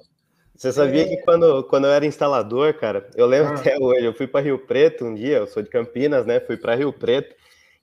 Você 0.54 0.72
sabia 0.72 1.08
que 1.08 1.16
quando, 1.18 1.64
quando 1.64 1.86
eu 1.86 1.92
era 1.92 2.04
instalador, 2.04 2.74
cara, 2.74 3.08
eu 3.14 3.26
lembro 3.26 3.52
ah. 3.52 3.56
até 3.56 3.78
hoje, 3.78 4.04
eu 4.04 4.14
fui 4.14 4.26
para 4.26 4.44
Rio 4.44 4.58
Preto 4.58 5.04
um 5.06 5.14
dia, 5.14 5.38
eu 5.38 5.46
sou 5.46 5.62
de 5.62 5.70
Campinas, 5.70 6.26
né? 6.26 6.40
Fui 6.40 6.56
para 6.56 6.74
Rio 6.74 6.92
Preto 6.92 7.34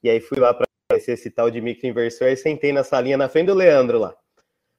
e 0.03 0.09
aí 0.09 0.19
fui 0.19 0.39
lá 0.39 0.53
para 0.53 0.67
conhecer 0.89 1.13
esse 1.13 1.29
tal 1.31 1.49
de 1.49 1.59
microinversor 1.59 2.27
e 2.27 2.37
sentei 2.37 2.71
na 2.71 2.83
salinha 2.83 3.17
na 3.17 3.29
frente 3.29 3.47
do 3.47 3.53
Leandro 3.55 3.99
lá. 3.99 4.15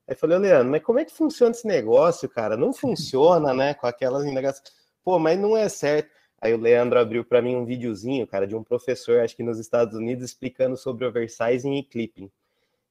Aí 0.08 0.14
falei, 0.14 0.38
Leandro, 0.38 0.70
mas 0.70 0.82
como 0.82 0.98
é 0.98 1.04
que 1.04 1.12
funciona 1.12 1.52
esse 1.52 1.66
negócio, 1.66 2.28
cara? 2.28 2.56
Não 2.56 2.72
funciona, 2.72 3.52
né? 3.54 3.74
Com 3.74 3.86
aquelas 3.86 4.24
indagações. 4.24 4.83
Pô, 5.04 5.18
mas 5.18 5.38
não 5.38 5.56
é 5.56 5.68
certo. 5.68 6.10
Aí 6.40 6.52
o 6.54 6.58
Leandro 6.58 6.98
abriu 6.98 7.24
para 7.24 7.40
mim 7.40 7.54
um 7.56 7.64
videozinho, 7.64 8.26
cara, 8.26 8.46
de 8.46 8.56
um 8.56 8.62
professor, 8.62 9.20
acho 9.20 9.36
que 9.36 9.42
nos 9.42 9.58
Estados 9.58 9.94
Unidos, 9.94 10.24
explicando 10.24 10.76
sobre 10.76 11.06
oversizing 11.06 11.76
e 11.76 11.82
clipping. 11.82 12.30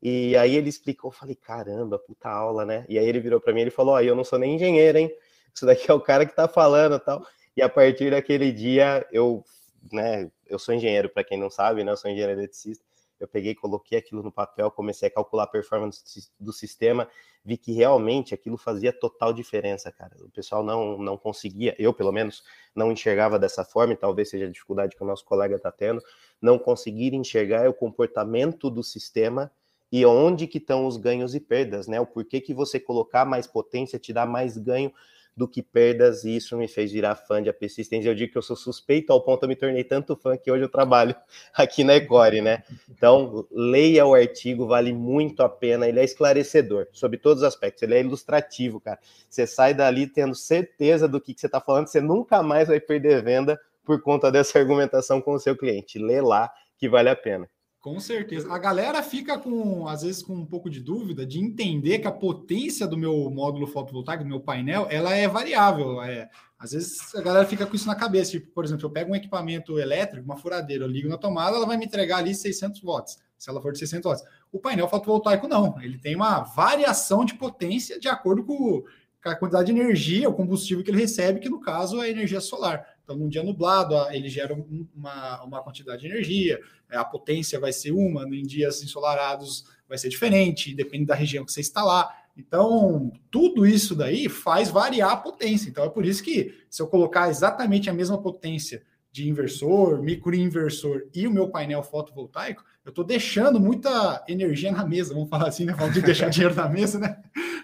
E 0.01 0.35
aí 0.37 0.55
ele 0.55 0.69
explicou, 0.69 1.09
eu 1.11 1.15
falei, 1.15 1.35
caramba, 1.35 1.97
puta 1.97 2.29
aula, 2.29 2.65
né? 2.65 2.85
E 2.89 2.99
aí 2.99 3.07
ele 3.07 3.19
virou 3.19 3.39
para 3.39 3.53
mim 3.53 3.61
e 3.61 3.69
falou, 3.69 3.95
ó, 3.95 3.97
oh, 3.97 4.01
eu 4.01 4.15
não 4.15 4.23
sou 4.23 4.37
nem 4.37 4.55
engenheiro, 4.55 4.97
hein? 4.97 5.11
Isso 5.53 5.65
daqui 5.65 5.89
é 5.89 5.93
o 5.93 5.99
cara 6.01 6.25
que 6.25 6.35
tá 6.35 6.47
falando 6.47 6.99
tal. 6.99 7.25
E 7.55 7.61
a 7.61 7.69
partir 7.69 8.11
daquele 8.11 8.51
dia, 8.51 9.05
eu, 9.11 9.43
né, 9.91 10.29
eu 10.47 10.59
sou 10.59 10.73
engenheiro, 10.73 11.09
para 11.09 11.23
quem 11.23 11.39
não 11.39 11.49
sabe, 11.49 11.83
né? 11.83 11.91
Eu 11.91 11.97
sou 11.97 12.11
engenheiro 12.11 12.33
eletricista. 12.33 12.83
Eu 13.19 13.27
peguei, 13.27 13.55
coloquei 13.55 13.97
aquilo 13.97 14.21
no 14.21 14.31
papel, 14.31 14.69
comecei 14.71 15.07
a 15.07 15.11
calcular 15.11 15.43
a 15.43 15.47
performance 15.47 16.01
do 16.39 16.51
sistema, 16.51 17.07
vi 17.43 17.57
que 17.57 17.71
realmente 17.71 18.33
aquilo 18.33 18.57
fazia 18.57 18.91
total 18.91 19.33
diferença, 19.33 19.91
cara. 19.91 20.15
O 20.21 20.29
pessoal 20.29 20.63
não, 20.63 20.97
não 20.97 21.17
conseguia, 21.17 21.75
eu 21.77 21.93
pelo 21.93 22.11
menos 22.11 22.43
não 22.75 22.91
enxergava 22.91 23.39
dessa 23.39 23.63
forma, 23.63 23.93
e 23.93 23.97
talvez 23.97 24.29
seja 24.29 24.45
a 24.45 24.51
dificuldade 24.51 24.95
que 24.95 25.03
o 25.03 25.07
nosso 25.07 25.25
colega 25.25 25.55
está 25.55 25.71
tendo, 25.71 26.01
não 26.41 26.57
conseguir 26.59 27.13
enxergar 27.13 27.69
o 27.69 27.73
comportamento 27.73 28.69
do 28.69 28.83
sistema 28.83 29.51
e 29.91 30.05
onde 30.05 30.47
que 30.47 30.57
estão 30.57 30.87
os 30.87 30.97
ganhos 30.97 31.35
e 31.35 31.39
perdas, 31.39 31.87
né? 31.87 32.01
O 32.01 32.05
porquê 32.07 32.41
que 32.41 32.53
você 32.53 32.79
colocar 32.79 33.25
mais 33.25 33.45
potência 33.45 33.99
te 33.99 34.11
dá 34.11 34.25
mais 34.25 34.57
ganho 34.57 34.91
do 35.35 35.47
que 35.47 35.61
perdas, 35.61 36.23
e 36.23 36.35
isso 36.35 36.55
me 36.55 36.67
fez 36.67 36.91
virar 36.91 37.15
fã 37.15 37.41
de 37.41 37.49
AP 37.49 37.67
Systems. 37.67 38.05
Eu 38.05 38.13
digo 38.13 38.31
que 38.31 38.37
eu 38.37 38.41
sou 38.41 38.55
suspeito 38.55 39.11
ao 39.11 39.21
ponto 39.21 39.43
eu 39.43 39.49
me 39.49 39.55
tornei 39.55 39.83
tanto 39.83 40.15
fã 40.15 40.37
que 40.37 40.51
hoje 40.51 40.63
eu 40.63 40.69
trabalho 40.69 41.15
aqui 41.53 41.83
na 41.83 41.95
Ecore, 41.95 42.41
né? 42.41 42.63
Então, 42.89 43.47
leia 43.51 44.05
o 44.05 44.13
artigo, 44.13 44.67
vale 44.67 44.93
muito 44.93 45.41
a 45.41 45.49
pena, 45.49 45.87
ele 45.87 45.99
é 45.99 46.03
esclarecedor 46.03 46.87
sobre 46.91 47.17
todos 47.17 47.41
os 47.41 47.47
aspectos, 47.47 47.81
ele 47.83 47.95
é 47.95 47.99
ilustrativo, 47.99 48.79
cara. 48.79 48.99
Você 49.29 49.47
sai 49.47 49.73
dali 49.73 50.07
tendo 50.07 50.35
certeza 50.35 51.07
do 51.07 51.19
que, 51.19 51.33
que 51.33 51.39
você 51.41 51.47
está 51.47 51.59
falando, 51.59 51.87
você 51.87 51.99
nunca 51.99 52.43
mais 52.43 52.67
vai 52.67 52.79
perder 52.79 53.23
venda 53.23 53.59
por 53.83 54.01
conta 54.01 54.31
dessa 54.31 54.57
argumentação 54.59 55.19
com 55.21 55.33
o 55.33 55.39
seu 55.39 55.57
cliente. 55.57 55.97
Lê 55.97 56.21
lá 56.21 56.51
que 56.77 56.87
vale 56.87 57.09
a 57.09 57.15
pena. 57.15 57.49
Com 57.83 57.99
certeza. 57.99 58.49
A 58.49 58.57
galera 58.57 59.03
fica 59.03 59.37
com, 59.37 59.89
às 59.89 60.03
vezes, 60.03 60.23
com 60.23 60.33
um 60.33 60.45
pouco 60.45 60.69
de 60.69 60.79
dúvida 60.79 61.25
de 61.25 61.37
entender 61.37 61.99
que 61.99 62.07
a 62.07 62.11
potência 62.13 62.87
do 62.87 62.95
meu 62.95 63.29
módulo 63.29 63.67
fotovoltaico, 63.67 64.23
do 64.23 64.29
meu 64.29 64.39
painel, 64.39 64.87
ela 64.89 65.13
é 65.13 65.27
variável. 65.27 66.01
É, 66.01 66.29
às 66.57 66.71
vezes 66.71 67.13
a 67.13 67.21
galera 67.21 67.45
fica 67.45 67.65
com 67.65 67.75
isso 67.75 67.85
na 67.85 67.93
cabeça. 67.93 68.31
Tipo, 68.31 68.47
por 68.51 68.63
exemplo, 68.63 68.85
eu 68.85 68.89
pego 68.89 69.11
um 69.11 69.15
equipamento 69.17 69.77
elétrico, 69.77 70.23
uma 70.23 70.37
furadeira, 70.37 70.85
eu 70.85 70.87
ligo 70.87 71.09
na 71.09 71.17
tomada, 71.17 71.57
ela 71.57 71.65
vai 71.65 71.75
me 71.75 71.83
entregar 71.83 72.19
ali 72.19 72.33
600 72.33 72.81
watts, 72.81 73.21
se 73.37 73.49
ela 73.49 73.61
for 73.61 73.73
de 73.73 73.79
600 73.79 74.09
watts. 74.09 74.25
O 74.49 74.59
painel 74.59 74.87
fotovoltaico 74.87 75.45
não. 75.49 75.77
Ele 75.81 75.97
tem 75.97 76.15
uma 76.15 76.39
variação 76.39 77.25
de 77.25 77.33
potência 77.33 77.99
de 77.99 78.07
acordo 78.07 78.45
com 78.45 78.85
a 79.25 79.35
quantidade 79.35 79.73
de 79.73 79.77
energia, 79.77 80.29
o 80.29 80.33
combustível 80.33 80.85
que 80.85 80.89
ele 80.89 81.01
recebe, 81.01 81.41
que 81.41 81.49
no 81.49 81.59
caso 81.59 82.01
é 82.01 82.09
energia 82.09 82.39
solar. 82.39 82.92
Então, 83.03 83.15
num 83.15 83.27
dia 83.27 83.43
nublado, 83.43 83.95
ele 84.11 84.29
gera 84.29 84.53
uma, 84.95 85.43
uma 85.43 85.61
quantidade 85.61 86.01
de 86.01 86.07
energia, 86.07 86.59
é, 86.89 86.97
a 86.97 87.03
potência 87.03 87.59
vai 87.59 87.73
ser 87.73 87.91
uma, 87.91 88.23
em 88.23 88.43
dias 88.43 88.81
ensolarados 88.81 89.65
vai 89.87 89.97
ser 89.97 90.09
diferente, 90.09 90.73
depende 90.73 91.05
da 91.05 91.15
região 91.15 91.45
que 91.45 91.51
você 91.51 91.61
está 91.61 91.83
lá. 91.83 92.09
Então, 92.35 93.11
tudo 93.29 93.65
isso 93.65 93.95
daí 93.95 94.27
faz 94.27 94.69
variar 94.69 95.11
a 95.11 95.17
potência. 95.17 95.69
Então, 95.69 95.83
é 95.83 95.89
por 95.89 96.05
isso 96.05 96.23
que, 96.23 96.55
se 96.69 96.81
eu 96.81 96.87
colocar 96.87 97.29
exatamente 97.29 97.89
a 97.89 97.93
mesma 97.93 98.19
potência 98.19 98.81
de 99.11 99.29
inversor, 99.29 100.01
microinversor 100.01 101.03
e 101.13 101.27
o 101.27 101.31
meu 101.31 101.47
painel 101.47 101.83
fotovoltaico, 101.83 102.63
eu 102.83 102.89
estou 102.89 103.05
deixando 103.05 103.59
muita 103.59 104.23
energia 104.27 104.71
na 104.71 104.83
mesa, 104.83 105.13
vamos 105.13 105.29
falar 105.29 105.47
assim, 105.47 105.65
né? 105.65 105.75
Falando 105.75 105.93
de 105.93 106.01
deixar 106.01 106.27
dinheiro 106.29 106.55
na 106.55 106.67
mesa, 106.67 106.97
né? 106.97 107.21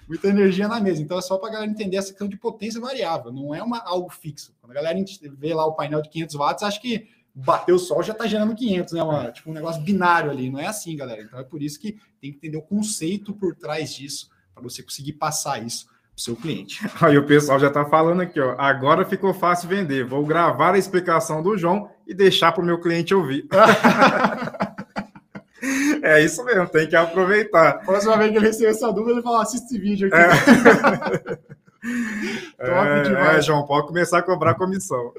Muita 0.10 0.28
energia 0.28 0.68
na 0.68 0.82
mesa. 0.82 1.04
Então 1.04 1.20
é 1.20 1.22
só 1.22 1.38
para 1.38 1.50
a 1.50 1.52
galera 1.54 1.72
entender 1.72 1.98
essa 1.98 2.10
questão 2.10 2.28
de 2.28 2.36
potência 2.36 2.82
variável, 2.82 3.32
não 3.32 3.54
é 3.54 3.62
uma, 3.62 3.80
algo 3.86 4.10
fixo. 4.10 4.56
Quando 4.60 4.72
a 4.72 4.76
galera 4.76 5.00
vê 5.38 5.54
lá 5.54 5.68
o 5.68 5.74
painel 5.74 6.02
de 6.02 6.10
500 6.10 6.36
watts, 6.36 6.64
acha 6.64 6.82
que 6.82 7.08
bateu 7.34 7.76
o 7.76 7.80
sol 7.80 8.02
já 8.02 8.14
está 8.14 8.26
gerando 8.26 8.56
500, 8.56 8.94
né? 8.94 9.04
Uma, 9.04 9.32
tipo 9.32 9.52
um 9.52 9.54
negócio 9.54 9.82
binário 9.82 10.32
ali. 10.32 10.50
Não 10.50 10.60
é 10.60 10.66
assim, 10.66 10.96
galera. 10.96 11.22
Então 11.22 11.40
é 11.40 11.44
por 11.44 11.62
isso 11.62 11.80
que 11.80 11.94
tem 12.20 12.32
que 12.32 12.38
entender 12.38 12.58
o 12.58 12.62
conceito 12.62 13.34
por 13.34 13.56
trás 13.56 13.94
disso, 13.94 14.30
para 14.54 14.64
você 14.64 14.82
conseguir 14.82 15.14
passar 15.14 15.64
isso 15.64 15.86
para 15.86 15.96
o 16.18 16.20
seu 16.20 16.36
cliente. 16.36 16.80
Aí 17.00 17.16
o 17.16 17.26
pessoal 17.28 17.60
já 17.60 17.68
está 17.68 17.86
falando 17.86 18.22
aqui, 18.22 18.40
ó. 18.40 18.56
Agora 18.58 19.06
ficou 19.06 19.32
fácil 19.32 19.70
vender. 19.70 20.04
Vou 20.06 20.26
gravar 20.26 20.74
a 20.74 20.78
explicação 20.80 21.44
do 21.44 21.56
João 21.56 21.90
e 22.08 22.16
deixar 22.16 22.52
para 22.52 22.64
o 22.64 22.66
meu 22.66 22.80
cliente 22.80 23.14
ouvir. 23.14 23.48
É 26.02 26.22
isso 26.24 26.44
mesmo, 26.44 26.68
tem 26.68 26.88
que 26.88 26.96
aproveitar. 26.96 27.84
Próxima 27.86 28.18
vez 28.18 28.32
que 28.32 28.38
ele 28.38 28.48
receber 28.48 28.70
essa 28.70 28.92
dúvida, 28.92 29.14
ele 29.14 29.22
fala: 29.22 29.42
assiste 29.42 29.66
esse 29.66 29.80
vídeo 29.80 30.08
aqui. 30.08 30.18
É. 32.60 33.38
é, 33.38 33.42
João, 33.42 33.66
pode 33.66 33.88
começar 33.88 34.20
a 34.20 34.24
cobrar 34.24 34.56
comissão. 34.56 35.14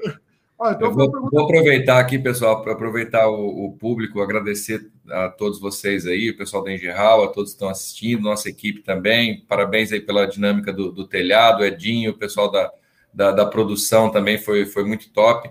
Olha, 0.61 0.75
então 0.75 0.93
vou, 0.93 1.09
vou, 1.09 1.43
aproveitar 1.43 1.99
aqui, 1.99 2.19
pessoal, 2.19 2.61
para 2.61 2.73
aproveitar 2.73 3.27
o, 3.27 3.65
o, 3.65 3.71
público, 3.77 4.21
agradecer 4.21 4.91
a 5.09 5.27
todos 5.27 5.59
vocês 5.59 6.05
aí, 6.05 6.29
o 6.29 6.37
pessoal 6.37 6.63
da 6.63 6.71
Engeral, 6.71 7.23
a 7.23 7.29
todos 7.29 7.49
que 7.49 7.55
estão 7.55 7.67
assistindo, 7.67 8.21
nossa 8.21 8.47
equipe 8.47 8.81
também. 8.81 9.43
Parabéns 9.47 9.91
aí 9.91 9.99
pela 9.99 10.27
dinâmica 10.27 10.71
do, 10.71 10.91
do 10.91 11.07
telhado, 11.07 11.65
Edinho, 11.65 12.11
o 12.11 12.17
pessoal 12.17 12.51
da, 12.51 12.71
da, 13.11 13.31
da, 13.31 13.45
produção 13.47 14.11
também 14.11 14.37
foi, 14.37 14.67
foi 14.67 14.83
muito 14.83 15.09
top. 15.09 15.49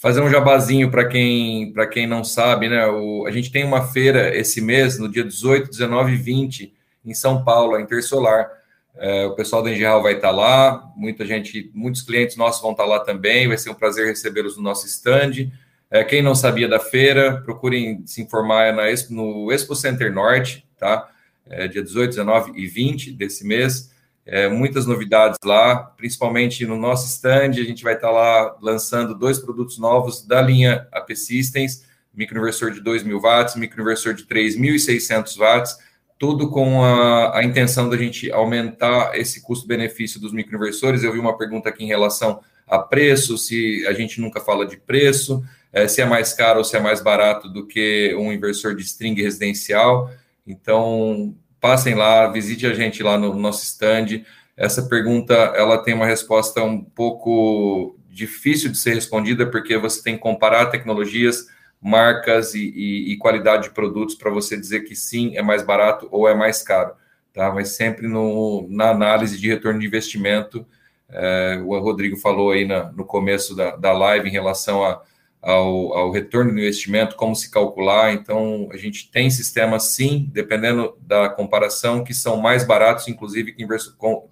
Fazer 0.00 0.22
um 0.22 0.30
jabazinho 0.30 0.90
para 0.90 1.06
quem, 1.06 1.74
quem 1.92 2.06
não 2.06 2.24
sabe, 2.24 2.70
né? 2.70 2.86
O, 2.86 3.26
a 3.26 3.30
gente 3.30 3.52
tem 3.52 3.64
uma 3.64 3.86
feira 3.86 4.34
esse 4.34 4.58
mês, 4.58 4.98
no 4.98 5.06
dia 5.06 5.22
18, 5.22 5.68
19 5.68 6.14
e 6.14 6.16
20, 6.16 6.74
em 7.04 7.12
São 7.12 7.44
Paulo, 7.44 7.74
a 7.74 7.82
Intersolar. 7.82 8.50
É, 8.96 9.26
o 9.26 9.34
pessoal 9.34 9.62
da 9.62 9.70
Engeral 9.70 10.02
vai 10.02 10.14
estar 10.14 10.30
lá, 10.30 10.90
muita 10.96 11.26
gente, 11.26 11.70
muitos 11.74 12.00
clientes 12.00 12.34
nossos 12.36 12.62
vão 12.62 12.70
estar 12.70 12.86
lá 12.86 13.00
também. 13.00 13.46
Vai 13.46 13.58
ser 13.58 13.68
um 13.68 13.74
prazer 13.74 14.06
recebê-los 14.06 14.56
no 14.56 14.62
nosso 14.62 14.86
stand. 14.86 15.52
É, 15.90 16.02
quem 16.02 16.22
não 16.22 16.34
sabia 16.34 16.66
da 16.66 16.80
feira, 16.80 17.42
procurem 17.42 18.02
se 18.06 18.22
informar 18.22 18.72
na 18.72 18.84
no 19.10 19.52
Expo 19.52 19.76
Center 19.76 20.10
Norte, 20.10 20.66
tá? 20.78 21.10
É, 21.46 21.68
dia 21.68 21.82
18, 21.82 22.08
19 22.08 22.52
e 22.54 22.66
20 22.66 23.12
desse 23.12 23.46
mês. 23.46 23.89
É, 24.26 24.48
muitas 24.48 24.86
novidades 24.86 25.38
lá, 25.44 25.76
principalmente 25.76 26.64
no 26.66 26.76
nosso 26.76 27.06
stand. 27.06 27.50
A 27.50 27.64
gente 27.64 27.82
vai 27.82 27.94
estar 27.94 28.10
lá 28.10 28.56
lançando 28.60 29.14
dois 29.14 29.38
produtos 29.38 29.78
novos 29.78 30.24
da 30.24 30.40
linha 30.40 30.86
AP 30.92 31.12
Systems: 31.14 31.84
microinversor 32.14 32.70
de 32.70 32.80
2.000 32.80 33.20
watts, 33.20 33.56
microinversor 33.56 34.14
de 34.14 34.24
3.600 34.24 35.36
watts 35.36 35.90
tudo 36.20 36.50
com 36.50 36.84
a, 36.84 37.38
a 37.38 37.42
intenção 37.42 37.88
da 37.88 37.96
gente 37.96 38.30
aumentar 38.30 39.18
esse 39.18 39.40
custo-benefício 39.40 40.20
dos 40.20 40.34
microinversores. 40.34 41.02
Eu 41.02 41.14
vi 41.14 41.18
uma 41.18 41.34
pergunta 41.34 41.70
aqui 41.70 41.82
em 41.82 41.86
relação 41.86 42.42
a 42.68 42.78
preço, 42.78 43.38
se 43.38 43.86
a 43.86 43.94
gente 43.94 44.20
nunca 44.20 44.38
fala 44.38 44.66
de 44.66 44.76
preço, 44.76 45.42
é, 45.72 45.88
se 45.88 46.02
é 46.02 46.04
mais 46.04 46.34
caro 46.34 46.58
ou 46.58 46.64
se 46.64 46.76
é 46.76 46.80
mais 46.80 47.00
barato 47.00 47.48
do 47.48 47.66
que 47.66 48.14
um 48.18 48.30
inversor 48.30 48.76
de 48.76 48.82
string 48.82 49.20
residencial. 49.20 50.10
Então, 50.46 51.34
passem 51.60 51.94
lá, 51.94 52.26
visite 52.28 52.66
a 52.66 52.74
gente 52.74 53.02
lá 53.02 53.18
no 53.18 53.34
nosso 53.34 53.64
stand. 53.64 54.24
Essa 54.56 54.82
pergunta 54.82 55.34
ela 55.34 55.78
tem 55.78 55.94
uma 55.94 56.06
resposta 56.06 56.62
um 56.62 56.80
pouco 56.82 57.96
difícil 58.08 58.70
de 58.70 58.78
ser 58.78 58.94
respondida, 58.94 59.46
porque 59.46 59.76
você 59.76 60.02
tem 60.02 60.16
que 60.16 60.22
comparar 60.22 60.66
tecnologias 60.66 61.46
marcas 61.80 62.54
e, 62.54 62.72
e, 62.74 63.12
e 63.12 63.16
qualidade 63.16 63.64
de 63.64 63.70
produtos 63.70 64.14
para 64.14 64.30
você 64.30 64.56
dizer 64.56 64.80
que 64.80 64.94
sim, 64.94 65.36
é 65.36 65.42
mais 65.42 65.62
barato 65.62 66.08
ou 66.10 66.28
é 66.28 66.34
mais 66.34 66.62
caro, 66.62 66.92
tá? 67.32 67.50
Mas 67.52 67.70
sempre 67.70 68.06
no, 68.06 68.66
na 68.68 68.90
análise 68.90 69.38
de 69.38 69.48
retorno 69.48 69.80
de 69.80 69.86
investimento, 69.86 70.66
é, 71.08 71.60
o 71.64 71.78
Rodrigo 71.78 72.16
falou 72.16 72.50
aí 72.50 72.66
na, 72.66 72.92
no 72.92 73.04
começo 73.04 73.56
da, 73.56 73.76
da 73.76 73.92
live 73.92 74.28
em 74.28 74.32
relação 74.32 74.84
a, 74.84 75.02
ao, 75.42 75.94
ao, 75.94 76.10
retorno 76.10 76.52
do 76.52 76.58
investimento, 76.58 77.16
como 77.16 77.34
se 77.34 77.50
calcular. 77.50 78.12
Então, 78.12 78.68
a 78.72 78.76
gente 78.76 79.10
tem 79.10 79.30
sistemas, 79.30 79.94
sim, 79.94 80.28
dependendo 80.32 80.96
da 81.00 81.28
comparação, 81.28 82.04
que 82.04 82.12
são 82.12 82.36
mais 82.36 82.64
baratos, 82.64 83.08
inclusive, 83.08 83.52
que 83.52 83.62
inverso, 83.62 83.96
com, 83.96 84.28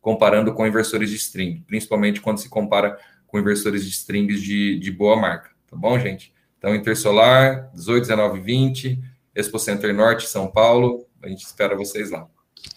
comparando 0.00 0.52
com 0.54 0.66
inversores 0.66 1.10
de 1.10 1.16
string, 1.16 1.64
principalmente 1.66 2.20
quando 2.20 2.38
se 2.38 2.48
compara 2.48 2.98
com 3.26 3.38
inversores 3.38 3.84
de 3.84 3.90
strings 3.90 4.40
de, 4.40 4.78
de 4.78 4.90
boa 4.90 5.16
marca. 5.16 5.50
Tá 5.68 5.76
bom, 5.76 5.98
gente? 5.98 6.32
Então, 6.58 6.74
Intersolar, 6.74 7.70
18, 7.74 8.02
19 8.02 8.40
20, 8.40 9.02
Expo 9.34 9.58
Center 9.58 9.92
Norte, 9.94 10.28
São 10.28 10.46
Paulo. 10.46 11.06
A 11.22 11.28
gente 11.28 11.44
espera 11.44 11.76
vocês 11.76 12.10
lá. 12.10 12.26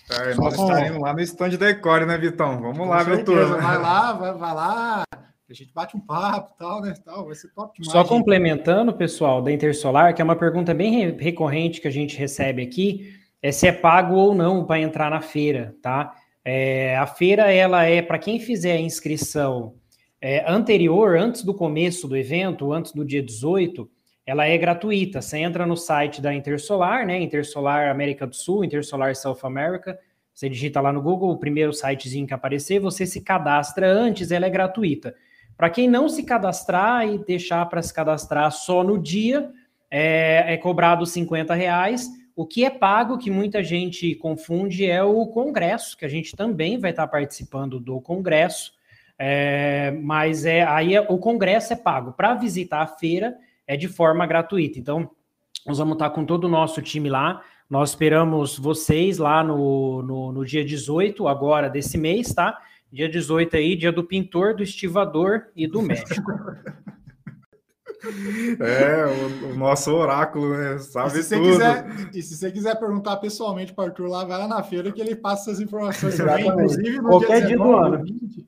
É, 0.09 0.33
nós 0.35 0.53
estaremos 0.53 1.01
lá 1.01 1.13
no 1.13 1.21
stand 1.21 1.57
da 1.57 1.69
Ecore, 1.69 2.05
né, 2.05 2.17
Vitão? 2.17 2.61
Vamos 2.61 2.77
Com 2.77 2.85
lá, 2.85 3.03
meu 3.03 3.23
turno. 3.23 3.57
Vai 3.57 3.77
lá, 3.77 4.13
vai, 4.13 4.33
vai 4.33 4.53
lá. 4.53 5.03
A 5.47 5.53
gente 5.53 5.71
bate 5.71 5.95
um 5.95 5.99
papo 5.99 6.53
e 6.55 6.57
tal, 6.57 6.81
né? 6.81 6.93
Tal, 7.05 7.25
vai 7.25 7.35
ser 7.35 7.49
top 7.49 7.79
demais. 7.79 7.91
Só 7.91 8.03
complementando, 8.03 8.91
pessoal, 8.93 9.43
da 9.43 9.51
Intersolar, 9.51 10.15
que 10.15 10.21
é 10.21 10.25
uma 10.25 10.35
pergunta 10.35 10.73
bem 10.73 11.15
recorrente 11.17 11.79
que 11.79 11.87
a 11.87 11.91
gente 11.91 12.17
recebe 12.17 12.63
aqui, 12.63 13.13
é 13.41 13.51
se 13.51 13.67
é 13.67 13.71
pago 13.71 14.15
ou 14.15 14.33
não 14.33 14.65
para 14.65 14.79
entrar 14.79 15.11
na 15.11 15.21
feira, 15.21 15.75
tá? 15.83 16.15
É, 16.43 16.97
a 16.97 17.05
feira, 17.05 17.51
ela 17.51 17.83
é, 17.83 18.01
para 18.01 18.17
quem 18.17 18.39
fizer 18.39 18.73
a 18.73 18.79
inscrição 18.79 19.75
é, 20.19 20.43
anterior, 20.51 21.15
antes 21.15 21.43
do 21.43 21.53
começo 21.53 22.07
do 22.07 22.17
evento, 22.17 22.73
antes 22.73 22.91
do 22.91 23.05
dia 23.05 23.21
18, 23.21 23.87
ela 24.25 24.47
é 24.47 24.57
gratuita. 24.57 25.21
Você 25.21 25.37
entra 25.37 25.63
no 25.67 25.77
site 25.77 26.23
da 26.23 26.33
Intersolar, 26.33 27.05
né? 27.05 27.21
Intersolar 27.21 27.91
América 27.91 28.25
do 28.25 28.35
Sul, 28.35 28.63
Intersolar 28.63 29.15
South 29.15 29.39
America. 29.43 29.95
Você 30.33 30.49
digita 30.49 30.81
lá 30.81 30.91
no 30.91 31.03
Google 31.03 31.29
o 31.29 31.37
primeiro 31.37 31.71
sitezinho 31.71 32.25
que 32.25 32.33
aparecer, 32.33 32.79
você 32.79 33.05
se 33.05 33.21
cadastra 33.21 33.87
antes, 33.87 34.31
ela 34.31 34.47
é 34.47 34.49
gratuita. 34.49 35.13
Para 35.57 35.69
quem 35.69 35.87
não 35.87 36.09
se 36.09 36.23
cadastrar 36.23 37.07
e 37.07 37.17
deixar 37.17 37.65
para 37.67 37.81
se 37.81 37.93
cadastrar 37.93 38.51
só 38.51 38.83
no 38.83 38.97
dia, 38.97 39.51
é, 39.89 40.53
é 40.53 40.57
cobrado 40.57 41.05
50 41.05 41.53
reais. 41.53 42.09
O 42.35 42.45
que 42.45 42.65
é 42.65 42.69
pago, 42.69 43.17
que 43.17 43.31
muita 43.31 43.63
gente 43.63 44.13
confunde, 44.15 44.85
é 44.89 45.01
o 45.01 45.25
congresso, 45.27 45.97
que 45.97 46.03
a 46.03 46.09
gente 46.09 46.35
também 46.35 46.77
vai 46.77 46.91
estar 46.91 47.07
participando 47.07 47.79
do 47.79 48.01
congresso. 48.01 48.73
É, 49.17 49.91
mas 50.03 50.45
é 50.45 50.63
aí 50.63 50.95
é, 50.95 51.01
o 51.01 51.17
congresso 51.17 51.71
é 51.71 51.75
pago. 51.77 52.11
Para 52.11 52.33
visitar 52.33 52.81
a 52.81 52.87
feira 52.87 53.37
é 53.65 53.77
de 53.77 53.87
forma 53.87 54.25
gratuita. 54.25 54.77
Então, 54.77 55.09
nós 55.65 55.77
vamos 55.77 55.93
estar 55.93 56.09
com 56.09 56.25
todo 56.25 56.43
o 56.43 56.49
nosso 56.49 56.81
time 56.81 57.09
lá. 57.09 57.41
Nós 57.69 57.91
esperamos 57.91 58.59
vocês 58.59 59.17
lá 59.17 59.43
no, 59.43 60.03
no, 60.03 60.31
no 60.33 60.45
dia 60.45 60.63
18, 60.63 61.27
agora 61.27 61.69
desse 61.69 61.97
mês, 61.97 62.33
tá? 62.33 62.59
Dia 62.95 63.09
18 63.09 63.57
aí, 63.57 63.75
dia 63.75 63.91
do 63.91 64.05
pintor, 64.05 64.55
do 64.55 64.63
estivador 64.63 65.47
e 65.53 65.67
do 65.67 65.81
médico. 65.81 66.31
É, 68.59 69.05
o, 69.05 69.53
o, 69.53 69.55
nosso 69.55 69.91
oráculo, 69.91 70.55
né? 70.55 70.77
Sabe 70.77 71.17
e 71.17 71.23
se 71.23 71.35
tudo. 71.35 71.53
Quiser, 71.53 72.09
e 72.13 72.21
se 72.21 72.35
você 72.35 72.51
quiser 72.51 72.79
perguntar 72.79 73.17
pessoalmente 73.17 73.73
para 73.73 73.85
o 73.85 73.87
Arthur 73.87 74.07
lá, 74.07 74.23
vai 74.23 74.37
lá 74.37 74.47
na 74.47 74.61
feira 74.61 74.91
que 74.91 75.01
ele 75.01 75.15
passa 75.15 75.49
essas 75.49 75.59
informações 75.59 76.15
também, 76.15 76.47
inclusive 76.47 76.97
no 76.97 77.09
Qualquer 77.09 77.47
dia, 77.47 77.57
19, 77.57 77.57
dia 77.57 77.57
do 77.57 77.75
ano. 77.75 78.03
20, 78.03 78.47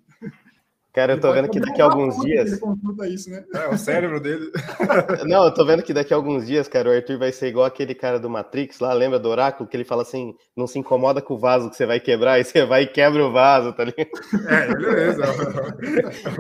Cara, 0.98 1.14
eu 1.14 1.20
tô 1.20 1.32
vendo 1.32 1.48
que 1.48 1.60
daqui 1.60 1.80
a 1.80 1.86
alguns 1.86 2.20
dias. 2.22 2.60
Isso, 3.08 3.30
né? 3.30 3.44
É, 3.54 3.68
o 3.68 3.78
cérebro 3.78 4.20
dele. 4.20 4.52
Não, 5.30 5.46
eu 5.46 5.54
tô 5.54 5.64
vendo 5.64 5.84
que 5.84 5.94
daqui 5.94 6.12
a 6.12 6.18
alguns 6.18 6.48
dias, 6.48 6.68
cara, 6.68 6.90
o 6.90 6.92
Arthur 6.92 7.20
vai 7.20 7.32
ser 7.32 7.50
igual 7.50 7.68
aquele 7.68 7.94
cara 7.94 8.20
do 8.20 8.28
Matrix 8.28 8.80
lá, 8.80 8.92
lembra 8.94 9.20
do 9.20 9.30
Oráculo? 9.30 9.70
Que 9.70 9.78
ele 9.78 9.84
fala 9.86 10.02
assim: 10.02 10.34
não 10.58 10.66
se 10.66 10.80
incomoda 10.80 11.22
com 11.22 11.36
o 11.36 11.38
vaso 11.38 11.70
que 11.70 11.76
você 11.76 11.86
vai 11.86 12.00
quebrar, 12.00 12.40
e 12.42 12.44
você 12.44 12.66
vai 12.66 12.82
e 12.82 12.88
quebra 12.88 13.24
o 13.24 13.32
vaso, 13.32 13.74
tá 13.74 13.84
ligado? 13.84 14.10
É, 14.50 14.76
beleza. 14.76 15.24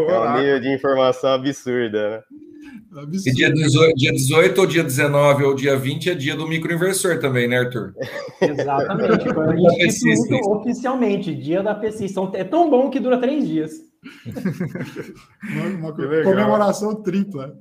É 0.07 0.19
um 0.19 0.37
nível 0.39 0.59
de 0.59 0.73
informação 0.73 1.33
absurda, 1.33 2.09
né? 2.09 2.21
E 3.25 3.31
dia 3.31 3.53
18, 3.53 3.95
dia 3.95 4.11
18 4.11 4.59
ou 4.59 4.65
dia 4.65 4.83
19 4.83 5.43
ou 5.43 5.53
dia 5.53 5.77
20 5.77 6.09
é 6.09 6.15
dia 6.15 6.35
do 6.35 6.47
microinversor 6.47 7.19
também, 7.19 7.47
né, 7.47 7.59
Arthur? 7.59 7.93
Exatamente. 8.41 9.29
a 9.29 9.89
gente 9.89 10.47
oficialmente, 10.47 11.35
dia 11.35 11.61
da 11.61 11.75
PC. 11.75 12.07
É 12.33 12.43
tão 12.43 12.69
bom 12.69 12.89
que 12.89 12.99
dura 12.99 13.19
três 13.19 13.47
dias 13.47 13.86
uma, 15.43 15.89
uma 15.89 15.93
comemoração 15.93 17.01
tripla. 17.01 17.57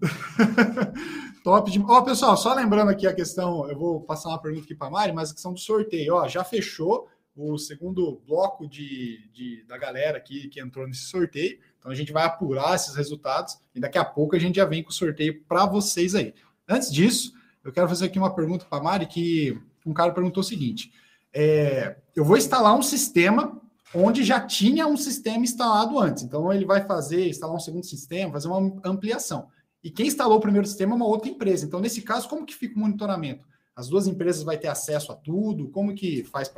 Top 1.42 1.70
de. 1.70 1.78
Ó, 1.80 2.02
pessoal, 2.02 2.36
só 2.36 2.54
lembrando 2.54 2.90
aqui 2.90 3.06
a 3.06 3.14
questão, 3.14 3.68
eu 3.70 3.78
vou 3.78 4.00
passar 4.00 4.30
uma 4.30 4.40
pergunta 4.40 4.64
aqui 4.64 4.74
para 4.74 4.88
a 4.88 4.90
Mari, 4.90 5.12
mas 5.12 5.30
a 5.30 5.34
questão 5.34 5.52
do 5.52 5.60
sorteio, 5.60 6.14
ó, 6.14 6.26
já 6.26 6.42
fechou 6.42 7.08
o 7.36 7.58
segundo 7.58 8.20
bloco 8.26 8.66
de, 8.66 9.28
de, 9.32 9.62
da 9.68 9.76
galera 9.76 10.16
aqui 10.18 10.48
que 10.48 10.60
entrou 10.60 10.86
nesse 10.86 11.02
sorteio. 11.02 11.58
Então 11.78 11.92
a 11.92 11.94
gente 11.94 12.12
vai 12.12 12.24
apurar 12.24 12.74
esses 12.74 12.96
resultados 12.96 13.58
e 13.74 13.80
daqui 13.80 13.98
a 13.98 14.04
pouco 14.04 14.34
a 14.34 14.38
gente 14.38 14.56
já 14.56 14.64
vem 14.64 14.82
com 14.82 14.90
o 14.90 14.92
sorteio 14.92 15.42
para 15.44 15.66
vocês 15.66 16.14
aí. 16.14 16.34
Antes 16.68 16.90
disso, 16.90 17.32
eu 17.62 17.70
quero 17.70 17.88
fazer 17.88 18.06
aqui 18.06 18.18
uma 18.18 18.34
pergunta 18.34 18.64
para 18.64 18.78
a 18.78 18.82
Mari 18.82 19.06
que 19.06 19.60
um 19.84 19.92
cara 19.92 20.12
perguntou 20.12 20.40
o 20.40 20.44
seguinte: 20.44 20.90
é, 21.32 21.96
eu 22.14 22.24
vou 22.24 22.36
instalar 22.36 22.74
um 22.74 22.82
sistema 22.82 23.60
onde 23.94 24.24
já 24.24 24.40
tinha 24.40 24.86
um 24.86 24.96
sistema 24.96 25.44
instalado 25.44 25.98
antes. 25.98 26.22
Então, 26.22 26.52
ele 26.52 26.64
vai 26.64 26.86
fazer, 26.86 27.28
instalar 27.28 27.54
um 27.54 27.60
segundo 27.60 27.84
sistema, 27.84 28.32
fazer 28.32 28.48
uma 28.48 28.80
ampliação. 28.84 29.48
E 29.82 29.90
quem 29.90 30.06
instalou 30.06 30.38
o 30.38 30.40
primeiro 30.40 30.66
sistema 30.66 30.92
é 30.92 30.96
uma 30.96 31.06
outra 31.06 31.30
empresa. 31.30 31.64
Então, 31.64 31.80
nesse 31.80 32.02
caso, 32.02 32.28
como 32.28 32.44
que 32.44 32.54
fica 32.54 32.76
o 32.76 32.80
monitoramento? 32.80 33.46
As 33.74 33.88
duas 33.88 34.06
empresas 34.06 34.42
vão 34.42 34.56
ter 34.56 34.68
acesso 34.68 35.12
a 35.12 35.14
tudo? 35.14 35.68
Como 35.68 35.94
que 35.94 36.24
faz 36.24 36.50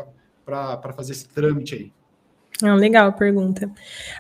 para 0.45 0.93
fazer 0.95 1.13
esse 1.13 1.29
trâmite 1.29 1.75
aí? 1.75 1.93
Ah, 2.63 2.75
legal 2.75 3.09
a 3.09 3.13
pergunta. 3.13 3.71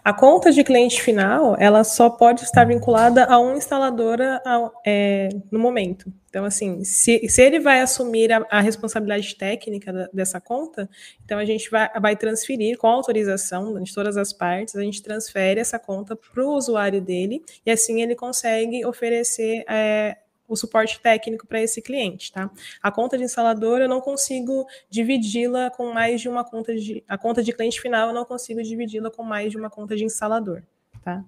A 0.05 0.13
conta 0.13 0.53
de 0.53 0.63
cliente 0.63 1.03
final, 1.03 1.57
ela 1.59 1.83
só 1.83 2.09
pode 2.09 2.45
estar 2.45 2.65
vinculada 2.65 3.25
a 3.25 3.37
uma 3.39 3.57
instaladora 3.57 4.41
é, 4.87 5.29
no 5.51 5.59
momento. 5.59 6.13
Então, 6.29 6.45
assim, 6.45 6.85
se, 6.85 7.29
se 7.29 7.43
ele 7.43 7.59
vai 7.59 7.81
assumir 7.81 8.33
a, 8.33 8.47
a 8.49 8.61
responsabilidade 8.61 9.35
técnica 9.35 9.93
da, 9.93 10.09
dessa 10.13 10.41
conta, 10.41 10.89
então 11.25 11.37
a 11.37 11.45
gente 11.45 11.69
vai, 11.69 11.91
vai 12.01 12.17
transferir 12.17 12.79
com 12.79 12.87
autorização 12.87 13.83
de 13.83 13.93
todas 13.93 14.17
as 14.17 14.33
partes, 14.33 14.77
a 14.77 14.83
gente 14.83 15.03
transfere 15.03 15.59
essa 15.59 15.79
conta 15.79 16.15
para 16.15 16.45
o 16.45 16.55
usuário 16.55 17.01
dele 17.01 17.43
e 17.67 17.73
assim 17.73 18.03
ele 18.03 18.15
consegue 18.15 18.87
oferecer 18.87 19.65
é, 19.69 20.17
o 20.49 20.57
suporte 20.57 20.99
técnico 21.01 21.47
para 21.47 21.61
esse 21.61 21.83
cliente, 21.83 22.33
tá? 22.33 22.51
A 22.83 22.91
conta 22.91 23.19
de 23.19 23.25
instalador 23.25 23.81
eu 23.81 23.89
não 23.89 24.01
consigo 24.01 24.67
dividi-la 24.89 25.71
com 25.71 25.93
mais 25.93 26.21
de 26.21 26.29
uma 26.29 26.43
conta 26.43 26.75
de 26.75 27.05
a 27.07 27.19
conta 27.19 27.43
de 27.43 27.53
cliente 27.53 27.81
final 27.81 28.09
eu 28.09 28.15
não 28.15 28.25
consigo 28.25 28.63
dividi-la 28.63 29.11
com 29.11 29.23
mais 29.23 29.53
de 29.53 29.59
uma 29.59 29.69
conta 29.69 29.95
de 29.95 30.05
instalador, 30.05 30.63
tá? 31.05 31.23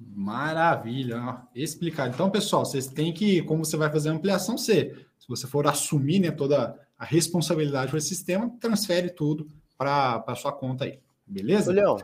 Maravilha, 0.00 1.38
explicado. 1.54 2.12
Então, 2.12 2.28
pessoal, 2.28 2.64
vocês 2.64 2.88
têm 2.88 3.12
que, 3.12 3.40
como 3.42 3.64
você 3.64 3.76
vai 3.76 3.90
fazer 3.90 4.08
a 4.08 4.12
ampliação 4.12 4.58
C, 4.58 4.96
se 5.16 5.28
você 5.28 5.46
for 5.46 5.66
assumir 5.68 6.18
né, 6.18 6.32
toda 6.32 6.76
a 6.98 7.04
responsabilidade 7.04 7.96
esse 7.96 8.08
sistema, 8.08 8.52
transfere 8.60 9.10
tudo 9.10 9.46
para 9.78 10.24
a 10.26 10.34
sua 10.34 10.52
conta 10.52 10.84
aí, 10.84 10.98
beleza? 11.24 11.72
Leão, 11.72 11.96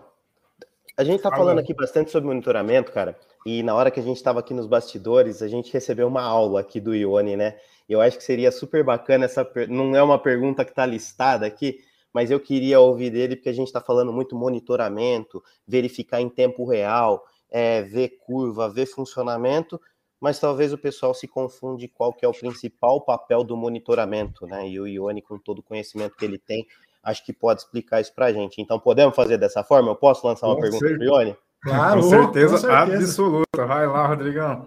a 0.96 1.04
gente 1.04 1.16
está 1.16 1.30
falando 1.30 1.60
aqui 1.60 1.72
bastante 1.72 2.10
sobre 2.10 2.28
monitoramento, 2.28 2.90
cara. 2.90 3.16
E 3.50 3.62
na 3.62 3.74
hora 3.74 3.90
que 3.90 3.98
a 3.98 4.02
gente 4.02 4.18
estava 4.18 4.40
aqui 4.40 4.52
nos 4.52 4.66
bastidores, 4.66 5.40
a 5.40 5.48
gente 5.48 5.72
recebeu 5.72 6.06
uma 6.06 6.20
aula 6.20 6.60
aqui 6.60 6.78
do 6.78 6.94
Ione, 6.94 7.34
né? 7.34 7.56
Eu 7.88 7.98
acho 7.98 8.18
que 8.18 8.22
seria 8.22 8.52
super 8.52 8.84
bacana 8.84 9.24
essa. 9.24 9.42
Per... 9.42 9.66
Não 9.70 9.96
é 9.96 10.02
uma 10.02 10.18
pergunta 10.18 10.66
que 10.66 10.70
está 10.70 10.84
listada 10.84 11.46
aqui, 11.46 11.80
mas 12.12 12.30
eu 12.30 12.38
queria 12.38 12.78
ouvir 12.78 13.08
dele, 13.08 13.36
porque 13.36 13.48
a 13.48 13.54
gente 13.54 13.68
está 13.68 13.80
falando 13.80 14.12
muito 14.12 14.36
monitoramento, 14.36 15.42
verificar 15.66 16.20
em 16.20 16.28
tempo 16.28 16.66
real, 16.66 17.24
é, 17.50 17.80
ver 17.80 18.18
curva, 18.18 18.68
ver 18.68 18.84
funcionamento, 18.84 19.80
mas 20.20 20.38
talvez 20.38 20.74
o 20.74 20.76
pessoal 20.76 21.14
se 21.14 21.26
confunde 21.26 21.88
qual 21.88 22.12
que 22.12 22.26
é 22.26 22.28
o 22.28 22.34
principal 22.34 23.00
papel 23.00 23.42
do 23.42 23.56
monitoramento, 23.56 24.46
né? 24.46 24.68
E 24.68 24.78
o 24.78 24.86
Ione, 24.86 25.22
com 25.22 25.38
todo 25.38 25.60
o 25.60 25.62
conhecimento 25.62 26.16
que 26.16 26.24
ele 26.26 26.38
tem, 26.38 26.66
acho 27.02 27.24
que 27.24 27.32
pode 27.32 27.62
explicar 27.62 27.98
isso 27.98 28.14
para 28.14 28.26
a 28.26 28.32
gente. 28.32 28.60
Então, 28.60 28.78
podemos 28.78 29.16
fazer 29.16 29.38
dessa 29.38 29.64
forma? 29.64 29.90
Eu 29.90 29.96
posso 29.96 30.26
lançar 30.26 30.48
uma 30.48 30.56
com 30.56 30.60
pergunta 30.60 30.84
para 30.84 30.98
o 30.98 31.02
Ione? 31.02 31.34
Claro, 31.62 32.00
com 32.00 32.08
certeza, 32.08 32.52
com 32.52 32.58
certeza, 32.58 33.04
absoluta. 33.04 33.66
Vai 33.66 33.86
lá, 33.86 34.06
Rodrigão. 34.06 34.66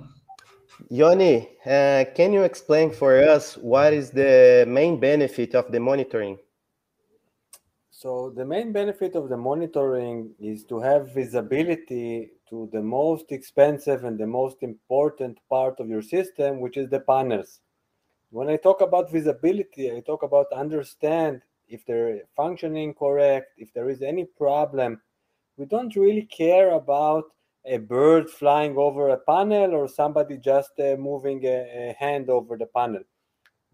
Yoni, 0.90 1.48
uh, 1.66 2.14
can 2.16 2.34
you 2.34 2.44
explain 2.44 2.92
for 2.92 3.14
us 3.14 3.58
what 3.58 3.94
is 3.94 4.10
the 4.12 4.66
main 4.68 4.98
benefit 4.98 5.56
of 5.56 5.72
the 5.72 5.80
monitoring? 5.80 6.38
So 7.90 8.32
the 8.32 8.44
main 8.44 8.72
benefit 8.72 9.16
of 9.16 9.30
the 9.30 9.38
monitoring 9.38 10.34
is 10.40 10.64
to 10.66 10.80
have 10.80 11.14
visibility 11.14 12.32
to 12.50 12.68
the 12.72 12.82
most 12.82 13.32
expensive 13.32 14.04
and 14.06 14.18
the 14.18 14.26
most 14.26 14.64
important 14.64 15.38
part 15.48 15.80
of 15.80 15.88
your 15.88 16.02
system, 16.02 16.60
which 16.60 16.78
is 16.78 16.90
the 16.90 17.02
panels. 17.02 17.62
When 18.32 18.50
I 18.50 18.58
talk 18.58 18.82
about 18.82 19.12
visibility, 19.12 19.92
I 19.92 20.00
talk 20.00 20.24
about 20.24 20.48
understand 20.52 21.42
if 21.68 21.86
they're 21.86 22.22
functioning 22.36 22.96
correct, 22.96 23.54
if 23.58 23.72
there 23.74 23.90
is 23.90 24.02
any 24.02 24.26
problem 24.26 25.00
we 25.58 25.66
don't 25.66 25.96
really 25.96 26.24
care 26.24 26.72
about 26.72 27.26
a 27.66 27.78
bird 27.78 28.30
flying 28.30 28.76
over 28.78 29.10
a 29.10 29.18
panel 29.18 29.76
or 29.76 29.88
somebody 29.88 30.38
just 30.38 30.72
uh, 30.80 30.96
moving 30.98 31.46
a, 31.46 31.90
a, 31.90 31.96
hand 32.00 32.30
over 32.30 32.58
the 32.58 32.66
panel. 32.66 33.04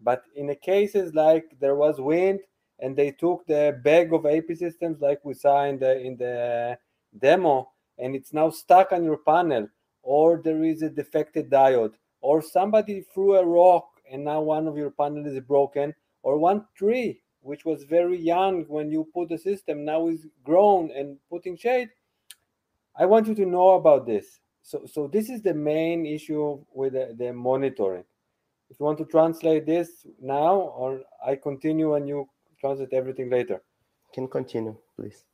But 0.00 0.24
in 0.36 0.46
the 0.46 0.54
cases 0.54 1.14
like 1.14 1.46
there 1.60 1.74
was 1.74 2.00
wind 2.00 2.40
and 2.80 2.94
they 2.94 3.10
took 3.12 3.46
the 3.46 3.80
bag 3.82 4.12
of 4.12 4.26
AP 4.26 4.56
systems 4.56 5.00
like 5.00 5.24
we 5.24 5.34
saw 5.34 5.64
in 5.64 5.78
the 5.78 5.98
in 6.00 6.16
the 6.16 6.78
demo 7.18 7.70
and 7.98 8.14
it's 8.14 8.32
now 8.32 8.50
stuck 8.50 8.92
on 8.92 9.02
your 9.02 9.18
panel 9.18 9.66
or 10.02 10.40
there 10.44 10.62
is 10.62 10.82
a 10.82 10.90
defected 10.90 11.50
diode 11.50 11.94
or 12.20 12.42
somebody 12.42 13.04
threw 13.12 13.36
a 13.36 13.44
rock 13.44 13.88
and 14.10 14.24
now 14.24 14.40
one 14.40 14.68
of 14.68 14.76
your 14.76 14.90
panels 14.90 15.26
is 15.26 15.40
broken 15.40 15.94
or 16.22 16.38
one 16.38 16.64
tree 16.76 17.20
which 17.40 17.64
was 17.64 17.84
very 17.84 18.18
young 18.18 18.64
when 18.64 18.90
you 18.90 19.08
put 19.14 19.28
the 19.28 19.38
system, 19.38 19.84
now 19.84 20.08
is 20.08 20.26
grown 20.44 20.90
and 20.90 21.16
putting 21.30 21.56
shade. 21.56 21.88
I 22.96 23.06
want 23.06 23.26
you 23.26 23.34
to 23.36 23.46
know 23.46 23.70
about 23.70 24.06
this. 24.06 24.40
So, 24.62 24.84
so 24.86 25.06
this 25.06 25.30
is 25.30 25.42
the 25.42 25.54
main 25.54 26.04
issue 26.04 26.62
with 26.72 26.92
the, 26.92 27.14
the 27.16 27.32
monitoring. 27.32 28.04
If 28.70 28.78
you 28.78 28.84
want 28.84 28.98
to 28.98 29.06
translate 29.06 29.64
this 29.64 30.06
now, 30.20 30.56
or 30.56 31.00
I 31.24 31.36
continue 31.36 31.94
and 31.94 32.06
you 32.06 32.28
translate 32.60 32.92
everything 32.92 33.30
later. 33.30 33.62
Can 34.12 34.28
continue, 34.28 34.76
please. 34.96 35.24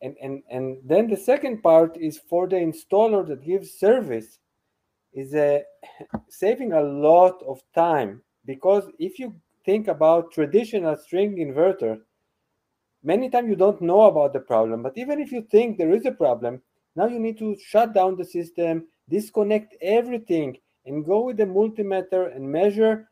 And, 0.00 0.16
and 0.20 0.42
and 0.50 0.78
then 0.84 1.08
the 1.08 1.16
second 1.16 1.62
part 1.62 1.96
is 1.96 2.18
for 2.28 2.48
the 2.48 2.56
installer 2.56 3.26
that 3.28 3.44
gives 3.44 3.70
service 3.72 4.38
is 5.12 5.34
uh, 5.34 5.60
a 6.12 6.20
saving 6.28 6.72
a 6.72 6.82
lot 6.82 7.42
of 7.46 7.60
time 7.74 8.22
because 8.44 8.84
if 8.98 9.18
you 9.18 9.34
think 9.64 9.88
about 9.88 10.32
traditional 10.32 10.96
string 10.96 11.36
inverter, 11.36 12.00
many 13.02 13.30
times 13.30 13.48
you 13.48 13.56
don't 13.56 13.80
know 13.80 14.02
about 14.02 14.32
the 14.32 14.40
problem. 14.40 14.82
But 14.82 14.96
even 14.96 15.20
if 15.20 15.32
you 15.32 15.42
think 15.42 15.78
there 15.78 15.92
is 15.92 16.06
a 16.06 16.12
problem, 16.12 16.62
now 16.96 17.06
you 17.06 17.18
need 17.18 17.38
to 17.38 17.56
shut 17.64 17.94
down 17.94 18.16
the 18.16 18.24
system, 18.24 18.86
disconnect 19.08 19.74
everything, 19.80 20.56
and 20.86 21.04
go 21.04 21.24
with 21.24 21.36
the 21.36 21.44
multimeter 21.44 22.34
and 22.34 22.50
measure 22.50 23.08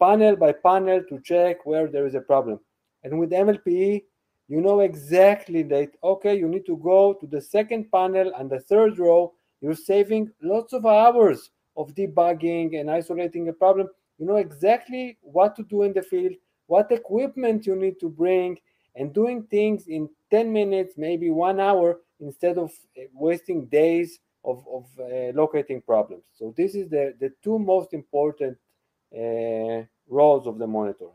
panel 0.00 0.36
by 0.36 0.52
panel 0.52 1.02
to 1.08 1.20
check 1.20 1.66
where 1.66 1.88
there 1.88 2.06
is 2.06 2.14
a 2.14 2.20
problem. 2.20 2.60
And 3.02 3.18
with 3.18 3.30
MLPE, 3.30 4.04
you 4.48 4.60
know 4.60 4.80
exactly 4.80 5.62
that, 5.64 5.90
okay, 6.02 6.38
you 6.38 6.48
need 6.48 6.64
to 6.66 6.76
go 6.78 7.12
to 7.14 7.26
the 7.26 7.40
second 7.40 7.90
panel 7.92 8.32
and 8.38 8.48
the 8.48 8.60
third 8.60 8.98
row. 8.98 9.34
You're 9.60 9.74
saving 9.74 10.30
lots 10.42 10.72
of 10.72 10.86
hours 10.86 11.50
of 11.76 11.94
debugging 11.94 12.80
and 12.80 12.90
isolating 12.90 13.48
a 13.48 13.52
problem 13.52 13.88
you 14.18 14.26
know 14.26 14.36
exactly 14.36 15.18
what 15.22 15.56
to 15.56 15.62
do 15.62 15.82
in 15.82 15.92
the 15.92 16.02
field, 16.02 16.34
what 16.66 16.90
equipment 16.90 17.66
you 17.66 17.76
need 17.76 17.98
to 18.00 18.08
bring, 18.08 18.58
and 18.94 19.12
doing 19.12 19.44
things 19.44 19.86
in 19.86 20.08
10 20.30 20.52
minutes, 20.52 20.94
maybe 20.96 21.30
one 21.30 21.60
hour, 21.60 22.00
instead 22.20 22.58
of 22.58 22.72
eh, 22.96 23.06
wasting 23.14 23.66
days 23.66 24.18
of, 24.44 24.64
of 24.68 24.84
uh, 24.98 25.32
locating 25.34 25.80
problems. 25.80 26.24
So 26.34 26.52
this 26.56 26.74
is 26.74 26.88
the, 26.88 27.14
the 27.20 27.32
two 27.42 27.58
most 27.58 27.92
important 27.92 28.58
uh, 29.14 29.84
roles 30.08 30.46
of 30.46 30.58
the 30.58 30.66
monitor. 30.66 31.08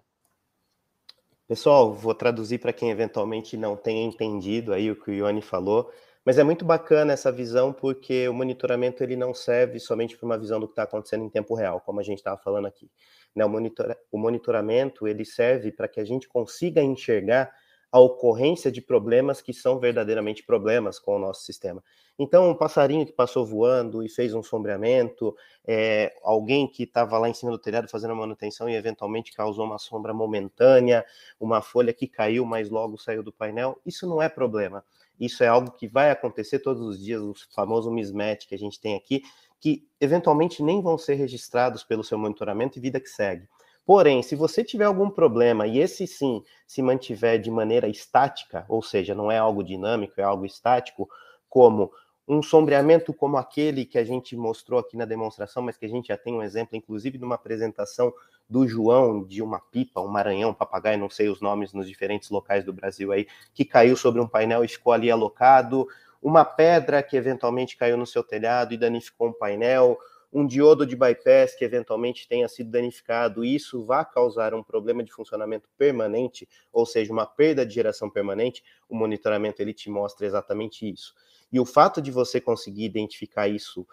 Pessoal, 1.47 1.93
vou 1.93 2.15
traduzir 2.15 2.59
para 2.59 2.71
quem 2.71 2.89
eventualmente 2.89 3.57
não 3.57 3.75
tenha 3.75 4.03
entendido 4.03 4.73
aí 4.73 4.89
o 4.89 4.95
que 4.95 5.11
o 5.11 5.13
Ione 5.13 5.41
falou. 5.41 5.91
Mas 6.25 6.37
é 6.37 6.43
muito 6.43 6.63
bacana 6.63 7.11
essa 7.11 7.31
visão, 7.31 7.73
porque 7.73 8.27
o 8.29 8.33
monitoramento 8.33 9.03
ele 9.03 9.15
não 9.15 9.33
serve 9.33 9.79
somente 9.79 10.17
para 10.17 10.25
uma 10.25 10.37
visão 10.37 10.59
do 10.59 10.67
que 10.67 10.71
está 10.71 10.83
acontecendo 10.83 11.25
em 11.25 11.29
tempo 11.29 11.53
real, 11.53 11.81
como 11.81 11.99
a 11.99 12.03
gente 12.03 12.19
estava 12.19 12.37
falando 12.37 12.65
aqui. 12.65 12.89
Né? 13.35 13.43
O, 13.43 13.49
monitora, 13.49 13.97
o 14.11 14.17
monitoramento 14.17 15.07
ele 15.07 15.25
serve 15.25 15.71
para 15.71 15.87
que 15.87 15.99
a 15.99 16.05
gente 16.05 16.27
consiga 16.27 16.81
enxergar 16.81 17.51
a 17.91 17.99
ocorrência 17.99 18.71
de 18.71 18.81
problemas 18.81 19.39
que 19.39 19.53
são 19.53 19.79
verdadeiramente 19.79 20.43
problemas 20.43 20.97
com 20.97 21.15
o 21.15 21.19
nosso 21.19 21.43
sistema. 21.43 21.83
Então, 22.17 22.49
um 22.49 22.55
passarinho 22.55 23.05
que 23.05 23.11
passou 23.11 23.45
voando 23.45 24.01
e 24.01 24.09
fez 24.09 24.33
um 24.33 24.41
sombreamento, 24.41 25.35
é, 25.63 26.11
alguém 26.23 26.67
que 26.67 26.83
estava 26.83 27.19
lá 27.19 27.29
em 27.29 27.33
cima 27.35 27.51
do 27.51 27.59
telhado 27.59 27.87
fazendo 27.87 28.11
a 28.11 28.15
manutenção 28.15 28.67
e 28.67 28.75
eventualmente 28.75 29.31
causou 29.33 29.65
uma 29.65 29.77
sombra 29.77 30.11
momentânea, 30.11 31.05
uma 31.39 31.61
folha 31.61 31.93
que 31.93 32.07
caiu, 32.07 32.45
mas 32.45 32.69
logo 32.69 32.97
saiu 32.97 33.21
do 33.21 33.31
painel, 33.31 33.79
isso 33.85 34.07
não 34.07 34.19
é 34.19 34.29
problema. 34.29 34.83
Isso 35.19 35.43
é 35.43 35.47
algo 35.47 35.71
que 35.71 35.87
vai 35.87 36.11
acontecer 36.11 36.59
todos 36.59 36.81
os 36.81 36.99
dias, 37.03 37.21
o 37.21 37.33
famoso 37.53 37.91
mismatch 37.91 38.47
que 38.47 38.55
a 38.55 38.57
gente 38.57 38.79
tem 38.79 38.95
aqui, 38.95 39.23
que 39.59 39.87
eventualmente 39.99 40.61
nem 40.61 40.81
vão 40.81 40.97
ser 40.97 41.15
registrados 41.15 41.83
pelo 41.83 42.03
seu 42.03 42.17
monitoramento 42.17 42.77
e 42.77 42.81
vida 42.81 42.99
que 42.99 43.09
segue. 43.09 43.47
Porém, 43.85 44.23
se 44.23 44.35
você 44.35 44.63
tiver 44.63 44.85
algum 44.85 45.09
problema 45.09 45.67
e 45.67 45.79
esse 45.79 46.07
sim 46.07 46.41
se 46.65 46.81
mantiver 46.81 47.39
de 47.39 47.51
maneira 47.51 47.87
estática, 47.87 48.65
ou 48.69 48.81
seja, 48.81 49.13
não 49.13 49.31
é 49.31 49.37
algo 49.37 49.63
dinâmico, 49.63 50.19
é 50.19 50.23
algo 50.23 50.45
estático, 50.45 51.09
como 51.49 51.91
um 52.27 52.41
sombreamento 52.41 53.13
como 53.13 53.37
aquele 53.37 53.85
que 53.85 53.97
a 53.97 54.03
gente 54.03 54.35
mostrou 54.35 54.79
aqui 54.79 54.95
na 54.95 55.05
demonstração, 55.05 55.61
mas 55.61 55.77
que 55.77 55.85
a 55.85 55.89
gente 55.89 56.07
já 56.07 56.17
tem 56.17 56.33
um 56.33 56.41
exemplo, 56.41 56.77
inclusive, 56.77 57.17
de 57.17 57.23
uma 57.23 57.35
apresentação 57.35 58.13
do 58.49 58.67
João 58.67 59.23
de 59.23 59.41
uma 59.41 59.59
pipa, 59.59 60.01
um 60.01 60.07
maranhão, 60.07 60.51
um 60.51 60.53
papagaio, 60.53 60.97
não 60.97 61.09
sei 61.09 61.29
os 61.29 61.41
nomes 61.41 61.73
nos 61.73 61.87
diferentes 61.87 62.29
locais 62.29 62.63
do 62.63 62.71
Brasil 62.71 63.11
aí, 63.11 63.27
que 63.53 63.65
caiu 63.65 63.95
sobre 63.97 64.21
um 64.21 64.27
painel 64.27 64.63
e 64.63 64.67
ficou 64.67 64.93
ali 64.93 65.09
alocado, 65.09 65.87
uma 66.21 66.45
pedra 66.45 67.03
que 67.03 67.17
eventualmente 67.17 67.75
caiu 67.75 67.97
no 67.97 68.07
seu 68.07 68.23
telhado 68.23 68.73
e 68.73 68.77
danificou 68.77 69.27
um 69.27 69.33
painel, 69.33 69.97
um 70.33 70.47
diodo 70.47 70.85
de 70.85 70.95
bypass 70.95 71.53
que 71.55 71.63
eventualmente 71.63 72.27
tenha 72.27 72.47
sido 72.47 72.71
danificado, 72.71 73.45
isso 73.45 73.85
vai 73.85 74.03
causar 74.03 74.55
um 74.55 74.63
problema 74.63 75.03
de 75.03 75.13
funcionamento 75.13 75.69
permanente, 75.77 76.49
ou 76.71 76.85
seja, 76.85 77.13
uma 77.13 77.27
perda 77.27 77.63
de 77.63 77.73
geração 77.73 78.09
permanente, 78.09 78.63
o 78.89 78.95
monitoramento 78.95 79.61
ele 79.61 79.73
te 79.73 79.89
mostra 79.89 80.25
exatamente 80.25 80.89
isso. 80.89 81.13
E 81.51 81.59
o 81.59 81.65
fato 81.65 82.01
de 82.01 82.09
você 82.09 82.41
conseguir 82.41 82.85
identificar 82.85 83.47
isso 83.47 83.85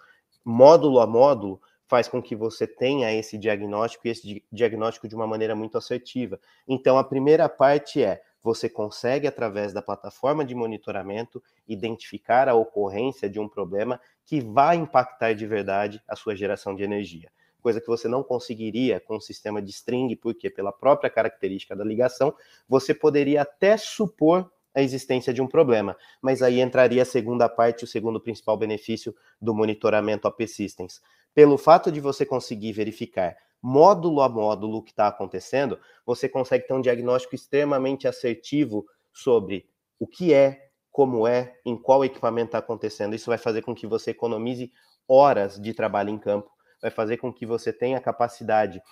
módulo 0.43 1.01
a 1.01 1.07
módulo 1.07 1.61
faz 1.87 2.09
com 2.09 2.23
que 2.23 2.35
você 2.35 2.67
tenha 2.67 3.12
esse 3.12 3.37
diagnóstico 3.37 4.07
e 4.07 4.11
esse 4.11 4.45
diagnóstico 4.51 5.09
de 5.09 5.15
uma 5.15 5.27
maneira 5.27 5.55
muito 5.55 5.77
assertiva. 5.77 6.41
Então, 6.67 6.97
a 6.97 7.05
primeira 7.05 7.49
parte 7.49 8.03
é 8.03 8.23
você 8.43 8.69
consegue, 8.69 9.27
através 9.27 9.73
da 9.73 9.83
plataforma 9.83 10.45
de 10.45 10.55
monitoramento, 10.55 11.43
identificar 11.69 12.49
a 12.49 12.55
ocorrência 12.55 13.29
de 13.29 13.39
um 13.39 13.49
problema 13.49 14.01
que 14.31 14.40
vai 14.40 14.77
impactar 14.77 15.32
de 15.32 15.44
verdade 15.44 16.01
a 16.07 16.15
sua 16.15 16.36
geração 16.36 16.73
de 16.73 16.85
energia. 16.85 17.32
Coisa 17.61 17.81
que 17.81 17.89
você 17.89 18.07
não 18.07 18.23
conseguiria 18.23 19.01
com 19.01 19.16
o 19.16 19.20
sistema 19.20 19.61
de 19.61 19.70
string, 19.70 20.15
porque, 20.15 20.48
pela 20.48 20.70
própria 20.70 21.11
característica 21.11 21.74
da 21.74 21.82
ligação, 21.82 22.32
você 22.69 22.94
poderia 22.94 23.43
até 23.43 23.77
supor 23.77 24.48
a 24.73 24.81
existência 24.81 25.35
de 25.35 25.43
um 25.43 25.48
problema. 25.48 25.97
Mas 26.23 26.43
aí 26.43 26.61
entraria 26.61 27.02
a 27.02 27.05
segunda 27.05 27.48
parte, 27.48 27.82
o 27.82 27.89
segundo 27.89 28.20
principal 28.20 28.57
benefício 28.57 29.12
do 29.43 29.52
monitoramento 29.52 30.28
AP 30.28 30.47
Systems. 30.47 31.01
Pelo 31.35 31.59
fato 31.59 31.90
de 31.90 32.01
você 32.01 32.24
conseguir 32.24 32.70
verificar 32.70 33.36
módulo 33.61 34.20
a 34.20 34.28
módulo 34.28 34.77
o 34.77 34.82
que 34.82 34.93
está 34.93 35.09
acontecendo, 35.09 35.77
você 36.07 36.28
consegue 36.28 36.69
ter 36.69 36.74
um 36.74 36.81
diagnóstico 36.81 37.35
extremamente 37.35 38.07
assertivo 38.07 38.86
sobre 39.12 39.69
o 39.98 40.07
que 40.07 40.32
é, 40.32 40.70
como 41.01 41.27
é, 41.27 41.59
em 41.65 41.81
qual 41.81 42.05
equipamento 42.05 42.49
está 42.49 42.59
acontecendo. 42.59 43.15
Isso 43.15 43.31
vai 43.31 43.39
fazer 43.39 43.63
com 43.63 43.75
que 43.75 43.87
você 43.87 44.11
economize 44.11 44.71
horas 45.09 45.59
de 45.59 45.73
trabalho 45.73 46.11
em 46.11 46.19
campo, 46.19 46.51
vai 46.79 46.91
fazer 46.91 47.17
com 47.17 47.33
que 47.33 47.47
você 47.47 47.73
tenha 47.73 47.99
capacidade 47.99 48.83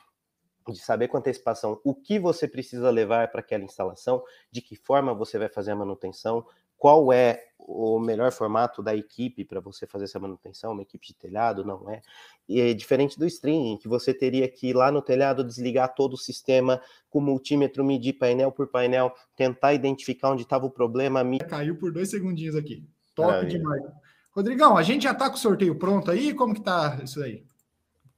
de 0.67 0.79
saber 0.79 1.09
com 1.09 1.19
antecipação 1.19 1.79
o 1.85 1.95
que 1.95 2.19
você 2.19 2.49
precisa 2.49 2.89
levar 2.89 3.31
para 3.31 3.41
aquela 3.41 3.63
instalação, 3.63 4.25
de 4.51 4.63
que 4.63 4.75
forma 4.75 5.13
você 5.13 5.39
vai 5.39 5.51
fazer 5.51 5.73
a 5.73 5.77
manutenção, 5.77 6.47
qual 6.79 7.13
é 7.13 7.45
o 7.59 7.99
melhor 7.99 8.33
formato 8.33 8.83
da 8.83 8.97
equipe 8.97 9.45
para 9.45 9.61
você 9.61 9.87
fazer 9.87 10.05
essa 10.05 10.19
manutenção, 10.19 10.73
uma 10.73 10.81
equipe 10.81 11.09
de 11.09 11.15
telhado, 11.15 11.63
não 11.67 11.91
é? 11.91 12.01
E 12.49 12.61
é 12.61 12.73
diferente 12.73 13.19
do 13.19 13.27
streaming, 13.27 13.77
que 13.77 13.87
você 13.87 14.15
teria 14.15 14.49
que 14.49 14.69
ir 14.69 14.75
lá 14.75 14.91
no 14.91 15.03
telhado 15.03 15.45
desligar 15.45 15.95
todo 15.95 16.15
o 16.15 16.17
sistema 16.17 16.81
com 17.11 17.21
multímetro, 17.21 17.85
medir 17.85 18.15
painel 18.15 18.51
por 18.51 18.69
painel, 18.69 19.13
tentar 19.37 19.75
identificar 19.75 20.31
onde 20.31 20.45
estava 20.45 20.65
o 20.65 20.71
problema. 20.71 21.23
Caiu 21.47 21.77
por 21.77 21.93
dois 21.93 22.09
segundinhos 22.09 22.57
aqui. 22.57 22.89
Top 23.15 23.29
Maravilha. 23.29 23.59
demais. 23.59 23.83
Rodrigão, 24.31 24.77
a 24.77 24.83
gente 24.83 25.03
já 25.03 25.13
está 25.13 25.29
com 25.29 25.37
o 25.37 25.39
sorteio 25.39 25.79
pronto 25.79 26.11
aí? 26.11 26.33
Como 26.33 26.55
que 26.55 26.63
tá 26.63 26.99
isso 27.03 27.23
aí? 27.23 27.45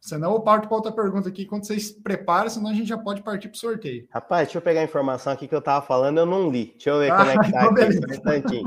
Senão 0.00 0.32
eu 0.32 0.40
parto 0.40 0.66
para 0.66 0.76
outra 0.76 0.92
pergunta 0.92 1.28
aqui 1.28 1.44
quando 1.44 1.66
vocês 1.66 1.92
preparam, 1.92 2.48
senão 2.48 2.70
a 2.70 2.72
gente 2.72 2.88
já 2.88 2.96
pode 2.96 3.22
partir 3.22 3.48
para 3.48 3.56
o 3.56 3.58
sorteio. 3.58 4.08
Rapaz, 4.10 4.48
deixa 4.48 4.58
eu 4.58 4.62
pegar 4.62 4.80
a 4.80 4.84
informação 4.84 5.32
aqui 5.32 5.46
que 5.46 5.54
eu 5.54 5.58
estava 5.58 5.84
falando, 5.84 6.18
eu 6.18 6.26
não 6.26 6.50
li. 6.50 6.72
Deixa 6.72 6.90
eu 6.90 6.98
ver 6.98 7.12
ah, 7.12 7.16
como 7.18 7.30
é 7.30 7.38
que 7.38 8.00
tá 8.00 8.14
então 8.14 8.32
aqui. 8.32 8.62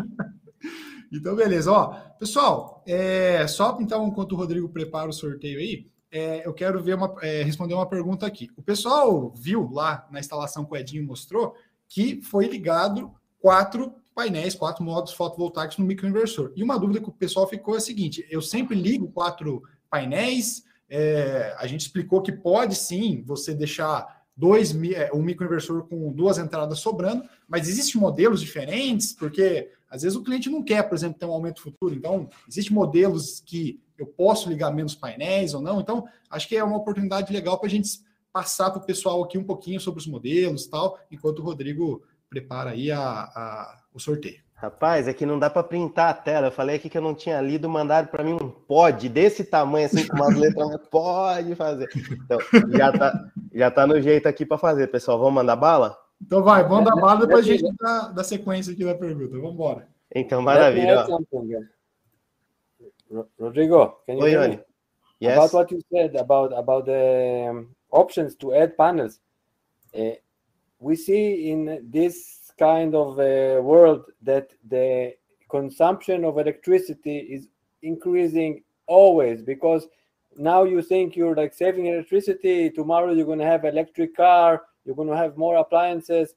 então, 1.11 1.35
beleza. 1.35 1.71
Ó, 1.71 1.87
pessoal, 2.19 2.83
é, 2.85 3.47
só 3.47 3.75
então, 3.81 4.07
enquanto 4.07 4.33
o 4.33 4.35
Rodrigo 4.35 4.69
prepara 4.69 5.09
o 5.09 5.13
sorteio 5.13 5.57
aí, 5.57 5.87
é, 6.11 6.45
eu 6.45 6.53
quero 6.53 6.81
ver 6.83 6.93
uma, 6.93 7.15
é, 7.23 7.41
responder 7.41 7.73
uma 7.73 7.89
pergunta 7.89 8.27
aqui. 8.27 8.47
O 8.55 8.61
pessoal 8.61 9.33
viu 9.35 9.67
lá 9.71 10.07
na 10.11 10.19
instalação 10.19 10.63
que 10.63 10.71
o 10.71 10.77
Edinho 10.77 11.07
mostrou 11.07 11.55
que 11.89 12.21
foi 12.21 12.45
ligado 12.45 13.11
quatro 13.39 13.95
painéis, 14.13 14.53
quatro 14.53 14.83
modos 14.83 15.13
fotovoltaicos 15.13 15.79
no 15.79 15.85
microinversor. 15.85 16.51
E 16.55 16.63
uma 16.63 16.77
dúvida 16.77 17.01
que 17.01 17.09
o 17.09 17.13
pessoal 17.13 17.47
ficou 17.47 17.73
é 17.73 17.77
a 17.77 17.81
seguinte: 17.81 18.23
eu 18.29 18.41
sempre 18.41 18.75
ligo 18.75 19.11
quatro 19.11 19.63
painéis 19.89 20.63
é, 20.89 21.55
a 21.57 21.65
gente 21.67 21.81
explicou 21.81 22.21
que 22.21 22.31
pode 22.31 22.75
sim 22.75 23.23
você 23.25 23.53
deixar 23.53 24.23
dois, 24.35 24.75
é, 24.93 25.11
um 25.13 25.21
microinversor 25.21 25.83
com 25.87 26.11
duas 26.11 26.37
entradas 26.37 26.79
sobrando, 26.79 27.23
mas 27.47 27.67
existem 27.67 27.99
modelos 27.99 28.41
diferentes, 28.41 29.13
porque 29.13 29.69
às 29.89 30.01
vezes 30.01 30.17
o 30.17 30.23
cliente 30.23 30.49
não 30.49 30.63
quer, 30.63 30.83
por 30.83 30.95
exemplo, 30.95 31.19
ter 31.19 31.25
um 31.25 31.31
aumento 31.31 31.61
futuro. 31.61 31.93
Então, 31.93 32.29
existem 32.47 32.73
modelos 32.73 33.39
que 33.39 33.79
eu 33.97 34.07
posso 34.07 34.49
ligar 34.49 34.71
menos 34.71 34.95
painéis 34.95 35.53
ou 35.53 35.61
não. 35.61 35.79
Então, 35.79 36.07
acho 36.29 36.47
que 36.47 36.55
é 36.55 36.63
uma 36.63 36.77
oportunidade 36.77 37.31
legal 37.31 37.59
para 37.59 37.67
a 37.67 37.71
gente 37.71 38.01
passar 38.31 38.71
para 38.71 38.81
o 38.81 38.85
pessoal 38.85 39.23
aqui 39.23 39.37
um 39.37 39.43
pouquinho 39.43 39.79
sobre 39.79 39.99
os 39.99 40.07
modelos 40.07 40.65
tal, 40.65 40.99
enquanto 41.11 41.39
o 41.39 41.43
Rodrigo 41.43 42.01
prepara 42.27 42.71
aí 42.71 42.91
a, 42.91 42.99
a, 42.99 43.83
o 43.93 43.99
sorteio. 43.99 44.41
Rapaz, 44.63 45.09
é 45.09 45.13
que 45.13 45.25
não 45.25 45.37
dá 45.37 45.49
para 45.49 45.61
printar 45.61 46.09
a 46.09 46.13
tela. 46.13 46.47
Eu 46.47 46.51
falei 46.51 46.77
aqui 46.77 46.89
que 46.89 46.97
eu 46.97 47.01
não 47.01 47.13
tinha 47.13 47.41
lido, 47.41 47.67
mandaram 47.67 48.07
para 48.07 48.23
mim 48.23 48.31
um 48.31 48.49
pod 48.49 49.09
desse 49.09 49.43
tamanho, 49.43 49.87
assim, 49.87 50.07
com 50.07 50.15
umas 50.15 50.37
letras, 50.37 50.77
pode 50.89 51.53
fazer. 51.53 51.89
Então, 52.09 52.37
já 52.69 52.97
tá, 52.97 53.29
já 53.53 53.69
tá 53.69 53.85
no 53.85 54.01
jeito 54.01 54.25
aqui 54.25 54.45
para 54.45 54.57
fazer, 54.57 54.87
pessoal. 54.87 55.19
Vamos 55.19 55.33
mandar 55.33 55.57
bala? 55.57 55.99
Então 56.21 56.41
vai, 56.41 56.63
vamos 56.63 56.85
dar 56.85 56.95
bala, 56.95 57.19
depois 57.19 57.45
a 57.45 57.49
gente 57.49 57.75
dá, 57.77 58.07
da 58.07 58.23
sequência 58.23 58.71
aqui 58.71 58.85
da 58.85 58.95
pergunta. 58.95 59.35
Vamos 59.35 59.53
embora. 59.53 59.85
Então, 60.15 60.41
maravilha. 60.41 61.05
Rodrigo, 63.37 63.97
can 64.05 64.13
you 64.13 64.21
Oi, 64.21 64.31
hear 64.31 64.49
me? 64.49 64.59
Yes. 65.21 65.37
About 65.39 65.53
what 65.53 65.73
you 65.73 65.81
said 65.91 66.15
about, 66.15 66.53
about 66.53 66.85
the 66.85 67.67
options 67.91 68.33
to 68.35 68.53
add 68.53 68.77
panels. 68.77 69.19
Uh, 69.93 70.15
we 70.79 70.95
see 70.95 71.49
in 71.49 71.81
this 71.91 72.42
kind 72.57 72.95
of 72.95 73.19
a 73.19 73.59
world 73.61 74.05
that 74.21 74.51
the 74.69 75.13
consumption 75.49 76.23
of 76.25 76.37
electricity 76.37 77.17
is 77.17 77.47
increasing 77.81 78.63
always 78.87 79.41
because 79.41 79.87
now 80.35 80.63
you 80.63 80.81
think 80.81 81.15
you're 81.15 81.35
like 81.35 81.53
saving 81.53 81.85
electricity 81.85 82.69
tomorrow 82.69 83.13
you're 83.13 83.25
going 83.25 83.39
to 83.39 83.45
have 83.45 83.65
electric 83.65 84.15
car 84.15 84.63
you're 84.85 84.95
going 84.95 85.09
to 85.09 85.17
have 85.17 85.37
more 85.37 85.57
appliances. 85.57 86.35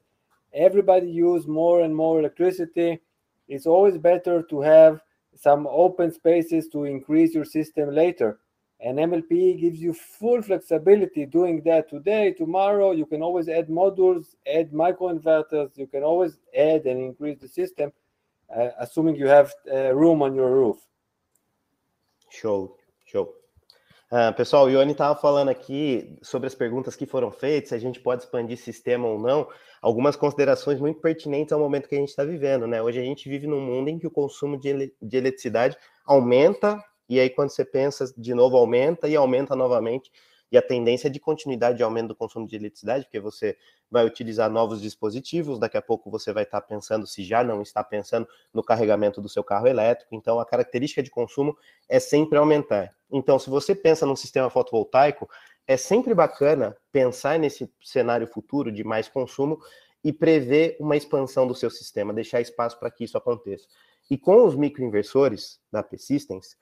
Everybody 0.53 1.09
use 1.09 1.47
more 1.47 1.83
and 1.83 1.95
more 1.95 2.19
electricity. 2.19 3.01
It's 3.49 3.67
always 3.67 3.99
better 3.99 4.43
to 4.43 4.61
have 4.61 5.01
some 5.35 5.67
open 5.67 6.13
spaces 6.13 6.69
to 6.69 6.85
increase 6.85 7.35
your 7.35 7.45
system 7.45 7.91
later 7.95 8.39
and 8.81 8.99
MLP 8.99 9.59
gives 9.59 9.81
you 9.81 9.93
full 9.93 10.43
flexibility 10.43 11.25
doing 11.25 11.63
that 11.65 11.89
today, 11.89 12.33
tomorrow. 12.33 12.93
You 12.93 13.07
can 13.07 13.23
always 13.23 13.49
add 13.49 13.69
modules, 13.69 14.35
add 14.47 14.71
microinverters. 14.71 15.77
You 15.77 15.87
can 15.87 16.03
always 16.03 16.39
add 16.57 16.87
and 16.87 17.01
increase 17.01 17.39
the 17.41 17.49
system, 17.49 17.91
uh, 18.55 18.69
assuming 18.79 19.17
you 19.17 19.29
have 19.29 19.53
uh, 19.73 19.95
room 19.95 20.23
on 20.23 20.35
your 20.35 20.51
roof. 20.51 20.77
Show, 22.29 22.77
show. 23.07 23.33
Uh, 24.13 24.33
pessoal, 24.37 24.67
o 24.67 24.71
Ione 24.71 24.93
estava 24.93 25.19
falando 25.19 25.49
aqui 25.49 26.17
sobre 26.23 26.47
as 26.47 26.55
perguntas 26.55 26.95
que 26.95 27.07
foram 27.07 27.33
feitas, 27.33 27.71
se 27.71 27.75
a 27.75 27.79
gente 27.79 27.99
pode 27.99 28.23
expandir 28.23 28.57
sistema 28.57 29.09
ou 29.09 29.19
não. 29.19 29.49
Algumas 29.83 30.15
considerações 30.15 30.79
muito 30.79 31.01
pertinentes 31.01 31.53
ao 31.53 31.59
momento 31.59 31.89
que 31.89 31.97
a 31.97 31.99
gente 31.99 32.11
está 32.11 32.25
vivendo, 32.25 32.67
né? 32.67 32.81
Hoje 32.81 33.01
a 33.01 33.03
gente 33.03 33.29
vive 33.29 33.47
num 33.47 33.61
mundo 33.61 33.89
em 33.89 33.99
que 33.99 34.07
o 34.07 34.11
consumo 34.11 34.61
de, 34.61 34.69
ele 34.69 34.95
de 35.01 35.17
eletricidade 35.17 35.77
aumenta 36.05 36.79
e 37.09 37.21
aí 37.21 37.31
quando 37.31 37.51
você 37.51 37.65
pensa 37.65 38.13
de 38.17 38.35
novo 38.35 38.57
aumenta 38.57 39.09
e 39.09 39.17
aumenta 39.17 39.55
novamente, 39.55 40.11
e 40.51 40.57
a 40.57 40.63
tendência 40.63 41.09
é 41.09 41.11
de 41.11 41.19
continuidade 41.19 41.77
de 41.77 41.83
aumento 41.83 42.09
do 42.09 42.15
consumo 42.15 42.47
de 42.47 42.55
eletricidade, 42.55 43.05
porque 43.05 43.19
você 43.19 43.57
vai 43.91 44.07
utilizar 44.07 44.51
novos 44.51 44.81
dispositivos, 44.81 45.59
daqui 45.59 45.77
a 45.77 45.83
pouco 45.83 46.11
você 46.11 46.33
vai 46.33 46.45
estar 46.45 46.61
pensando, 46.61 47.07
se 47.07 47.25
já 47.25 47.43
não 47.43 47.63
está 47.63 47.83
pensando, 47.83 48.27
no 48.53 48.63
carregamento 48.63 49.21
do 49.21 49.29
seu 49.29 49.43
carro 49.43 49.67
elétrico, 49.67 50.15
então 50.15 50.39
a 50.39 50.47
característica 50.47 51.03
de 51.03 51.11
consumo 51.11 51.57
é 51.89 51.99
sempre 51.99 52.39
aumentar. 52.39 52.95
Então, 53.11 53.39
se 53.39 53.51
você 53.51 53.75
pensa 53.75 54.07
num 54.07 54.17
sistema 54.17 54.51
fotovoltaico, 54.51 55.29
é 55.67 55.77
sempre 55.77 56.15
bacana 56.15 56.77
pensar 56.93 57.39
nesse 57.39 57.69
cenário 57.83 58.27
futuro 58.27 58.71
de 58.71 58.85
mais 58.85 59.09
consumo 59.09 59.59
e 60.03 60.13
prever 60.13 60.77
uma 60.79 60.97
expansão 60.97 61.47
do 61.47 61.55
seu 61.55 61.71
sistema, 61.71 62.15
deixar 62.15 62.41
espaço 62.41 62.79
para 62.79 62.91
que 62.91 63.03
isso 63.03 63.19
aconteça. 63.19 63.67
E 64.09 64.17
com 64.17 64.45
os 64.45 64.55
microinversores 64.55 65.61
da 65.73 65.83
P-Systems, 65.83 66.57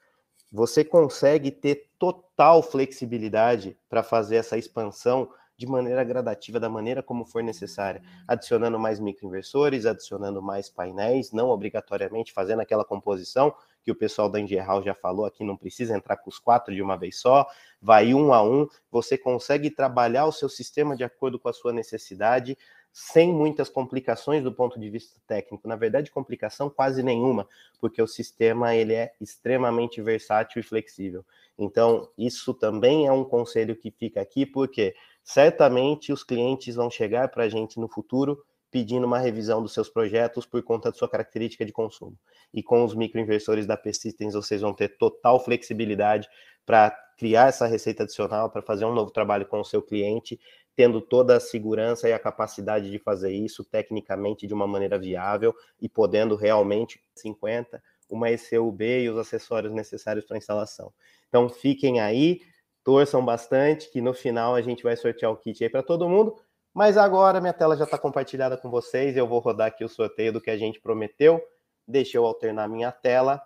você 0.55 0.85
consegue 0.85 1.51
ter 1.51 1.91
total 1.99 2.63
flexibilidade 2.63 3.77
para 3.89 4.05
fazer 4.05 4.37
essa 4.37 4.57
expansão 4.57 5.29
de 5.57 5.67
maneira 5.67 6.03
gradativa, 6.03 6.59
da 6.59 6.69
maneira 6.69 7.03
como 7.03 7.25
for 7.25 7.43
necessária, 7.43 8.03
adicionando 8.27 8.79
mais 8.79 8.99
microinversores, 8.99 9.87
adicionando 9.87 10.43
mais 10.43 10.69
painéis, 10.69 11.33
não 11.33 11.49
obrigatoriamente 11.49 12.33
fazendo 12.33 12.61
aquela 12.61 12.85
composição 12.85 13.55
que 13.85 13.91
o 13.91 13.95
pessoal 13.95 14.31
da 14.31 14.41
Engeral 14.41 14.83
já 14.83 14.95
falou 14.95 15.27
aqui, 15.27 15.45
não 15.45 15.57
precisa 15.57 15.95
entrar 15.95 16.17
com 16.17 16.31
os 16.31 16.39
quatro 16.39 16.75
de 16.75 16.81
uma 16.81 16.97
vez 16.97 17.21
só, 17.21 17.47
vai 17.81 18.15
um 18.15 18.33
a 18.33 18.43
um, 18.43 18.67
você 18.91 19.19
consegue 19.19 19.71
trabalhar 19.71 20.25
o 20.25 20.33
seu 20.33 20.49
sistema 20.49 20.97
de 20.97 21.05
acordo 21.05 21.39
com 21.39 21.49
a 21.49 21.53
sua 21.53 21.73
necessidade, 21.73 22.57
sem 22.91 23.33
muitas 23.33 23.69
complicações 23.69 24.43
do 24.43 24.53
ponto 24.53 24.79
de 24.79 24.89
vista 24.89 25.21
técnico. 25.27 25.67
Na 25.69 25.75
verdade, 25.75 26.13
complicação 26.13 26.71
quase 26.71 27.03
nenhuma, 27.03 27.47
porque 27.81 28.01
o 28.01 28.07
sistema 28.07 28.75
ele 28.75 28.95
é 28.95 29.13
extremamente 29.21 30.01
versátil 30.01 30.61
e 30.61 30.63
flexível. 30.63 31.25
Então, 31.59 32.09
isso 32.17 32.55
também 32.55 33.07
é 33.07 33.13
um 33.13 33.25
conselho 33.25 33.77
que 33.77 33.91
fica 33.91 34.21
aqui, 34.21 34.47
porque 34.47 34.95
certamente 35.25 36.13
os 36.13 36.23
clientes 36.23 36.77
vão 36.77 36.91
chegar 36.91 37.29
para 37.29 37.45
a 37.45 37.49
gente 37.49 37.81
no 37.81 37.89
futuro 37.89 38.39
pedindo 38.71 39.07
uma 39.07 39.21
revisão 39.21 39.63
dos 39.63 39.73
seus 39.73 39.89
projetos 39.89 40.45
por 40.45 40.61
conta 40.63 40.91
de 40.91 40.99
sua 40.99 41.09
característica 41.09 41.65
de 41.65 41.73
consumo. 41.73 42.19
E 42.53 42.61
com 42.61 42.85
os 42.85 42.93
microinversores 42.93 43.67
da 43.67 43.77
Persistence, 43.77 44.35
vocês 44.35 44.61
vão 44.61 44.75
ter 44.75 44.99
total 44.99 45.39
flexibilidade 45.45 46.29
para 46.67 46.91
criar 47.17 47.49
essa 47.49 47.69
receita 47.69 48.03
adicional, 48.03 48.51
para 48.51 48.63
fazer 48.63 48.85
um 48.85 48.93
novo 48.93 49.13
trabalho 49.13 49.47
com 49.47 49.61
o 49.61 49.65
seu 49.65 49.81
cliente 49.81 50.41
tendo 50.77 51.01
toda 51.01 51.37
a 51.37 51.41
segurança 51.41 52.09
e 52.09 52.13
a 52.13 52.19
capacidade 52.19 52.91
de 52.91 52.99
fazer 52.99 53.33
isso 53.33 53.65
tecnicamente 53.65 54.47
de 54.47 54.53
uma 54.53 54.67
maneira 54.67 54.99
viável 54.99 55.55
e 55.81 55.89
podendo 55.89 56.35
realmente 56.35 57.01
50 57.15 57.83
uma 58.09 58.31
ECUB 58.31 58.83
e 58.83 59.09
os 59.09 59.19
acessórios 59.19 59.73
necessários 59.73 60.25
para 60.25 60.37
instalação. 60.37 60.93
Então 61.29 61.49
fiquem 61.49 62.01
aí, 62.01 62.41
torçam 62.85 63.25
bastante 63.25 63.91
que 63.91 64.01
no 64.03 64.13
final 64.13 64.55
a 64.55 64.61
gente 64.61 64.83
vai 64.83 64.95
sortear 64.95 65.33
o 65.33 65.37
kit 65.37 65.65
aí 65.65 65.71
para 65.71 65.83
todo 65.83 66.09
mundo. 66.09 66.37
Mas 66.73 66.97
agora 66.97 67.41
minha 67.41 67.53
tela 67.53 67.77
já 67.77 67.85
está 67.85 67.97
compartilhada 67.97 68.57
com 68.57 68.71
vocês. 68.71 69.17
Eu 69.17 69.27
vou 69.27 69.39
rodar 69.39 69.69
aqui 69.69 69.85
o 69.85 69.89
sorteio 69.89 70.33
do 70.33 70.41
que 70.41 70.51
a 70.51 70.59
gente 70.59 70.81
prometeu. 70.81 71.43
Deixa 71.89 72.19
eu 72.19 72.27
alternar 72.27 72.69
minha 72.69 72.93
tela. 72.93 73.43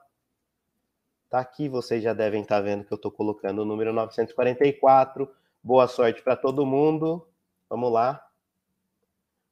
Tá 1.31 1.39
aqui, 1.41 1.69
vocês 1.69 2.03
já 2.03 2.15
devem 2.15 2.43
estar 2.43 2.57
tá 2.57 2.63
vendo 2.63 2.85
que 2.85 2.93
eu 2.93 2.97
estou 2.97 3.13
colocando 3.13 3.61
o 3.61 3.65
número 3.65 3.93
944. 3.93 5.31
Boa 5.63 5.87
sorte 5.87 6.23
para 6.23 6.35
todo 6.35 6.67
mundo. 6.67 7.27
Vamos 7.69 7.93
lá. 7.93 8.25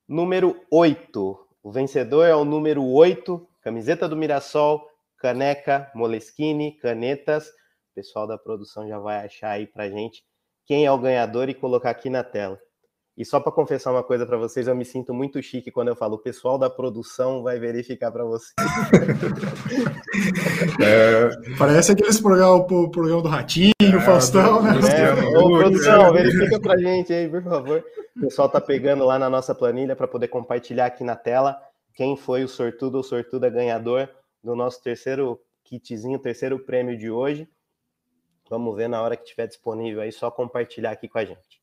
Número 0.09 0.59
8. 0.71 1.49
O 1.63 1.71
vencedor 1.71 2.25
é 2.25 2.35
o 2.35 2.45
número 2.45 2.83
8. 2.83 3.47
Camiseta 3.61 4.09
do 4.09 4.17
Mirassol, 4.17 4.89
caneca, 5.19 5.91
Moleskine, 5.95 6.73
canetas. 6.79 7.53
O 7.97 8.01
pessoal 8.03 8.27
da 8.27 8.37
produção 8.37 8.87
já 8.87 8.99
vai 8.99 9.25
achar 9.25 9.53
aí 9.53 9.67
para 9.67 9.89
gente 9.89 10.23
quem 10.67 10.85
é 10.85 10.93
o 10.93 10.99
ganhador 10.99 11.49
e 11.49 11.55
colocar 11.55 11.89
aqui 11.89 12.11
na 12.11 12.23
tela. 12.23 12.61
E 13.17 13.25
só 13.25 13.41
para 13.41 13.51
confessar 13.51 13.91
uma 13.91 14.03
coisa 14.03 14.27
para 14.27 14.37
vocês, 14.37 14.69
eu 14.69 14.77
me 14.77 14.85
sinto 14.85 15.15
muito 15.15 15.43
chique 15.43 15.71
quando 15.71 15.89
eu 15.89 15.97
falo 15.97 16.17
o 16.17 16.23
pessoal 16.23 16.59
da 16.59 16.69
produção 16.69 17.43
vai 17.43 17.59
verificar 17.59 18.13
para 18.13 18.23
vocês. 18.25 18.53
É, 20.83 21.29
parece 21.59 21.93
aqueles 21.93 22.21
programas, 22.21 22.71
o 22.71 22.91
programa 22.91 23.23
do 23.23 23.29
Ratinho, 23.29 23.73
é, 23.83 24.01
Faustão, 24.01 24.63
né? 24.63 24.71
É, 24.73 25.39
ô, 25.39 25.59
produção, 25.59 26.13
verifica 26.13 26.59
para 26.59 26.79
gente 26.79 27.13
aí, 27.13 27.29
por 27.29 27.43
favor. 27.43 27.85
O 28.17 28.21
pessoal 28.21 28.49
tá 28.49 28.61
pegando 28.61 29.05
lá 29.05 29.19
na 29.19 29.29
nossa 29.29 29.55
planilha 29.55 29.95
para 29.95 30.09
poder 30.09 30.29
compartilhar 30.29 30.87
aqui 30.87 31.05
na 31.05 31.17
tela 31.17 31.59
quem 31.95 32.17
foi 32.17 32.45
o 32.45 32.49
sortudo 32.49 32.97
ou 32.97 33.03
sortuda 33.03 33.51
ganhador 33.51 34.09
do 34.43 34.57
nosso 34.57 34.83
terceiro 34.83 35.39
kitzinho, 35.65 36.19
terceiro 36.19 36.59
prêmio 36.59 36.97
de 36.97 37.11
hoje. 37.11 37.47
Vamos 38.49 38.77
ver 38.77 38.89
na 38.89 39.03
hora 39.03 39.17
que 39.17 39.25
estiver 39.25 39.47
disponível 39.47 40.03
aí, 40.03 40.13
só 40.13 40.31
compartilhar 40.31 40.93
aqui 40.93 41.09
com 41.09 41.19
a 41.19 41.25
gente. 41.25 41.61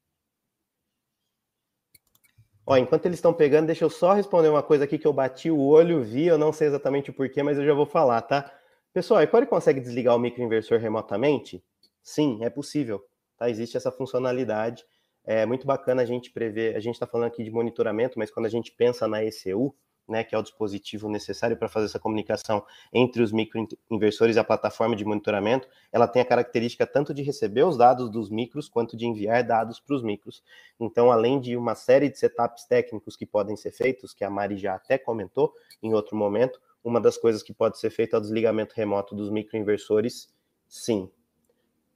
Ó, 2.65 2.77
enquanto 2.77 3.05
eles 3.05 3.17
estão 3.17 3.33
pegando, 3.33 3.67
deixa 3.67 3.83
eu 3.83 3.89
só 3.89 4.13
responder 4.13 4.47
uma 4.47 4.63
coisa 4.63 4.85
aqui 4.85 4.97
que 4.97 5.05
eu 5.05 5.11
bati 5.11 5.51
o 5.51 5.59
olho, 5.59 6.01
vi, 6.01 6.27
eu 6.27 6.37
não 6.37 6.53
sei 6.53 6.67
exatamente 6.67 7.09
o 7.09 7.13
porquê, 7.13 7.43
mas 7.43 7.57
eu 7.57 7.65
já 7.65 7.73
vou 7.73 7.85
falar, 7.85 8.21
tá? 8.21 8.51
Pessoal, 8.93 9.19
a 9.21 9.45
consegue 9.45 9.81
desligar 9.81 10.15
o 10.15 10.19
microinversor 10.19 10.79
remotamente? 10.79 11.63
Sim, 12.01 12.39
é 12.43 12.49
possível, 12.49 13.03
tá? 13.37 13.49
Existe 13.49 13.75
essa 13.75 13.91
funcionalidade. 13.91 14.85
É 15.25 15.45
muito 15.45 15.65
bacana 15.65 16.01
a 16.01 16.05
gente 16.05 16.31
prever, 16.31 16.75
a 16.75 16.79
gente 16.79 16.95
está 16.95 17.07
falando 17.07 17.27
aqui 17.27 17.43
de 17.43 17.51
monitoramento, 17.51 18.19
mas 18.19 18.29
quando 18.29 18.45
a 18.45 18.49
gente 18.49 18.71
pensa 18.71 19.07
na 19.07 19.23
ECU, 19.23 19.75
né, 20.07 20.23
que 20.23 20.35
é 20.35 20.37
o 20.37 20.41
dispositivo 20.41 21.09
necessário 21.09 21.55
para 21.55 21.69
fazer 21.69 21.85
essa 21.85 21.99
comunicação 21.99 22.65
entre 22.91 23.21
os 23.21 23.31
microinversores 23.31 24.35
e 24.35 24.39
a 24.39 24.43
plataforma 24.43 24.95
de 24.95 25.05
monitoramento, 25.05 25.67
ela 25.91 26.07
tem 26.07 26.21
a 26.21 26.25
característica 26.25 26.85
tanto 26.85 27.13
de 27.13 27.21
receber 27.21 27.63
os 27.63 27.77
dados 27.77 28.09
dos 28.09 28.29
micros 28.29 28.67
quanto 28.67 28.97
de 28.97 29.05
enviar 29.05 29.43
dados 29.43 29.79
para 29.79 29.95
os 29.95 30.03
micros. 30.03 30.43
Então, 30.79 31.11
além 31.11 31.39
de 31.39 31.55
uma 31.55 31.75
série 31.75 32.09
de 32.09 32.17
setups 32.17 32.65
técnicos 32.65 33.15
que 33.15 33.25
podem 33.25 33.55
ser 33.55 33.71
feitos, 33.71 34.13
que 34.13 34.23
a 34.23 34.29
Mari 34.29 34.57
já 34.57 34.75
até 34.75 34.97
comentou 34.97 35.53
em 35.81 35.93
outro 35.93 36.15
momento, 36.15 36.59
uma 36.83 36.99
das 36.99 37.17
coisas 37.17 37.41
que 37.41 37.53
pode 37.53 37.79
ser 37.79 37.89
feita 37.89 38.17
é 38.17 38.19
o 38.19 38.21
desligamento 38.21 38.75
remoto 38.75 39.15
dos 39.15 39.29
microinversores, 39.29 40.33
sim. 40.67 41.09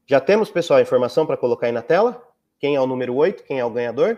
Já 0.05 0.21
temos, 0.21 0.49
pessoal, 0.49 0.79
a 0.79 0.81
informação 0.81 1.25
para 1.25 1.35
colocar 1.35 1.67
aí 1.67 1.73
na 1.73 1.81
tela? 1.81 2.25
Quem 2.59 2.75
é 2.75 2.81
o 2.81 2.87
número 2.87 3.13
8? 3.13 3.43
Quem 3.43 3.59
é 3.59 3.65
o 3.65 3.69
ganhador? 3.69 4.17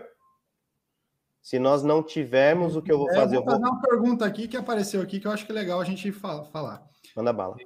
Se 1.42 1.58
nós 1.58 1.82
não 1.82 2.02
tivermos, 2.02 2.76
o 2.76 2.82
que 2.82 2.92
eu 2.92 2.98
vou 2.98 3.08
fazer? 3.08 3.36
É, 3.36 3.38
eu 3.38 3.44
vou 3.44 3.52
fazer 3.52 3.64
uma 3.64 3.80
pergunta 3.80 4.24
aqui 4.24 4.46
que 4.46 4.56
apareceu 4.56 5.00
aqui 5.00 5.18
que 5.18 5.26
eu 5.26 5.30
acho 5.30 5.46
que 5.46 5.52
é 5.52 5.54
legal 5.54 5.80
a 5.80 5.84
gente 5.84 6.12
falar. 6.12 6.86
Manda 7.16 7.32
bala. 7.32 7.56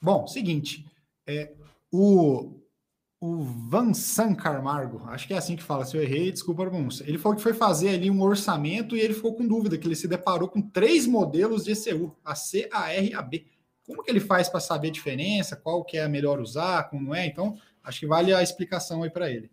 Bom, 0.00 0.26
seguinte, 0.26 0.84
é, 1.26 1.52
o, 1.90 2.60
o 3.20 3.42
Vansan 3.42 4.34
Carmargo, 4.34 5.02
acho 5.06 5.26
que 5.26 5.34
é 5.34 5.38
assim 5.38 5.56
que 5.56 5.62
fala, 5.62 5.84
se 5.84 5.96
eu 5.96 6.02
errei, 6.02 6.30
desculpa 6.30 6.62
a. 6.62 7.04
Ele 7.06 7.18
falou 7.18 7.36
que 7.36 7.42
foi 7.42 7.54
fazer 7.54 7.90
ali 7.90 8.10
um 8.10 8.22
orçamento 8.22 8.96
e 8.96 9.00
ele 9.00 9.14
ficou 9.14 9.34
com 9.34 9.46
dúvida, 9.46 9.78
que 9.78 9.86
ele 9.86 9.96
se 9.96 10.08
deparou 10.08 10.48
com 10.48 10.60
três 10.60 11.06
modelos 11.06 11.64
de 11.64 11.72
ECU, 11.72 12.14
a 12.24 12.34
C, 12.34 12.68
a 12.72 12.92
R 12.92 13.10
e 13.10 13.14
a 13.14 13.22
B. 13.22 13.46
Como 13.86 14.02
que 14.02 14.10
ele 14.10 14.20
faz 14.20 14.48
para 14.48 14.60
saber 14.60 14.88
a 14.88 14.92
diferença, 14.92 15.56
qual 15.56 15.84
que 15.84 15.96
é 15.96 16.06
melhor 16.06 16.40
usar, 16.40 16.88
como 16.88 17.02
não 17.02 17.14
é? 17.14 17.26
Então, 17.26 17.56
acho 17.82 18.00
que 18.00 18.06
vale 18.06 18.32
a 18.32 18.42
explicação 18.42 19.02
aí 19.02 19.10
para 19.10 19.30
ele. 19.30 19.50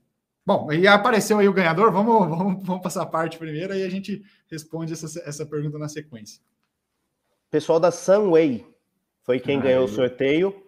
Bom, 0.49 0.73
e 0.73 0.87
apareceu 0.87 1.37
aí 1.37 1.47
o 1.47 1.53
ganhador, 1.53 1.91
vamos, 1.91 2.25
vamos, 2.27 2.65
vamos 2.65 2.81
passar 2.81 3.03
a 3.03 3.05
parte 3.05 3.37
primeiro 3.37 3.71
e 3.75 3.83
a 3.83 3.89
gente 3.89 4.23
responde 4.49 4.93
essa, 4.93 5.05
essa 5.23 5.45
pergunta 5.45 5.77
na 5.77 5.87
sequência. 5.87 6.41
Pessoal 7.51 7.79
da 7.79 7.91
Sunway 7.91 8.65
foi 9.21 9.39
quem 9.39 9.61
ganhou 9.61 9.85
o 9.85 9.87
sorteio. 9.87 10.63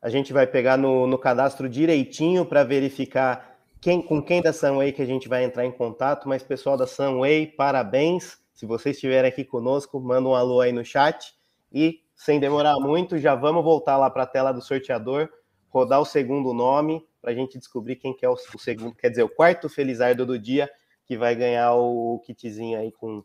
A 0.00 0.08
gente 0.08 0.32
vai 0.32 0.46
pegar 0.46 0.78
no, 0.78 1.06
no 1.06 1.18
cadastro 1.18 1.68
direitinho 1.68 2.46
para 2.46 2.64
verificar 2.64 3.58
quem, 3.82 4.00
com 4.00 4.22
quem 4.22 4.40
da 4.40 4.50
Sunway 4.50 4.92
que 4.92 5.02
a 5.02 5.06
gente 5.06 5.28
vai 5.28 5.44
entrar 5.44 5.66
em 5.66 5.72
contato. 5.72 6.26
Mas, 6.26 6.42
pessoal 6.42 6.78
da 6.78 6.86
Sunway, 6.86 7.48
parabéns. 7.48 8.38
Se 8.54 8.64
vocês 8.64 8.96
estiverem 8.96 9.28
aqui 9.28 9.44
conosco, 9.44 10.00
manda 10.00 10.26
um 10.26 10.34
alô 10.34 10.62
aí 10.62 10.72
no 10.72 10.82
chat. 10.82 11.34
E, 11.70 12.00
sem 12.16 12.40
demorar 12.40 12.76
muito, 12.80 13.18
já 13.18 13.34
vamos 13.34 13.62
voltar 13.62 13.98
lá 13.98 14.08
para 14.08 14.22
a 14.22 14.26
tela 14.26 14.52
do 14.52 14.62
sorteador, 14.62 15.28
rodar 15.68 16.00
o 16.00 16.04
segundo 16.04 16.52
nome 16.52 17.06
para 17.20 17.30
a 17.30 17.34
gente 17.34 17.58
descobrir 17.58 17.96
quem 17.96 18.14
que 18.14 18.24
é 18.24 18.28
o, 18.28 18.34
o, 18.34 18.58
segundo, 18.58 18.94
quer 18.94 19.10
dizer, 19.10 19.22
o 19.22 19.28
quarto 19.28 19.68
Felizardo 19.68 20.24
do 20.24 20.38
dia, 20.38 20.70
que 21.04 21.16
vai 21.16 21.34
ganhar 21.34 21.74
o 21.74 22.20
kitzinho 22.24 22.78
aí 22.78 22.92
com, 22.92 23.22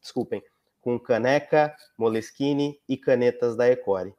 desculpem, 0.00 0.42
com 0.80 0.98
caneca, 0.98 1.74
Moleskine 1.96 2.80
e 2.88 2.96
canetas 2.96 3.56
da 3.56 3.68
Ecore. 3.68 4.14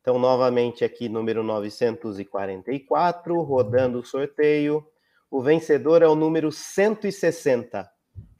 Então, 0.00 0.18
novamente 0.18 0.84
aqui, 0.84 1.08
número 1.08 1.42
944, 1.42 3.40
rodando 3.40 4.00
o 4.00 4.04
sorteio. 4.04 4.86
O 5.30 5.40
vencedor 5.40 6.02
é 6.02 6.06
o 6.06 6.14
número 6.14 6.52
160. 6.52 7.90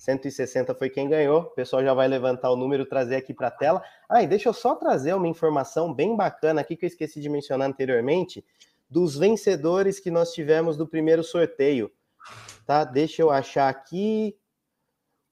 160 0.05 0.75
foi 0.75 0.91
quem 0.91 1.09
ganhou. 1.09 1.41
O 1.41 1.51
pessoal 1.51 1.83
já 1.83 1.95
vai 1.95 2.07
levantar 2.07 2.51
o 2.51 2.57
número, 2.57 2.85
trazer 2.85 3.17
aqui 3.17 3.33
para 3.33 3.49
a 3.49 3.51
tela. 3.51 3.83
Ah, 4.09 4.23
e 4.23 4.27
deixa 4.27 4.49
eu 4.49 4.53
só 4.53 4.75
trazer 4.75 5.15
uma 5.15 5.27
informação 5.27 5.93
bem 5.93 6.15
bacana 6.15 6.61
aqui 6.61 6.77
que 6.77 6.85
eu 6.85 6.89
esqueci 6.89 7.21
de 7.21 7.29
mencionar 7.29 7.69
anteriormente 7.69 8.45
dos 8.89 9.17
vencedores 9.17 9.99
que 9.99 10.11
nós 10.11 10.33
tivemos 10.33 10.77
do 10.77 10.87
primeiro 10.87 11.25
sorteio. 11.25 11.91
Tá? 12.67 12.85
Deixa 12.85 13.23
eu 13.23 13.31
achar 13.31 13.69
aqui. 13.71 14.37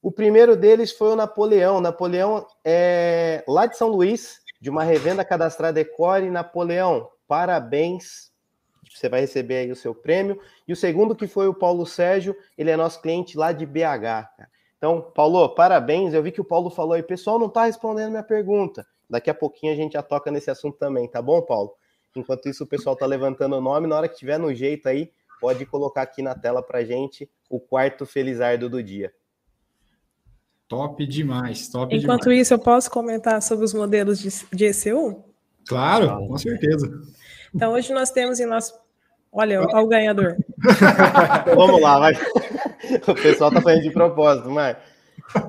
O 0.01 0.11
primeiro 0.11 0.57
deles 0.57 0.91
foi 0.91 1.09
o 1.09 1.15
Napoleão. 1.15 1.79
Napoleão 1.79 2.45
é 2.65 3.43
lá 3.47 3.67
de 3.67 3.77
São 3.77 3.89
Luís, 3.89 4.39
de 4.59 4.71
uma 4.71 4.83
revenda 4.83 5.23
cadastrada 5.23 5.79
Ecore. 5.79 6.31
Napoleão, 6.31 7.09
parabéns. 7.27 8.33
Você 8.91 9.07
vai 9.07 9.21
receber 9.21 9.57
aí 9.57 9.71
o 9.71 9.75
seu 9.75 9.93
prêmio. 9.93 10.39
E 10.67 10.73
o 10.73 10.75
segundo 10.75 11.15
que 11.15 11.27
foi 11.27 11.47
o 11.47 11.53
Paulo 11.53 11.85
Sérgio, 11.85 12.35
ele 12.57 12.71
é 12.71 12.75
nosso 12.75 13.01
cliente 13.01 13.37
lá 13.37 13.51
de 13.51 13.65
BH. 13.65 14.52
Então, 14.83 14.99
Paulo, 14.99 15.47
parabéns. 15.47 16.13
Eu 16.13 16.21
vi 16.21 16.29
que 16.29 16.41
o 16.41 16.43
Paulo 16.43 16.69
falou 16.69 16.91
aí, 16.91 17.01
pessoal 17.01 17.39
não 17.39 17.47
está 17.47 17.63
respondendo 17.63 18.09
minha 18.09 18.21
pergunta. 18.21 18.85
Daqui 19.09 19.29
a 19.29 19.33
pouquinho 19.33 19.71
a 19.71 19.75
gente 19.77 19.93
já 19.93 20.03
toca 20.03 20.29
nesse 20.29 20.51
assunto 20.51 20.77
também, 20.77 21.07
tá 21.07 21.21
bom, 21.21 21.41
Paulo? 21.41 21.71
Enquanto 22.13 22.49
isso, 22.49 22.65
o 22.65 22.67
pessoal 22.67 22.93
tá 22.93 23.05
levantando 23.05 23.55
o 23.55 23.61
nome. 23.61 23.87
Na 23.87 23.95
hora 23.95 24.09
que 24.09 24.17
tiver 24.17 24.37
no 24.37 24.53
jeito 24.53 24.89
aí, 24.89 25.09
pode 25.39 25.65
colocar 25.65 26.01
aqui 26.01 26.21
na 26.21 26.35
tela 26.35 26.61
para 26.61 26.83
gente 26.83 27.31
o 27.49 27.61
quarto 27.61 28.05
Felizardo 28.05 28.69
do 28.69 28.83
dia. 28.83 29.13
Top 30.67 31.07
demais, 31.07 31.69
top 31.69 31.95
Enquanto 31.95 32.23
demais. 32.23 32.41
isso, 32.41 32.53
eu 32.53 32.59
posso 32.59 32.91
comentar 32.91 33.41
sobre 33.41 33.63
os 33.63 33.73
modelos 33.73 34.19
de, 34.19 34.27
de 34.53 34.65
ECU? 34.65 35.23
Claro, 35.65 36.27
com 36.27 36.37
certeza. 36.37 36.91
Então, 37.55 37.71
hoje 37.71 37.93
nós 37.93 38.11
temos 38.11 38.37
em 38.41 38.45
nosso. 38.45 38.73
Olha, 39.31 39.61
olha 39.61 39.77
o 39.77 39.87
ganhador. 39.87 40.35
Vamos 41.55 41.79
lá, 41.79 41.99
vai. 41.99 42.13
O 43.07 43.15
pessoal 43.15 43.51
tá 43.51 43.61
fazendo 43.61 43.83
de 43.83 43.91
propósito, 43.91 44.49
mas. 44.49 44.77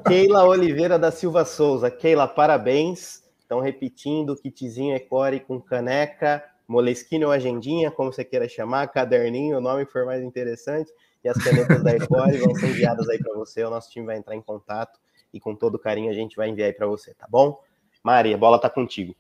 Keila 0.07 0.45
Oliveira 0.45 0.99
da 0.99 1.11
Silva 1.11 1.45
Souza. 1.45 1.91
Keila, 1.91 2.29
parabéns. 2.29 3.23
Então, 3.45 3.61
repetindo, 3.61 4.37
kitzinho 4.37 4.95
Ecore 4.97 5.41
com 5.41 5.61
caneca, 5.61 6.43
Moleskine 6.67 7.25
ou 7.25 7.31
agendinha, 7.31 7.91
como 7.91 8.13
você 8.13 8.25
queira 8.25 8.49
chamar, 8.49 8.89
caderninho, 8.89 9.59
o 9.59 9.61
nome 9.61 9.85
que 9.85 9.93
for 9.93 10.07
mais 10.07 10.23
interessante, 10.23 10.91
e 11.23 11.29
as 11.29 11.37
canetas 11.37 11.83
da 11.83 11.95
Ecore 11.95 12.39
vão 12.39 12.55
ser 12.55 12.69
enviadas 12.69 13.09
aí 13.09 13.19
para 13.19 13.35
você, 13.35 13.63
o 13.63 13.71
nosso 13.71 13.91
time 13.91 14.07
vai 14.07 14.17
entrar 14.17 14.35
em 14.35 14.41
contato 14.41 14.99
e 15.33 15.41
com 15.41 15.55
todo 15.55 15.79
carinho 15.79 16.11
a 16.11 16.15
gente 16.15 16.37
vai 16.37 16.49
enviar 16.49 16.69
aí 16.69 16.73
para 16.73 16.87
você, 16.87 17.13
tá 17.15 17.27
bom? 17.29 17.61
Maria, 18.03 18.37
a 18.37 18.39
bola 18.39 18.59
tá 18.59 18.71
contigo. 18.71 19.15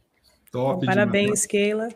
Top 0.51 0.86
Parabéns, 0.86 1.44
Keila. 1.44 1.88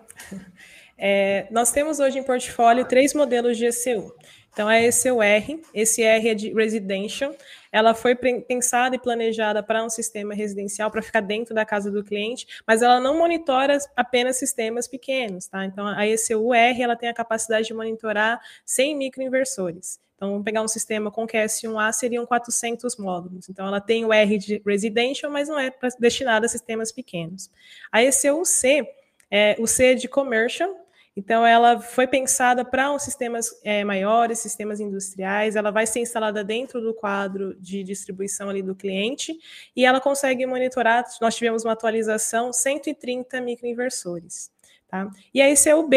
É, 1.01 1.47
nós 1.53 1.71
temos 1.71 2.01
hoje 2.01 2.19
em 2.19 2.25
portfólio 2.25 2.85
três 2.85 3.15
modelos 3.15 3.57
de 3.57 3.67
ECU. 3.67 4.13
Então, 4.59 4.69
é 4.69 4.85
esse 4.85 5.09
o 5.09 5.23
R, 5.23 5.63
esse 5.73 6.03
R 6.03 6.31
é 6.31 6.35
de 6.35 6.53
residential, 6.53 7.33
ela 7.71 7.95
foi 7.95 8.17
pensada 8.17 8.97
e 8.97 8.99
planejada 8.99 9.63
para 9.63 9.85
um 9.85 9.89
sistema 9.89 10.35
residencial, 10.35 10.91
para 10.91 11.01
ficar 11.01 11.21
dentro 11.21 11.55
da 11.55 11.65
casa 11.65 11.93
do 11.93 12.03
cliente, 12.03 12.45
mas 12.67 12.83
ela 12.83 12.99
não 12.99 13.17
monitora 13.17 13.79
apenas 13.95 14.37
sistemas 14.37 14.89
pequenos, 14.89 15.47
tá? 15.47 15.65
Então, 15.65 15.87
a 15.87 16.05
ECU 16.09 16.53
R, 16.53 16.83
ela 16.83 16.97
tem 16.97 17.09
a 17.09 17.15
capacidade 17.15 17.69
de 17.69 17.73
monitorar 17.73 18.41
100 18.65 18.97
microinversores. 18.97 20.01
Então, 20.17 20.31
vamos 20.31 20.45
pegar 20.45 20.63
um 20.63 20.67
sistema 20.67 21.09
com 21.09 21.25
QS1A, 21.25 21.93
seriam 21.93 22.27
400 22.27 22.97
módulos. 22.97 23.49
Então, 23.49 23.65
ela 23.65 23.81
tem 23.81 24.05
o 24.05 24.13
R 24.13 24.39
de 24.39 24.61
residential, 24.67 25.31
mas 25.31 25.49
não 25.49 25.57
é 25.57 25.73
destinada 26.01 26.47
a 26.47 26.49
sistemas 26.49 26.91
pequenos. 26.91 27.49
A 27.93 28.03
ECU 28.03 28.45
C, 28.45 28.85
é, 29.31 29.55
o 29.61 29.69
C 29.69 29.93
é 29.93 29.95
de 29.95 30.09
commercial, 30.09 30.75
Então, 31.19 31.45
ela 31.45 31.81
foi 31.81 32.07
pensada 32.07 32.65
para 32.65 32.93
uns 32.93 33.03
sistemas 33.03 33.51
é, 33.65 33.83
maiores, 33.83 34.39
sistemas 34.39 34.79
industriais, 34.79 35.57
ela 35.57 35.73
vai 35.73 35.85
ser 35.85 35.99
instalada 35.99 36.45
dentro 36.45 36.81
do 36.81 36.95
quadro 36.95 37.57
de 37.57 37.83
distribuição 37.83 38.49
ali 38.49 38.63
do 38.63 38.73
cliente, 38.73 39.37
e 39.75 39.85
ela 39.85 40.01
consegue 40.01 40.47
monitorar, 40.47 41.05
nós 41.21 41.35
tivemos 41.35 41.65
uma 41.65 41.73
atualização, 41.73 42.53
130 42.53 43.41
microinversores. 43.41 44.49
Tá? 44.87 45.11
E 45.35 45.43
a 45.43 45.51
ECUB, 45.51 45.97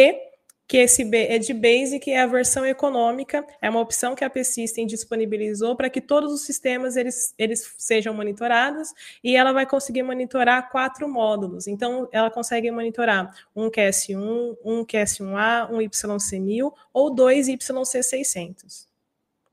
que 0.72 0.78
esse 0.78 1.04
é 1.14 1.38
de 1.38 1.54
Basic, 1.54 2.10
é 2.10 2.22
a 2.22 2.26
versão 2.26 2.66
econômica, 2.66 3.46
é 3.62 3.70
uma 3.70 3.82
opção 3.82 4.16
que 4.16 4.24
a 4.24 4.30
P-System 4.30 4.88
disponibilizou 4.88 5.76
para 5.76 5.90
que 5.90 6.00
todos 6.00 6.32
os 6.32 6.44
sistemas 6.44 6.96
eles, 6.96 7.36
eles 7.38 7.76
sejam 7.78 8.14
monitorados 8.14 8.94
e 9.22 9.36
ela 9.36 9.52
vai 9.52 9.66
conseguir 9.66 10.02
monitorar 10.02 10.72
quatro 10.72 11.10
módulos. 11.10 11.68
Então, 11.68 12.08
ela 12.10 12.32
consegue 12.32 12.72
monitorar 12.72 13.36
um 13.54 13.70
QS1, 13.70 14.56
um 14.64 14.86
QS1A, 14.86 15.70
um 15.70 15.80
YC1000 15.80 16.72
ou 16.94 17.14
dois 17.14 17.50
YC600. 17.50 18.88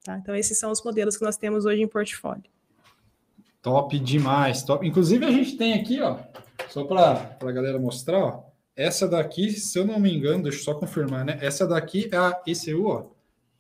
Tá? 0.04 0.18
Então, 0.18 0.36
esses 0.36 0.56
são 0.56 0.70
os 0.70 0.84
modelos 0.84 1.16
que 1.16 1.24
nós 1.24 1.36
temos 1.36 1.64
hoje 1.64 1.82
em 1.82 1.88
portfólio. 1.88 2.44
Top 3.60 3.98
demais, 3.98 4.62
top. 4.62 4.86
Inclusive, 4.86 5.24
a 5.24 5.32
gente 5.32 5.56
tem 5.56 5.74
aqui, 5.74 6.00
ó, 6.00 6.18
só 6.68 6.84
para 6.84 7.36
a 7.40 7.52
galera 7.52 7.76
mostrar, 7.76 8.18
ó, 8.20 8.47
essa 8.78 9.08
daqui, 9.08 9.50
se 9.50 9.76
eu 9.76 9.84
não 9.84 9.98
me 9.98 10.16
engano, 10.16 10.44
deixa 10.44 10.58
eu 10.58 10.62
só 10.62 10.74
confirmar, 10.74 11.24
né? 11.24 11.36
Essa 11.42 11.66
daqui 11.66 12.08
é 12.12 12.16
a 12.16 12.40
ECU 12.46 12.86
ó, 12.86 13.10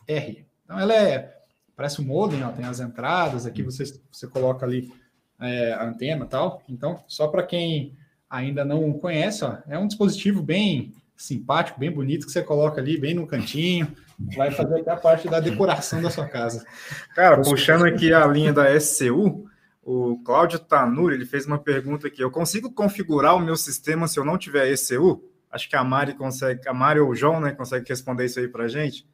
R. 0.06 0.46
Então 0.64 0.78
ela 0.78 0.94
é 0.94 1.34
parece 1.78 2.00
um 2.00 2.04
modem, 2.04 2.42
ó, 2.42 2.50
tem 2.50 2.64
as 2.64 2.80
entradas 2.80 3.46
aqui, 3.46 3.62
você, 3.62 3.84
você 4.10 4.26
coloca 4.26 4.66
ali 4.66 4.92
é, 5.40 5.72
a 5.72 5.84
antena 5.84 6.24
e 6.24 6.28
tal. 6.28 6.62
Então, 6.68 7.04
só 7.06 7.28
para 7.28 7.44
quem 7.44 7.96
ainda 8.28 8.64
não 8.64 8.92
conhece, 8.94 9.44
ó, 9.44 9.58
é 9.68 9.78
um 9.78 9.86
dispositivo 9.86 10.42
bem 10.42 10.92
simpático, 11.16 11.78
bem 11.78 11.90
bonito, 11.90 12.26
que 12.26 12.32
você 12.32 12.42
coloca 12.42 12.80
ali 12.80 12.98
bem 12.98 13.14
no 13.14 13.26
cantinho, 13.26 13.92
vai 14.36 14.50
fazer 14.50 14.80
até 14.80 14.90
a 14.90 14.96
parte 14.96 15.28
da 15.28 15.40
decoração 15.40 16.02
da 16.02 16.10
sua 16.10 16.26
casa. 16.28 16.64
Cara, 17.14 17.40
puxando 17.42 17.84
aqui 17.84 18.12
a 18.12 18.26
linha 18.26 18.52
da 18.52 18.78
SCU, 18.78 19.47
o 19.90 20.18
Cláudio 20.22 20.58
Tanuri, 20.58 21.14
ele 21.14 21.24
fez 21.24 21.46
uma 21.46 21.58
pergunta 21.58 22.08
aqui. 22.08 22.22
Eu 22.22 22.30
consigo 22.30 22.70
configurar 22.70 23.34
o 23.34 23.40
meu 23.40 23.56
sistema 23.56 24.06
se 24.06 24.20
eu 24.20 24.24
não 24.24 24.36
tiver 24.36 24.70
ECU? 24.70 25.24
Acho 25.50 25.66
que 25.66 25.74
a 25.74 25.82
Mari 25.82 26.12
consegue, 26.12 26.68
a 26.68 26.74
Mari 26.74 27.00
ou 27.00 27.08
o 27.08 27.14
João, 27.14 27.40
né, 27.40 27.52
consegue 27.52 27.88
responder 27.88 28.26
isso 28.26 28.38
aí 28.38 28.46
para 28.46 28.68
gente. 28.68 29.08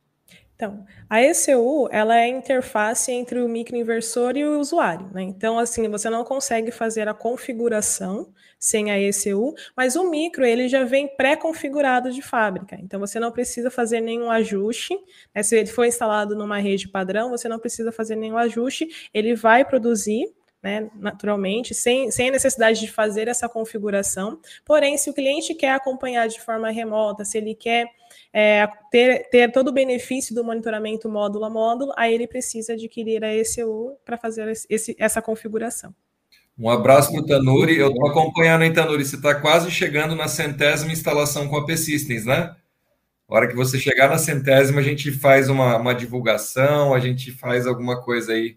Então, 0.56 0.84
a 1.08 1.22
ECU, 1.22 1.88
ela 1.92 2.16
é 2.16 2.24
a 2.24 2.28
interface 2.28 3.12
entre 3.12 3.40
o 3.40 3.48
microinversor 3.48 4.36
e 4.36 4.44
o 4.44 4.58
usuário, 4.58 5.08
né? 5.12 5.22
Então, 5.22 5.60
assim, 5.60 5.88
você 5.88 6.10
não 6.10 6.24
consegue 6.24 6.72
fazer 6.72 7.06
a 7.06 7.14
configuração 7.14 8.32
sem 8.58 8.90
a 8.90 9.00
ECU, 9.00 9.54
mas 9.76 9.94
o 9.94 10.10
micro, 10.10 10.44
ele 10.44 10.68
já 10.68 10.82
vem 10.82 11.06
pré-configurado 11.16 12.10
de 12.10 12.22
fábrica. 12.22 12.76
Então, 12.80 12.98
você 12.98 13.20
não 13.20 13.30
precisa 13.30 13.70
fazer 13.70 14.00
nenhum 14.00 14.28
ajuste. 14.28 14.96
Né? 15.32 15.42
Se 15.44 15.56
ele 15.56 15.68
for 15.68 15.84
instalado 15.84 16.34
numa 16.34 16.58
rede 16.58 16.88
padrão, 16.88 17.30
você 17.30 17.48
não 17.48 17.60
precisa 17.60 17.92
fazer 17.92 18.16
nenhum 18.16 18.38
ajuste. 18.38 19.10
Ele 19.12 19.36
vai 19.36 19.64
produzir 19.64 20.34
né, 20.64 20.88
naturalmente, 20.94 21.74
sem, 21.74 22.10
sem 22.10 22.30
a 22.30 22.32
necessidade 22.32 22.80
de 22.80 22.90
fazer 22.90 23.28
essa 23.28 23.46
configuração. 23.46 24.40
Porém, 24.64 24.96
se 24.96 25.10
o 25.10 25.12
cliente 25.12 25.54
quer 25.54 25.74
acompanhar 25.74 26.26
de 26.26 26.40
forma 26.40 26.70
remota, 26.70 27.22
se 27.22 27.36
ele 27.36 27.54
quer 27.54 27.86
é, 28.32 28.66
ter, 28.90 29.28
ter 29.28 29.52
todo 29.52 29.68
o 29.68 29.72
benefício 29.72 30.34
do 30.34 30.42
monitoramento 30.42 31.06
módulo 31.06 31.44
a 31.44 31.50
módulo, 31.50 31.92
aí 31.98 32.14
ele 32.14 32.26
precisa 32.26 32.72
adquirir 32.72 33.22
a 33.22 33.34
ECU 33.34 33.98
para 34.06 34.16
fazer 34.16 34.50
esse, 34.70 34.96
essa 34.98 35.20
configuração. 35.20 35.94
Um 36.58 36.70
abraço 36.70 37.12
para 37.12 37.20
o 37.20 37.26
Tanuri. 37.26 37.76
Eu 37.76 37.88
estou 37.88 38.08
acompanhando, 38.08 38.62
hein, 38.64 38.72
Tanuri? 38.72 39.04
Você 39.04 39.16
está 39.16 39.34
quase 39.34 39.70
chegando 39.70 40.14
na 40.16 40.28
centésima 40.28 40.92
instalação 40.92 41.46
com 41.46 41.58
a 41.58 41.66
P-Systems, 41.66 42.24
né? 42.24 42.56
A 43.28 43.34
hora 43.34 43.48
que 43.48 43.54
você 43.54 43.78
chegar 43.78 44.08
na 44.08 44.16
centésima, 44.16 44.80
a 44.80 44.84
gente 44.84 45.12
faz 45.12 45.50
uma, 45.50 45.76
uma 45.76 45.94
divulgação, 45.94 46.94
a 46.94 47.00
gente 47.00 47.32
faz 47.32 47.66
alguma 47.66 48.00
coisa 48.00 48.32
aí 48.32 48.56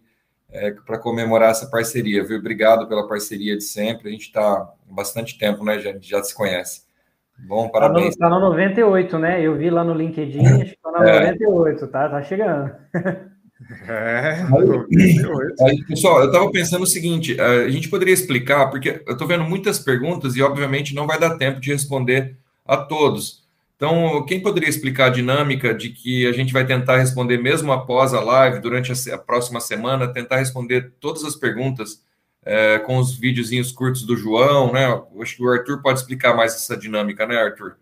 é, 0.57 0.71
para 0.71 0.97
comemorar 0.97 1.51
essa 1.51 1.67
parceria, 1.67 2.23
viu? 2.23 2.37
Obrigado 2.37 2.87
pela 2.87 3.07
parceria 3.07 3.55
de 3.55 3.63
sempre. 3.63 4.09
A 4.09 4.11
gente 4.11 4.27
está 4.27 4.41
há 4.41 4.73
bastante 4.89 5.37
tempo, 5.37 5.63
né? 5.63 5.79
Já, 5.79 5.95
já 5.99 6.23
se 6.23 6.35
conhece. 6.35 6.81
Bom, 7.37 7.69
parabéns. 7.69 8.09
Está 8.09 8.29
no, 8.29 8.35
tá 8.35 8.41
no 8.41 8.49
98, 8.49 9.19
né? 9.19 9.41
Eu 9.41 9.55
vi 9.55 9.69
lá 9.69 9.83
no 9.83 9.93
LinkedIn, 9.93 10.45
acho 10.45 10.65
que 10.65 10.71
está 10.71 10.91
no 10.91 11.03
é. 11.03 11.31
98, 11.31 11.87
tá? 11.87 12.09
Tá 12.09 12.23
chegando. 12.23 12.71
É, 13.89 14.45
aí, 15.61 15.83
pessoal, 15.87 16.21
eu 16.21 16.27
estava 16.27 16.51
pensando 16.51 16.83
o 16.83 16.87
seguinte: 16.87 17.39
a 17.41 17.67
gente 17.69 17.89
poderia 17.89 18.13
explicar, 18.13 18.69
porque 18.69 19.01
eu 19.05 19.13
estou 19.13 19.27
vendo 19.27 19.43
muitas 19.43 19.79
perguntas 19.79 20.35
e, 20.35 20.41
obviamente, 20.43 20.93
não 20.93 21.07
vai 21.07 21.19
dar 21.19 21.37
tempo 21.37 21.59
de 21.59 21.71
responder 21.71 22.37
a 22.65 22.77
todos. 22.77 23.46
Então, 23.77 24.25
quem 24.25 24.41
poderia 24.41 24.67
explicar 24.67 25.05
a 25.05 25.11
dinâmica 25.11 25.71
de 25.71 25.91
que 25.91 26.25
a 26.25 26.31
gente 26.31 26.51
vai 26.51 26.65
tentar 26.65 26.97
responder 26.97 27.37
mesmo 27.37 27.71
após 27.71 28.11
a 28.11 28.19
live, 28.19 28.59
durante 28.59 28.91
a, 29.11 29.17
próxima 29.19 29.59
semana, 29.59 30.11
tentar 30.11 30.37
responder 30.37 30.93
todas 30.99 31.23
as 31.23 31.35
perguntas 31.35 32.03
é, 32.43 32.79
com 32.79 32.97
os 32.97 33.15
videozinhos 33.15 33.71
curtos 33.71 34.03
do 34.03 34.17
João, 34.17 34.73
né? 34.73 34.87
Acho 35.21 35.37
que 35.37 35.43
o 35.43 35.49
Arthur 35.51 35.79
pode 35.83 35.99
explicar 35.99 36.35
mais 36.35 36.55
essa 36.55 36.75
dinâmica, 36.75 37.27
né, 37.27 37.37
Arthur? 37.37 37.77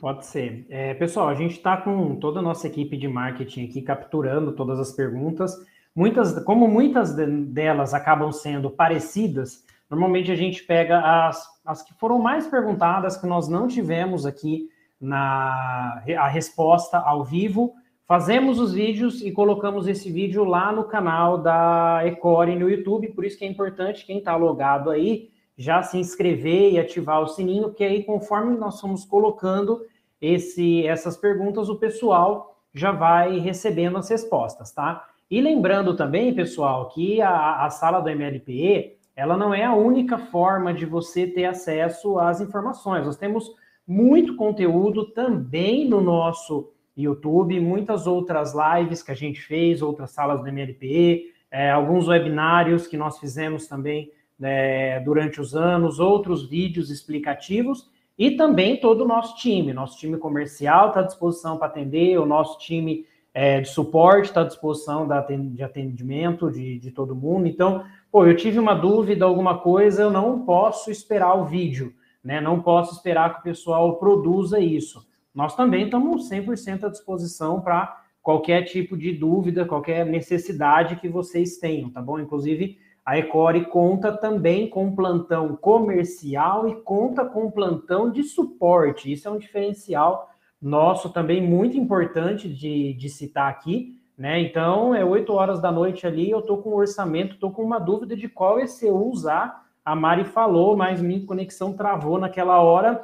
Pode 0.00 0.26
ser. 0.26 0.66
É, 0.68 0.94
pessoal, 0.94 1.28
a 1.28 1.34
gente 1.34 1.52
está 1.52 1.76
com 1.76 2.16
toda 2.16 2.40
a 2.40 2.42
nossa 2.42 2.66
equipe 2.66 2.96
de 2.96 3.06
marketing 3.06 3.66
aqui 3.66 3.82
capturando 3.82 4.50
todas 4.50 4.80
as 4.80 4.90
perguntas. 4.90 5.54
Muitas, 5.94 6.42
como 6.42 6.66
muitas 6.66 7.14
delas 7.14 7.94
acabam 7.94 8.32
sendo 8.32 8.68
parecidas, 8.68 9.64
normalmente 9.88 10.32
a 10.32 10.36
gente 10.36 10.64
pega 10.64 10.98
as, 10.98 11.46
as 11.64 11.82
que 11.82 11.94
foram 11.94 12.18
mais 12.18 12.48
perguntadas, 12.48 13.16
que 13.16 13.28
nós 13.28 13.48
não 13.48 13.68
tivemos 13.68 14.26
aqui 14.26 14.68
na 15.00 16.02
a 16.18 16.28
resposta 16.28 16.98
ao 16.98 17.24
vivo. 17.24 17.74
Fazemos 18.06 18.58
os 18.58 18.74
vídeos 18.74 19.22
e 19.22 19.32
colocamos 19.32 19.88
esse 19.88 20.10
vídeo 20.10 20.44
lá 20.44 20.70
no 20.70 20.84
canal 20.84 21.38
da 21.38 22.02
Ecore 22.04 22.54
no 22.54 22.68
YouTube, 22.68 23.08
por 23.08 23.24
isso 23.24 23.38
que 23.38 23.44
é 23.44 23.48
importante 23.48 24.04
quem 24.04 24.18
está 24.18 24.36
logado 24.36 24.90
aí 24.90 25.30
já 25.56 25.82
se 25.82 25.98
inscrever 25.98 26.72
e 26.72 26.78
ativar 26.78 27.22
o 27.22 27.28
sininho, 27.28 27.72
que 27.72 27.84
aí 27.84 28.02
conforme 28.02 28.56
nós 28.56 28.80
fomos 28.80 29.04
colocando 29.04 29.82
esse, 30.20 30.86
essas 30.86 31.16
perguntas, 31.16 31.68
o 31.68 31.76
pessoal 31.76 32.58
já 32.72 32.90
vai 32.90 33.38
recebendo 33.38 33.96
as 33.98 34.08
respostas, 34.08 34.72
tá? 34.72 35.08
E 35.30 35.40
lembrando 35.40 35.96
também, 35.96 36.34
pessoal, 36.34 36.88
que 36.88 37.20
a, 37.22 37.64
a 37.64 37.70
sala 37.70 38.00
do 38.00 38.10
MLPE, 38.10 38.96
ela 39.16 39.36
não 39.36 39.54
é 39.54 39.64
a 39.64 39.74
única 39.74 40.18
forma 40.18 40.74
de 40.74 40.84
você 40.84 41.26
ter 41.26 41.44
acesso 41.44 42.18
às 42.18 42.40
informações. 42.40 43.06
Nós 43.06 43.16
temos 43.16 43.54
muito 43.86 44.36
conteúdo 44.36 45.06
também 45.06 45.88
no 45.88 46.00
nosso 46.00 46.70
YouTube, 46.96 47.60
muitas 47.60 48.06
outras 48.06 48.54
lives 48.54 49.02
que 49.02 49.10
a 49.10 49.14
gente 49.14 49.40
fez, 49.40 49.82
outras 49.82 50.10
salas 50.10 50.40
do 50.40 50.48
MLPE, 50.50 51.32
é, 51.50 51.70
alguns 51.70 52.08
webinários 52.08 52.86
que 52.86 52.96
nós 52.96 53.18
fizemos 53.18 53.66
também 53.66 54.10
é, 54.42 55.00
durante 55.00 55.40
os 55.40 55.54
anos, 55.54 55.98
outros 55.98 56.48
vídeos 56.48 56.90
explicativos 56.90 57.90
e 58.18 58.32
também 58.32 58.80
todo 58.80 59.02
o 59.04 59.08
nosso 59.08 59.36
time. 59.36 59.72
Nosso 59.72 59.98
time 59.98 60.16
comercial 60.16 60.88
está 60.88 61.00
à 61.00 61.04
disposição 61.04 61.56
para 61.56 61.66
atender, 61.66 62.18
o 62.18 62.26
nosso 62.26 62.58
time 62.58 63.06
é, 63.32 63.60
de 63.60 63.68
suporte 63.68 64.26
está 64.26 64.42
à 64.42 64.44
disposição 64.44 65.08
de 65.52 65.62
atendimento 65.62 66.50
de, 66.50 66.78
de 66.78 66.90
todo 66.90 67.14
mundo. 67.14 67.48
Então, 67.48 67.84
pô, 68.10 68.24
eu 68.24 68.36
tive 68.36 68.58
uma 68.58 68.74
dúvida, 68.74 69.24
alguma 69.24 69.58
coisa, 69.58 70.02
eu 70.02 70.10
não 70.10 70.44
posso 70.44 70.90
esperar 70.90 71.34
o 71.34 71.44
vídeo 71.44 71.92
né? 72.24 72.40
Não 72.40 72.62
posso 72.62 72.94
esperar 72.94 73.34
que 73.34 73.40
o 73.40 73.42
pessoal 73.42 73.96
produza 73.98 74.58
isso. 74.58 75.06
Nós 75.34 75.54
também 75.54 75.84
estamos 75.84 76.30
100% 76.30 76.84
à 76.84 76.88
disposição 76.88 77.60
para 77.60 78.02
qualquer 78.22 78.62
tipo 78.62 78.96
de 78.96 79.12
dúvida, 79.12 79.66
qualquer 79.66 80.06
necessidade 80.06 80.96
que 80.96 81.08
vocês 81.08 81.58
tenham, 81.58 81.90
tá 81.90 82.00
bom? 82.00 82.18
Inclusive, 82.18 82.78
a 83.04 83.18
Ecore 83.18 83.66
conta 83.66 84.10
também 84.16 84.66
com 84.70 84.94
plantão 84.94 85.54
comercial 85.56 86.66
e 86.66 86.76
conta 86.76 87.24
com 87.26 87.50
plantão 87.50 88.10
de 88.10 88.22
suporte. 88.22 89.12
Isso 89.12 89.28
é 89.28 89.30
um 89.30 89.38
diferencial 89.38 90.30
nosso 90.60 91.10
também 91.10 91.42
muito 91.42 91.76
importante 91.76 92.48
de, 92.48 92.94
de 92.94 93.08
citar 93.10 93.50
aqui, 93.50 94.00
né? 94.16 94.40
Então, 94.40 94.94
é 94.94 95.04
8 95.04 95.30
horas 95.34 95.60
da 95.60 95.70
noite 95.70 96.06
ali, 96.06 96.30
eu 96.30 96.38
estou 96.38 96.62
com 96.62 96.70
um 96.70 96.76
orçamento, 96.76 97.34
estou 97.34 97.50
com 97.50 97.62
uma 97.62 97.78
dúvida 97.78 98.16
de 98.16 98.28
qual 98.28 98.58
ECU 98.58 99.10
usar 99.10 99.63
a 99.84 99.94
Mari 99.94 100.24
falou, 100.24 100.76
mas 100.76 101.00
minha 101.00 101.26
conexão 101.26 101.72
travou 101.74 102.18
naquela 102.18 102.60
hora, 102.60 103.02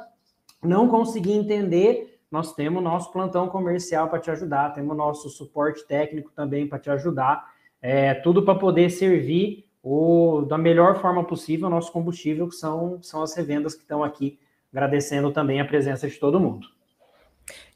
não 0.63 0.87
consegui 0.87 1.31
entender. 1.31 2.19
Nós 2.31 2.53
temos 2.53 2.81
nosso 2.81 3.11
plantão 3.11 3.47
comercial 3.47 4.09
para 4.09 4.19
te 4.19 4.31
ajudar, 4.31 4.73
temos 4.73 4.95
nosso 4.95 5.29
suporte 5.29 5.85
técnico 5.85 6.31
também 6.31 6.67
para 6.67 6.79
te 6.79 6.89
ajudar. 6.89 7.51
É, 7.81 8.13
tudo 8.13 8.43
para 8.43 8.55
poder 8.57 8.89
servir 8.89 9.65
o, 9.83 10.41
da 10.47 10.57
melhor 10.57 11.01
forma 11.01 11.23
possível 11.23 11.67
o 11.67 11.71
nosso 11.71 11.91
combustível, 11.91 12.47
que 12.47 12.55
são, 12.55 13.01
são 13.01 13.21
as 13.21 13.35
revendas 13.35 13.73
que 13.75 13.81
estão 13.81 14.03
aqui, 14.03 14.39
agradecendo 14.71 15.31
também 15.31 15.59
a 15.59 15.65
presença 15.65 16.07
de 16.07 16.17
todo 16.19 16.39
mundo. 16.39 16.67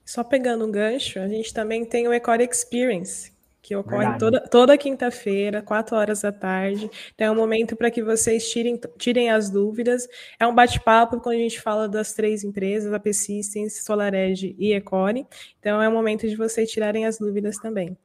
Só 0.06 0.24
pegando 0.24 0.66
um 0.66 0.72
gancho, 0.72 1.20
a 1.20 1.28
gente 1.28 1.54
também 1.54 1.84
tem 1.84 2.08
o 2.08 2.14
Ecore 2.14 2.48
Experience, 2.50 3.35
que 3.66 3.76
ocorre 3.76 4.16
toda, 4.20 4.40
toda 4.42 4.78
quinta-feira, 4.78 5.60
quatro 5.60 5.96
horas 5.96 6.22
da 6.22 6.32
tarde. 6.32 6.88
Então, 7.16 7.28
é 7.28 7.32
um 7.32 7.36
momento 7.36 7.76
para 7.76 7.90
que 7.90 8.04
vocês 8.04 8.48
tirem, 8.48 8.80
tirem 8.96 9.32
as 9.32 9.50
dúvidas. 9.50 10.08
É 10.40 10.46
um 10.46 10.54
bate-papo 10.54 11.20
quando 11.20 11.38
a 11.38 11.40
gente 11.40 11.60
fala 11.60 11.90
das 11.90 12.14
três 12.14 12.44
empresas, 12.44 12.94
a 12.94 13.00
P-Systems, 13.00 13.84
SolarEdge 13.84 14.56
e 14.60 14.72
Ecore. 14.72 15.26
Então, 15.60 15.82
é 15.82 15.90
um 15.90 15.94
momento 15.94 16.30
de 16.30 16.36
vocês 16.36 16.70
tirarem 16.70 17.08
as 17.08 17.18
dúvidas 17.18 17.58
também. 17.58 17.98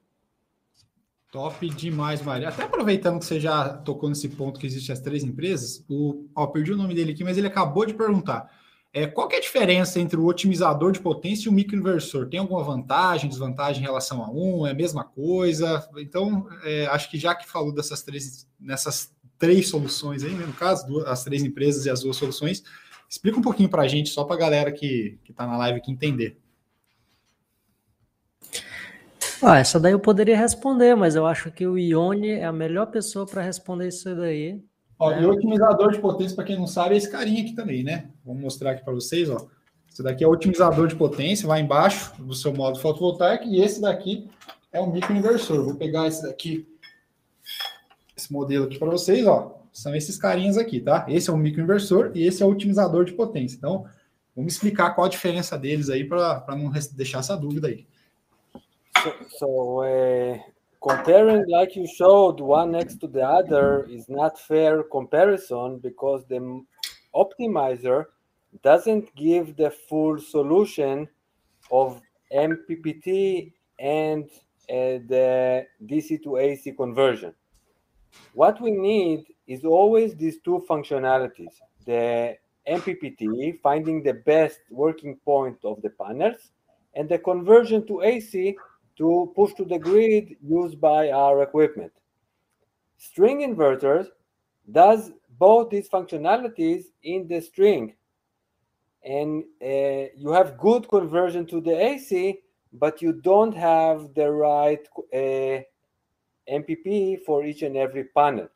Top 1.30 1.68
demais, 1.68 2.22
Maria. 2.22 2.48
Até 2.48 2.62
aproveitando 2.62 3.18
que 3.18 3.26
você 3.26 3.38
já 3.38 3.68
tocou 3.68 4.08
nesse 4.08 4.30
ponto 4.30 4.58
que 4.58 4.66
existem 4.66 4.94
as 4.94 5.00
três 5.00 5.22
empresas, 5.22 5.84
o, 5.90 6.26
ó, 6.34 6.46
perdi 6.46 6.72
o 6.72 6.76
nome 6.76 6.94
dele 6.94 7.12
aqui, 7.12 7.22
mas 7.22 7.36
ele 7.36 7.46
acabou 7.46 7.84
de 7.84 7.92
perguntar. 7.92 8.50
É, 8.92 9.06
qual 9.06 9.30
é 9.30 9.36
a 9.36 9.40
diferença 9.40 10.00
entre 10.00 10.18
o 10.18 10.26
otimizador 10.26 10.90
de 10.90 10.98
potência 10.98 11.46
e 11.46 11.48
o 11.48 11.52
microinversor? 11.52 12.28
Tem 12.28 12.40
alguma 12.40 12.62
vantagem, 12.64 13.28
desvantagem 13.28 13.82
em 13.82 13.86
relação 13.86 14.22
a 14.22 14.30
um? 14.30 14.66
É 14.66 14.72
a 14.72 14.74
mesma 14.74 15.04
coisa? 15.04 15.88
Então, 15.98 16.48
é, 16.64 16.86
acho 16.86 17.08
que 17.08 17.16
já 17.16 17.34
que 17.34 17.48
falou 17.48 17.72
dessas 17.72 18.02
três, 18.02 18.48
nessas 18.58 19.14
três 19.38 19.68
soluções 19.68 20.24
aí, 20.24 20.34
né, 20.34 20.44
no 20.44 20.52
caso, 20.52 20.86
duas, 20.88 21.06
as 21.06 21.22
três 21.22 21.44
empresas 21.44 21.86
e 21.86 21.90
as 21.90 22.02
duas 22.02 22.16
soluções, 22.16 22.64
explica 23.08 23.38
um 23.38 23.42
pouquinho 23.42 23.68
para 23.68 23.82
a 23.82 23.88
gente, 23.88 24.10
só 24.10 24.24
para 24.24 24.34
a 24.34 24.38
galera 24.38 24.72
que 24.72 25.18
está 25.28 25.46
na 25.46 25.56
live 25.56 25.78
aqui 25.78 25.92
entender. 25.92 26.36
Ah, 29.42 29.58
essa 29.58 29.80
daí 29.80 29.92
eu 29.92 30.00
poderia 30.00 30.36
responder, 30.36 30.94
mas 30.96 31.14
eu 31.14 31.26
acho 31.26 31.50
que 31.50 31.66
o 31.66 31.78
Ione 31.78 32.28
é 32.28 32.44
a 32.44 32.52
melhor 32.52 32.86
pessoa 32.86 33.24
para 33.24 33.40
responder 33.40 33.88
isso 33.88 34.14
daí. 34.14 34.60
Ó, 35.00 35.10
é. 35.10 35.22
E 35.22 35.24
o 35.24 35.30
otimizador 35.30 35.90
de 35.92 35.98
potência, 35.98 36.36
para 36.36 36.44
quem 36.44 36.58
não 36.58 36.66
sabe, 36.66 36.94
é 36.94 36.98
esse 36.98 37.10
carinha 37.10 37.42
aqui 37.42 37.54
também, 37.54 37.82
né? 37.82 38.10
Vamos 38.22 38.42
mostrar 38.42 38.72
aqui 38.72 38.84
para 38.84 38.92
vocês, 38.92 39.30
ó. 39.30 39.48
Esse 39.90 40.02
daqui 40.02 40.22
é 40.22 40.28
o 40.28 40.30
otimizador 40.30 40.86
de 40.86 40.94
potência, 40.94 41.48
vai 41.48 41.62
embaixo 41.62 42.12
do 42.22 42.34
seu 42.34 42.52
modo 42.52 42.78
fotovoltaico, 42.78 43.44
e 43.44 43.60
esse 43.60 43.80
daqui 43.80 44.28
é 44.70 44.78
o 44.78 44.92
microinversor. 44.92 45.64
Vou 45.64 45.74
pegar 45.74 46.06
esse 46.06 46.22
daqui, 46.22 46.68
esse 48.14 48.30
modelo 48.30 48.66
aqui 48.66 48.78
para 48.78 48.90
vocês, 48.90 49.26
ó. 49.26 49.58
São 49.72 49.94
esses 49.94 50.18
carinhas 50.18 50.58
aqui, 50.58 50.80
tá? 50.80 51.06
Esse 51.08 51.30
é 51.30 51.32
o 51.32 51.36
microinversor 51.36 52.12
e 52.14 52.26
esse 52.26 52.42
é 52.42 52.46
o 52.46 52.50
otimizador 52.50 53.04
de 53.04 53.12
potência. 53.12 53.56
Então, 53.56 53.86
vamos 54.36 54.52
explicar 54.52 54.90
qual 54.90 55.06
a 55.06 55.10
diferença 55.10 55.56
deles 55.56 55.88
aí 55.88 56.04
para 56.04 56.44
não 56.50 56.70
deixar 56.92 57.20
essa 57.20 57.36
dúvida 57.36 57.68
aí. 57.68 57.86
So, 59.00 59.38
so 59.38 59.82
uh, 59.82 60.40
comparing 60.82 61.44
like 61.48 61.76
you 61.76 61.86
showed 61.86 62.40
one 62.40 62.72
next 62.72 62.96
to 62.96 63.06
the 63.06 63.22
other 63.22 63.84
is 63.84 64.08
not 64.08 64.38
fair 64.38 64.82
comparison 64.82 65.78
because 65.78 66.24
the 66.28 66.64
optimizer 67.14 68.06
doesn't 68.62 69.14
give 69.14 69.56
the 69.56 69.70
full 69.70 70.18
solution 70.18 71.08
of 71.70 72.00
MPPT 72.32 73.52
and 73.78 74.24
uh, 74.68 75.02
the 75.08 75.66
DC 75.84 76.22
to 76.22 76.36
AC 76.36 76.72
conversion. 76.72 77.34
What 78.32 78.60
we 78.60 78.70
need 78.70 79.24
is 79.46 79.64
always 79.64 80.14
these 80.14 80.40
two 80.40 80.64
functionalities 80.68 81.54
the 81.86 82.36
MPPT, 82.68 83.58
finding 83.60 84.02
the 84.02 84.14
best 84.14 84.60
working 84.70 85.16
point 85.24 85.58
of 85.64 85.80
the 85.82 85.90
panels, 85.90 86.50
and 86.94 87.08
the 87.08 87.18
conversion 87.18 87.86
to 87.86 88.02
AC 88.02 88.56
to 89.00 89.32
push 89.34 89.54
to 89.54 89.64
the 89.64 89.78
grid 89.78 90.36
used 90.42 90.78
by 90.78 91.10
our 91.10 91.42
equipment. 91.42 91.90
String 92.98 93.38
inverters 93.40 94.08
does 94.70 95.12
both 95.38 95.70
these 95.70 95.88
functionalities 95.88 96.84
in 97.02 97.26
the 97.26 97.40
string. 97.40 97.94
And 99.02 99.42
uh, 99.62 100.12
you 100.14 100.30
have 100.32 100.58
good 100.58 100.86
conversion 100.86 101.46
to 101.46 101.62
the 101.62 101.74
AC, 101.82 102.40
but 102.74 103.00
you 103.00 103.14
don't 103.14 103.56
have 103.56 104.12
the 104.14 104.30
right 104.30 104.86
uh, 105.14 105.62
MPP 106.52 107.22
for 107.24 107.42
each 107.42 107.62
and 107.62 107.78
every 107.78 108.04
panel. 108.04 108.50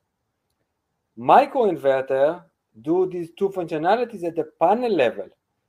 Microinverter 1.18 2.42
do 2.82 3.08
these 3.10 3.30
two 3.38 3.48
functionalities 3.48 4.24
at 4.24 4.36
the 4.36 4.50
panel 4.60 4.94
level. 4.94 5.28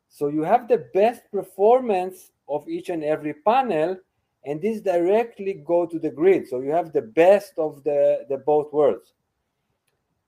So 0.09 0.27
you 0.27 0.41
have 0.41 0.67
the 0.67 0.85
best 0.93 1.31
performance 1.31 2.31
of 2.49 2.67
each 2.67 2.89
and 2.89 3.05
every 3.05 3.35
panel, 3.35 3.97
and 4.45 4.61
this 4.61 4.81
directly 4.81 5.53
go 5.65 5.85
to 5.85 5.99
the 5.99 6.09
grid. 6.09 6.47
So 6.47 6.61
you 6.61 6.71
have 6.71 6.93
the 6.93 7.01
best 7.01 7.53
of 7.57 7.83
the, 7.83 8.25
the 8.29 8.37
both 8.37 8.71
worlds. 8.71 9.13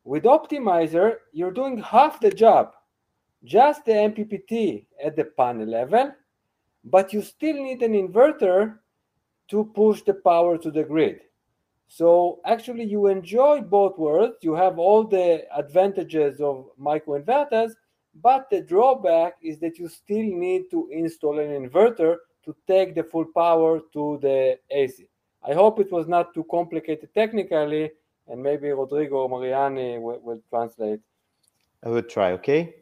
With 0.03 0.23
Optimizer, 0.23 1.17
you're 1.33 1.51
doing 1.51 1.77
half 1.77 2.19
the 2.19 2.31
job, 2.31 2.73
just 3.43 3.85
the 3.85 3.91
MPPT 3.91 4.85
at 5.03 5.15
the 5.15 5.25
panel 5.25 5.67
level, 5.67 6.11
but 6.83 7.13
you 7.13 7.21
still 7.21 7.55
need 7.55 7.83
an 7.83 7.93
inverter 7.93 8.79
to 9.49 9.65
push 9.75 10.01
the 10.01 10.13
power 10.13 10.57
to 10.57 10.71
the 10.71 10.83
grid. 10.83 11.21
So 11.87 12.39
actually, 12.45 12.83
you 12.83 13.07
enjoy 13.07 13.61
both 13.61 13.97
worlds. 13.97 14.37
You 14.41 14.55
have 14.55 14.77
all 14.77 15.03
the 15.03 15.45
advantages 15.55 16.41
of 16.41 16.69
microinverters, 16.79 17.71
but 18.21 18.49
the 18.49 18.61
drawback 18.61 19.35
is 19.41 19.59
that 19.59 19.77
you 19.77 19.87
still 19.87 20.25
need 20.25 20.69
to 20.71 20.89
install 20.91 21.39
an 21.39 21.49
inverter 21.49 22.17
to 22.47 22.55
take 22.65 22.93
the 22.93 23.03
full 23.03 23.25
power 23.25 23.81
to 23.91 24.17
the 24.21 24.57
AC. 24.71 25.09
I 25.43 25.53
hope 25.53 25.81
it 25.81 25.91
was 25.91 26.07
not 26.07 26.33
too 26.33 26.45
complicated 26.45 27.09
technically, 27.13 27.91
and 28.27 28.41
maybe 28.41 28.71
Rodrigo 28.71 29.17
or 29.17 29.29
Mariani 29.29 29.99
will, 29.99 30.19
will 30.23 30.41
translate. 30.49 31.01
I 31.83 31.89
will 31.89 32.03
try, 32.03 32.31
ok? 32.31 32.73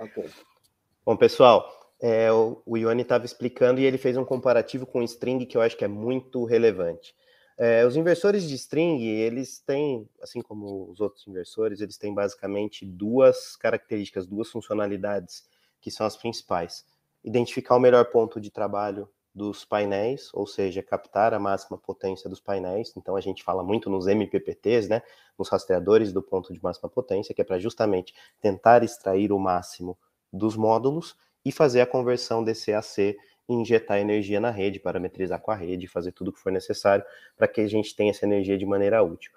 Ok. 0.00 0.28
Bom, 1.06 1.16
pessoal, 1.16 1.70
é, 2.00 2.32
o, 2.32 2.60
o 2.66 2.76
Ione 2.76 3.02
estava 3.02 3.24
explicando 3.24 3.80
e 3.80 3.84
ele 3.84 3.96
fez 3.96 4.16
um 4.16 4.24
comparativo 4.24 4.84
com 4.84 4.98
o 4.98 5.04
string 5.04 5.46
que 5.46 5.56
eu 5.56 5.62
acho 5.62 5.76
que 5.76 5.84
é 5.84 5.88
muito 5.88 6.44
relevante. 6.44 7.14
É, 7.56 7.86
os 7.86 7.96
inversores 7.96 8.46
de 8.46 8.54
string, 8.56 9.02
eles 9.06 9.60
têm, 9.60 10.08
assim 10.20 10.42
como 10.42 10.90
os 10.90 11.00
outros 11.00 11.26
inversores, 11.28 11.80
eles 11.80 11.96
têm 11.96 12.12
basicamente 12.12 12.84
duas 12.84 13.54
características, 13.56 14.26
duas 14.26 14.50
funcionalidades 14.50 15.48
que 15.80 15.90
são 15.92 16.04
as 16.04 16.16
principais 16.16 16.84
identificar 17.26 17.74
o 17.74 17.80
melhor 17.80 18.04
ponto 18.06 18.40
de 18.40 18.50
trabalho 18.50 19.08
dos 19.34 19.66
painéis, 19.66 20.30
ou 20.32 20.46
seja, 20.46 20.82
captar 20.82 21.34
a 21.34 21.38
máxima 21.38 21.76
potência 21.76 22.30
dos 22.30 22.40
painéis. 22.40 22.94
Então 22.96 23.16
a 23.16 23.20
gente 23.20 23.42
fala 23.42 23.62
muito 23.62 23.90
nos 23.90 24.06
MPPTs, 24.06 24.88
né, 24.88 25.02
nos 25.38 25.50
rastreadores 25.50 26.10
do 26.12 26.22
ponto 26.22 26.54
de 26.54 26.62
máxima 26.62 26.88
potência, 26.88 27.34
que 27.34 27.42
é 27.42 27.44
para 27.44 27.58
justamente 27.58 28.14
tentar 28.40 28.82
extrair 28.82 29.32
o 29.32 29.38
máximo 29.38 29.98
dos 30.32 30.56
módulos 30.56 31.16
e 31.44 31.52
fazer 31.52 31.82
a 31.82 31.86
conversão 31.86 32.42
desse 32.42 32.72
AC 32.72 33.14
injetar 33.48 33.98
energia 33.98 34.40
na 34.40 34.50
rede, 34.50 34.80
parametrizar 34.80 35.40
com 35.40 35.50
a 35.50 35.54
rede, 35.54 35.86
fazer 35.86 36.12
tudo 36.12 36.28
o 36.28 36.32
que 36.32 36.40
for 36.40 36.50
necessário 36.50 37.04
para 37.36 37.46
que 37.46 37.60
a 37.60 37.68
gente 37.68 37.94
tenha 37.94 38.10
essa 38.10 38.24
energia 38.24 38.56
de 38.56 38.64
maneira 38.64 39.02
útil. 39.02 39.30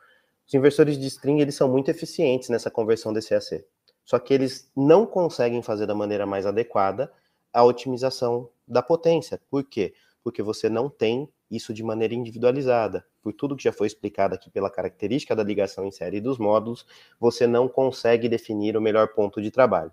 Os 0.48 0.53
inversores 0.53 0.98
de 0.98 1.07
string 1.07 1.41
eles 1.41 1.56
são 1.56 1.70
muito 1.70 1.91
eficientes 1.91 2.49
nessa 2.49 2.72
conversão 2.72 3.11
desse 3.11 3.36
AC, 3.36 3.66
só 4.06 4.18
que 4.18 4.34
eles 4.34 4.72
não 4.76 5.06
conseguem 5.06 5.61
fazer 5.61 5.86
da 5.86 5.94
maneira 5.94 6.26
mais 6.26 6.45
adequada 6.45 7.11
a 7.54 7.64
otimização 7.64 8.50
da 8.68 8.82
potência. 8.82 9.42
Por 9.50 9.64
quê? 9.64 9.94
Porque 10.24 10.44
você 10.44 10.70
não 10.70 10.90
tem 10.90 11.30
isso 11.50 11.74
de 11.74 11.84
maneira 11.84 12.14
individualizada. 12.14 13.06
Por 13.22 13.34
tudo 13.34 13.56
que 13.56 13.64
já 13.64 13.74
foi 13.74 13.88
explicado 13.88 14.36
aqui 14.36 14.50
pela 14.50 14.70
característica 14.70 15.36
da 15.36 15.44
ligação 15.44 15.86
em 15.86 15.92
série 15.92 16.22
dos 16.22 16.38
módulos, 16.38 16.86
você 17.20 17.48
não 17.48 17.68
consegue 17.68 18.30
definir 18.30 18.78
o 18.78 18.82
melhor 18.82 19.10
ponto 19.10 19.42
de 19.42 19.52
trabalho. 19.52 19.92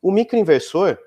O 0.00 0.10
microinversor, 0.10 0.98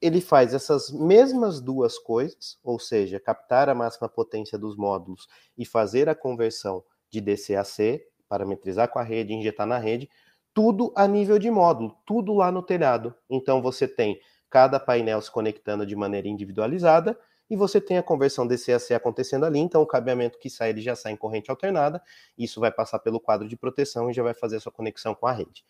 ele 0.00 0.20
faz 0.20 0.54
essas 0.54 0.90
mesmas 0.90 1.60
duas 1.60 1.98
coisas, 1.98 2.58
ou 2.62 2.78
seja, 2.78 3.20
captar 3.20 3.68
a 3.68 3.74
máxima 3.74 4.08
potência 4.08 4.58
dos 4.58 4.76
módulos 4.76 5.28
e 5.56 5.64
fazer 5.64 6.08
a 6.08 6.14
conversão 6.14 6.82
de 7.10 7.20
DC 7.20 7.54
a 7.54 7.64
C, 7.64 8.06
parametrizar 8.28 8.88
com 8.88 8.98
a 8.98 9.02
rede, 9.02 9.34
injetar 9.34 9.66
na 9.66 9.78
rede, 9.78 10.08
tudo 10.52 10.92
a 10.96 11.06
nível 11.06 11.38
de 11.38 11.50
módulo, 11.50 11.96
tudo 12.06 12.32
lá 12.32 12.50
no 12.50 12.62
telhado. 12.62 13.14
Então 13.28 13.60
você 13.60 13.88
tem 13.88 14.20
cada 14.54 14.78
painel 14.78 15.20
se 15.20 15.28
conectando 15.28 15.84
de 15.84 15.96
maneira 15.96 16.28
individualizada, 16.28 17.18
e 17.50 17.56
você 17.56 17.80
tem 17.80 17.98
a 17.98 18.04
conversão 18.04 18.46
DC 18.46 18.72
a 18.72 18.78
C 18.78 18.94
acontecendo 18.94 19.44
ali, 19.44 19.58
então 19.58 19.82
o 19.82 19.86
cabeamento 19.86 20.38
que 20.38 20.48
sai 20.48 20.70
ele 20.70 20.80
já 20.80 20.94
sai 20.94 21.10
em 21.10 21.16
corrente 21.16 21.50
alternada, 21.50 22.00
isso 22.38 22.60
vai 22.60 22.70
passar 22.70 23.00
pelo 23.00 23.18
quadro 23.18 23.48
de 23.48 23.56
proteção 23.56 24.08
e 24.08 24.14
já 24.14 24.22
vai 24.22 24.32
fazer 24.32 24.58
a 24.58 24.60
sua 24.60 24.70
conexão 24.70 25.12
com 25.12 25.26
a 25.26 25.32
rede. 25.32 25.64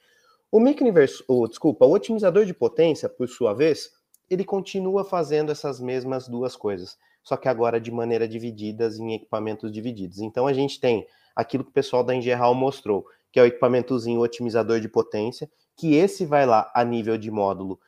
O 0.53 0.61
microinversor, 0.61 1.25
oh, 1.27 1.49
desculpa, 1.49 1.87
o 1.87 1.93
otimizador 1.93 2.45
de 2.45 2.53
potência, 2.53 3.09
por 3.09 3.27
sua 3.27 3.55
vez, 3.55 3.91
ele 4.29 4.45
continua 4.45 5.03
fazendo 5.03 5.51
essas 5.51 5.81
mesmas 5.81 6.29
duas 6.29 6.55
coisas, 6.55 6.99
só 7.23 7.39
que 7.39 7.49
agora 7.49 7.81
de 7.81 7.91
maneira 7.91 8.29
divididas 8.29 8.99
em 8.99 9.15
equipamentos 9.15 9.73
divididos. 9.73 10.19
Então 10.19 10.47
a 10.47 10.53
gente 10.53 10.79
tem 10.79 11.07
aquilo 11.35 11.65
que 11.65 11.71
o 11.71 11.73
pessoal 11.75 12.05
da 12.05 12.15
Engeral 12.15 12.55
mostrou, 12.55 13.07
que 13.33 13.41
é 13.41 13.43
o 13.43 13.47
equipamentozinho 13.47 14.21
otimizador 14.21 14.79
de 14.79 14.91
potência, 14.91 15.51
que 15.75 15.95
esse 15.95 16.27
vai 16.27 16.45
lá 16.45 16.71
a 16.75 16.85
nível 16.85 17.17
de 17.17 17.31
módulo 17.31 17.81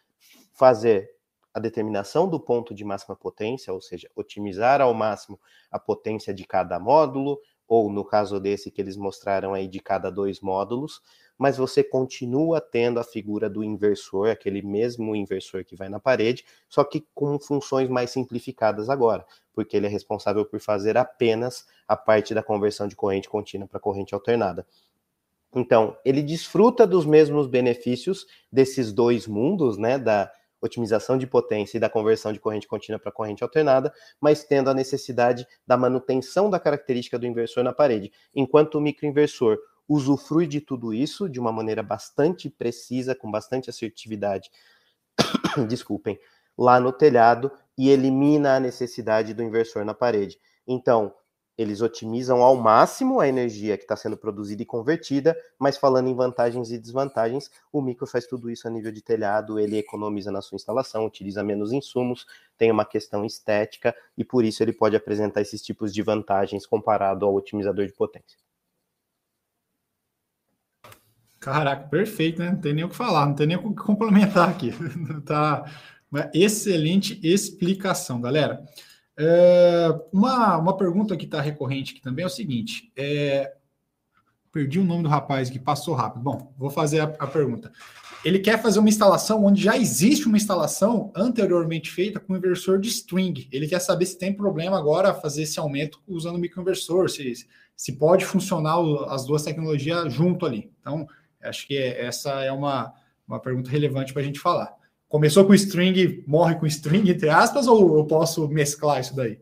fazer 0.56 1.10
a 1.54 1.60
determinação 1.60 2.28
do 2.28 2.40
ponto 2.40 2.74
de 2.74 2.84
máxima 2.84 3.14
potência, 3.14 3.72
ou 3.72 3.80
seja, 3.80 4.10
otimizar 4.14 4.80
ao 4.80 4.92
máximo 4.92 5.40
a 5.70 5.78
potência 5.78 6.34
de 6.34 6.44
cada 6.44 6.78
módulo, 6.78 7.40
ou 7.68 7.90
no 7.90 8.04
caso 8.04 8.38
desse 8.38 8.70
que 8.70 8.80
eles 8.80 8.96
mostraram 8.96 9.54
aí 9.54 9.66
de 9.66 9.80
cada 9.80 10.10
dois 10.10 10.40
módulos, 10.40 11.00
mas 11.38 11.56
você 11.56 11.82
continua 11.82 12.60
tendo 12.60 12.98
a 12.98 13.04
figura 13.04 13.48
do 13.48 13.62
inversor, 13.62 14.28
aquele 14.28 14.62
mesmo 14.62 15.14
inversor 15.14 15.64
que 15.64 15.76
vai 15.76 15.88
na 15.88 16.00
parede, 16.00 16.44
só 16.68 16.84
que 16.84 17.06
com 17.14 17.38
funções 17.38 17.88
mais 17.88 18.10
simplificadas 18.10 18.88
agora, 18.88 19.24
porque 19.52 19.76
ele 19.76 19.86
é 19.86 19.90
responsável 19.90 20.44
por 20.44 20.60
fazer 20.60 20.96
apenas 20.96 21.66
a 21.86 21.96
parte 21.96 22.34
da 22.34 22.42
conversão 22.42 22.86
de 22.88 22.96
corrente 22.96 23.28
contínua 23.28 23.68
para 23.68 23.80
corrente 23.80 24.14
alternada. 24.14 24.66
Então, 25.54 25.96
ele 26.04 26.22
desfruta 26.22 26.86
dos 26.86 27.06
mesmos 27.06 27.46
benefícios 27.46 28.26
desses 28.52 28.92
dois 28.92 29.26
mundos, 29.26 29.78
né, 29.78 29.98
da 29.98 30.30
otimização 30.66 31.16
de 31.16 31.26
potência 31.26 31.76
e 31.76 31.80
da 31.80 31.88
conversão 31.88 32.32
de 32.32 32.40
corrente 32.40 32.66
contínua 32.66 32.98
para 32.98 33.12
corrente 33.12 33.42
alternada, 33.42 33.92
mas 34.20 34.44
tendo 34.44 34.68
a 34.68 34.74
necessidade 34.74 35.46
da 35.66 35.76
manutenção 35.76 36.50
da 36.50 36.60
característica 36.60 37.18
do 37.18 37.26
inversor 37.26 37.64
na 37.64 37.72
parede, 37.72 38.12
enquanto 38.34 38.76
o 38.76 38.80
microinversor 38.80 39.58
usufrui 39.88 40.46
de 40.46 40.60
tudo 40.60 40.92
isso 40.92 41.28
de 41.28 41.38
uma 41.38 41.52
maneira 41.52 41.82
bastante 41.82 42.50
precisa, 42.50 43.14
com 43.14 43.30
bastante 43.30 43.70
assertividade, 43.70 44.50
desculpem, 45.68 46.18
lá 46.58 46.80
no 46.80 46.92
telhado 46.92 47.50
e 47.78 47.90
elimina 47.90 48.56
a 48.56 48.60
necessidade 48.60 49.34
do 49.34 49.42
inversor 49.42 49.84
na 49.84 49.94
parede. 49.94 50.38
Então, 50.66 51.14
eles 51.56 51.80
otimizam 51.80 52.42
ao 52.42 52.56
máximo 52.56 53.20
a 53.20 53.28
energia 53.28 53.76
que 53.76 53.84
está 53.84 53.96
sendo 53.96 54.16
produzida 54.16 54.62
e 54.62 54.66
convertida, 54.66 55.36
mas 55.58 55.76
falando 55.76 56.08
em 56.08 56.14
vantagens 56.14 56.70
e 56.70 56.78
desvantagens, 56.78 57.50
o 57.72 57.80
micro 57.80 58.06
faz 58.06 58.26
tudo 58.26 58.50
isso 58.50 58.68
a 58.68 58.70
nível 58.70 58.92
de 58.92 59.00
telhado, 59.00 59.58
ele 59.58 59.78
economiza 59.78 60.30
na 60.30 60.42
sua 60.42 60.56
instalação, 60.56 61.06
utiliza 61.06 61.42
menos 61.42 61.72
insumos, 61.72 62.26
tem 62.58 62.70
uma 62.70 62.84
questão 62.84 63.24
estética 63.24 63.94
e 64.16 64.24
por 64.24 64.44
isso 64.44 64.62
ele 64.62 64.72
pode 64.72 64.96
apresentar 64.96 65.40
esses 65.40 65.62
tipos 65.62 65.94
de 65.94 66.02
vantagens 66.02 66.66
comparado 66.66 67.24
ao 67.24 67.34
otimizador 67.34 67.86
de 67.86 67.92
potência. 67.92 68.38
Caraca, 71.40 71.86
perfeito, 71.88 72.40
né? 72.40 72.50
Não 72.50 72.60
tem 72.60 72.74
nem 72.74 72.84
o 72.84 72.88
que 72.88 72.96
falar, 72.96 73.26
não 73.26 73.34
tem 73.34 73.46
nem 73.46 73.56
o 73.56 73.70
que 73.70 73.82
complementar 73.82 74.48
aqui. 74.48 74.72
tá 75.24 75.64
uma 76.10 76.30
excelente 76.34 77.20
explicação, 77.22 78.20
galera. 78.20 78.64
É, 79.18 79.88
uma, 80.12 80.58
uma 80.58 80.76
pergunta 80.76 81.16
que 81.16 81.24
está 81.24 81.40
recorrente 81.40 81.92
aqui 81.92 82.02
também 82.02 82.22
é 82.22 82.26
o 82.26 82.30
seguinte: 82.30 82.92
é, 82.96 83.54
perdi 84.52 84.78
o 84.78 84.84
nome 84.84 85.02
do 85.02 85.08
rapaz 85.08 85.48
que 85.48 85.58
passou 85.58 85.94
rápido. 85.94 86.22
Bom, 86.22 86.52
vou 86.56 86.68
fazer 86.68 87.00
a, 87.00 87.04
a, 87.04 87.26
pergunta. 87.26 87.72
Ele 88.24 88.38
quer 88.38 88.60
fazer 88.60 88.78
uma 88.78 88.88
instalação 88.88 89.44
onde 89.44 89.62
já 89.62 89.76
existe 89.76 90.26
uma 90.26 90.36
instalação 90.36 91.12
anteriormente 91.14 91.90
feita 91.90 92.20
com 92.20 92.36
inversor 92.36 92.78
de 92.78 92.88
string. 92.88 93.48
Ele 93.50 93.66
quer 93.66 93.80
saber 93.80 94.04
se 94.04 94.18
tem 94.18 94.32
problema 94.32 94.76
agora 94.76 95.14
fazer 95.14 95.42
esse 95.42 95.58
aumento 95.58 96.02
usando 96.06 96.38
microinversor, 96.38 97.08
se, 97.08 97.32
se 97.74 97.92
pode 97.92 98.24
funcionar 98.24 98.78
as 99.08 99.24
duas 99.24 99.42
tecnologias 99.42 100.12
junto 100.12 100.44
ali. 100.44 100.70
Então, 100.80 101.06
acho 101.42 101.66
que 101.66 101.76
é, 101.76 102.04
essa 102.04 102.42
é 102.42 102.52
uma, 102.52 102.92
uma 103.26 103.40
pergunta 103.40 103.70
relevante 103.70 104.12
para 104.12 104.20
a 104.20 104.24
gente 104.24 104.40
falar 104.40 104.76
começou 105.08 105.44
com 105.44 105.54
string, 105.54 106.24
morre 106.26 106.56
com 106.56 106.66
string, 106.66 107.10
entre 107.10 107.28
aspas, 107.28 107.66
ou 107.66 107.98
eu 107.98 108.04
posso 108.04 108.48
mesclar 108.48 109.00
isso 109.00 109.14
daí? 109.14 109.38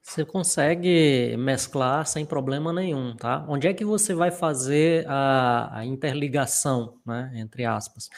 Você 0.00 0.26
consegue 0.26 1.34
mesclar 1.38 2.06
sem 2.06 2.26
problema 2.26 2.70
nenhum, 2.70 3.16
tá? 3.16 3.46
Onde 3.48 3.66
é 3.66 3.72
que 3.72 3.82
você 3.82 4.12
vai 4.12 4.30
fazer 4.30 5.06
a, 5.08 5.78
a 5.78 5.86
interligação, 5.86 6.98
né, 7.06 7.32
entre 7.36 7.64
aspas? 7.64 8.10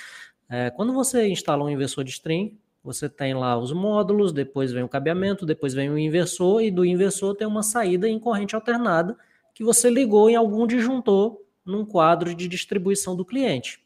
É, 0.50 0.70
quando 0.70 0.92
você 0.92 1.28
instala 1.28 1.62
um 1.62 1.70
inversor 1.70 2.02
de 2.02 2.10
string, 2.10 2.58
você 2.82 3.08
tem 3.08 3.32
lá 3.32 3.56
os 3.56 3.72
módulos, 3.72 4.32
depois 4.32 4.72
vem 4.72 4.82
o 4.82 4.88
cabeamento, 4.88 5.46
depois 5.46 5.72
vem 5.72 5.88
o 5.88 5.96
inversor, 5.96 6.62
e 6.62 6.70
do 6.70 6.84
inversor 6.84 7.36
tem 7.36 7.46
uma 7.46 7.62
saída 7.62 8.08
em 8.08 8.18
corrente 8.18 8.56
alternada 8.56 9.16
que 9.54 9.62
você 9.62 9.88
ligou 9.88 10.28
em 10.28 10.34
algum 10.34 10.66
disjuntor 10.66 11.40
num 11.64 11.84
quadro 11.84 12.34
de 12.34 12.48
distribuição 12.48 13.14
do 13.14 13.24
cliente. 13.24 13.83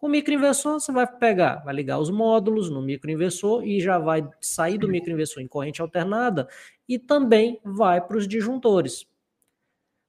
Com 0.00 0.06
o 0.06 0.10
microinversor, 0.10 0.80
você 0.80 0.90
vai 0.90 1.06
pegar, 1.06 1.56
vai 1.56 1.74
ligar 1.74 1.98
os 1.98 2.08
módulos 2.08 2.70
no 2.70 2.80
microinversor 2.80 3.62
e 3.66 3.82
já 3.82 3.98
vai 3.98 4.26
sair 4.40 4.78
do 4.78 4.88
microinversor 4.88 5.42
em 5.42 5.46
corrente 5.46 5.82
alternada 5.82 6.48
e 6.88 6.98
também 6.98 7.60
vai 7.62 8.00
para 8.00 8.16
os 8.16 8.26
disjuntores. 8.26 9.04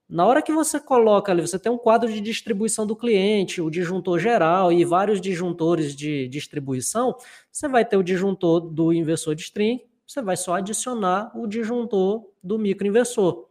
Na 0.07 0.25
hora 0.25 0.41
que 0.41 0.53
você 0.53 0.79
coloca 0.79 1.33
ali, 1.33 1.41
você 1.41 1.59
tem 1.59 1.69
um 1.69 1.77
quadro 1.77 2.09
de 2.09 2.21
distribuição 2.21 2.87
do 2.87 2.95
cliente, 2.95 3.61
o 3.61 3.69
disjuntor 3.69 4.17
geral 4.17 4.71
e 4.71 4.85
vários 4.85 5.19
disjuntores 5.19 5.93
de 5.93 6.25
distribuição, 6.29 7.13
você 7.51 7.67
vai 7.67 7.83
ter 7.83 7.97
o 7.97 8.03
disjuntor 8.03 8.61
do 8.61 8.93
inversor 8.93 9.35
de 9.35 9.41
string, 9.41 9.81
você 10.07 10.21
vai 10.21 10.37
só 10.37 10.53
adicionar 10.53 11.37
o 11.37 11.45
disjuntor 11.45 12.31
do 12.41 12.57
microinversor 12.57 13.45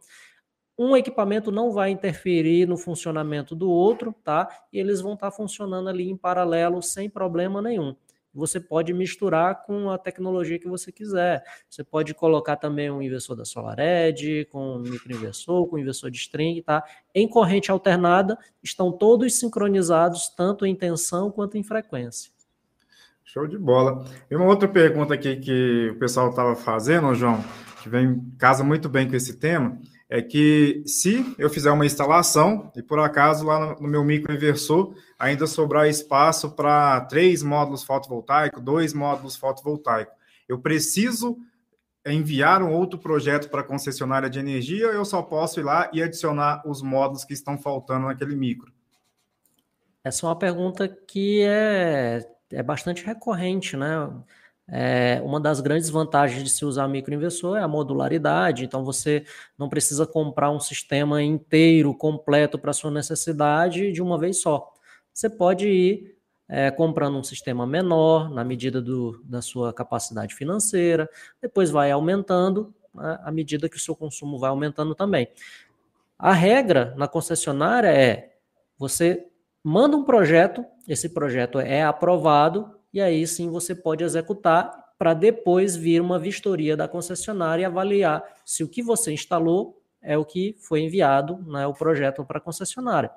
um 0.83 0.97
equipamento 0.97 1.51
não 1.51 1.71
vai 1.71 1.91
interferir 1.91 2.67
no 2.67 2.77
funcionamento 2.77 3.55
do 3.55 3.69
outro, 3.69 4.15
tá? 4.23 4.49
E 4.73 4.79
eles 4.79 5.01
vão 5.01 5.13
estar 5.13 5.29
tá 5.29 5.35
funcionando 5.35 5.87
ali 5.89 6.09
em 6.09 6.17
paralelo 6.17 6.81
sem 6.81 7.09
problema 7.09 7.61
nenhum. 7.61 7.95
Você 8.33 8.61
pode 8.61 8.93
misturar 8.93 9.63
com 9.63 9.89
a 9.89 9.97
tecnologia 9.97 10.57
que 10.57 10.67
você 10.67 10.91
quiser. 10.91 11.43
Você 11.69 11.83
pode 11.83 12.13
colocar 12.13 12.55
também 12.55 12.89
um 12.89 13.01
inversor 13.01 13.35
da 13.35 13.43
SolarEdge, 13.43 14.47
com 14.49 14.77
um 14.77 14.79
microinversor, 14.79 15.67
com 15.67 15.75
um 15.75 15.79
inversor 15.79 16.09
de 16.09 16.17
string, 16.17 16.61
tá? 16.61 16.83
Em 17.13 17.27
corrente 17.27 17.69
alternada, 17.69 18.37
estão 18.63 18.91
todos 18.91 19.37
sincronizados, 19.37 20.29
tanto 20.29 20.65
em 20.65 20.73
tensão 20.73 21.29
quanto 21.29 21.57
em 21.57 21.63
frequência. 21.63 22.31
Show 23.25 23.45
de 23.45 23.57
bola. 23.57 24.05
E 24.29 24.35
uma 24.35 24.45
outra 24.45 24.67
pergunta 24.67 25.13
aqui 25.13 25.35
que 25.35 25.91
o 25.93 25.99
pessoal 25.99 26.29
estava 26.29 26.55
fazendo, 26.55 27.13
João, 27.13 27.43
que 27.83 27.89
vem 27.89 28.19
casa 28.37 28.63
muito 28.63 28.87
bem 28.87 29.09
com 29.09 29.15
esse 29.15 29.37
tema, 29.37 29.77
é 30.11 30.21
que 30.21 30.83
se 30.85 31.33
eu 31.39 31.49
fizer 31.49 31.71
uma 31.71 31.85
instalação 31.85 32.69
e 32.75 32.83
por 32.83 32.99
acaso 32.99 33.45
lá 33.45 33.77
no 33.79 33.87
meu 33.87 34.03
microinversor 34.03 34.93
ainda 35.17 35.47
sobrar 35.47 35.87
espaço 35.87 36.51
para 36.51 36.99
três 37.05 37.41
módulos 37.41 37.81
fotovoltaicos, 37.81 38.61
dois 38.61 38.93
módulos 38.93 39.37
fotovoltaicos, 39.37 40.13
eu 40.49 40.59
preciso 40.59 41.37
enviar 42.05 42.61
um 42.61 42.73
outro 42.73 42.99
projeto 42.99 43.49
para 43.49 43.61
a 43.61 43.63
concessionária 43.63 44.29
de 44.29 44.37
energia 44.37 44.87
eu 44.87 45.05
só 45.05 45.21
posso 45.21 45.61
ir 45.61 45.63
lá 45.63 45.89
e 45.93 46.03
adicionar 46.03 46.61
os 46.67 46.81
módulos 46.81 47.23
que 47.23 47.33
estão 47.33 47.57
faltando 47.57 48.07
naquele 48.07 48.35
micro? 48.35 48.69
Essa 50.03 50.25
é 50.25 50.29
uma 50.29 50.35
pergunta 50.37 50.89
que 50.89 51.41
é, 51.43 52.27
é 52.51 52.61
bastante 52.61 53.05
recorrente, 53.05 53.77
né? 53.77 54.09
É, 54.67 55.21
uma 55.23 55.39
das 55.39 55.59
grandes 55.59 55.89
vantagens 55.89 56.43
de 56.43 56.49
se 56.49 56.63
usar 56.63 56.87
microinversor 56.87 57.57
é 57.57 57.61
a 57.61 57.67
modularidade, 57.67 58.63
então 58.63 58.85
você 58.85 59.25
não 59.57 59.67
precisa 59.67 60.05
comprar 60.05 60.49
um 60.49 60.59
sistema 60.59 61.21
inteiro, 61.21 61.93
completo 61.93 62.57
para 62.57 62.71
sua 62.71 62.91
necessidade 62.91 63.91
de 63.91 64.01
uma 64.01 64.17
vez 64.17 64.41
só. 64.41 64.71
Você 65.13 65.29
pode 65.29 65.67
ir 65.67 66.15
é, 66.47 66.69
comprando 66.69 67.17
um 67.17 67.23
sistema 67.23 67.65
menor, 67.65 68.29
na 68.29 68.43
medida 68.43 68.81
do, 68.81 69.21
da 69.23 69.41
sua 69.41 69.73
capacidade 69.73 70.35
financeira, 70.35 71.09
depois 71.41 71.69
vai 71.69 71.91
aumentando 71.91 72.73
né, 72.93 73.19
à 73.23 73.31
medida 73.31 73.69
que 73.69 73.77
o 73.77 73.79
seu 73.79 73.95
consumo 73.95 74.37
vai 74.37 74.49
aumentando 74.49 74.93
também. 74.93 75.29
A 76.19 76.33
regra 76.33 76.93
na 76.97 77.07
concessionária 77.07 77.87
é: 77.87 78.35
você 78.77 79.25
manda 79.63 79.95
um 79.95 80.03
projeto, 80.03 80.65
esse 80.87 81.09
projeto 81.09 81.59
é 81.59 81.83
aprovado, 81.83 82.69
e 82.93 83.01
aí 83.01 83.25
sim 83.25 83.49
você 83.49 83.73
pode 83.73 84.03
executar 84.03 84.71
para 84.97 85.13
depois 85.13 85.75
vir 85.75 86.01
uma 86.01 86.19
vistoria 86.19 86.77
da 86.77 86.87
concessionária 86.87 87.63
e 87.63 87.65
avaliar 87.65 88.23
se 88.45 88.63
o 88.63 88.67
que 88.67 88.83
você 88.83 89.11
instalou 89.11 89.81
é 90.01 90.17
o 90.17 90.25
que 90.25 90.55
foi 90.59 90.81
enviado, 90.81 91.37
né, 91.47 91.65
o 91.65 91.73
projeto 91.73 92.23
para 92.23 92.37
a 92.37 92.41
concessionária. 92.41 93.11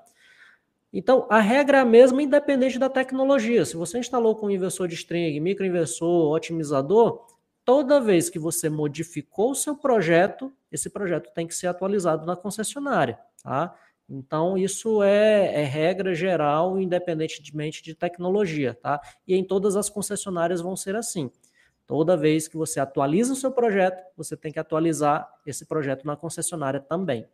Então, 0.92 1.26
a 1.28 1.40
regra 1.40 1.78
é 1.78 1.80
a 1.80 1.84
mesma 1.84 2.22
independente 2.22 2.78
da 2.78 2.88
tecnologia. 2.88 3.64
Se 3.64 3.76
você 3.76 3.98
instalou 3.98 4.36
com 4.36 4.50
inversor 4.50 4.86
de 4.86 4.94
string, 4.94 5.40
microinversor, 5.40 6.32
otimizador, 6.32 7.26
toda 7.64 8.00
vez 8.00 8.30
que 8.30 8.38
você 8.38 8.68
modificou 8.68 9.50
o 9.50 9.54
seu 9.56 9.74
projeto, 9.76 10.52
esse 10.70 10.88
projeto 10.88 11.32
tem 11.34 11.46
que 11.46 11.54
ser 11.54 11.66
atualizado 11.66 12.24
na 12.24 12.36
concessionária. 12.36 13.18
Tá? 13.42 13.74
Então, 14.08 14.58
isso 14.58 15.02
é, 15.02 15.62
é, 15.62 15.64
regra 15.64 16.14
geral, 16.14 16.78
independentemente 16.78 17.82
de 17.82 17.94
tecnologia, 17.94 18.74
tá? 18.74 19.00
E 19.26 19.34
em 19.34 19.44
todas 19.44 19.76
as 19.76 19.88
concessionárias 19.88 20.60
vão 20.60 20.76
ser 20.76 20.94
assim. 20.94 21.30
Toda 21.86 22.16
vez 22.16 22.48
que 22.48 22.56
você 22.56 22.80
atualiza 22.80 23.32
o 23.32 23.36
seu 23.36 23.50
projeto, 23.50 24.02
você 24.16 24.36
tem 24.36 24.52
que 24.52 24.58
atualizar 24.58 25.28
esse 25.46 25.66
projeto 25.66 26.06
na 26.06 26.16
concessionária 26.16 26.80
também. 26.80 27.26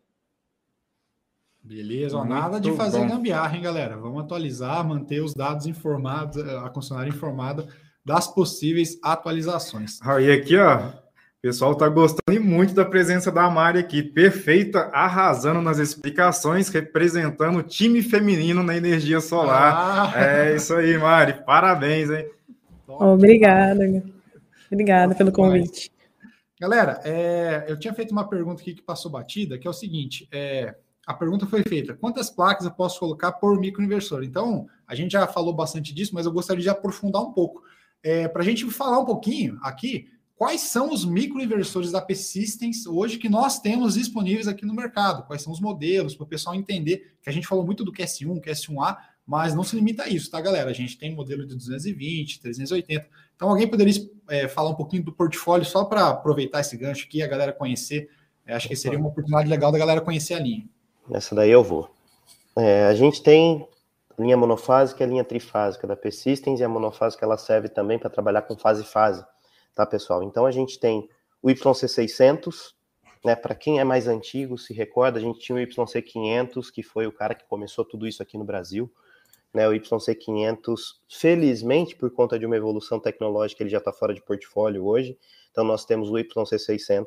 Beleza, 1.63 2.17
ó, 2.17 2.25
nada 2.25 2.59
de 2.61 2.73
fazer 2.73 3.01
bom. 3.01 3.09
gambiarra, 3.09 3.55
hein, 3.57 3.63
galera? 3.63 3.97
Vamos 3.97 4.23
atualizar, 4.23 4.87
manter 4.87 5.23
os 5.23 5.35
dados 5.35 5.67
informados, 5.67 6.39
a 6.39 6.71
concessionária 6.71 7.11
informada 7.11 7.67
das 8.05 8.27
possíveis 8.27 8.99
atualizações. 9.03 9.99
Ah, 10.03 10.21
e 10.21 10.33
aqui, 10.33 10.57
ó, 10.57 10.91
o 11.41 11.49
pessoal 11.49 11.73
está 11.73 11.89
gostando 11.89 12.39
muito 12.39 12.75
da 12.75 12.85
presença 12.85 13.33
da 13.33 13.49
Mari 13.49 13.79
aqui, 13.79 14.03
perfeita, 14.03 14.91
arrasando 14.93 15.63
nas 15.63 15.79
explicações, 15.79 16.69
representando 16.69 17.61
o 17.61 17.63
time 17.63 18.03
feminino 18.03 18.63
na 18.63 18.77
energia 18.77 19.23
solar. 19.23 20.13
Ah. 20.15 20.23
É 20.23 20.55
isso 20.55 20.75
aí, 20.75 20.99
Mari, 20.99 21.43
parabéns, 21.47 22.11
hein? 22.11 22.29
Obrigada, 22.87 23.81
obrigada 24.71 25.15
pelo 25.15 25.33
convite. 25.33 25.91
Galera, 26.61 27.01
é, 27.05 27.65
eu 27.69 27.79
tinha 27.79 27.95
feito 27.95 28.11
uma 28.11 28.29
pergunta 28.29 28.61
aqui 28.61 28.75
que 28.75 28.83
passou 28.83 29.11
batida, 29.11 29.57
que 29.57 29.67
é 29.67 29.71
o 29.71 29.73
seguinte: 29.73 30.29
é, 30.31 30.75
a 31.07 31.15
pergunta 31.15 31.47
foi 31.47 31.63
feita: 31.63 31.95
quantas 31.95 32.29
placas 32.29 32.67
eu 32.67 32.71
posso 32.71 33.01
colocar 33.01 33.33
por 33.33 33.59
microinversor? 33.59 34.23
Então, 34.25 34.67
a 34.87 34.95
gente 34.95 35.13
já 35.13 35.27
falou 35.27 35.55
bastante 35.55 35.95
disso, 35.95 36.15
mas 36.15 36.27
eu 36.27 36.33
gostaria 36.33 36.63
de 36.63 36.69
aprofundar 36.69 37.23
um 37.23 37.33
pouco. 37.33 37.63
É, 38.03 38.29
Para 38.29 38.43
a 38.43 38.45
gente 38.45 38.71
falar 38.71 38.99
um 38.99 39.07
pouquinho 39.07 39.59
aqui, 39.63 40.07
quais 40.41 40.63
são 40.63 40.91
os 40.91 41.05
microinversores 41.05 41.93
da 41.93 42.01
P-Systems 42.01 42.87
hoje 42.87 43.19
que 43.19 43.29
nós 43.29 43.61
temos 43.61 43.93
disponíveis 43.93 44.49
aqui 44.49 44.65
no 44.65 44.73
mercado? 44.73 45.27
Quais 45.27 45.43
são 45.43 45.53
os 45.53 45.61
modelos, 45.61 46.15
para 46.15 46.25
o 46.25 46.27
pessoal 46.27 46.55
entender 46.55 47.13
que 47.21 47.29
a 47.29 47.33
gente 47.33 47.47
falou 47.47 47.63
muito 47.63 47.85
do 47.85 47.93
QS1, 47.93 48.41
QS1A, 48.41 48.97
mas 49.27 49.55
não 49.55 49.63
se 49.63 49.77
limita 49.77 50.05
a 50.05 50.09
isso, 50.09 50.31
tá, 50.31 50.41
galera? 50.41 50.71
A 50.71 50.73
gente 50.73 50.97
tem 50.97 51.15
modelo 51.15 51.47
de 51.47 51.55
220, 51.55 52.41
380. 52.41 53.07
Então, 53.37 53.51
alguém 53.51 53.69
poderia 53.69 53.93
é, 54.31 54.49
falar 54.49 54.71
um 54.71 54.75
pouquinho 54.75 55.05
do 55.05 55.13
portfólio 55.13 55.67
só 55.67 55.85
para 55.85 56.09
aproveitar 56.09 56.61
esse 56.61 56.75
gancho 56.75 57.05
aqui, 57.05 57.23
a 57.23 57.27
galera 57.27 57.53
conhecer. 57.53 58.09
É, 58.47 58.55
acho 58.55 58.67
que 58.67 58.75
seria 58.75 58.99
uma 58.99 59.11
oportunidade 59.11 59.47
legal 59.47 59.71
da 59.71 59.77
galera 59.77 60.01
conhecer 60.01 60.33
a 60.33 60.39
linha. 60.39 60.67
Essa 61.13 61.35
daí 61.35 61.51
eu 61.51 61.63
vou. 61.63 61.95
É, 62.57 62.87
a 62.87 62.95
gente 62.95 63.23
tem 63.23 63.69
linha 64.19 64.39
monofásica 64.39 65.03
e 65.03 65.07
a 65.07 65.11
linha 65.11 65.25
trifásica 65.25 65.87
da 65.87 65.97
Persistence, 65.97 66.63
e 66.63 66.65
a 66.65 66.69
monofásica 66.69 67.27
ela 67.27 67.37
serve 67.37 67.69
também 67.69 67.99
para 67.99 68.09
trabalhar 68.09 68.41
com 68.41 68.57
fase-fase, 68.57 69.23
tá, 69.75 69.87
pessoal? 69.87 70.23
Então 70.23 70.47
a 70.47 70.51
gente 70.51 70.79
tem 70.79 71.09
o 71.43 71.49
YC600, 71.49 72.75
né, 73.25 73.35
para 73.35 73.55
quem 73.55 73.81
é 73.81 73.85
mais 73.85 74.07
antigo, 74.07 74.57
se 74.59 74.73
recorda, 74.73 75.19
a 75.19 75.23
gente 75.23 75.41
tinha 75.41 75.57
o 75.57 75.61
YC500, 75.61 76.71
que 76.73 76.83
foi 76.83 77.07
o 77.07 77.13
cara 77.13 77.35
que 77.35 77.47
começou 77.47 77.85
tudo 77.85 78.07
isso 78.07 78.23
aqui 78.23 78.39
no 78.39 78.45
Brasil, 78.45 78.91
né, 79.53 79.69
o 79.69 79.73
YC500, 79.73 80.79
felizmente, 81.09 81.97
por 81.97 82.11
conta 82.11 82.39
de 82.39 82.47
uma 82.47 82.57
evolução 82.57 83.01
tecnológica, 83.01 83.63
ele 83.63 83.71
já 83.71 83.79
está 83.79 83.93
fora 83.93 84.15
de 84.15 84.23
portfólio 84.23 84.87
hoje, 84.87 85.19
então 85.51 85.65
nós 85.65 85.85
temos 85.85 86.11
o 86.11 86.15
YC600 86.15 87.05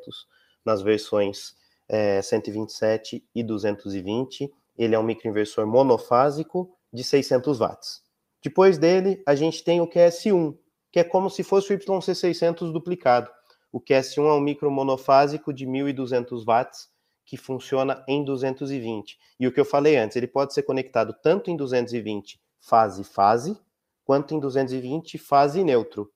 nas 0.65 0.81
versões 0.81 1.55
é, 1.87 2.21
127 2.21 3.23
e 3.33 3.43
220. 3.43 4.51
Ele 4.77 4.95
é 4.95 4.99
um 4.99 5.03
microinversor 5.03 5.67
monofásico 5.67 6.75
de 6.91 7.03
600 7.03 7.59
watts. 7.59 8.01
Depois 8.41 8.77
dele, 8.77 9.21
a 9.25 9.35
gente 9.35 9.63
tem 9.63 9.79
o 9.79 9.87
QS1, 9.87 10.57
que 10.93 10.99
é 10.99 11.03
como 11.03 11.27
se 11.27 11.43
fosse 11.43 11.73
o 11.73 11.77
YC600 11.77 12.71
duplicado. 12.71 13.27
O 13.71 13.81
QS1 13.81 14.27
é 14.27 14.33
um 14.33 14.39
micro 14.39 14.69
monofásico 14.69 15.51
de 15.51 15.65
1200 15.65 16.45
watts 16.45 16.87
que 17.25 17.35
funciona 17.35 18.05
em 18.07 18.23
220. 18.23 19.17
E 19.39 19.47
o 19.47 19.51
que 19.51 19.59
eu 19.59 19.65
falei 19.65 19.97
antes, 19.97 20.15
ele 20.15 20.27
pode 20.27 20.53
ser 20.53 20.61
conectado 20.61 21.15
tanto 21.23 21.49
em 21.49 21.57
220 21.57 22.39
fase-fase, 22.59 23.57
quanto 24.05 24.35
em 24.35 24.39
220 24.39 25.17
fase 25.17 25.63
neutro. 25.63 26.11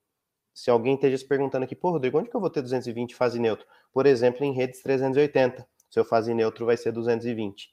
Se 0.54 0.70
alguém 0.70 0.94
esteja 0.94 1.18
se 1.18 1.28
perguntando 1.28 1.64
aqui, 1.64 1.76
pô, 1.76 1.90
Rodrigo, 1.90 2.20
onde 2.20 2.30
que 2.30 2.36
eu 2.36 2.42
vou 2.42 2.50
ter 2.50 2.62
220 2.62 3.16
fase 3.16 3.40
neutro? 3.40 3.66
Por 3.92 4.06
exemplo, 4.06 4.46
em 4.46 4.54
redes 4.54 4.84
380. 4.84 5.68
Seu 5.90 6.06
fase 6.06 6.36
neutro 6.36 6.68
vai 6.68 6.78
ser 6.78 6.92
220. 6.92 7.72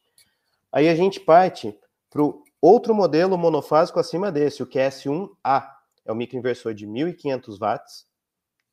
Aí 0.73 0.89
a 0.89 0.95
gente 0.95 1.21
parte 1.21 1.79
para 2.09 2.23
o 2.23 2.43
outro 2.63 2.95
modelo 2.95 3.37
monofásico 3.37 4.01
acima 4.01 4.33
desse, 4.33 4.63
o 4.63 4.67
QS1A. 4.67 5.75
É 6.05 6.13
o 6.13 6.15
microinversor 6.15 6.75
de 6.75 6.87
1.500 6.87 7.59
watts, 7.59 8.07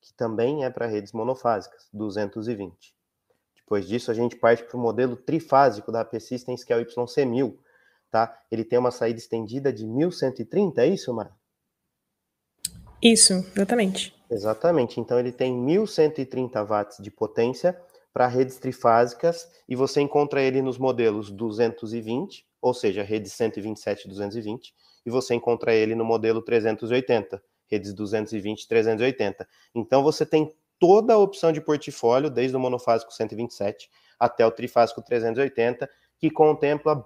que 0.01 0.13
também 0.13 0.65
é 0.65 0.69
para 0.69 0.87
redes 0.87 1.13
monofásicas, 1.13 1.87
220. 1.93 2.93
Depois 3.55 3.87
disso, 3.87 4.11
a 4.11 4.13
gente 4.13 4.35
parte 4.35 4.63
para 4.63 4.75
o 4.75 4.79
modelo 4.79 5.15
trifásico 5.15 5.91
da 5.91 6.01
AP 6.01 6.19
Systems, 6.19 6.63
que 6.63 6.73
é 6.73 6.77
o 6.77 6.85
YC1000. 6.85 7.57
Tá? 8.09 8.37
Ele 8.51 8.65
tem 8.65 8.77
uma 8.77 8.91
saída 8.91 9.19
estendida 9.19 9.71
de 9.71 9.87
1130, 9.87 10.81
é 10.81 10.87
isso, 10.87 11.13
Mara? 11.13 11.33
Isso, 13.01 13.33
exatamente. 13.55 14.13
Exatamente. 14.29 14.99
Então 14.99 15.17
ele 15.17 15.31
tem 15.31 15.55
1130 15.55 16.63
watts 16.63 16.97
de 17.01 17.09
potência 17.09 17.79
para 18.13 18.27
redes 18.27 18.57
trifásicas 18.57 19.49
e 19.67 19.75
você 19.75 20.01
encontra 20.01 20.41
ele 20.41 20.61
nos 20.61 20.77
modelos 20.77 21.31
220, 21.31 22.45
ou 22.61 22.73
seja, 22.73 23.03
redes 23.03 23.33
127 23.33 24.05
e 24.05 24.09
220, 24.09 24.73
e 25.05 25.09
você 25.09 25.33
encontra 25.35 25.73
ele 25.73 25.95
no 25.95 26.05
modelo 26.05 26.41
380, 26.41 27.41
redes 27.67 27.93
220 27.93 28.63
e 28.63 28.67
380. 28.67 29.47
Então 29.73 30.03
você 30.03 30.25
tem 30.25 30.53
toda 30.79 31.13
a 31.13 31.17
opção 31.17 31.51
de 31.51 31.61
portfólio, 31.61 32.29
desde 32.29 32.57
o 32.57 32.59
monofásico 32.59 33.13
127 33.13 33.89
até 34.19 34.45
o 34.45 34.51
trifásico 34.51 35.01
380, 35.01 35.89
que 36.19 36.29
contempla 36.29 37.05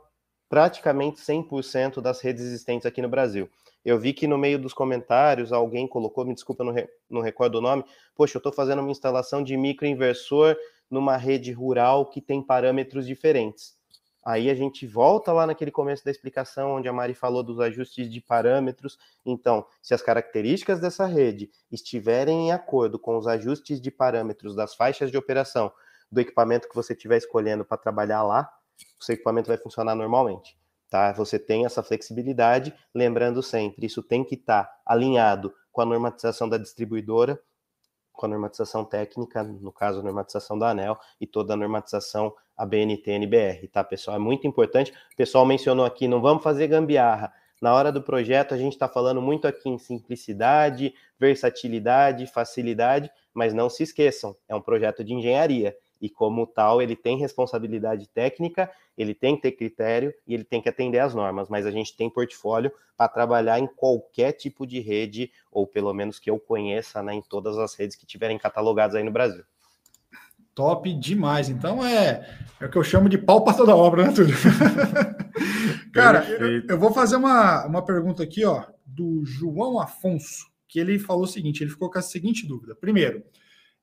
praticamente 0.50 1.20
100% 1.20 2.02
das 2.02 2.22
redes 2.22 2.44
existentes 2.44 2.86
aqui 2.86 3.02
no 3.02 3.10
Brasil. 3.10 3.50
Eu 3.84 4.00
vi 4.00 4.14
que 4.14 4.28
no 4.28 4.38
meio 4.38 4.58
dos 4.58 4.74
comentários 4.74 5.54
alguém 5.54 5.88
colocou, 5.88 6.26
me 6.26 6.34
desculpa, 6.34 6.64
não, 6.64 6.72
re, 6.72 6.88
não 7.10 7.22
recordo 7.22 7.56
o 7.56 7.62
nome, 7.62 7.84
poxa, 8.16 8.38
eu 8.38 8.40
estou 8.40 8.52
fazendo 8.52 8.80
uma 8.80 8.92
instalação 8.92 9.44
de 9.44 9.56
microinversor 9.56 10.56
numa 10.90 11.18
rede 11.18 11.52
rural 11.52 12.06
que 12.06 12.22
tem 12.22 12.42
parâmetros 12.42 13.06
diferentes. 13.06 13.76
Aí 14.26 14.50
a 14.50 14.56
gente 14.56 14.88
volta 14.88 15.32
lá 15.32 15.46
naquele 15.46 15.70
começo 15.70 16.04
da 16.04 16.10
explicação, 16.10 16.78
onde 16.78 16.88
a 16.88 16.94
Mari 16.94 17.14
falou 17.14 17.44
dos 17.44 17.60
ajustes 17.60 18.10
de 18.12 18.20
parâmetros. 18.20 18.98
Então, 19.24 19.64
se 19.84 19.94
as 19.94 20.02
características 20.02 20.80
dessa 20.80 21.06
rede 21.06 21.52
estiverem 21.72 22.48
em 22.48 22.52
acordo 22.52 22.98
com 22.98 23.16
os 23.18 23.28
ajustes 23.28 23.80
de 23.80 23.92
parâmetros 23.92 24.56
das 24.56 24.74
faixas 24.74 25.12
de 25.12 25.18
operação 25.18 25.72
do 26.12 26.20
equipamento 26.20 26.68
que 26.68 26.74
você 26.74 26.94
estiver 26.94 27.18
escolhendo 27.18 27.64
para 27.64 27.78
trabalhar 27.78 28.24
lá, 28.24 28.52
o 29.00 29.04
seu 29.04 29.14
equipamento 29.14 29.48
vai 29.48 29.58
funcionar 29.58 29.94
normalmente. 29.94 30.58
Tá? 30.90 31.14
Você 31.14 31.38
tem 31.38 31.64
essa 31.64 31.84
flexibilidade, 31.84 32.74
lembrando 32.96 33.44
sempre, 33.44 33.86
isso 33.86 34.02
tem 34.02 34.24
que 34.24 34.34
estar 34.34 34.64
tá 34.64 34.82
alinhado 34.86 35.54
com 35.72 35.82
a 35.82 35.86
normatização 35.86 36.50
da 36.50 36.58
distribuidora, 36.58 37.40
com 38.12 38.26
a 38.26 38.30
normatização 38.30 38.84
técnica, 38.84 39.44
no 39.44 39.72
caso 39.72 40.00
a 40.00 40.04
normatização 40.04 40.58
da 40.58 40.70
ANEL 40.70 40.98
e 41.22 41.28
toda 41.28 41.54
a 41.54 41.58
normatização 41.58 42.34
ABNT 42.58 43.12
NBR, 43.12 43.68
tá, 43.68 43.84
pessoal? 43.84 44.18
É 44.18 44.20
muito 44.20 44.48
importante. 44.48 44.92
O 45.12 45.16
pessoal 45.16 45.46
mencionou 45.46 45.86
aqui, 45.86 46.08
não 46.08 46.22
vamos 46.22 46.44
fazer 46.44 46.68
gambiarra. 46.68 47.34
Na 47.62 47.74
hora 47.74 47.92
do 47.92 48.02
projeto, 48.02 48.54
a 48.54 48.58
gente 48.58 48.74
está 48.74 48.88
falando 48.88 49.22
muito 49.22 49.48
aqui 49.48 49.70
em 49.70 49.78
simplicidade, 49.78 50.94
versatilidade, 51.20 52.28
facilidade, 52.28 53.10
mas 53.34 53.54
não 53.54 53.70
se 53.70 53.84
esqueçam, 53.84 54.36
é 54.48 54.56
um 54.56 54.62
projeto 54.62 55.04
de 55.04 55.14
engenharia 55.14 55.76
e 56.02 56.10
como 56.10 56.46
tal 56.46 56.82
ele 56.82 56.96
tem 56.96 57.18
responsabilidade 57.18 58.08
técnica, 58.08 58.70
ele 58.98 59.14
tem 59.14 59.36
que 59.36 59.44
ter 59.44 59.52
critério 59.54 60.14
e 60.28 60.34
ele 60.34 60.44
tem 60.44 60.62
que 60.62 60.70
atender 60.70 61.00
às 61.00 61.16
normas, 61.16 61.50
mas 61.50 61.66
a 61.66 61.72
gente 61.72 61.96
tem 61.96 62.10
portfólio 62.10 62.72
para 62.98 63.10
trabalhar 63.10 63.60
em 63.60 63.68
qualquer 63.68 64.34
tipo 64.34 64.66
de 64.66 64.80
rede, 64.80 65.32
ou 65.52 65.66
pelo 65.66 65.94
menos 65.94 66.20
que 66.20 66.30
eu 66.30 66.40
conheça, 66.40 67.02
né, 67.02 67.14
em 67.14 67.22
todas 67.22 67.58
as 67.58 67.76
redes 67.76 67.96
que 67.96 68.06
tiverem 68.06 68.38
catalogadas 68.38 68.96
aí 68.96 69.04
no 69.04 69.12
Brasil. 69.12 69.44
Top 70.56 70.92
demais. 70.94 71.50
Então 71.50 71.86
é, 71.86 72.26
é 72.62 72.66
o 72.66 72.70
que 72.70 72.78
eu 72.78 72.84
chamo 72.84 73.10
de 73.10 73.18
pau 73.18 73.44
para 73.44 73.54
toda 73.54 73.76
obra, 73.76 74.08
né, 74.08 74.14
Túlio? 74.14 74.36
Cara, 75.94 76.26
eu, 76.30 76.64
eu, 76.68 76.80
vou 76.80 76.94
fazer 76.94 77.18
uma, 77.18 77.66
uma 77.66 77.84
pergunta 77.84 78.24
aqui, 78.24 78.44
ó, 78.46 78.64
do 78.86 79.24
João 79.26 79.80
Afonso, 79.80 80.48
que 80.68 80.80
ele 80.80 80.98
falou 80.98 81.24
o 81.24 81.28
seguinte: 81.28 81.62
ele 81.62 81.70
ficou 81.70 81.92
com 81.92 82.00
a 82.00 82.02
seguinte 82.02 82.48
dúvida. 82.48 82.74
Primeiro, 82.74 83.24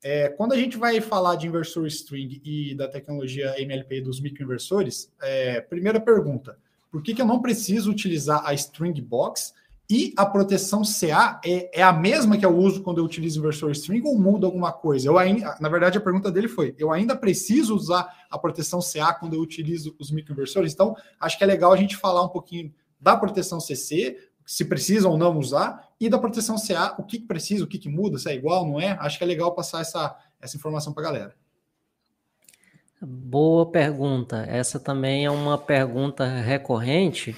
é, 0.02 0.28
quando 0.30 0.52
a 0.52 0.56
gente 0.56 0.76
vai 0.76 1.00
falar 1.00 1.36
de 1.36 1.46
inversor 1.46 1.86
string 1.86 2.40
e 2.44 2.74
da 2.74 2.88
tecnologia 2.88 3.54
MLP 3.60 4.00
dos 4.00 4.20
microinversores, 4.20 5.12
é, 5.20 5.60
primeira 5.60 6.00
pergunta: 6.00 6.58
por 6.90 7.02
que, 7.02 7.14
que 7.14 7.22
eu 7.22 7.26
não 7.26 7.40
preciso 7.40 7.90
utilizar 7.90 8.42
a 8.44 8.54
string 8.54 9.00
box 9.00 9.54
e 9.92 10.14
a 10.16 10.24
proteção 10.24 10.80
CA 10.84 11.38
é, 11.44 11.80
é, 11.80 11.82
a 11.82 11.92
mesma 11.92 12.38
que 12.38 12.46
eu 12.46 12.56
uso 12.56 12.82
quando 12.82 12.96
eu 12.96 13.04
utilizo 13.04 13.38
inversor 13.38 13.70
string 13.72 14.00
ou 14.08 14.18
muda 14.18 14.46
alguma 14.46 14.72
coisa? 14.72 15.06
Eu 15.06 15.18
ainda, 15.18 15.54
na 15.60 15.68
verdade, 15.68 15.98
a 15.98 16.00
pergunta 16.00 16.32
dele 16.32 16.48
foi: 16.48 16.74
eu 16.78 16.90
ainda 16.90 17.14
preciso 17.14 17.76
usar 17.76 18.10
a 18.30 18.38
proteção 18.38 18.80
CA 18.80 19.12
quando 19.12 19.34
eu 19.34 19.40
utilizo 19.40 19.94
os 19.98 20.10
microinversores? 20.10 20.72
Então, 20.72 20.96
acho 21.20 21.36
que 21.36 21.44
é 21.44 21.46
legal 21.46 21.74
a 21.74 21.76
gente 21.76 21.94
falar 21.94 22.24
um 22.24 22.30
pouquinho 22.30 22.72
da 22.98 23.14
proteção 23.14 23.60
CC, 23.60 24.16
se 24.46 24.64
precisa 24.64 25.10
ou 25.10 25.18
não 25.18 25.36
usar, 25.36 25.86
e 26.00 26.08
da 26.08 26.16
proteção 26.16 26.56
CA, 26.56 26.94
o 26.98 27.02
que, 27.02 27.18
que 27.18 27.26
precisa, 27.26 27.62
o 27.62 27.66
que, 27.66 27.76
que 27.78 27.90
muda, 27.90 28.16
se 28.16 28.30
é 28.30 28.34
igual, 28.34 28.66
não 28.66 28.80
é? 28.80 28.96
Acho 28.98 29.18
que 29.18 29.24
é 29.24 29.26
legal 29.26 29.54
passar 29.54 29.82
essa, 29.82 30.16
essa 30.40 30.56
informação 30.56 30.94
para 30.94 31.02
a 31.02 31.06
galera. 31.12 31.34
Boa 32.98 33.66
pergunta. 33.66 34.38
Essa 34.48 34.80
também 34.80 35.26
é 35.26 35.30
uma 35.30 35.58
pergunta 35.58 36.24
recorrente 36.24 37.36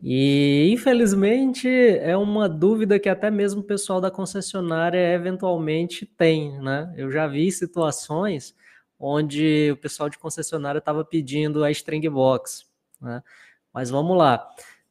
e, 0.00 0.70
infelizmente, 0.72 1.68
é 1.68 2.16
uma 2.16 2.48
dúvida 2.48 3.00
que 3.00 3.08
até 3.08 3.30
mesmo 3.30 3.62
o 3.62 3.64
pessoal 3.64 4.00
da 4.00 4.10
concessionária 4.10 5.12
eventualmente 5.12 6.06
tem, 6.06 6.56
né? 6.60 6.92
Eu 6.96 7.10
já 7.10 7.26
vi 7.26 7.50
situações 7.50 8.54
onde 8.98 9.70
o 9.72 9.76
pessoal 9.76 10.08
de 10.08 10.18
concessionária 10.18 10.78
estava 10.78 11.04
pedindo 11.04 11.64
a 11.64 11.70
string 11.70 12.08
box, 12.08 12.64
né? 13.00 13.22
Mas 13.72 13.90
vamos 13.90 14.16
lá. 14.16 14.48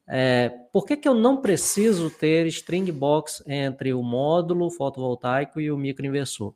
É, 0.09 0.49
por 0.71 0.85
que, 0.85 0.95
que 0.95 1.07
eu 1.07 1.13
não 1.13 1.38
preciso 1.38 2.09
ter 2.09 2.45
string 2.47 2.89
box 2.91 3.43
entre 3.47 3.93
o 3.93 4.03
módulo 4.03 4.69
fotovoltaico 4.69 5.59
e 5.61 5.71
o 5.71 5.77
microinversor? 5.77 6.53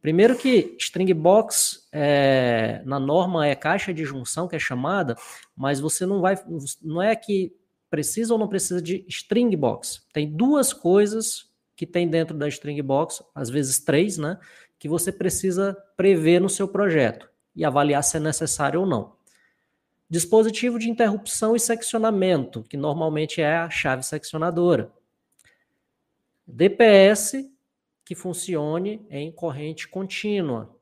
Primeiro 0.00 0.36
que 0.36 0.76
string 0.78 1.12
box 1.14 1.88
é, 1.92 2.82
na 2.84 3.00
norma 3.00 3.46
é 3.46 3.54
caixa 3.54 3.92
de 3.92 4.04
junção 4.04 4.46
que 4.46 4.54
é 4.54 4.58
chamada, 4.58 5.16
mas 5.56 5.80
você 5.80 6.06
não 6.06 6.20
vai, 6.20 6.36
não 6.82 7.02
é 7.02 7.16
que 7.16 7.52
precisa 7.90 8.32
ou 8.32 8.38
não 8.38 8.48
precisa 8.48 8.80
de 8.80 9.04
string 9.08 9.54
box. 9.56 10.02
Tem 10.12 10.30
duas 10.30 10.72
coisas 10.72 11.48
que 11.76 11.86
tem 11.86 12.08
dentro 12.08 12.36
da 12.36 12.48
string 12.48 12.80
box, 12.82 13.22
às 13.34 13.48
vezes 13.48 13.78
três, 13.78 14.18
né, 14.18 14.38
que 14.78 14.88
você 14.88 15.12
precisa 15.12 15.76
prever 15.96 16.40
no 16.40 16.48
seu 16.48 16.66
projeto 16.66 17.28
e 17.54 17.64
avaliar 17.64 18.02
se 18.02 18.16
é 18.16 18.20
necessário 18.20 18.80
ou 18.80 18.86
não. 18.86 19.16
Dispositivo 20.10 20.78
de 20.78 20.88
interrupção 20.88 21.54
e 21.54 21.60
seccionamento, 21.60 22.62
que 22.62 22.76
normalmente 22.76 23.40
é 23.40 23.56
a 23.56 23.68
chave 23.68 24.02
seccionadora. 24.02 24.90
DPS, 26.46 27.50
que 28.04 28.14
funcione 28.14 29.06
em 29.10 29.30
corrente 29.30 29.86
contínua. 29.86 30.74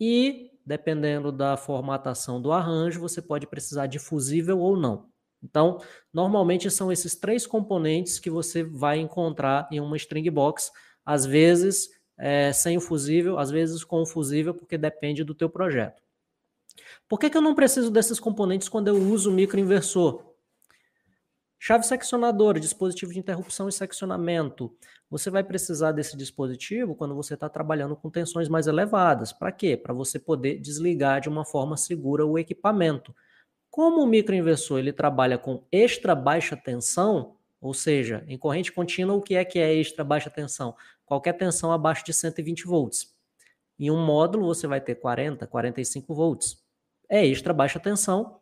E, 0.00 0.50
dependendo 0.66 1.30
da 1.30 1.56
formatação 1.56 2.42
do 2.42 2.50
arranjo, 2.50 2.98
você 2.98 3.22
pode 3.22 3.46
precisar 3.46 3.86
de 3.86 4.00
fusível 4.00 4.58
ou 4.58 4.76
não. 4.76 5.11
Então, 5.42 5.80
normalmente 6.12 6.70
são 6.70 6.92
esses 6.92 7.16
três 7.16 7.46
componentes 7.46 8.18
que 8.18 8.30
você 8.30 8.62
vai 8.62 8.98
encontrar 8.98 9.68
em 9.70 9.80
uma 9.80 9.96
string 9.96 10.30
box, 10.30 10.70
às 11.04 11.26
vezes 11.26 11.90
é, 12.16 12.52
sem 12.52 12.76
o 12.76 12.80
fusível, 12.80 13.38
às 13.38 13.50
vezes 13.50 13.82
com 13.82 14.02
o 14.02 14.06
fusível, 14.06 14.54
porque 14.54 14.78
depende 14.78 15.24
do 15.24 15.34
teu 15.34 15.50
projeto. 15.50 16.02
Por 17.08 17.18
que, 17.18 17.28
que 17.28 17.36
eu 17.36 17.42
não 17.42 17.54
preciso 17.54 17.90
desses 17.90 18.20
componentes 18.20 18.68
quando 18.68 18.88
eu 18.88 18.96
uso 18.96 19.30
o 19.30 19.34
microinversor? 19.34 20.32
Chave 21.58 21.84
seccionadora, 21.84 22.58
dispositivo 22.58 23.12
de 23.12 23.20
interrupção 23.20 23.68
e 23.68 23.72
seccionamento. 23.72 24.74
Você 25.08 25.30
vai 25.30 25.44
precisar 25.44 25.92
desse 25.92 26.16
dispositivo 26.16 26.94
quando 26.96 27.14
você 27.14 27.34
está 27.34 27.48
trabalhando 27.48 27.94
com 27.94 28.10
tensões 28.10 28.48
mais 28.48 28.66
elevadas. 28.66 29.32
Para 29.32 29.52
quê? 29.52 29.76
Para 29.76 29.94
você 29.94 30.18
poder 30.18 30.58
desligar 30.58 31.20
de 31.20 31.28
uma 31.28 31.44
forma 31.44 31.76
segura 31.76 32.26
o 32.26 32.36
equipamento. 32.36 33.14
Como 33.72 34.02
o 34.02 34.06
microinversor 34.06 34.80
ele 34.80 34.92
trabalha 34.92 35.38
com 35.38 35.64
extra 35.72 36.14
baixa 36.14 36.54
tensão, 36.54 37.36
ou 37.58 37.72
seja, 37.72 38.22
em 38.28 38.36
corrente 38.36 38.70
contínua, 38.70 39.16
o 39.16 39.22
que 39.22 39.34
é 39.34 39.46
que 39.46 39.58
é 39.58 39.74
extra 39.74 40.04
baixa 40.04 40.28
tensão? 40.28 40.76
Qualquer 41.06 41.32
tensão 41.32 41.72
abaixo 41.72 42.04
de 42.04 42.12
120 42.12 42.66
volts. 42.66 43.16
Em 43.78 43.90
um 43.90 44.04
módulo 44.04 44.44
você 44.44 44.66
vai 44.66 44.78
ter 44.78 44.96
40, 44.96 45.46
45 45.46 46.14
volts. 46.14 46.62
É 47.08 47.26
extra 47.26 47.54
baixa 47.54 47.80
tensão. 47.80 48.38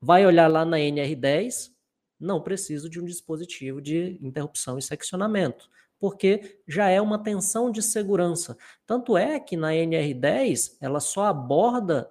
Vai 0.00 0.24
olhar 0.24 0.46
lá 0.46 0.64
na 0.64 0.76
NR10, 0.76 1.72
não 2.20 2.40
preciso 2.40 2.88
de 2.88 3.00
um 3.00 3.04
dispositivo 3.04 3.82
de 3.82 4.16
interrupção 4.22 4.78
e 4.78 4.82
seccionamento, 4.82 5.68
porque 5.98 6.60
já 6.68 6.88
é 6.88 7.00
uma 7.00 7.20
tensão 7.20 7.68
de 7.68 7.82
segurança. 7.82 8.56
Tanto 8.86 9.16
é 9.18 9.40
que 9.40 9.56
na 9.56 9.70
NR10 9.70 10.76
ela 10.80 11.00
só 11.00 11.24
aborda 11.24 12.08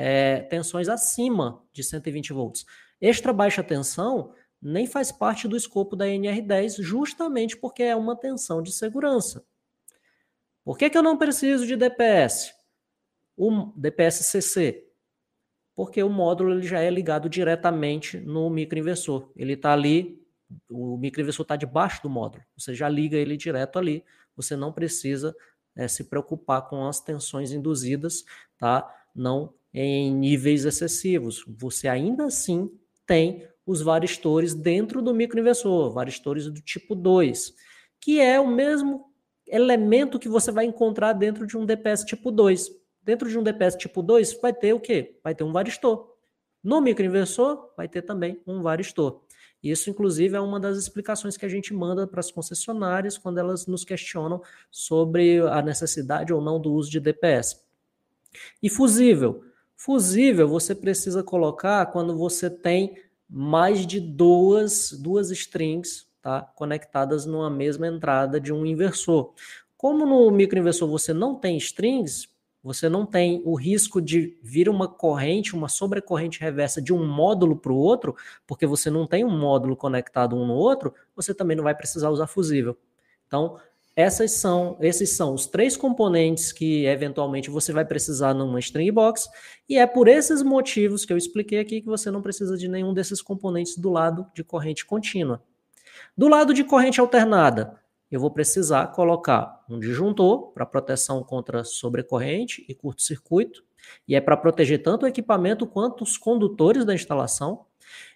é, 0.00 0.42
tensões 0.42 0.88
acima 0.88 1.60
de 1.72 1.82
120 1.82 2.32
volts. 2.32 2.64
Extra 3.00 3.32
baixa 3.32 3.64
tensão 3.64 4.32
nem 4.62 4.86
faz 4.86 5.10
parte 5.10 5.48
do 5.48 5.56
escopo 5.56 5.96
da 5.96 6.06
NR10, 6.06 6.80
justamente 6.82 7.56
porque 7.56 7.82
é 7.82 7.96
uma 7.96 8.14
tensão 8.14 8.62
de 8.62 8.72
segurança. 8.72 9.44
Por 10.64 10.78
que, 10.78 10.88
que 10.88 10.96
eu 10.96 11.02
não 11.02 11.18
preciso 11.18 11.66
de 11.66 11.74
DPS? 11.74 12.54
O 13.36 13.72
DPS-CC, 13.76 14.86
porque 15.74 16.00
o 16.00 16.08
módulo 16.08 16.52
ele 16.52 16.66
já 16.66 16.80
é 16.80 16.90
ligado 16.90 17.28
diretamente 17.28 18.20
no 18.20 18.48
microinversor. 18.50 19.32
Ele 19.34 19.54
está 19.54 19.72
ali, 19.72 20.24
o 20.70 20.96
microinversor 20.96 21.42
está 21.42 21.56
debaixo 21.56 22.02
do 22.04 22.10
módulo. 22.10 22.44
Você 22.56 22.72
já 22.72 22.88
liga 22.88 23.16
ele 23.16 23.36
direto 23.36 23.80
ali. 23.80 24.04
Você 24.36 24.54
não 24.54 24.72
precisa 24.72 25.34
é, 25.74 25.88
se 25.88 26.04
preocupar 26.04 26.68
com 26.68 26.86
as 26.86 27.00
tensões 27.00 27.50
induzidas, 27.50 28.24
tá? 28.58 28.88
Não 29.12 29.54
em 29.80 30.12
níveis 30.12 30.64
excessivos. 30.64 31.44
Você 31.46 31.86
ainda 31.86 32.24
assim 32.24 32.68
tem 33.06 33.46
os 33.64 33.80
varistores 33.80 34.52
dentro 34.52 35.00
do 35.00 35.14
microinversor, 35.14 35.92
varistores 35.92 36.46
do 36.46 36.60
tipo 36.60 36.96
2, 36.96 37.54
que 38.00 38.20
é 38.20 38.40
o 38.40 38.46
mesmo 38.46 39.04
elemento 39.46 40.18
que 40.18 40.28
você 40.28 40.50
vai 40.50 40.64
encontrar 40.64 41.12
dentro 41.12 41.46
de 41.46 41.56
um 41.56 41.64
DPS 41.64 42.04
tipo 42.04 42.32
2. 42.32 42.70
Dentro 43.02 43.28
de 43.28 43.38
um 43.38 43.42
DPS 43.42 43.78
tipo 43.78 44.02
2, 44.02 44.40
vai 44.40 44.52
ter 44.52 44.72
o 44.72 44.80
quê? 44.80 45.16
Vai 45.22 45.32
ter 45.32 45.44
um 45.44 45.52
varistor. 45.52 46.12
No 46.62 46.80
microinversor, 46.80 47.72
vai 47.76 47.86
ter 47.88 48.02
também 48.02 48.42
um 48.46 48.62
varistor. 48.62 49.22
Isso, 49.62 49.90
inclusive, 49.90 50.36
é 50.36 50.40
uma 50.40 50.58
das 50.58 50.76
explicações 50.76 51.36
que 51.36 51.46
a 51.46 51.48
gente 51.48 51.72
manda 51.72 52.04
para 52.04 52.20
as 52.20 52.32
concessionárias 52.32 53.16
quando 53.16 53.38
elas 53.38 53.66
nos 53.66 53.84
questionam 53.84 54.42
sobre 54.72 55.38
a 55.38 55.62
necessidade 55.62 56.32
ou 56.32 56.40
não 56.40 56.60
do 56.60 56.72
uso 56.72 56.90
de 56.90 56.98
DPS. 56.98 57.64
E 58.60 58.68
fusível. 58.68 59.44
Fusível 59.80 60.48
você 60.48 60.74
precisa 60.74 61.22
colocar 61.22 61.86
quando 61.86 62.18
você 62.18 62.50
tem 62.50 62.96
mais 63.30 63.86
de 63.86 64.00
duas, 64.00 64.90
duas 64.90 65.30
strings 65.30 66.04
tá, 66.20 66.42
conectadas 66.56 67.24
numa 67.24 67.48
mesma 67.48 67.86
entrada 67.86 68.40
de 68.40 68.52
um 68.52 68.66
inversor. 68.66 69.32
Como 69.76 70.04
no 70.04 70.32
microinversor 70.32 70.88
você 70.88 71.14
não 71.14 71.36
tem 71.36 71.56
strings, 71.58 72.28
você 72.60 72.88
não 72.88 73.06
tem 73.06 73.40
o 73.44 73.54
risco 73.54 74.02
de 74.02 74.36
vir 74.42 74.68
uma 74.68 74.88
corrente, 74.88 75.54
uma 75.54 75.68
sobrecorrente 75.68 76.40
reversa 76.40 76.82
de 76.82 76.92
um 76.92 77.06
módulo 77.06 77.54
para 77.54 77.72
o 77.72 77.76
outro, 77.76 78.16
porque 78.48 78.66
você 78.66 78.90
não 78.90 79.06
tem 79.06 79.24
um 79.24 79.38
módulo 79.38 79.76
conectado 79.76 80.34
um 80.34 80.44
no 80.44 80.54
outro, 80.54 80.92
você 81.14 81.32
também 81.32 81.56
não 81.56 81.62
vai 81.62 81.74
precisar 81.74 82.10
usar 82.10 82.26
fusível. 82.26 82.76
Então, 83.28 83.60
essas 83.98 84.30
são, 84.30 84.78
esses 84.80 85.10
são 85.10 85.34
os 85.34 85.44
três 85.44 85.76
componentes 85.76 86.52
que 86.52 86.86
eventualmente 86.86 87.50
você 87.50 87.72
vai 87.72 87.84
precisar 87.84 88.32
numa 88.32 88.60
string 88.60 88.92
box, 88.92 89.28
e 89.68 89.76
é 89.76 89.84
por 89.88 90.06
esses 90.06 90.40
motivos 90.40 91.04
que 91.04 91.12
eu 91.12 91.16
expliquei 91.16 91.58
aqui 91.58 91.80
que 91.80 91.88
você 91.88 92.08
não 92.08 92.22
precisa 92.22 92.56
de 92.56 92.68
nenhum 92.68 92.94
desses 92.94 93.20
componentes 93.20 93.76
do 93.76 93.90
lado 93.90 94.24
de 94.32 94.44
corrente 94.44 94.86
contínua. 94.86 95.42
Do 96.16 96.28
lado 96.28 96.54
de 96.54 96.62
corrente 96.62 97.00
alternada, 97.00 97.76
eu 98.08 98.20
vou 98.20 98.30
precisar 98.30 98.86
colocar 98.92 99.64
um 99.68 99.80
disjuntor 99.80 100.52
para 100.52 100.64
proteção 100.64 101.24
contra 101.24 101.64
sobrecorrente 101.64 102.64
e 102.68 102.76
curto-circuito, 102.76 103.64
e 104.06 104.14
é 104.14 104.20
para 104.20 104.36
proteger 104.36 104.80
tanto 104.80 105.06
o 105.06 105.08
equipamento 105.08 105.66
quanto 105.66 106.04
os 106.04 106.16
condutores 106.16 106.84
da 106.84 106.94
instalação. 106.94 107.64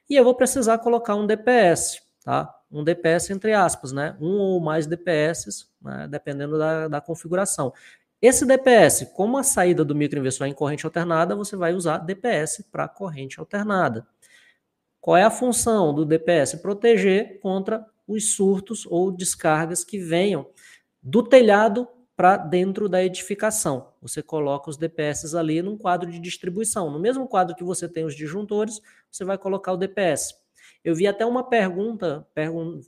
E 0.08 0.14
eu 0.14 0.22
vou 0.22 0.36
precisar 0.36 0.78
colocar 0.78 1.16
um 1.16 1.26
DPS, 1.26 2.02
tá? 2.24 2.54
Um 2.72 2.82
DPS 2.82 3.30
entre 3.30 3.52
aspas, 3.52 3.92
né? 3.92 4.16
Um 4.20 4.38
ou 4.38 4.60
mais 4.60 4.86
DPS, 4.86 5.68
né? 5.80 6.08
dependendo 6.08 6.58
da, 6.58 6.88
da 6.88 7.00
configuração. 7.00 7.72
Esse 8.20 8.46
DPS, 8.46 9.10
como 9.14 9.36
a 9.36 9.42
saída 9.42 9.84
do 9.84 9.94
microinversor 9.94 10.46
é 10.46 10.50
em 10.50 10.54
corrente 10.54 10.86
alternada, 10.86 11.34
você 11.34 11.56
vai 11.56 11.74
usar 11.74 11.98
DPS 11.98 12.64
para 12.70 12.88
corrente 12.88 13.40
alternada. 13.40 14.06
Qual 15.00 15.16
é 15.16 15.24
a 15.24 15.30
função 15.30 15.92
do 15.92 16.04
DPS? 16.04 16.56
Proteger 16.62 17.40
contra 17.40 17.84
os 18.06 18.34
surtos 18.34 18.86
ou 18.86 19.10
descargas 19.10 19.82
que 19.82 19.98
venham 19.98 20.46
do 21.02 21.24
telhado 21.24 21.88
para 22.16 22.36
dentro 22.36 22.88
da 22.88 23.02
edificação. 23.02 23.88
Você 24.00 24.22
coloca 24.22 24.70
os 24.70 24.76
DPS 24.76 25.34
ali 25.34 25.60
num 25.60 25.76
quadro 25.76 26.08
de 26.08 26.20
distribuição. 26.20 26.88
No 26.88 27.00
mesmo 27.00 27.26
quadro 27.26 27.56
que 27.56 27.64
você 27.64 27.88
tem 27.88 28.04
os 28.04 28.14
disjuntores, 28.14 28.80
você 29.10 29.24
vai 29.24 29.36
colocar 29.36 29.72
o 29.72 29.76
DPS. 29.76 30.34
Eu 30.84 30.94
vi 30.94 31.06
até 31.06 31.24
uma 31.24 31.44
pergunta, 31.48 32.26
pergun 32.34 32.80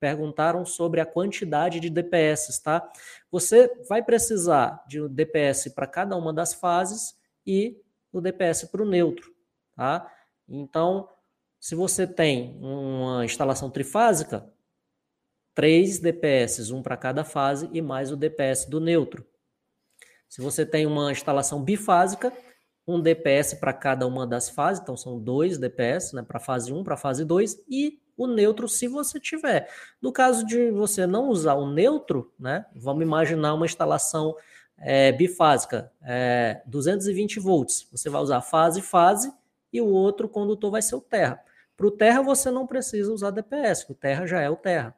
perguntaram 0.00 0.64
sobre 0.64 1.00
a 1.00 1.06
quantidade 1.06 1.80
de 1.80 1.90
DPS, 1.90 2.62
tá? 2.62 2.88
Você 3.32 3.68
vai 3.88 4.00
precisar 4.00 4.84
de 4.86 5.02
um 5.02 5.08
DPS 5.08 5.70
para 5.74 5.88
cada 5.88 6.16
uma 6.16 6.32
das 6.32 6.54
fases 6.54 7.18
e 7.44 7.76
o 8.12 8.20
DPS 8.20 8.66
para 8.66 8.82
o 8.82 8.88
neutro, 8.88 9.34
tá? 9.74 10.08
Então, 10.48 11.08
se 11.58 11.74
você 11.74 12.06
tem 12.06 12.56
uma 12.60 13.24
instalação 13.24 13.70
trifásica, 13.70 14.48
três 15.52 15.98
DPS, 15.98 16.70
um 16.70 16.82
para 16.82 16.96
cada 16.96 17.24
fase 17.24 17.68
e 17.72 17.82
mais 17.82 18.12
o 18.12 18.16
DPS 18.16 18.66
do 18.66 18.78
neutro. 18.78 19.26
Se 20.28 20.40
você 20.40 20.64
tem 20.64 20.86
uma 20.86 21.10
instalação 21.10 21.62
bifásica, 21.64 22.32
um 22.88 23.00
DPS 23.00 23.54
para 23.54 23.72
cada 23.72 24.06
uma 24.06 24.26
das 24.26 24.48
fases, 24.48 24.82
então 24.82 24.96
são 24.96 25.18
dois 25.18 25.58
DPS, 25.58 26.14
né, 26.14 26.22
para 26.22 26.40
fase 26.40 26.72
1, 26.72 26.82
para 26.82 26.96
fase 26.96 27.24
2 27.24 27.62
e 27.68 28.00
o 28.16 28.26
neutro 28.26 28.66
se 28.66 28.88
você 28.88 29.20
tiver. 29.20 29.70
No 30.00 30.10
caso 30.10 30.44
de 30.46 30.70
você 30.70 31.06
não 31.06 31.28
usar 31.28 31.54
o 31.54 31.70
neutro, 31.70 32.32
né, 32.38 32.64
vamos 32.74 33.02
imaginar 33.02 33.52
uma 33.52 33.66
instalação 33.66 34.34
é, 34.78 35.12
bifásica, 35.12 35.92
é, 36.02 36.62
220 36.66 37.38
volts. 37.38 37.86
Você 37.92 38.08
vai 38.08 38.22
usar 38.22 38.40
fase, 38.40 38.80
fase 38.80 39.30
e 39.72 39.80
o 39.80 39.86
outro 39.86 40.28
condutor 40.28 40.70
vai 40.70 40.80
ser 40.80 40.96
o 40.96 41.00
terra. 41.00 41.40
Para 41.76 41.86
o 41.86 41.90
terra 41.90 42.22
você 42.22 42.50
não 42.50 42.66
precisa 42.66 43.12
usar 43.12 43.30
DPS, 43.30 43.84
o 43.90 43.94
terra 43.94 44.26
já 44.26 44.40
é 44.40 44.48
o 44.48 44.56
terra 44.56 44.96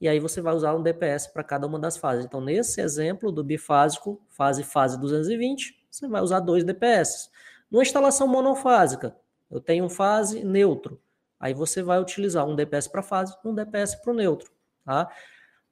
e 0.00 0.08
aí 0.08 0.20
você 0.20 0.40
vai 0.40 0.54
usar 0.54 0.74
um 0.74 0.82
DPS 0.82 1.26
para 1.26 1.42
cada 1.42 1.66
uma 1.66 1.78
das 1.78 1.96
fases. 1.96 2.24
Então, 2.24 2.40
nesse 2.40 2.80
exemplo 2.80 3.32
do 3.32 3.42
bifásico, 3.42 4.20
fase 4.28 4.62
fase 4.62 4.98
220, 4.98 5.77
você 5.90 6.06
vai 6.08 6.22
usar 6.22 6.40
dois 6.40 6.64
DPS. 6.64 7.30
Numa 7.70 7.82
instalação 7.82 8.26
monofásica, 8.26 9.16
eu 9.50 9.60
tenho 9.60 9.88
fase 9.88 10.44
neutro. 10.44 11.00
Aí 11.40 11.54
você 11.54 11.82
vai 11.82 12.00
utilizar 12.00 12.46
um 12.46 12.56
DPS 12.56 12.88
para 12.88 13.02
fase, 13.02 13.34
um 13.44 13.54
DPS 13.54 13.96
para 13.96 14.12
o 14.12 14.16
neutro. 14.16 14.50
Tá? 14.84 15.08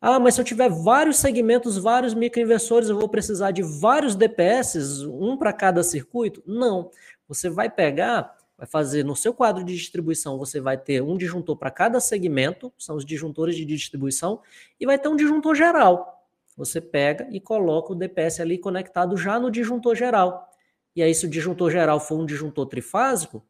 Ah, 0.00 0.20
mas 0.20 0.34
se 0.34 0.40
eu 0.40 0.44
tiver 0.44 0.68
vários 0.68 1.16
segmentos, 1.16 1.76
vários 1.76 2.14
microinversores, 2.14 2.88
eu 2.88 2.98
vou 2.98 3.08
precisar 3.08 3.50
de 3.50 3.62
vários 3.62 4.14
DPS, 4.14 5.04
um 5.04 5.36
para 5.36 5.52
cada 5.52 5.82
circuito? 5.82 6.42
Não. 6.46 6.90
Você 7.28 7.48
vai 7.48 7.68
pegar 7.68 8.36
vai 8.56 8.66
fazer 8.66 9.04
no 9.04 9.14
seu 9.14 9.34
quadro 9.34 9.62
de 9.62 9.74
distribuição, 9.74 10.38
você 10.38 10.60
vai 10.60 10.78
ter 10.78 11.02
um 11.02 11.16
disjuntor 11.16 11.56
para 11.56 11.70
cada 11.70 12.00
segmento, 12.00 12.72
são 12.78 12.96
os 12.96 13.04
disjuntores 13.04 13.54
de 13.54 13.64
distribuição, 13.64 14.40
e 14.80 14.86
vai 14.86 14.98
ter 14.98 15.08
um 15.08 15.16
disjuntor 15.16 15.54
geral. 15.54 16.15
Você 16.56 16.80
pega 16.80 17.28
e 17.30 17.38
coloca 17.38 17.92
o 17.92 17.96
DPS 17.96 18.40
ali 18.40 18.58
conectado 18.58 19.16
já 19.16 19.38
no 19.38 19.50
disjuntor 19.50 19.94
geral. 19.94 20.50
E 20.94 21.02
aí, 21.02 21.14
se 21.14 21.26
o 21.26 21.30
disjuntor 21.30 21.70
geral 21.70 22.00
for 22.00 22.18
um 22.18 22.24
disjuntor 22.24 22.66
trifásico, 22.66 23.44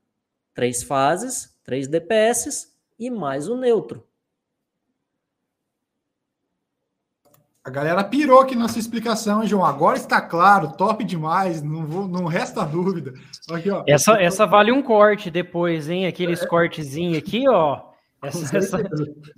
três 0.52 0.82
fases, 0.82 1.56
três 1.62 1.86
DPS 1.86 2.74
e 2.98 3.10
mais 3.10 3.48
o 3.48 3.56
neutro. 3.56 4.04
A 7.62 7.70
galera 7.70 8.02
pirou 8.04 8.40
aqui 8.40 8.54
na 8.54 8.68
sua 8.68 8.78
explicação, 8.78 9.42
hein, 9.42 9.48
João. 9.48 9.64
Agora 9.64 9.96
está 9.96 10.20
claro, 10.20 10.76
top 10.76 11.04
demais, 11.04 11.60
não, 11.62 11.84
vou, 11.84 12.06
não 12.06 12.24
resta 12.24 12.64
dúvida. 12.64 13.12
Aqui, 13.50 13.68
ó. 13.70 13.82
Essa, 13.88 14.22
essa 14.22 14.46
vale 14.46 14.70
um 14.70 14.80
corte 14.80 15.32
depois, 15.32 15.88
hein? 15.88 16.06
Aqueles 16.06 16.42
é. 16.42 16.46
cortezinhos 16.46 17.18
aqui, 17.18 17.48
ó. 17.48 17.95
Essa, 18.26 18.56
essa, 18.56 18.78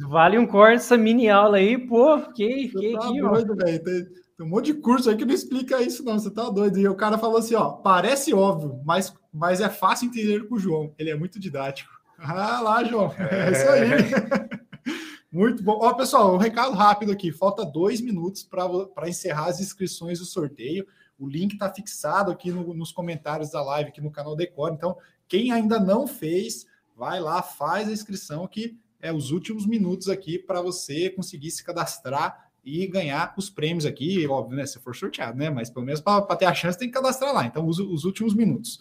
vale 0.09 0.39
um 0.39 0.47
corte, 0.47 0.77
essa 0.77 0.97
mini 0.97 1.29
aula 1.29 1.59
aí, 1.59 1.79
pô, 1.79 2.19
fiquei, 2.19 2.69
fiquei 2.69 2.93
tá 2.93 3.09
aqui, 3.09 3.21
doido, 3.21 3.53
ó. 3.53 3.65
Tem, 3.65 3.79
tem, 3.79 4.07
um 4.41 4.49
monte 4.49 4.67
de 4.67 4.75
curso 4.75 5.11
aí 5.11 5.17
que 5.17 5.25
não 5.25 5.35
explica 5.35 5.83
isso, 5.83 6.05
não. 6.05 6.19
Você 6.19 6.31
tá 6.31 6.49
doido. 6.49 6.79
E 6.79 6.89
o 6.89 6.95
cara 6.95 7.19
falou 7.19 7.39
assim: 7.39 7.55
ó, 7.55 7.71
parece 7.71 8.33
óbvio, 8.33 8.81
mas, 8.85 9.13
mas 9.33 9.61
é 9.61 9.69
fácil 9.69 10.07
entender 10.07 10.47
com 10.49 10.55
o 10.55 10.59
João. 10.59 10.95
Ele 10.99 11.11
é 11.11 11.17
muito 11.17 11.41
didático. 11.41 11.91
Ah, 12.19 12.61
lá, 12.61 12.85
João. 12.85 13.15
É, 13.19 13.49
é 13.49 13.53
isso 13.53 13.69
aí. 13.69 14.59
muito 15.31 15.63
bom. 15.63 15.79
Ó, 15.81 15.93
pessoal, 15.95 16.35
um 16.35 16.39
recado 16.39 16.73
rápido 16.75 17.13
aqui. 17.13 17.31
Falta 17.33 17.65
dois 17.65 18.01
minutos 18.01 18.43
para 18.43 19.09
encerrar 19.09 19.47
as 19.47 19.61
inscrições 19.61 20.19
do 20.19 20.25
sorteio. 20.25 20.87
O 21.19 21.29
link 21.29 21.55
está 21.55 21.73
fixado 21.73 22.31
aqui 22.31 22.51
no, 22.51 22.75
nos 22.75 22.93
comentários 22.93 23.51
da 23.51 23.63
live, 23.63 23.91
aqui 23.91 24.01
no 24.01 24.11
canal 24.11 24.37
Decor. 24.37 24.73
Então, 24.73 24.97
quem 25.27 25.53
ainda 25.53 25.81
não 25.81 26.07
fez, 26.07 26.65
vai 26.99 27.21
lá, 27.21 27.41
faz 27.41 27.89
a 27.89 27.93
inscrição 27.93 28.47
que 28.49 28.77
é 29.01 29.13
os 29.13 29.31
últimos 29.31 29.65
minutos 29.65 30.09
aqui 30.09 30.37
para 30.37 30.61
você 30.61 31.09
conseguir 31.09 31.53
se 31.53 31.63
cadastrar 31.63 32.51
e 32.65 32.85
ganhar 32.89 33.33
os 33.39 33.49
prêmios 33.49 33.87
aqui, 33.87 34.27
óbvio, 34.27 34.57
né? 34.57 34.67
Se 34.67 34.81
for 34.81 34.95
sorteado, 34.95 35.39
né? 35.39 35.49
Mas 35.49 35.71
pelo 35.71 35.87
menos 35.87 36.01
para 36.01 36.37
ter 36.37 36.47
a 36.47 36.53
chance 36.53 36.77
tem 36.77 36.89
que 36.89 36.95
cadastrar 36.95 37.33
lá. 37.33 37.47
Então, 37.47 37.67
os, 37.67 37.79
os 37.79 38.05
últimos 38.05 38.35
minutos. 38.35 38.81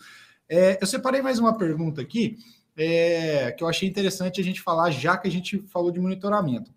É, 0.49 0.79
eu 0.81 0.87
separei 0.87 1.21
mais 1.21 1.37
uma 1.37 1.55
pergunta 1.55 2.01
aqui 2.01 2.37
é, 2.75 3.51
que 3.51 3.63
eu 3.63 3.67
achei 3.67 3.87
interessante 3.87 4.41
a 4.41 4.43
gente 4.43 4.61
falar, 4.61 4.89
já 4.89 5.15
que 5.15 5.27
a 5.27 5.31
gente 5.31 5.59
falou 5.67 5.91
de 5.91 5.99
monitoramento. 5.99 6.73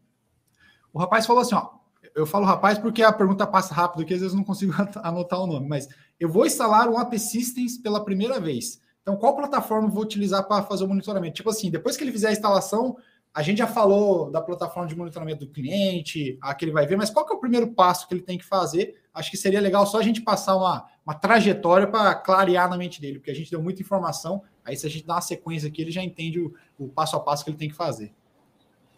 O 0.92 0.98
rapaz 0.98 1.26
falou 1.26 1.40
assim: 1.40 1.54
ó, 1.54 1.70
eu 2.14 2.26
falo 2.26 2.44
rapaz 2.44 2.78
porque 2.78 3.02
a 3.02 3.12
pergunta 3.12 3.46
passa 3.46 3.72
rápido 3.72 4.02
aqui, 4.02 4.12
às 4.12 4.20
vezes 4.20 4.36
não 4.36 4.44
consigo 4.44 4.74
anotar 5.02 5.40
o 5.40 5.46
nome, 5.46 5.66
mas 5.66 5.88
eu 6.18 6.28
vou 6.28 6.44
instalar 6.44 6.88
um 6.88 7.00
App 7.00 7.18
Systems 7.18 7.78
pela 7.78 8.04
primeira 8.04 8.38
vez. 8.38 8.80
Então, 9.02 9.16
qual 9.16 9.36
plataforma 9.36 9.88
vou 9.88 10.02
utilizar 10.02 10.46
para 10.46 10.62
fazer 10.62 10.84
o 10.84 10.88
monitoramento? 10.88 11.34
Tipo 11.34 11.50
assim, 11.50 11.70
depois 11.70 11.96
que 11.96 12.04
ele 12.04 12.12
fizer 12.12 12.28
a 12.28 12.32
instalação, 12.32 12.96
a 13.32 13.42
gente 13.42 13.58
já 13.58 13.66
falou 13.66 14.30
da 14.30 14.40
plataforma 14.40 14.88
de 14.88 14.96
monitoramento 14.96 15.46
do 15.46 15.52
cliente, 15.52 16.36
a 16.42 16.54
que 16.54 16.64
ele 16.64 16.72
vai 16.72 16.86
ver, 16.86 16.96
mas 16.96 17.10
qual 17.10 17.24
que 17.24 17.32
é 17.32 17.36
o 17.36 17.40
primeiro 17.40 17.72
passo 17.72 18.06
que 18.08 18.14
ele 18.14 18.22
tem 18.22 18.36
que 18.36 18.44
fazer? 18.44 19.00
Acho 19.14 19.30
que 19.30 19.36
seria 19.36 19.60
legal 19.60 19.86
só 19.86 19.98
a 19.98 20.02
gente 20.02 20.20
passar 20.20 20.56
uma, 20.56 20.86
uma 21.06 21.14
trajetória 21.14 21.86
para 21.86 22.14
clarear 22.14 22.68
na 22.68 22.76
mente 22.76 23.00
dele, 23.00 23.18
porque 23.18 23.30
a 23.30 23.34
gente 23.34 23.50
deu 23.50 23.62
muita 23.62 23.82
informação, 23.82 24.42
aí 24.64 24.76
se 24.76 24.86
a 24.86 24.90
gente 24.90 25.06
dá 25.06 25.14
uma 25.14 25.20
sequência 25.20 25.68
aqui, 25.68 25.80
ele 25.80 25.92
já 25.92 26.02
entende 26.02 26.40
o, 26.40 26.52
o 26.78 26.88
passo 26.88 27.16
a 27.16 27.20
passo 27.20 27.44
que 27.44 27.50
ele 27.50 27.56
tem 27.56 27.68
que 27.68 27.74
fazer. 27.74 28.12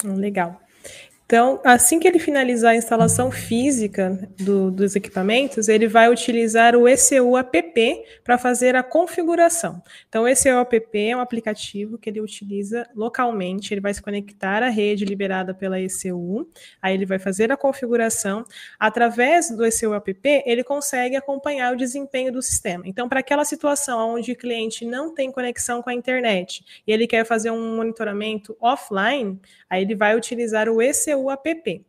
Legal. 0.03 0.61
Então, 1.25 1.61
assim 1.65 1.99
que 1.99 2.07
ele 2.07 2.19
finalizar 2.19 2.73
a 2.73 2.77
instalação 2.77 3.31
física 3.31 4.29
do, 4.39 4.71
dos 4.71 4.95
equipamentos, 4.95 5.67
ele 5.67 5.89
vai 5.89 6.11
utilizar 6.11 6.77
o 6.77 6.87
ECU 6.87 7.39
app 7.39 8.05
para 8.23 8.37
fazer 8.37 8.77
a 8.77 8.83
configuração. 8.83 9.83
Então, 10.09 10.25
o 10.25 10.29
ECU 10.29 10.59
app 10.61 10.99
é 10.99 11.17
um 11.17 11.21
aplicativo 11.21 11.97
que 11.97 12.11
ele 12.11 12.21
utiliza 12.21 12.87
localmente, 12.95 13.73
ele 13.73 13.81
vai 13.81 13.95
se 13.95 14.03
conectar 14.03 14.63
à 14.63 14.69
rede 14.69 15.07
liberada 15.07 15.55
pela 15.55 15.81
ECU, 15.81 16.47
aí 16.83 16.93
ele 16.95 17.07
vai 17.07 17.19
fazer 17.19 17.51
a 17.51 17.57
configuração. 17.57 18.45
Através 18.79 19.51
do 19.51 19.65
ECU 19.65 19.95
app, 19.95 20.43
ele 20.45 20.63
consegue 20.63 21.17
acompanhar 21.17 21.73
o 21.73 21.77
desempenho 21.77 22.31
do 22.31 22.43
sistema. 22.43 22.85
Então, 22.87 23.09
para 23.09 23.21
aquela 23.21 23.47
situação 23.47 24.17
onde 24.17 24.33
o 24.33 24.37
cliente 24.37 24.85
não 24.85 25.15
tem 25.15 25.33
conexão 25.33 25.83
com 25.83 25.89
a 25.89 25.95
internet 25.95 26.83
e 26.87 26.93
ele 26.93 27.07
quer 27.07 27.25
fazer 27.25 27.51
um 27.51 27.77
monitoramento 27.77 28.55
offline, 28.61 29.41
aí 29.71 29.83
ele 29.83 29.95
vai 29.95 30.15
utilizar 30.15 30.69
o 30.69 30.83
ECU 30.83 31.22
o 31.25 31.31
app. 31.31 31.85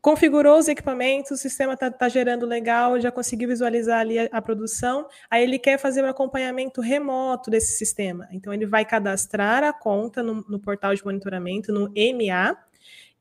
Configurou 0.00 0.58
os 0.58 0.68
equipamentos, 0.68 1.32
o 1.32 1.36
sistema 1.36 1.74
está 1.74 1.90
tá 1.90 2.08
gerando 2.08 2.46
legal, 2.46 3.00
já 3.00 3.10
conseguiu 3.10 3.48
visualizar 3.48 4.00
ali 4.00 4.18
a, 4.18 4.28
a, 4.30 4.40
produção, 4.40 5.08
aí 5.28 5.42
ele 5.42 5.58
quer 5.58 5.76
fazer 5.76 6.04
um 6.04 6.08
acompanhamento 6.08 6.80
remoto 6.80 7.50
desse 7.50 7.72
sistema. 7.72 8.28
Então, 8.30 8.54
ele 8.54 8.64
vai 8.64 8.84
cadastrar 8.84 9.64
a 9.64 9.72
conta 9.72 10.22
no, 10.22 10.44
no 10.48 10.58
portal 10.58 10.94
de 10.94 11.04
monitoramento, 11.04 11.72
no 11.72 11.88
MA, 11.88 12.56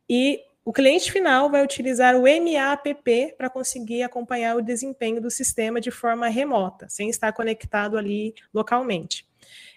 e 0.07 0.41
o 0.67 0.73
cliente 0.73 1.11
final 1.11 1.49
vai 1.49 1.63
utilizar 1.63 2.13
o 2.15 2.23
MAPP 2.23 3.35
para 3.37 3.49
conseguir 3.49 4.03
acompanhar 4.03 4.57
o 4.57 4.61
desempenho 4.61 5.21
do 5.21 5.31
sistema 5.31 5.79
de 5.79 5.89
forma 5.89 6.27
remota, 6.27 6.89
sem 6.89 7.09
estar 7.09 7.31
conectado 7.31 7.97
ali 7.97 8.35
localmente. 8.53 9.25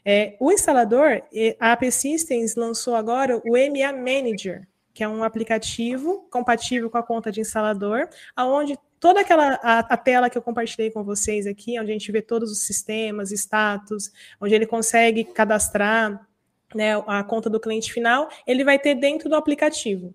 É, 0.04 0.36
o 0.40 0.50
instalador, 0.50 1.22
a 1.60 1.72
AP 1.72 1.84
Systems 1.92 2.56
lançou 2.56 2.96
agora 2.96 3.36
o 3.38 3.52
MA 3.52 3.92
Manager, 3.92 4.66
que 5.00 5.04
é 5.04 5.08
um 5.08 5.24
aplicativo 5.24 6.28
compatível 6.30 6.90
com 6.90 6.98
a 6.98 7.02
conta 7.02 7.32
de 7.32 7.40
instalador, 7.40 8.06
aonde 8.36 8.78
toda 9.00 9.22
aquela 9.22 9.54
a, 9.62 9.78
a, 9.78 9.96
tela 9.96 10.28
que 10.28 10.36
eu 10.36 10.42
compartilhei 10.42 10.90
com 10.90 11.02
vocês 11.02 11.46
aqui, 11.46 11.80
onde 11.80 11.90
a 11.90 11.94
gente 11.94 12.12
vê 12.12 12.20
todos 12.20 12.52
os 12.52 12.66
sistemas, 12.66 13.32
status, 13.32 14.12
onde 14.38 14.54
ele 14.54 14.66
consegue 14.66 15.24
cadastrar 15.24 16.28
né, 16.74 17.02
a 17.06 17.24
conta 17.24 17.48
do 17.48 17.58
cliente 17.58 17.90
final, 17.90 18.28
ele 18.46 18.62
vai 18.62 18.78
ter 18.78 18.94
dentro 18.94 19.30
do 19.30 19.36
aplicativo. 19.36 20.14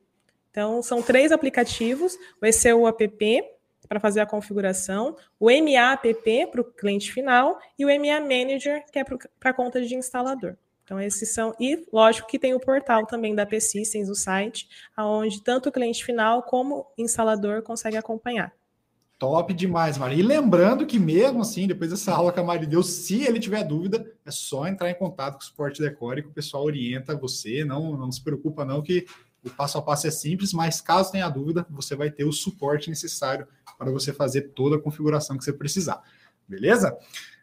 Então, 0.51 0.83
são 0.83 1.01
três 1.01 1.31
aplicativos, 1.31 2.15
o 2.39 2.45
ECU 2.45 2.87
app 2.87 3.43
para 3.89 3.99
fazer 3.99 4.19
a 4.19 4.25
configuração, 4.27 5.17
o 5.39 5.47
MA 5.47 5.93
app 5.93 6.47
para 6.51 6.61
o 6.61 6.63
cliente 6.63 7.11
final 7.11 7.57
e 7.75 7.85
o 7.85 7.87
MA 7.87 8.19
Manager, 8.19 8.85
que 8.91 8.99
é 8.99 9.03
para 9.03 9.49
a 9.49 9.53
conta 9.53 9.81
de 9.81 9.95
instalador. 9.95 10.55
Então, 10.85 11.01
esses 11.01 11.33
são. 11.33 11.53
E, 11.59 11.83
lógico, 11.91 12.27
que 12.27 12.37
tem 12.37 12.53
o 12.53 12.59
portal 12.59 13.07
também 13.07 13.33
da 13.33 13.45
P-Systems, 13.45 14.07
o 14.07 14.15
site, 14.15 14.69
onde 14.97 15.43
tanto 15.43 15.69
o 15.69 15.71
cliente 15.71 16.05
final 16.05 16.43
como 16.43 16.85
o 16.95 17.01
instalador 17.01 17.63
consegue 17.63 17.97
acompanhar. 17.97 18.53
Top 19.17 19.51
demais, 19.53 19.97
Mari. 19.97 20.19
E 20.19 20.21
lembrando 20.21 20.85
que, 20.85 20.99
mesmo 20.99 21.41
assim, 21.41 21.65
depois 21.67 21.89
dessa 21.89 22.13
aula 22.13 22.31
que 22.31 22.39
a 22.39 22.43
Mari 22.43 22.67
deu, 22.67 22.83
se 22.83 23.23
ele 23.23 23.39
tiver 23.39 23.63
dúvida, 23.63 24.05
é 24.23 24.29
só 24.29 24.67
entrar 24.67 24.91
em 24.91 24.95
contato 24.95 25.35
com 25.35 25.41
o 25.41 25.43
suporte 25.43 25.81
Decore, 25.81 26.21
que 26.21 26.29
o 26.29 26.33
pessoal 26.33 26.63
orienta 26.63 27.15
você. 27.15 27.65
Não, 27.65 27.97
não 27.97 28.11
se 28.11 28.23
preocupa, 28.23 28.63
não, 28.63 28.83
que 28.83 29.05
o 29.43 29.49
passo 29.49 29.77
a 29.77 29.81
passo 29.81 30.05
é 30.05 30.11
simples, 30.11 30.53
mas 30.53 30.81
caso 30.81 31.11
tenha 31.11 31.29
dúvida, 31.29 31.65
você 31.69 31.95
vai 31.95 32.11
ter 32.11 32.25
o 32.25 32.31
suporte 32.31 32.89
necessário 32.89 33.47
para 33.77 33.89
você 33.89 34.13
fazer 34.13 34.49
toda 34.53 34.75
a 34.75 34.81
configuração 34.81 35.37
que 35.37 35.43
você 35.43 35.53
precisar. 35.53 36.01
Beleza? 36.47 36.95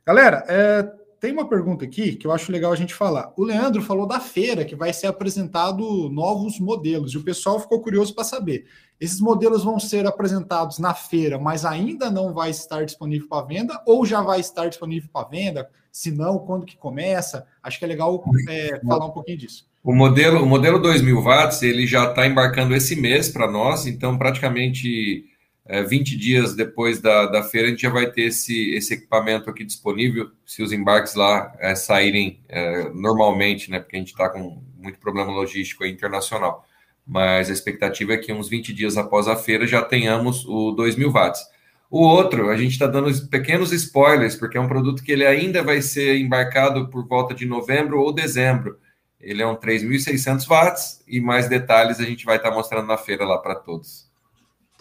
Galera, 0.04 0.44
é, 0.48 0.92
tem 1.22 1.32
uma 1.32 1.48
pergunta 1.48 1.84
aqui 1.84 2.16
que 2.16 2.26
eu 2.26 2.32
acho 2.32 2.50
legal 2.50 2.72
a 2.72 2.76
gente 2.76 2.92
falar. 2.92 3.32
O 3.36 3.44
Leandro 3.44 3.80
falou 3.80 4.08
da 4.08 4.18
feira 4.18 4.64
que 4.64 4.74
vai 4.74 4.92
ser 4.92 5.06
apresentado 5.06 6.10
novos 6.10 6.58
modelos 6.58 7.12
e 7.12 7.16
o 7.16 7.22
pessoal 7.22 7.60
ficou 7.60 7.80
curioso 7.80 8.12
para 8.12 8.24
saber. 8.24 8.66
Esses 9.00 9.20
modelos 9.20 9.62
vão 9.62 9.78
ser 9.78 10.04
apresentados 10.04 10.80
na 10.80 10.94
feira, 10.94 11.38
mas 11.38 11.64
ainda 11.64 12.10
não 12.10 12.34
vai 12.34 12.50
estar 12.50 12.84
disponível 12.84 13.28
para 13.28 13.46
venda 13.46 13.80
ou 13.86 14.04
já 14.04 14.20
vai 14.20 14.40
estar 14.40 14.66
disponível 14.66 15.08
para 15.12 15.28
venda? 15.28 15.70
Se 15.92 16.10
não, 16.10 16.40
quando 16.40 16.66
que 16.66 16.76
começa? 16.76 17.46
Acho 17.62 17.78
que 17.78 17.84
é 17.84 17.88
legal 17.88 18.24
é, 18.48 18.80
falar 18.84 19.06
um 19.06 19.12
pouquinho 19.12 19.38
disso. 19.38 19.64
O 19.84 19.94
modelo, 19.94 20.42
o 20.42 20.46
modelo 20.46 20.82
2000 20.82 21.22
watts 21.22 21.62
ele 21.62 21.86
já 21.86 22.10
está 22.10 22.26
embarcando 22.26 22.74
esse 22.74 22.96
mês 22.96 23.28
para 23.28 23.48
nós, 23.48 23.86
então 23.86 24.18
praticamente 24.18 25.24
é, 25.64 25.82
20 25.82 26.16
dias 26.16 26.54
depois 26.54 27.00
da, 27.00 27.26
da 27.26 27.42
feira, 27.42 27.68
a 27.68 27.70
gente 27.70 27.82
já 27.82 27.90
vai 27.90 28.10
ter 28.10 28.22
esse, 28.22 28.74
esse 28.74 28.94
equipamento 28.94 29.48
aqui 29.48 29.64
disponível, 29.64 30.30
se 30.44 30.62
os 30.62 30.72
embarques 30.72 31.14
lá 31.14 31.54
é, 31.60 31.74
saírem 31.74 32.40
é, 32.48 32.88
normalmente, 32.90 33.70
né? 33.70 33.78
Porque 33.78 33.96
a 33.96 33.98
gente 33.98 34.10
está 34.10 34.28
com 34.28 34.62
muito 34.76 34.98
problema 34.98 35.30
logístico 35.30 35.84
internacional. 35.84 36.66
Mas 37.06 37.48
a 37.48 37.52
expectativa 37.52 38.12
é 38.14 38.18
que 38.18 38.32
uns 38.32 38.48
20 38.48 38.72
dias 38.72 38.96
após 38.96 39.28
a 39.28 39.36
feira 39.36 39.66
já 39.66 39.82
tenhamos 39.82 40.44
o 40.46 40.74
2.000 40.76 41.12
watts. 41.12 41.40
O 41.90 42.00
outro, 42.00 42.48
a 42.48 42.56
gente 42.56 42.72
está 42.72 42.86
dando 42.86 43.12
pequenos 43.28 43.72
spoilers, 43.72 44.34
porque 44.34 44.56
é 44.56 44.60
um 44.60 44.68
produto 44.68 45.02
que 45.02 45.12
ele 45.12 45.26
ainda 45.26 45.62
vai 45.62 45.82
ser 45.82 46.16
embarcado 46.18 46.88
por 46.88 47.06
volta 47.06 47.34
de 47.34 47.44
novembro 47.44 48.00
ou 48.00 48.12
dezembro. 48.12 48.78
Ele 49.20 49.42
é 49.42 49.46
um 49.46 49.54
3.600 49.54 50.46
watts 50.48 51.04
e 51.06 51.20
mais 51.20 51.48
detalhes 51.48 52.00
a 52.00 52.04
gente 52.04 52.24
vai 52.24 52.36
estar 52.36 52.50
tá 52.50 52.54
mostrando 52.54 52.86
na 52.86 52.96
feira 52.96 53.24
lá 53.24 53.38
para 53.38 53.54
todos. 53.54 54.11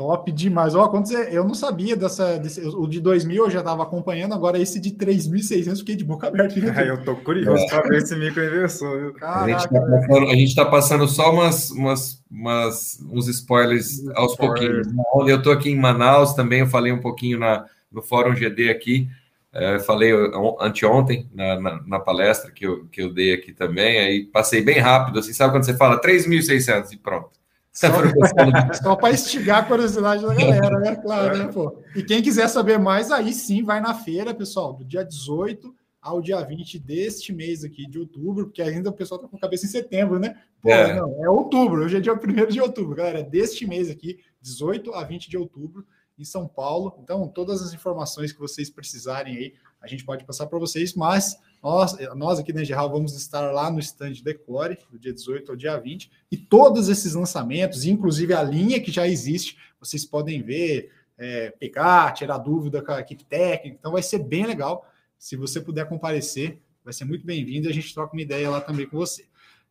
Top 0.02 0.32
demais. 0.32 0.73
Ó, 0.73 0.88
quando 0.88 1.06
você, 1.06 1.30
eu 1.32 1.44
não 1.44 1.53
sabia 1.53 1.95
dessa. 1.95 2.40
Desse, 2.40 2.60
o 2.60 2.88
de 2.88 2.99
2000 2.99 3.45
eu 3.45 3.52
já 3.52 3.60
estava 3.60 3.84
acompanhando, 3.84 4.34
agora 4.34 4.57
esse 4.57 4.80
de 4.80 4.90
3.600 4.90 5.78
fiquei 5.78 5.95
de 5.95 6.03
boca 6.03 6.28
aberta. 6.28 6.60
É, 6.82 6.90
eu 6.90 7.03
tô 7.03 7.15
curioso 7.18 7.64
para 7.68 7.88
ver 7.88 7.98
esse 7.98 8.15
microinversor. 8.15 9.14
a 9.22 9.48
gente 9.48 9.65
está 9.65 9.80
passando, 9.80 10.28
a 10.28 10.36
gente 10.36 10.56
tá 10.56 10.65
passando 10.65 11.07
só 11.07 11.32
umas, 11.32 11.69
umas, 11.69 12.23
umas, 12.32 12.99
uns 13.11 13.28
spoilers 13.28 14.07
aos 14.15 14.36
pouquinhos. 14.36 14.88
Eu 15.28 15.40
tô 15.40 15.52
aqui 15.52 15.69
em 15.69 15.78
Manaus 15.78 16.34
também, 16.34 16.61
eu 16.61 16.68
falei 16.68 16.91
um 16.91 16.99
pouquinho 16.99 17.38
na, 17.38 17.68
no 17.91 18.02
Fórum 18.02 18.34
GD 18.34 18.72
aqui. 18.72 19.07
É, 19.53 19.78
falei 19.80 20.11
anteontem 20.60 21.30
na, 21.32 21.60
na, 21.60 21.84
na, 21.86 21.99
palestra 21.99 22.49
que 22.52 22.65
eu, 22.65 22.86
que 22.86 23.03
eu 23.03 23.14
dei 23.14 23.34
aqui 23.34 23.53
também, 23.53 23.99
aí 23.99 24.23
passei 24.23 24.61
bem 24.64 24.80
rápido, 24.80 25.19
assim, 25.19 25.34
sabe 25.34 25.53
quando 25.53 25.65
você 25.65 25.76
fala 25.76 26.02
3.600 26.02 26.94
e 26.94 26.98
pronto. 26.98 27.40
Só, 27.72 27.88
só 28.84 28.95
para 28.95 29.14
instigar 29.14 29.64
a 29.64 29.65
curiosidade 29.65 30.26
da 30.26 30.34
galera, 30.34 30.80
né? 30.80 30.95
Claro, 31.02 31.38
né, 31.38 31.52
pô? 31.52 31.81
E 31.95 32.03
quem 32.03 32.22
quiser 32.22 32.48
saber 32.48 32.77
mais, 32.77 33.11
aí 33.11 33.34
sim 33.34 33.64
vai 33.64 33.80
na 33.80 33.93
feira, 33.93 34.34
pessoal, 34.34 34.73
do 34.73 34.84
dia 34.84 35.03
18 35.03 35.73
ao 36.02 36.19
dia 36.19 36.41
20 36.41 36.80
deste 36.80 37.31
mês 37.31 37.64
aqui 37.64 37.88
de 37.88 37.99
outubro, 37.99 38.45
porque 38.45 38.61
ainda 38.61 38.89
o 38.89 38.93
pessoal 38.93 39.22
tá 39.22 39.27
com 39.27 39.38
a 39.38 39.39
cabeça 39.39 39.65
em 39.65 39.69
setembro, 39.69 40.18
né? 40.19 40.35
Pô, 40.60 40.69
é. 40.69 40.95
não, 40.95 41.23
é 41.23 41.30
outubro, 41.30 41.84
hoje 41.84 41.98
é 41.98 41.99
dia 41.99 42.14
1 42.14 42.48
de 42.48 42.60
outubro, 42.60 42.95
galera, 42.95 43.19
é 43.19 43.23
deste 43.23 43.68
mês 43.68 43.89
aqui, 43.89 44.19
18 44.41 44.93
a 44.95 45.03
20 45.03 45.30
de 45.30 45.38
outubro, 45.38 45.85
em 46.18 46.26
São 46.26 46.48
Paulo. 46.48 46.98
Então, 47.03 47.27
todas 47.27 47.61
as 47.61 47.73
informações 47.73 48.31
que 48.31 48.39
vocês 48.39 48.69
precisarem 48.69 49.38
aí, 49.38 49.53
a 49.80 49.88
gente 49.88 50.03
pode 50.03 50.26
passar 50.26 50.48
para 50.48 50.60
vocês, 50.60 50.95
mas 50.95 51.38
nós, 51.61 51.95
nós 52.15 52.39
aqui 52.39 52.51
na 52.51 52.63
Geral 52.63 52.89
vamos 52.89 53.15
estar 53.15 53.51
lá 53.51 53.69
no 53.69 53.79
stand 53.79 54.13
Decore, 54.23 54.79
do 54.89 54.97
dia 54.97 55.13
18 55.13 55.51
ao 55.51 55.55
dia 55.55 55.77
20, 55.77 56.11
e 56.31 56.38
todos 56.38 56.89
esses 56.89 57.13
lançamentos, 57.13 57.85
inclusive 57.85 58.33
a 58.33 58.41
linha 58.41 58.79
que 58.79 58.91
já 58.91 59.07
existe, 59.07 59.57
vocês 59.79 60.03
podem 60.03 60.41
ver, 60.41 60.91
é, 61.17 61.51
pegar, 61.51 62.13
tirar 62.13 62.39
dúvida 62.39 62.81
com 62.81 62.91
a 62.91 62.99
equipe 62.99 63.23
técnica, 63.23 63.77
então 63.79 63.91
vai 63.91 64.01
ser 64.01 64.19
bem 64.19 64.45
legal. 64.45 64.85
Se 65.19 65.35
você 65.35 65.61
puder 65.61 65.88
comparecer, 65.88 66.59
vai 66.83 66.93
ser 66.93 67.05
muito 67.05 67.25
bem-vindo 67.25 67.67
e 67.67 67.69
a 67.69 67.73
gente 67.73 67.93
troca 67.93 68.13
uma 68.13 68.21
ideia 68.21 68.49
lá 68.49 68.59
também 68.59 68.88
com 68.88 68.97
você. 68.97 69.25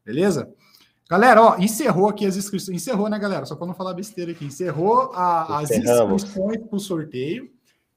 Beleza? 0.04 0.48
Galera, 1.10 1.42
ó, 1.42 1.58
encerrou 1.58 2.08
aqui 2.08 2.24
as 2.24 2.36
inscrições. 2.36 2.76
Encerrou, 2.76 3.08
né, 3.08 3.18
galera? 3.18 3.44
Só 3.44 3.56
para 3.56 3.66
não 3.66 3.74
falar 3.74 3.94
besteira 3.94 4.30
aqui. 4.30 4.44
Encerrou 4.44 5.10
a, 5.12 5.58
as 5.58 5.72
inscrições 5.72 6.58
para 6.58 6.76
o 6.76 6.78
sorteio. 6.78 7.50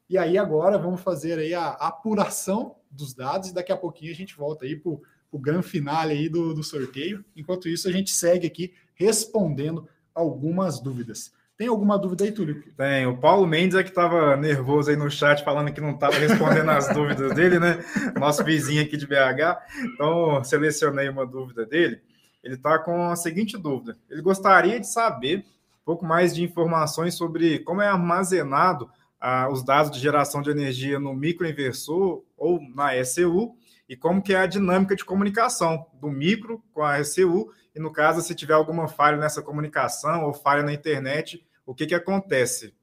E 0.10 0.18
aí 0.18 0.36
agora 0.36 0.80
vamos 0.80 1.02
fazer 1.02 1.38
aí 1.38 1.53
a 1.53 1.70
apuração 1.74 2.76
dos 2.94 3.14
dados 3.14 3.49
e 3.49 3.53
daqui 3.53 3.72
a 3.72 3.78
pouquinho 3.78 4.11
a 4.11 4.15
gente 4.15 4.36
volta 4.36 4.65
aí 4.65 4.76
para 4.76 4.91
o 4.91 5.40
grande 5.40 5.68
finale 5.68 6.14
aí 6.14 6.30
do, 6.30 6.53
do 6.53 6.64
sorteio. 6.64 7.24
Enquanto 7.36 7.68
isso, 7.68 7.88
a 7.88 7.91
gente 7.91 8.11
segue 8.11 8.48
aqui 8.48 8.74
respondendo 8.94 9.88
algumas 10.14 10.80
dúvidas. 10.80 11.34
Tem 11.57 11.68
alguma 11.68 11.99
dúvida 11.99 12.24
aí, 12.24 12.32
Túlio? 12.32 12.64
Tem. 12.76 13.06
O 13.06 13.18
Paulo 13.18 13.45
Mendes 13.45 13.78
é 13.78 13.84
que 13.84 13.90
estava 13.90 14.36
nervoso 14.36 14.90
aí 14.90 14.95
no 14.95 15.10
chat, 15.10 15.44
falando 15.44 15.72
que 15.72 15.80
não 15.80 15.91
estava 15.91 16.15
respondendo 16.15 16.70
as 16.70 16.88
dúvidas 16.94 17.34
dele, 17.36 17.60
né? 17.60 17.84
Nosso 18.20 18.44
vizinho 18.44 18.82
aqui 18.82 18.98
de 18.98 19.06
BH. 19.06 19.61
Então, 19.94 20.44
selecionei 20.44 21.07
uma 21.10 21.26
dúvida 21.26 21.65
dele. 21.65 22.02
Ele 22.44 22.56
está 22.56 22.80
com 22.80 23.10
a 23.10 23.15
seguinte 23.15 23.57
dúvida: 23.57 23.98
ele 24.10 24.22
gostaria 24.22 24.80
de 24.80 24.88
saber 24.88 25.40
um 25.40 25.86
pouco 25.86 26.06
mais 26.06 26.34
de 26.34 26.44
informações 26.44 27.14
sobre 27.14 27.60
como 27.60 27.82
é 27.82 27.88
armazenado 27.88 28.90
ah, 29.22 29.48
os 29.49 29.64
dados 29.64 29.91
de 29.91 29.99
geração 29.99 30.41
de 30.41 30.49
energia 30.49 30.99
no 30.99 31.14
microinversor 31.14 32.24
ou 32.44 32.60
na 32.76 32.95
ECU 32.95 33.56
e 33.88 33.95
como 33.95 34.22
que 34.22 34.34
é 34.34 34.38
a 34.38 34.45
dinâmica 34.45 34.95
de 34.95 35.06
comunicação 35.06 35.88
do 35.94 36.10
micro 36.10 36.64
com 36.74 36.84
a 36.84 36.99
ECU 36.99 37.52
e 37.76 37.80
no 37.80 37.91
caso 37.91 38.22
se 38.22 38.36
tiver 38.36 38.53
alguma 38.53 38.88
falha 38.88 39.18
nessa 39.18 39.41
comunicação 39.41 40.26
ou 40.26 40.34
falha 40.34 40.64
na 40.64 40.74
internet, 40.74 41.45
o 41.65 41.74
que 41.74 41.88
que 41.88 41.95
acontece? 41.95 42.74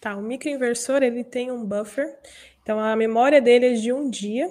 Tá, 0.00 0.16
o 0.16 0.22
microinversor 0.22 1.02
ele 1.02 1.24
tem 1.24 1.50
um 1.50 1.64
buffer, 1.64 2.18
então 2.62 2.78
a 2.78 2.94
memória 2.94 3.40
dele 3.40 3.68
é 3.68 3.72
de 3.74 3.92
um 3.92 4.10
dia, 4.10 4.50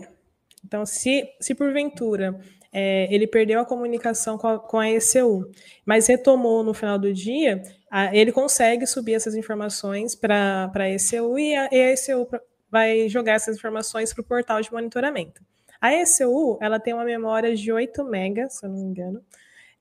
então, 0.65 0.85
se, 0.85 1.29
se 1.41 1.53
porventura 1.53 2.39
é, 2.71 3.13
ele 3.13 3.27
perdeu 3.27 3.59
a 3.59 3.65
comunicação 3.65 4.37
com 4.37 4.47
a, 4.47 4.59
com 4.59 4.79
a 4.79 4.89
ECU, 4.89 5.51
mas 5.85 6.07
retomou 6.07 6.63
no 6.63 6.73
final 6.73 6.97
do 6.97 7.13
dia, 7.13 7.61
ele 8.11 8.31
consegue 8.31 8.87
subir 8.87 9.13
essas 9.13 9.35
informações 9.35 10.15
para 10.15 10.71
a 10.73 10.89
ECU 10.89 11.37
e 11.37 11.55
a, 11.55 11.69
ECU 11.71 12.27
vai 12.69 13.07
jogar 13.07 13.33
essas 13.33 13.57
informações 13.57 14.13
para 14.13 14.21
o 14.21 14.25
portal 14.25 14.61
de 14.61 14.71
monitoramento. 14.71 15.41
A 15.79 15.93
ECU 15.93 16.57
ela 16.61 16.79
tem 16.79 16.93
uma 16.93 17.05
memória 17.05 17.55
de 17.55 17.71
8 17.71 18.01
MB, 18.03 18.49
se 18.49 18.65
eu 18.65 18.69
não 18.69 18.77
me 18.77 18.83
engano, 18.83 19.23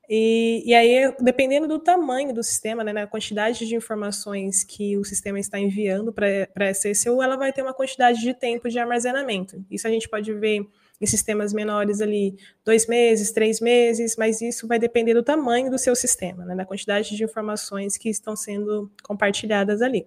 e, 0.08 0.62
e, 0.66 0.74
aí, 0.74 1.14
dependendo 1.20 1.66
do 1.68 1.78
tamanho 1.78 2.34
do 2.34 2.42
sistema, 2.42 2.82
né, 2.84 2.92
na 2.92 3.06
quantidade 3.06 3.66
de 3.66 3.74
informações 3.74 4.64
que 4.64 4.96
o 4.98 5.04
sistema 5.04 5.38
está 5.38 5.58
enviando 5.58 6.12
para 6.12 6.66
essa 6.66 6.88
ECU, 6.88 7.22
ela 7.22 7.36
vai 7.36 7.52
ter 7.52 7.62
uma 7.62 7.72
quantidade 7.72 8.20
de 8.20 8.34
tempo 8.34 8.68
de 8.68 8.78
armazenamento. 8.78 9.64
Isso 9.70 9.86
a 9.86 9.90
gente 9.90 10.08
pode 10.08 10.30
ver 10.34 10.68
em 11.02 11.06
sistemas 11.06 11.52
menores 11.52 12.00
ali, 12.00 12.36
dois 12.64 12.86
meses, 12.86 13.32
três 13.32 13.60
meses, 13.60 14.14
mas 14.16 14.40
isso 14.40 14.68
vai 14.68 14.78
depender 14.78 15.14
do 15.14 15.22
tamanho 15.22 15.68
do 15.68 15.76
seu 15.76 15.96
sistema, 15.96 16.44
né, 16.44 16.54
da 16.54 16.64
quantidade 16.64 17.16
de 17.16 17.24
informações 17.24 17.96
que 17.96 18.08
estão 18.08 18.36
sendo 18.36 18.88
compartilhadas 19.02 19.82
ali. 19.82 20.06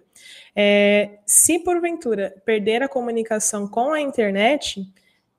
É, 0.54 1.18
se 1.26 1.58
porventura 1.58 2.34
perder 2.46 2.82
a 2.82 2.88
comunicação 2.88 3.68
com 3.68 3.92
a 3.92 4.00
internet, 4.00 4.82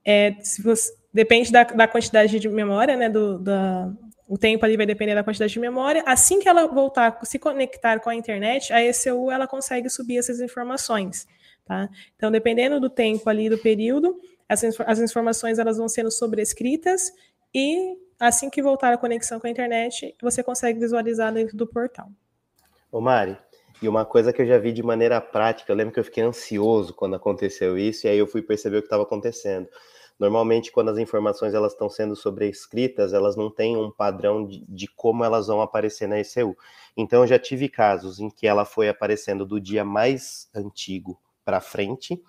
é, 0.05 0.35
você, 0.63 0.93
depende 1.11 1.51
da, 1.51 1.63
da, 1.63 1.87
quantidade 1.87 2.39
de 2.39 2.47
memória, 2.47 2.95
né, 2.95 3.09
do, 3.09 3.39
da, 3.39 3.91
o 4.27 4.37
tempo 4.37 4.63
ali 4.63 4.77
vai 4.77 4.85
depender 4.85 5.15
da 5.15 5.23
quantidade 5.23 5.51
de 5.51 5.59
memória. 5.59 6.03
Assim 6.05 6.39
que 6.39 6.47
ela 6.47 6.67
voltar, 6.67 7.19
se 7.23 7.39
conectar 7.39 7.99
com 7.99 8.11
a 8.11 8.15
internet, 8.15 8.71
a 8.71 8.83
ECU 8.83 9.31
ela 9.31 9.47
consegue 9.47 9.89
subir 9.89 10.17
essas 10.19 10.39
informações, 10.39 11.25
tá? 11.65 11.89
Então, 12.15 12.29
dependendo 12.29 12.79
do 12.79 12.91
tempo 12.91 13.27
ali 13.27 13.49
do 13.49 13.57
período, 13.57 14.19
as, 14.47 14.63
as 14.63 14.99
informações 14.99 15.59
elas 15.59 15.77
vão 15.77 15.89
sendo 15.89 16.11
sobrescritas 16.11 17.11
e 17.53 17.97
assim 18.19 18.49
que 18.49 18.61
voltar 18.61 18.93
a 18.93 18.97
conexão 18.97 19.39
com 19.39 19.47
a 19.47 19.49
internet, 19.49 20.15
você 20.21 20.43
consegue 20.43 20.79
visualizar 20.79 21.33
dentro 21.33 21.55
do 21.55 21.67
portal. 21.67 22.09
Ô 22.91 22.99
Mari, 22.99 23.37
e 23.81 23.87
uma 23.87 24.05
coisa 24.05 24.33
que 24.33 24.41
eu 24.41 24.45
já 24.45 24.57
vi 24.57 24.71
de 24.71 24.81
maneira 24.81 25.21
prática, 25.21 25.71
eu 25.71 25.75
lembro 25.75 25.93
que 25.93 25.99
eu 25.99 26.03
fiquei 26.03 26.23
ansioso 26.23 26.93
quando 26.93 27.15
aconteceu 27.15 27.77
isso, 27.77 28.07
e 28.07 28.09
aí 28.09 28.17
eu 28.17 28.27
fui 28.27 28.41
perceber 28.41 28.77
o 28.77 28.81
que 28.81 28.87
estava 28.87 29.03
acontecendo. 29.03 29.67
Normalmente, 30.19 30.71
quando 30.71 30.89
as 30.89 30.97
informações 30.97 31.53
elas 31.53 31.73
estão 31.73 31.87
sendo 31.87 32.15
sobrescritas, 32.15 33.13
elas 33.13 33.35
não 33.35 33.51
têm 33.51 33.77
um 33.77 33.91
padrão 33.91 34.47
de, 34.47 34.65
de, 34.67 34.87
como 34.87 35.23
elas 35.23 35.45
vão 35.45 35.61
aparecer 35.61 36.07
na 36.07 36.19
ECU. 36.19 36.57
Então, 36.95 37.21
eu 37.21 37.27
já 37.27 37.37
tive 37.37 37.69
casos 37.69 38.19
em 38.19 38.27
que 38.27 38.47
ela 38.47 38.65
foi 38.65 38.89
aparecendo 38.89 39.45
do 39.45 39.61
dia 39.61 39.85
mais 39.85 40.49
antigo 40.55 41.19
para 41.45 41.61
frente, 41.61 42.19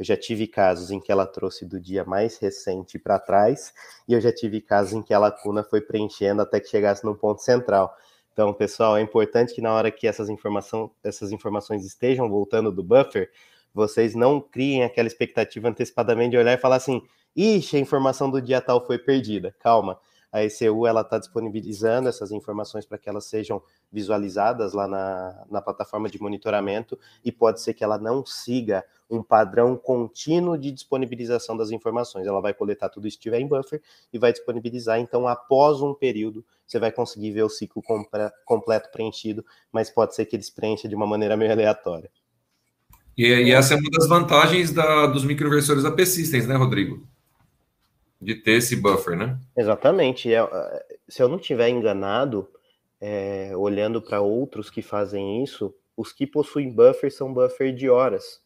eu 0.00 0.04
já 0.06 0.16
tive 0.16 0.46
casos 0.46 0.90
em 0.90 0.98
que 0.98 1.12
ela 1.12 1.26
trouxe 1.26 1.66
do 1.66 1.78
dia 1.78 2.06
mais 2.06 2.38
recente 2.38 2.98
para 2.98 3.18
trás, 3.18 3.70
e 4.08 4.14
eu 4.14 4.20
já 4.20 4.32
tive 4.32 4.58
casos 4.58 4.94
em 4.94 5.02
que 5.02 5.12
a 5.12 5.18
lacuna 5.18 5.62
foi 5.62 5.82
preenchendo 5.82 6.40
até 6.40 6.58
que 6.58 6.70
chegasse 6.70 7.04
no 7.04 7.14
ponto 7.14 7.42
central. 7.42 7.94
Então, 8.32 8.50
pessoal, 8.54 8.96
é 8.96 9.02
importante 9.02 9.54
que 9.54 9.60
na 9.60 9.74
hora 9.74 9.90
que 9.90 10.06
essas, 10.06 10.30
informação, 10.30 10.90
essas 11.04 11.32
informações 11.32 11.84
estejam 11.84 12.30
voltando 12.30 12.72
do 12.72 12.82
buffer, 12.82 13.30
vocês 13.74 14.14
não 14.14 14.40
criem 14.40 14.84
aquela 14.84 15.06
expectativa 15.06 15.68
antecipadamente 15.68 16.30
de 16.30 16.38
olhar 16.38 16.54
e 16.54 16.58
falar 16.58 16.76
assim: 16.76 17.02
Ixi, 17.36 17.76
a 17.76 17.80
informação 17.80 18.30
do 18.30 18.40
dia 18.40 18.62
tal 18.62 18.82
foi 18.86 18.98
perdida. 18.98 19.54
Calma. 19.60 19.98
A 20.32 20.44
ECU 20.44 20.86
ela 20.86 21.00
está 21.00 21.18
disponibilizando 21.18 22.08
essas 22.08 22.30
informações 22.30 22.86
para 22.86 22.98
que 22.98 23.08
elas 23.08 23.24
sejam 23.24 23.62
visualizadas 23.90 24.72
lá 24.72 24.86
na, 24.86 25.44
na 25.50 25.60
plataforma 25.60 26.08
de 26.08 26.20
monitoramento 26.20 26.98
e 27.24 27.32
pode 27.32 27.60
ser 27.60 27.74
que 27.74 27.82
ela 27.82 27.98
não 27.98 28.24
siga 28.24 28.84
um 29.10 29.22
padrão 29.22 29.76
contínuo 29.76 30.56
de 30.56 30.70
disponibilização 30.70 31.56
das 31.56 31.72
informações. 31.72 32.26
Ela 32.26 32.40
vai 32.40 32.54
coletar 32.54 32.88
tudo 32.88 33.08
isso 33.08 33.16
que 33.16 33.28
estiver 33.28 33.40
em 33.40 33.48
buffer 33.48 33.82
e 34.12 34.18
vai 34.18 34.32
disponibilizar. 34.32 35.00
Então, 35.00 35.26
após 35.26 35.80
um 35.80 35.92
período, 35.92 36.44
você 36.64 36.78
vai 36.78 36.92
conseguir 36.92 37.32
ver 37.32 37.42
o 37.42 37.48
ciclo 37.48 37.82
completo 38.44 38.90
preenchido, 38.92 39.44
mas 39.72 39.90
pode 39.90 40.14
ser 40.14 40.26
que 40.26 40.36
eles 40.36 40.48
preencha 40.48 40.88
de 40.88 40.94
uma 40.94 41.06
maneira 41.06 41.36
meio 41.36 41.50
aleatória. 41.50 42.08
E, 43.18 43.26
e 43.26 43.50
essa 43.50 43.74
é 43.74 43.76
uma 43.76 43.90
das 43.90 44.08
vantagens 44.08 44.72
da, 44.72 45.06
dos 45.06 45.24
microinversores 45.24 45.84
AP 45.84 46.00
Systems, 46.06 46.46
né, 46.46 46.54
Rodrigo? 46.54 47.04
De 48.20 48.34
ter 48.34 48.52
esse 48.52 48.76
buffer, 48.76 49.16
né? 49.16 49.38
Exatamente. 49.56 50.32
É, 50.32 50.38
é, 50.38 50.86
se 51.08 51.22
eu 51.22 51.28
não 51.28 51.38
tiver 51.38 51.68
enganado, 51.68 52.48
é, 53.00 53.52
olhando 53.56 54.02
para 54.02 54.20
outros 54.20 54.68
que 54.68 54.82
fazem 54.82 55.42
isso, 55.42 55.74
os 55.96 56.12
que 56.12 56.26
possuem 56.26 56.70
buffer 56.70 57.12
são 57.12 57.32
buffer 57.32 57.74
de 57.74 57.88
horas. 57.88 58.40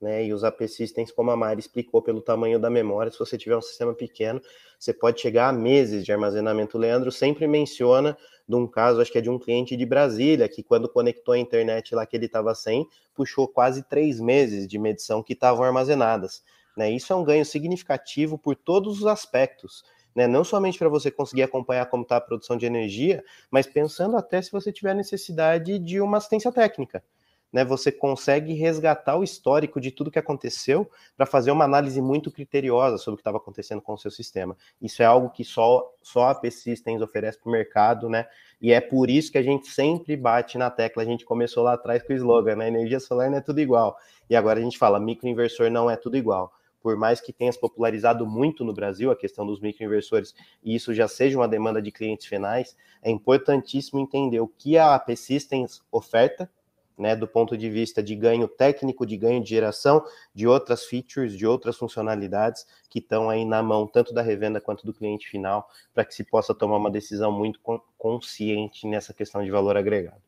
Né? 0.00 0.26
E 0.26 0.32
os 0.32 0.44
AP 0.44 0.62
Systems, 0.68 1.10
como 1.10 1.30
a 1.30 1.36
Mari 1.36 1.60
explicou, 1.60 2.00
pelo 2.00 2.20
tamanho 2.20 2.58
da 2.58 2.70
memória, 2.70 3.10
se 3.10 3.18
você 3.18 3.36
tiver 3.36 3.56
um 3.56 3.62
sistema 3.62 3.92
pequeno, 3.92 4.40
você 4.78 4.92
pode 4.92 5.20
chegar 5.20 5.48
a 5.48 5.52
meses 5.52 6.04
de 6.04 6.12
armazenamento. 6.12 6.78
O 6.78 6.80
Leandro 6.80 7.10
sempre 7.10 7.46
menciona 7.46 8.16
de 8.48 8.54
um 8.54 8.66
caso, 8.66 9.00
acho 9.00 9.12
que 9.12 9.18
é 9.18 9.20
de 9.20 9.28
um 9.28 9.38
cliente 9.38 9.76
de 9.76 9.84
Brasília, 9.84 10.48
que 10.48 10.62
quando 10.62 10.88
conectou 10.88 11.34
a 11.34 11.38
internet 11.38 11.94
lá 11.94 12.06
que 12.06 12.16
ele 12.16 12.26
estava 12.26 12.54
sem, 12.54 12.86
puxou 13.14 13.46
quase 13.46 13.82
três 13.82 14.20
meses 14.20 14.66
de 14.66 14.78
medição 14.78 15.22
que 15.22 15.32
estavam 15.32 15.64
armazenadas. 15.64 16.42
Né? 16.78 16.92
Isso 16.92 17.12
é 17.12 17.16
um 17.16 17.24
ganho 17.24 17.44
significativo 17.44 18.38
por 18.38 18.54
todos 18.54 19.00
os 19.00 19.06
aspectos. 19.06 19.82
Né? 20.14 20.28
Não 20.28 20.44
somente 20.44 20.78
para 20.78 20.88
você 20.88 21.10
conseguir 21.10 21.42
acompanhar 21.42 21.86
como 21.86 22.04
está 22.04 22.18
a 22.18 22.20
produção 22.20 22.56
de 22.56 22.66
energia, 22.66 23.20
mas 23.50 23.66
pensando 23.66 24.16
até 24.16 24.40
se 24.40 24.52
você 24.52 24.70
tiver 24.70 24.94
necessidade 24.94 25.76
de 25.80 26.00
uma 26.00 26.18
assistência 26.18 26.52
técnica. 26.52 27.02
Né, 27.50 27.64
você 27.64 27.90
consegue 27.90 28.52
resgatar 28.52 29.16
o 29.16 29.24
histórico 29.24 29.80
de 29.80 29.90
tudo 29.90 30.10
que 30.10 30.18
aconteceu 30.18 30.86
para 31.16 31.24
fazer 31.24 31.50
uma 31.50 31.64
análise 31.64 31.98
muito 31.98 32.30
criteriosa 32.30 32.98
sobre 32.98 33.14
o 33.14 33.16
que 33.16 33.22
estava 33.22 33.38
acontecendo 33.38 33.80
com 33.80 33.94
o 33.94 33.98
seu 33.98 34.10
sistema. 34.10 34.54
Isso 34.82 35.02
é 35.02 35.06
algo 35.06 35.30
que 35.30 35.42
só, 35.42 35.90
só 36.02 36.28
a 36.28 36.34
P-Systems 36.34 37.00
oferece 37.00 37.40
para 37.40 37.48
o 37.48 37.52
mercado, 37.52 38.06
né? 38.06 38.26
E 38.60 38.70
é 38.70 38.82
por 38.82 39.08
isso 39.08 39.32
que 39.32 39.38
a 39.38 39.42
gente 39.42 39.66
sempre 39.68 40.14
bate 40.14 40.58
na 40.58 40.70
tecla. 40.70 41.02
A 41.02 41.06
gente 41.06 41.24
começou 41.24 41.64
lá 41.64 41.72
atrás 41.72 42.02
com 42.02 42.12
o 42.12 42.16
slogan, 42.16 42.56
né? 42.56 42.68
Energia 42.68 43.00
solar 43.00 43.30
não 43.30 43.38
é 43.38 43.40
tudo 43.40 43.62
igual. 43.62 43.96
E 44.28 44.36
agora 44.36 44.60
a 44.60 44.62
gente 44.62 44.76
fala, 44.76 45.00
microinversor 45.00 45.70
não 45.70 45.90
é 45.90 45.96
tudo 45.96 46.18
igual 46.18 46.52
por 46.80 46.96
mais 46.96 47.20
que 47.20 47.32
tenha 47.32 47.52
se 47.52 47.60
popularizado 47.60 48.26
muito 48.26 48.64
no 48.64 48.72
Brasil 48.72 49.10
a 49.10 49.16
questão 49.16 49.46
dos 49.46 49.60
microinversores, 49.60 50.34
e 50.62 50.74
isso 50.74 50.94
já 50.94 51.08
seja 51.08 51.38
uma 51.38 51.48
demanda 51.48 51.82
de 51.82 51.90
clientes 51.90 52.26
finais, 52.26 52.76
é 53.02 53.10
importantíssimo 53.10 54.00
entender 54.00 54.40
o 54.40 54.48
que 54.48 54.78
a 54.78 54.94
AP 54.94 55.16
Systems 55.16 55.82
oferta, 55.90 56.50
né, 56.98 57.14
do 57.14 57.28
ponto 57.28 57.56
de 57.56 57.70
vista 57.70 58.02
de 58.02 58.16
ganho 58.16 58.48
técnico, 58.48 59.06
de 59.06 59.16
ganho 59.16 59.40
de 59.40 59.48
geração, 59.48 60.04
de 60.34 60.48
outras 60.48 60.84
features, 60.84 61.36
de 61.36 61.46
outras 61.46 61.76
funcionalidades 61.76 62.66
que 62.90 62.98
estão 62.98 63.30
aí 63.30 63.44
na 63.44 63.62
mão 63.62 63.86
tanto 63.86 64.12
da 64.12 64.20
revenda 64.20 64.60
quanto 64.60 64.84
do 64.84 64.92
cliente 64.92 65.28
final, 65.28 65.68
para 65.94 66.04
que 66.04 66.12
se 66.12 66.24
possa 66.24 66.52
tomar 66.52 66.76
uma 66.76 66.90
decisão 66.90 67.30
muito 67.30 67.60
consciente 67.96 68.86
nessa 68.86 69.14
questão 69.14 69.44
de 69.44 69.50
valor 69.50 69.76
agregado. 69.76 70.27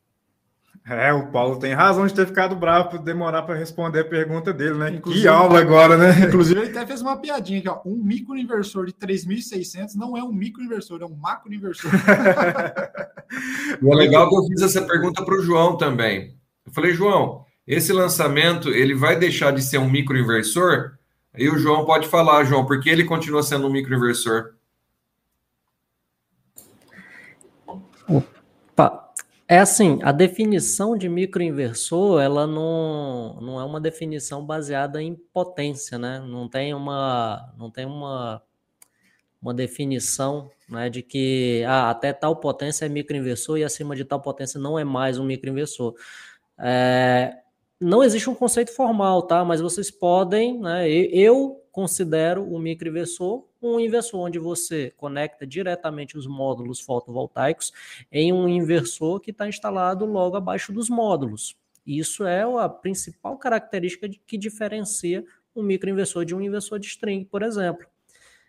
É, 0.87 1.13
o 1.13 1.31
Paulo 1.31 1.59
tem 1.59 1.73
razão 1.75 2.07
de 2.07 2.15
ter 2.15 2.27
ficado 2.27 2.57
bravo 2.57 2.91
por 2.91 2.99
demorar 2.99 3.43
para 3.43 3.55
responder 3.55 4.01
a 4.01 4.05
pergunta 4.05 4.53
dele, 4.53 4.75
né? 4.75 4.91
Inclusive, 4.91 5.23
que 5.23 5.29
aula 5.29 5.61
agora, 5.61 5.97
né? 5.97 6.27
Inclusive, 6.27 6.61
ele 6.61 6.71
até 6.71 6.87
fez 6.87 7.03
uma 7.03 7.17
piadinha 7.17 7.61
aqui, 7.61 7.69
ó. 7.69 7.81
Um 7.85 8.03
microinversor 8.03 8.87
de 8.87 8.93
3.600 8.95 9.95
não 9.95 10.17
é 10.17 10.25
um 10.25 10.33
microinversor, 10.33 11.03
é 11.03 11.05
um 11.05 11.15
macroinversor. 11.15 11.91
e 13.81 13.89
é 13.89 13.95
legal 13.95 14.29
que 14.29 14.37
eu 14.37 14.45
fiz 14.47 14.63
essa 14.63 14.83
pergunta 14.83 15.25
para 15.25 15.35
o 15.35 15.43
João 15.43 15.77
também. 15.77 16.35
Eu 16.67 16.73
falei, 16.73 16.93
João, 16.93 17.45
esse 17.67 17.93
lançamento 17.93 18.71
ele 18.71 18.95
vai 18.95 19.17
deixar 19.17 19.53
de 19.53 19.63
ser 19.63 19.79
um 19.79 19.89
microinversor? 19.89 20.93
Aí 21.33 21.49
o 21.49 21.59
João 21.59 21.85
pode 21.85 22.09
falar, 22.09 22.43
João, 22.45 22.67
porque 22.67 22.89
ele 22.89 23.05
continua 23.05 23.43
sendo 23.43 23.69
um 23.69 23.71
microinversor. 23.71 24.55
Opa, 28.09 29.10
é 29.51 29.59
assim, 29.59 29.99
a 30.05 30.13
definição 30.13 30.97
de 30.97 31.09
microinversor, 31.09 32.23
ela 32.23 32.47
não, 32.47 33.41
não 33.41 33.61
é 33.61 33.65
uma 33.65 33.81
definição 33.81 34.47
baseada 34.47 35.03
em 35.03 35.17
potência, 35.17 35.99
né? 35.99 36.21
Não 36.21 36.49
tem 36.49 36.73
uma, 36.73 37.53
não 37.59 37.69
tem 37.69 37.85
uma, 37.85 38.41
uma 39.43 39.53
definição 39.53 40.49
né, 40.69 40.89
de 40.89 41.03
que 41.03 41.65
ah, 41.67 41.91
até 41.91 42.13
tal 42.13 42.37
potência 42.37 42.87
é 42.87 42.89
microinversor 42.89 43.59
e 43.59 43.65
acima 43.65 43.97
de 43.97 44.05
tal 44.05 44.21
potência 44.23 44.61
não 44.61 44.79
é 44.79 44.85
mais 44.85 45.19
um 45.19 45.25
microinversor. 45.25 45.97
É, 46.57 47.37
não 47.81 48.05
existe 48.05 48.31
um 48.31 48.37
conceito 48.37 48.73
formal, 48.73 49.23
tá? 49.23 49.45
Mas 49.45 49.61
vocês 49.61 49.91
podem, 49.91 50.61
né? 50.61 50.89
Eu 50.89 51.61
considero 51.73 52.45
o 52.45 52.57
microinversor 52.57 53.50
um 53.63 53.79
inversor 53.79 54.21
onde 54.21 54.39
você 54.39 54.93
conecta 54.97 55.47
diretamente 55.47 56.17
os 56.17 56.27
módulos 56.27 56.81
fotovoltaicos 56.81 57.73
em 58.11 58.33
um 58.33 58.49
inversor 58.49 59.21
que 59.21 59.31
está 59.31 59.49
instalado 59.49 60.05
logo 60.07 60.37
abaixo 60.37 60.73
dos 60.73 60.89
módulos. 60.89 61.57
Isso 61.87 62.27
é 62.27 62.43
a 62.43 62.69
principal 62.69 63.37
característica 63.37 64.09
que 64.27 64.39
diferencia 64.39 65.25
um 65.55 65.63
microinversor 65.63 66.25
de 66.25 66.35
um 66.35 66.41
inversor 66.41 66.79
de 66.79 66.87
string, 66.87 67.25
por 67.25 67.43
exemplo. 67.43 67.87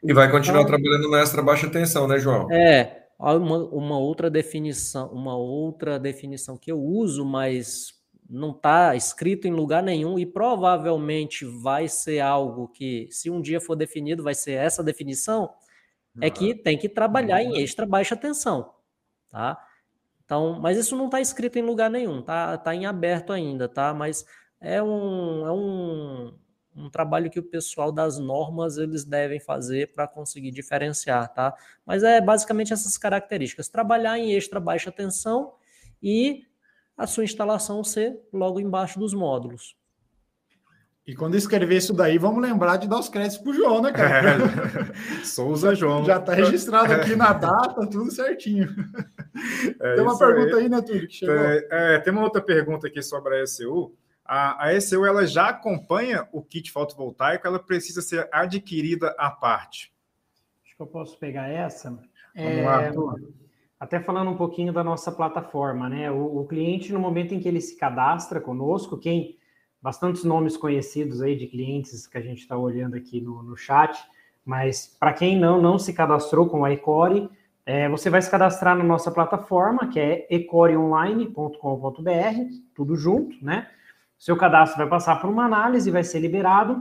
E 0.04 0.14
vai 0.14 0.30
continuar 0.32 0.62
então, 0.62 0.78
trabalhando 0.78 1.10
na 1.10 1.22
extra 1.22 1.42
baixa 1.42 1.70
tensão, 1.70 2.08
né, 2.08 2.18
João? 2.18 2.52
É, 2.52 3.08
uma, 3.20 3.58
uma 3.70 4.00
outra 4.00 4.30
definição, 4.30 5.08
uma 5.10 5.36
outra 5.36 6.00
definição 6.00 6.58
que 6.58 6.72
eu 6.72 6.80
uso, 6.80 7.24
mas 7.24 8.01
não 8.32 8.52
está 8.52 8.96
escrito 8.96 9.46
em 9.46 9.52
lugar 9.52 9.84
nenhum 9.84 10.18
e 10.18 10.26
provavelmente 10.26 11.44
vai 11.44 11.90
ser 11.90 12.22
algo 12.22 12.70
que, 12.70 13.10
se 13.12 13.30
um 13.30 13.42
dia 13.42 13.60
for 13.60 13.76
definido, 13.76 14.24
vai 14.24 14.34
ser 14.34 14.54
essa 14.54 14.82
definição, 14.82 15.54
é 16.22 16.30
que 16.30 16.56
tem 16.56 16.78
que 16.78 16.88
trabalhar 16.88 17.44
em 17.44 17.62
extra 17.62 17.86
baixa 17.86 18.16
tensão, 18.16 18.74
tá? 19.30 19.62
Então, 20.24 20.58
mas 20.62 20.78
isso 20.78 20.96
não 20.96 21.06
está 21.06 21.20
escrito 21.20 21.60
em 21.60 21.62
lugar 21.62 21.90
nenhum, 21.90 22.22
tá, 22.22 22.58
tá 22.58 22.74
em 22.74 22.86
aberto 22.86 23.34
ainda, 23.34 23.68
tá? 23.68 23.94
Mas 23.94 24.26
é 24.62 24.82
um, 24.82 25.46
é 25.46 25.52
um, 25.52 26.34
um 26.76 26.90
trabalho 26.90 27.30
que 27.30 27.40
o 27.40 27.44
pessoal 27.44 27.92
das 27.92 28.18
normas 28.18 28.78
eles 28.78 29.04
devem 29.04 29.42
fazer 29.42 29.94
para 29.94 30.08
conseguir 30.08 30.52
diferenciar, 30.52 31.34
tá? 31.34 31.54
Mas 31.86 32.02
é 32.02 32.22
basicamente 32.22 32.72
essas 32.72 32.98
características: 32.98 33.68
trabalhar 33.68 34.18
em 34.18 34.32
extra 34.34 34.60
baixa 34.60 34.92
tensão 34.92 35.54
e 36.02 36.46
a 37.02 37.08
sua 37.08 37.24
instalação 37.24 37.84
ser 37.84 38.16
logo 38.32 38.60
embaixo 38.60 39.00
dos 39.00 39.12
módulos. 39.12 39.76
E 41.06 41.16
quando 41.16 41.36
escrever 41.36 41.78
isso 41.78 41.94
daí, 41.94 42.20
vamos 42.20 42.40
lembrar 42.44 42.78
de 42.78 42.88
dar 42.88 43.00
os 43.00 43.10
créditos 43.10 43.40
para 43.40 43.50
o 43.50 43.54
João, 43.56 43.82
né, 43.82 43.92
cara? 43.92 44.34
É, 44.34 45.26
Souza 45.26 45.74
João. 45.74 46.06
Já 46.06 46.18
está 46.18 46.36
registrado 46.36 46.94
aqui 46.94 47.16
na 47.16 47.34
data, 47.34 47.88
tudo 47.90 48.12
certinho. 48.12 48.70
É 49.80 49.96
tem 49.96 50.04
uma 50.04 50.16
pergunta 50.16 50.58
aí, 50.58 50.64
aí 50.64 50.70
né, 50.70 50.80
Túlio, 50.80 51.08
que 51.08 51.14
chegou. 51.16 51.36
É, 51.36 51.68
é, 51.72 52.00
tem 52.00 52.14
uma 52.14 52.22
outra 52.22 52.40
pergunta 52.40 52.86
aqui 52.86 53.02
sobre 53.02 53.36
a 53.36 53.44
ECU. 53.44 53.96
A, 54.24 54.66
a 54.66 54.74
ECU, 54.76 55.04
ela 55.04 55.26
já 55.26 55.50
acompanha 55.50 56.28
o 56.32 56.44
kit 56.44 56.72
fotovoltaico, 56.72 57.48
ela 57.48 57.58
precisa 57.58 58.04
ser 58.04 58.30
adquirida 58.32 59.16
à 59.18 59.32
parte? 59.32 59.92
Acho 60.64 60.76
que 60.76 60.84
eu 60.84 60.88
posso 60.88 61.18
pegar 61.18 61.50
essa. 61.50 61.90
Vamos 61.90 62.08
é... 62.36 62.62
lá, 62.64 62.92
Túlio. 62.92 63.41
Até 63.82 64.00
falando 64.00 64.30
um 64.30 64.38
pouquinho 64.38 64.72
da 64.72 64.84
nossa 64.84 65.12
plataforma, 65.12 65.90
né? 65.90 66.12
O, 66.12 66.42
o, 66.42 66.46
cliente, 66.46 66.94
no 66.94 67.00
momento 67.00 67.34
em 67.34 67.40
que 67.40 67.48
ele 67.48 67.60
se 67.60 67.76
cadastra 67.76 68.40
conosco, 68.40 68.96
quem 68.96 69.40
bastantes 69.82 70.24
nomes 70.24 70.56
conhecidos 70.56 71.20
aí 71.20 71.36
de 71.36 71.48
clientes 71.48 72.06
que 72.06 72.16
a 72.16 72.22
gente 72.22 72.42
está 72.42 72.56
olhando 72.56 72.96
aqui 72.96 73.20
no, 73.20 73.42
no 73.42 73.58
chat, 73.58 74.00
mas 74.46 74.96
para 75.00 75.14
quem 75.14 75.36
não 75.36 75.60
não 75.60 75.80
se 75.80 75.94
cadastrou 75.94 76.48
com 76.48 76.64
a 76.64 76.72
Ecore, 76.72 77.28
é, 77.66 77.90
você 77.90 78.08
vai 78.08 78.22
se 78.22 78.30
cadastrar 78.30 78.78
na 78.78 78.84
nossa 78.84 79.10
plataforma, 79.10 79.88
que 79.88 80.00
é 80.00 80.28
ecoreonline.com.br, 80.30 82.54
tudo 82.76 82.96
junto, 82.96 83.44
né? 83.44 83.68
Seu 84.16 84.38
cadastro 84.38 84.78
vai 84.78 84.88
passar 84.88 85.20
por 85.20 85.28
uma 85.28 85.46
análise, 85.46 85.90
vai 85.90 86.04
ser 86.04 86.20
liberado, 86.20 86.80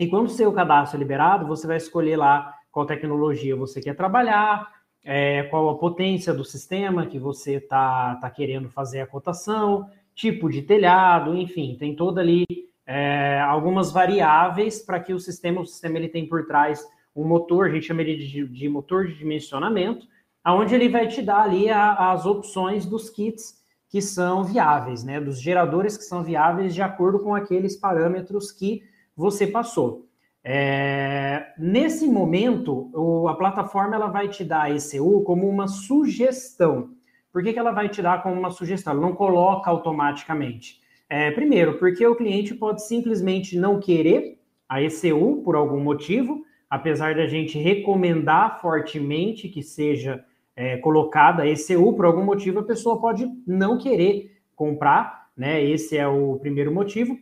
e 0.00 0.06
quando 0.06 0.28
o 0.28 0.30
seu 0.30 0.50
cadastro 0.54 0.96
é 0.96 1.00
liberado, 1.00 1.46
você 1.46 1.66
vai 1.66 1.76
escolher 1.76 2.16
lá 2.16 2.54
qual 2.72 2.86
tecnologia 2.86 3.54
você 3.54 3.82
quer 3.82 3.94
trabalhar, 3.94 4.72
é, 5.04 5.42
qual 5.44 5.68
a 5.68 5.76
potência 5.76 6.32
do 6.32 6.44
sistema 6.44 7.06
que 7.06 7.18
você 7.18 7.56
está 7.56 8.16
tá 8.16 8.30
querendo 8.30 8.70
fazer 8.70 9.00
a 9.00 9.06
cotação, 9.06 9.88
tipo 10.14 10.48
de 10.48 10.62
telhado, 10.62 11.36
enfim, 11.36 11.76
tem 11.78 11.94
toda 11.94 12.20
ali 12.20 12.44
é, 12.86 13.40
algumas 13.40 13.92
variáveis 13.92 14.80
para 14.80 15.00
que 15.00 15.12
o 15.12 15.20
sistema, 15.20 15.60
o 15.60 15.66
sistema 15.66 15.98
ele 15.98 16.08
tem 16.08 16.26
por 16.26 16.46
trás 16.46 16.86
um 17.14 17.24
motor, 17.24 17.66
a 17.66 17.70
gente 17.70 17.86
chama 17.86 18.00
ele 18.00 18.16
de, 18.16 18.46
de 18.48 18.68
motor 18.68 19.06
de 19.06 19.14
dimensionamento, 19.14 20.06
aonde 20.42 20.74
ele 20.74 20.88
vai 20.88 21.06
te 21.06 21.20
dar 21.20 21.42
ali 21.42 21.68
a, 21.68 22.12
as 22.12 22.24
opções 22.24 22.86
dos 22.86 23.10
kits 23.10 23.62
que 23.88 24.00
são 24.02 24.42
viáveis, 24.42 25.04
né, 25.04 25.20
dos 25.20 25.40
geradores 25.40 25.96
que 25.96 26.04
são 26.04 26.24
viáveis 26.24 26.74
de 26.74 26.82
acordo 26.82 27.20
com 27.20 27.34
aqueles 27.34 27.76
parâmetros 27.76 28.50
que 28.50 28.82
você 29.16 29.46
passou. 29.46 30.06
É, 30.46 31.54
nesse 31.58 32.06
momento, 32.06 32.90
o, 32.92 33.28
a 33.28 33.34
plataforma 33.34 33.94
ela 33.94 34.08
vai 34.08 34.28
te 34.28 34.44
dar 34.44 34.64
a 34.64 34.70
ECU 34.70 35.22
como 35.22 35.48
uma 35.48 35.66
sugestão. 35.66 36.90
Por 37.32 37.42
que, 37.42 37.52
que 37.52 37.58
ela 37.58 37.72
vai 37.72 37.88
te 37.88 38.02
dar 38.02 38.22
como 38.22 38.38
uma 38.38 38.50
sugestão? 38.50 38.92
Ela 38.92 39.00
não 39.00 39.14
coloca 39.14 39.70
automaticamente. 39.70 40.80
É, 41.08 41.30
primeiro, 41.30 41.78
porque 41.78 42.06
o 42.06 42.14
cliente 42.14 42.54
pode 42.54 42.86
simplesmente 42.86 43.58
não 43.58 43.80
querer 43.80 44.38
a 44.68 44.82
ECU 44.82 45.42
por 45.42 45.56
algum 45.56 45.80
motivo, 45.80 46.44
apesar 46.68 47.14
da 47.14 47.26
gente 47.26 47.58
recomendar 47.58 48.60
fortemente 48.60 49.48
que 49.48 49.62
seja 49.62 50.24
é, 50.54 50.76
colocada 50.76 51.42
a 51.42 51.48
ECU, 51.48 51.94
por 51.94 52.04
algum 52.04 52.24
motivo 52.24 52.60
a 52.60 52.64
pessoa 52.64 53.00
pode 53.00 53.26
não 53.46 53.78
querer 53.78 54.36
comprar, 54.54 55.28
né? 55.36 55.62
Esse 55.62 55.96
é 55.96 56.06
o 56.06 56.36
primeiro 56.38 56.72
motivo. 56.72 57.18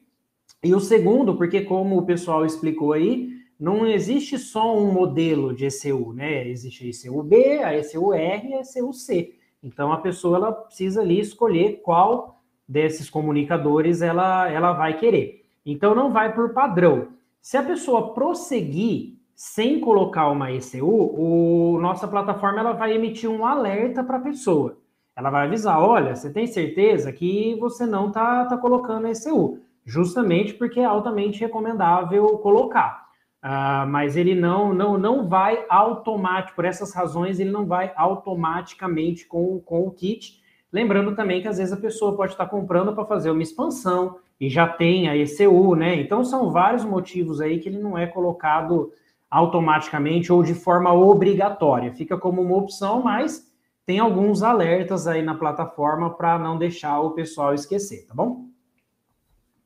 E 0.65 0.75
o 0.75 0.81
segundo, 0.81 1.37
porque 1.37 1.63
como 1.63 1.99
o 1.99 2.07
pessoal 2.07 2.47
explicou 2.47 2.93
aí, 2.93 3.31
não 3.59 3.87
existe 3.87 4.39
só 4.39 4.77
um 4.77 4.93
modelo 4.93 5.55
de 5.55 5.67
ECU, 5.67 6.13
né? 6.13 6.49
Existe 6.49 6.85
a 6.85 6.89
ECU-B, 6.89 7.59
a 7.63 7.79
ECU-R 7.79 8.49
e 8.49 8.55
a 8.55 8.61
ECU-C. 8.61 9.35
Então 9.63 9.93
a 9.93 9.99
pessoa 9.99 10.37
ela 10.37 10.53
precisa 10.53 11.01
ali 11.01 11.21
escolher 11.21 11.81
qual 11.83 12.41
desses 12.69 13.11
comunicadores 13.11 14.03
ela, 14.03 14.49
ela 14.51 14.73
vai 14.73 14.99
querer. 14.99 15.45
Então 15.65 15.95
não 15.95 16.13
vai 16.13 16.35
por 16.35 16.53
padrão. 16.53 17.09
Se 17.41 17.57
a 17.57 17.63
pessoa 17.63 18.15
prosseguir 18.15 19.17
sem 19.35 19.81
colocar 19.81 20.29
uma 20.29 20.53
ECU, 20.53 20.87
o 20.87 21.79
nossa 21.81 22.07
plataforma 22.07 22.61
ela 22.61 22.73
vai 22.73 22.95
emitir 22.95 23.29
um 23.29 23.45
alerta 23.45 24.03
para 24.05 24.19
a 24.19 24.23
pessoa. 24.23 24.79
Ela 25.15 25.31
vai 25.31 25.47
avisar, 25.47 25.81
olha, 25.81 26.15
você 26.15 26.31
tem 26.31 26.47
certeza 26.47 27.13
que 27.13 27.57
você 27.57 27.85
não 27.85 28.09
está 28.09 28.45
tá 28.47 28.57
colocando 28.57 29.07
a 29.07 29.11
ECU 29.11 29.59
justamente 29.85 30.55
porque 30.55 30.81
é 30.81 30.85
altamente 30.85 31.41
recomendável 31.41 32.27
colocar. 32.39 33.03
Uh, 33.43 33.87
mas 33.89 34.17
ele 34.17 34.37
não, 34.37 34.73
não, 34.73 34.97
não 34.97 35.29
vai 35.29 35.67
automaticamente, 35.69 36.55
por 36.55 36.65
essas 36.65 36.95
razões, 36.95 37.41
ele 37.41 37.51
não 37.51 37.67
vai 37.67 37.93
automaticamente 37.97 39.27
com, 39.27 39.59
com 39.61 39.87
o 39.87 39.91
kit. 39.91 40.41
Lembrando 40.73 41.17
também 41.17 41.43
que 41.43 41.49
às 41.49 41.59
vezes 41.59 41.73
a 41.73 41.77
pessoa 41.77 42.17
pode 42.17 42.33
estar 42.33 42.47
comprando 42.47 42.95
para 42.95 43.05
fazer 43.05 43.31
uma 43.31 43.43
expansão 43.43 44.19
e 44.41 44.49
já 44.49 44.67
tem 44.69 45.09
a 45.09 45.17
ECU, 45.17 45.75
né? 45.75 45.97
Então 45.97 46.25
são 46.25 46.53
vários 46.53 46.85
motivos 46.85 47.41
aí 47.41 47.59
que 47.59 47.69
ele 47.69 47.79
não 47.79 47.99
é 47.99 48.07
colocado 48.07 48.93
automaticamente 49.29 50.33
ou 50.33 50.43
de 50.43 50.55
forma 50.55 50.93
obrigatória. 50.93 51.93
Fica 51.93 52.17
como 52.17 52.41
uma 52.41 52.57
opção, 52.57 53.03
mas 53.03 53.51
tem 53.85 53.99
alguns 53.99 54.43
alertas 54.43 55.07
aí 55.09 55.21
na 55.21 55.35
plataforma 55.35 56.11
para 56.11 56.39
não 56.39 56.57
deixar 56.57 57.01
o 57.01 57.11
pessoal 57.11 57.55
esquecer, 57.55 58.07
tá 58.07 58.15
bom? 58.15 58.52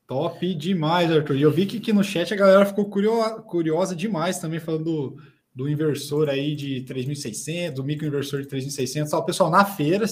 Top 0.07 0.55
demais, 0.55 1.11
Arthur. 1.11 1.37
E 1.37 1.43
eu 1.43 1.51
vi 1.51 1.67
que 1.67 1.79
aqui 1.79 1.93
no 1.93 2.05
chat 2.05 2.33
a 2.33 2.37
galera 2.37 2.65
ficou 2.65 2.89
curiosa, 2.89 3.41
curiosa 3.43 3.97
demais 3.97 4.39
também, 4.39 4.61
falando 4.61 4.85
do, 4.85 5.17
do 5.55 5.69
inversor 5.69 6.29
aí 6.29 6.55
de 6.55 6.85
3.600, 6.89 7.73
do 7.73 7.85
microinversor 7.85 8.43
de 8.43 8.49
3.600. 8.49 9.09
Ó, 9.13 9.23
pessoal, 9.23 9.51
na 9.51 9.65
feira, 9.65 10.07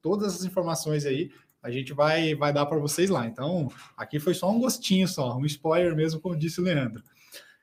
todas 0.00 0.36
as 0.36 0.44
informações 0.44 1.04
aí 1.04 1.30
a 1.62 1.70
gente 1.70 1.92
vai, 1.92 2.34
vai 2.34 2.52
dar 2.52 2.64
para 2.66 2.78
vocês 2.78 3.10
lá. 3.10 3.26
Então, 3.26 3.70
aqui 3.96 4.18
foi 4.18 4.34
só 4.34 4.50
um 4.50 4.60
gostinho, 4.60 5.06
só, 5.06 5.36
um 5.36 5.44
spoiler 5.44 5.94
mesmo, 5.94 6.20
como 6.20 6.36
disse 6.36 6.60
o 6.60 6.64
Leandro. 6.64 7.02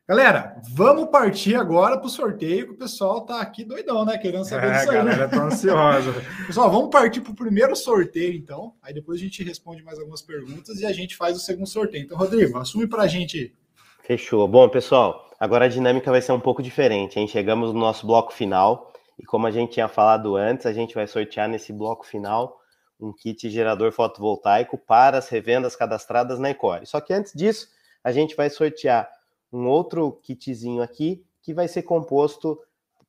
Galera, 0.07 0.55
vamos 0.69 1.09
partir 1.09 1.55
agora 1.55 1.97
para 1.97 2.07
o 2.07 2.09
sorteio, 2.09 2.67
que 2.67 2.71
o 2.71 2.77
pessoal 2.77 3.25
tá 3.25 3.41
aqui 3.41 3.65
doidão, 3.65 4.05
né? 4.05 4.17
Querendo 4.17 4.45
saber 4.45 4.67
é, 4.67 4.77
disso 4.77 4.91
aí. 4.91 4.97
A 4.97 5.03
galera 5.03 5.27
tá 5.27 5.43
ansiosa. 5.43 6.13
pessoal, 6.47 6.71
vamos 6.71 6.89
partir 6.89 7.19
para 7.19 7.33
o 7.33 7.35
primeiro 7.35 7.75
sorteio, 7.75 8.33
então. 8.33 8.73
Aí 8.81 8.93
depois 8.93 9.19
a 9.19 9.23
gente 9.23 9.43
responde 9.43 9.83
mais 9.83 9.99
algumas 9.99 10.21
perguntas 10.21 10.79
e 10.79 10.85
a 10.85 10.93
gente 10.93 11.17
faz 11.17 11.35
o 11.35 11.41
segundo 11.41 11.67
sorteio. 11.67 12.05
Então, 12.05 12.17
Rodrigo, 12.17 12.57
assume 12.57 12.87
para 12.87 13.03
a 13.03 13.07
gente. 13.07 13.53
Fechou. 14.01 14.47
Bom, 14.47 14.69
pessoal, 14.69 15.29
agora 15.37 15.65
a 15.65 15.67
dinâmica 15.67 16.09
vai 16.09 16.21
ser 16.21 16.31
um 16.31 16.39
pouco 16.39 16.63
diferente, 16.63 17.19
hein? 17.19 17.27
Chegamos 17.27 17.73
no 17.73 17.79
nosso 17.81 18.07
bloco 18.07 18.31
final 18.31 18.93
e 19.19 19.25
como 19.25 19.45
a 19.45 19.51
gente 19.51 19.73
tinha 19.73 19.89
falado 19.89 20.37
antes, 20.37 20.65
a 20.65 20.71
gente 20.71 20.95
vai 20.95 21.05
sortear 21.05 21.49
nesse 21.49 21.73
bloco 21.73 22.05
final 22.05 22.61
um 22.97 23.11
kit 23.11 23.49
gerador 23.49 23.91
fotovoltaico 23.91 24.77
para 24.77 25.17
as 25.17 25.27
revendas 25.27 25.75
cadastradas 25.75 26.39
na 26.39 26.49
Ecore. 26.51 26.85
Só 26.85 27.01
que 27.01 27.11
antes 27.11 27.33
disso, 27.33 27.67
a 28.01 28.13
gente 28.13 28.37
vai 28.37 28.49
sortear 28.49 29.16
um 29.51 29.67
outro 29.67 30.11
kitzinho 30.23 30.81
aqui 30.81 31.25
que 31.41 31.53
vai 31.53 31.67
ser 31.67 31.83
composto, 31.83 32.59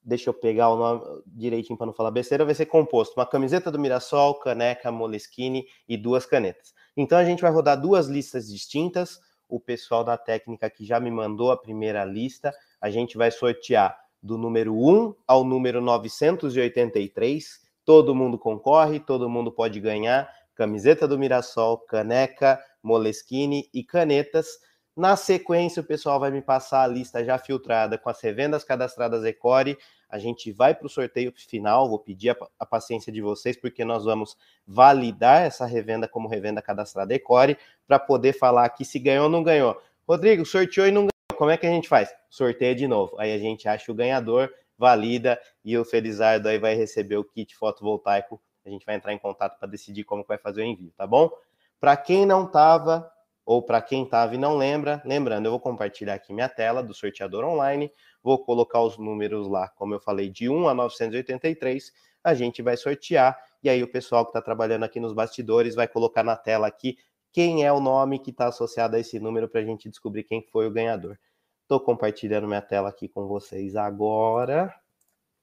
deixa 0.02 0.30
eu 0.30 0.34
pegar 0.34 0.70
o 0.70 0.76
nome 0.76 1.22
direitinho 1.26 1.76
para 1.76 1.86
não 1.86 1.92
falar 1.92 2.10
besteira, 2.10 2.44
vai 2.44 2.54
ser 2.54 2.66
composto 2.66 3.18
uma 3.18 3.26
camiseta 3.26 3.70
do 3.70 3.78
Mirassol, 3.78 4.34
caneca 4.34 4.92
Moleskine 4.92 5.66
e 5.88 5.96
duas 5.96 6.24
canetas. 6.24 6.72
Então 6.96 7.18
a 7.18 7.24
gente 7.24 7.42
vai 7.42 7.50
rodar 7.50 7.80
duas 7.80 8.06
listas 8.06 8.48
distintas. 8.48 9.20
O 9.48 9.58
pessoal 9.58 10.04
da 10.04 10.16
técnica 10.16 10.68
que 10.68 10.84
já 10.84 11.00
me 11.00 11.10
mandou 11.10 11.50
a 11.50 11.56
primeira 11.56 12.04
lista, 12.04 12.52
a 12.80 12.90
gente 12.90 13.16
vai 13.16 13.30
sortear 13.30 13.98
do 14.22 14.36
número 14.36 14.74
1 14.74 15.14
ao 15.26 15.44
número 15.44 15.80
983. 15.80 17.60
Todo 17.84 18.14
mundo 18.14 18.38
concorre, 18.38 19.00
todo 19.00 19.30
mundo 19.30 19.50
pode 19.50 19.80
ganhar 19.80 20.28
camiseta 20.54 21.06
do 21.06 21.18
Mirassol, 21.18 21.78
caneca, 21.78 22.60
Moleskine 22.82 23.70
e 23.72 23.84
canetas. 23.84 24.58
Na 24.98 25.14
sequência, 25.14 25.80
o 25.80 25.84
pessoal 25.84 26.18
vai 26.18 26.28
me 26.28 26.42
passar 26.42 26.82
a 26.82 26.86
lista 26.88 27.24
já 27.24 27.38
filtrada 27.38 27.96
com 27.96 28.10
as 28.10 28.20
revendas 28.20 28.64
cadastradas 28.64 29.24
Ecore. 29.24 29.78
A 30.08 30.18
gente 30.18 30.50
vai 30.50 30.74
para 30.74 30.88
o 30.88 30.90
sorteio 30.90 31.32
final. 31.36 31.88
Vou 31.88 32.00
pedir 32.00 32.30
a, 32.30 32.36
a, 32.58 32.66
paciência 32.66 33.12
de 33.12 33.22
vocês, 33.22 33.56
porque 33.56 33.84
nós 33.84 34.04
vamos 34.04 34.36
validar 34.66 35.42
essa 35.42 35.64
revenda 35.66 36.08
como 36.08 36.26
revenda 36.26 36.60
cadastrada 36.60 37.14
Ecore 37.14 37.56
para 37.86 38.00
poder 38.00 38.32
falar 38.32 38.64
aqui 38.64 38.84
se 38.84 38.98
ganhou 38.98 39.26
ou 39.26 39.30
não 39.30 39.44
ganhou. 39.44 39.80
Rodrigo, 40.04 40.44
sorteou 40.44 40.88
e 40.88 40.90
não 40.90 41.02
ganhou. 41.02 41.38
Como 41.38 41.52
é 41.52 41.56
que 41.56 41.68
a 41.68 41.70
gente 41.70 41.88
faz? 41.88 42.12
Sorteia 42.28 42.74
de 42.74 42.88
novo. 42.88 43.14
Aí 43.20 43.32
a 43.32 43.38
gente 43.38 43.68
acha 43.68 43.92
o 43.92 43.94
ganhador, 43.94 44.52
valida 44.76 45.40
e 45.64 45.78
o 45.78 45.84
Felizardo 45.84 46.48
aí 46.48 46.58
vai 46.58 46.74
receber 46.74 47.18
o 47.18 47.22
kit 47.22 47.54
fotovoltaico. 47.54 48.42
A 48.66 48.68
gente 48.68 48.84
vai 48.84 48.96
entrar 48.96 49.12
em 49.12 49.18
contato 49.18 49.60
para 49.60 49.68
decidir 49.68 50.02
como 50.02 50.24
vai 50.26 50.38
fazer 50.38 50.62
o 50.62 50.64
envio, 50.64 50.92
tá 50.96 51.06
bom? 51.06 51.30
Para 51.78 51.96
quem 51.96 52.26
não 52.26 52.46
estava 52.46 53.08
ou 53.48 53.62
para 53.62 53.80
quem 53.80 54.04
estava 54.04 54.34
e 54.34 54.38
não 54.38 54.58
lembra, 54.58 55.00
lembrando, 55.06 55.46
eu 55.46 55.50
vou 55.50 55.58
compartilhar 55.58 56.12
aqui 56.12 56.34
minha 56.34 56.50
tela 56.50 56.82
do 56.82 56.92
sorteador 56.92 57.46
online, 57.46 57.90
vou 58.22 58.44
colocar 58.44 58.82
os 58.82 58.98
números 58.98 59.48
lá, 59.48 59.70
como 59.70 59.94
eu 59.94 59.98
falei, 59.98 60.28
de 60.28 60.50
1 60.50 60.68
a 60.68 60.74
983, 60.74 61.90
a 62.22 62.34
gente 62.34 62.60
vai 62.60 62.76
sortear, 62.76 63.42
e 63.62 63.70
aí 63.70 63.82
o 63.82 63.90
pessoal 63.90 64.26
que 64.26 64.28
está 64.28 64.42
trabalhando 64.42 64.82
aqui 64.82 65.00
nos 65.00 65.14
bastidores 65.14 65.74
vai 65.74 65.88
colocar 65.88 66.22
na 66.22 66.36
tela 66.36 66.66
aqui 66.66 66.98
quem 67.32 67.64
é 67.64 67.72
o 67.72 67.80
nome 67.80 68.18
que 68.18 68.32
está 68.32 68.48
associado 68.48 68.96
a 68.96 69.00
esse 69.00 69.18
número 69.18 69.48
para 69.48 69.62
a 69.62 69.64
gente 69.64 69.88
descobrir 69.88 70.24
quem 70.24 70.42
foi 70.42 70.66
o 70.66 70.70
ganhador. 70.70 71.18
Estou 71.62 71.80
compartilhando 71.80 72.46
minha 72.46 72.60
tela 72.60 72.90
aqui 72.90 73.08
com 73.08 73.26
vocês 73.26 73.76
agora, 73.76 74.74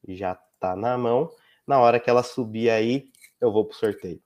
já 0.07 0.33
está 0.53 0.75
na 0.75 0.95
mão. 0.95 1.31
Na 1.65 1.79
hora 1.79 1.99
que 1.99 2.07
ela 2.07 2.21
subir 2.21 2.69
aí, 2.69 3.09
eu 3.41 3.51
vou 3.51 3.65
para 3.65 3.73
o 3.75 3.79
sorteio. 3.79 4.21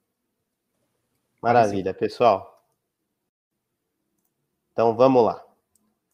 Maravilha, 1.42 1.94
pessoal. 1.94 2.49
Então 4.80 4.96
vamos 4.96 5.26
lá. 5.26 5.44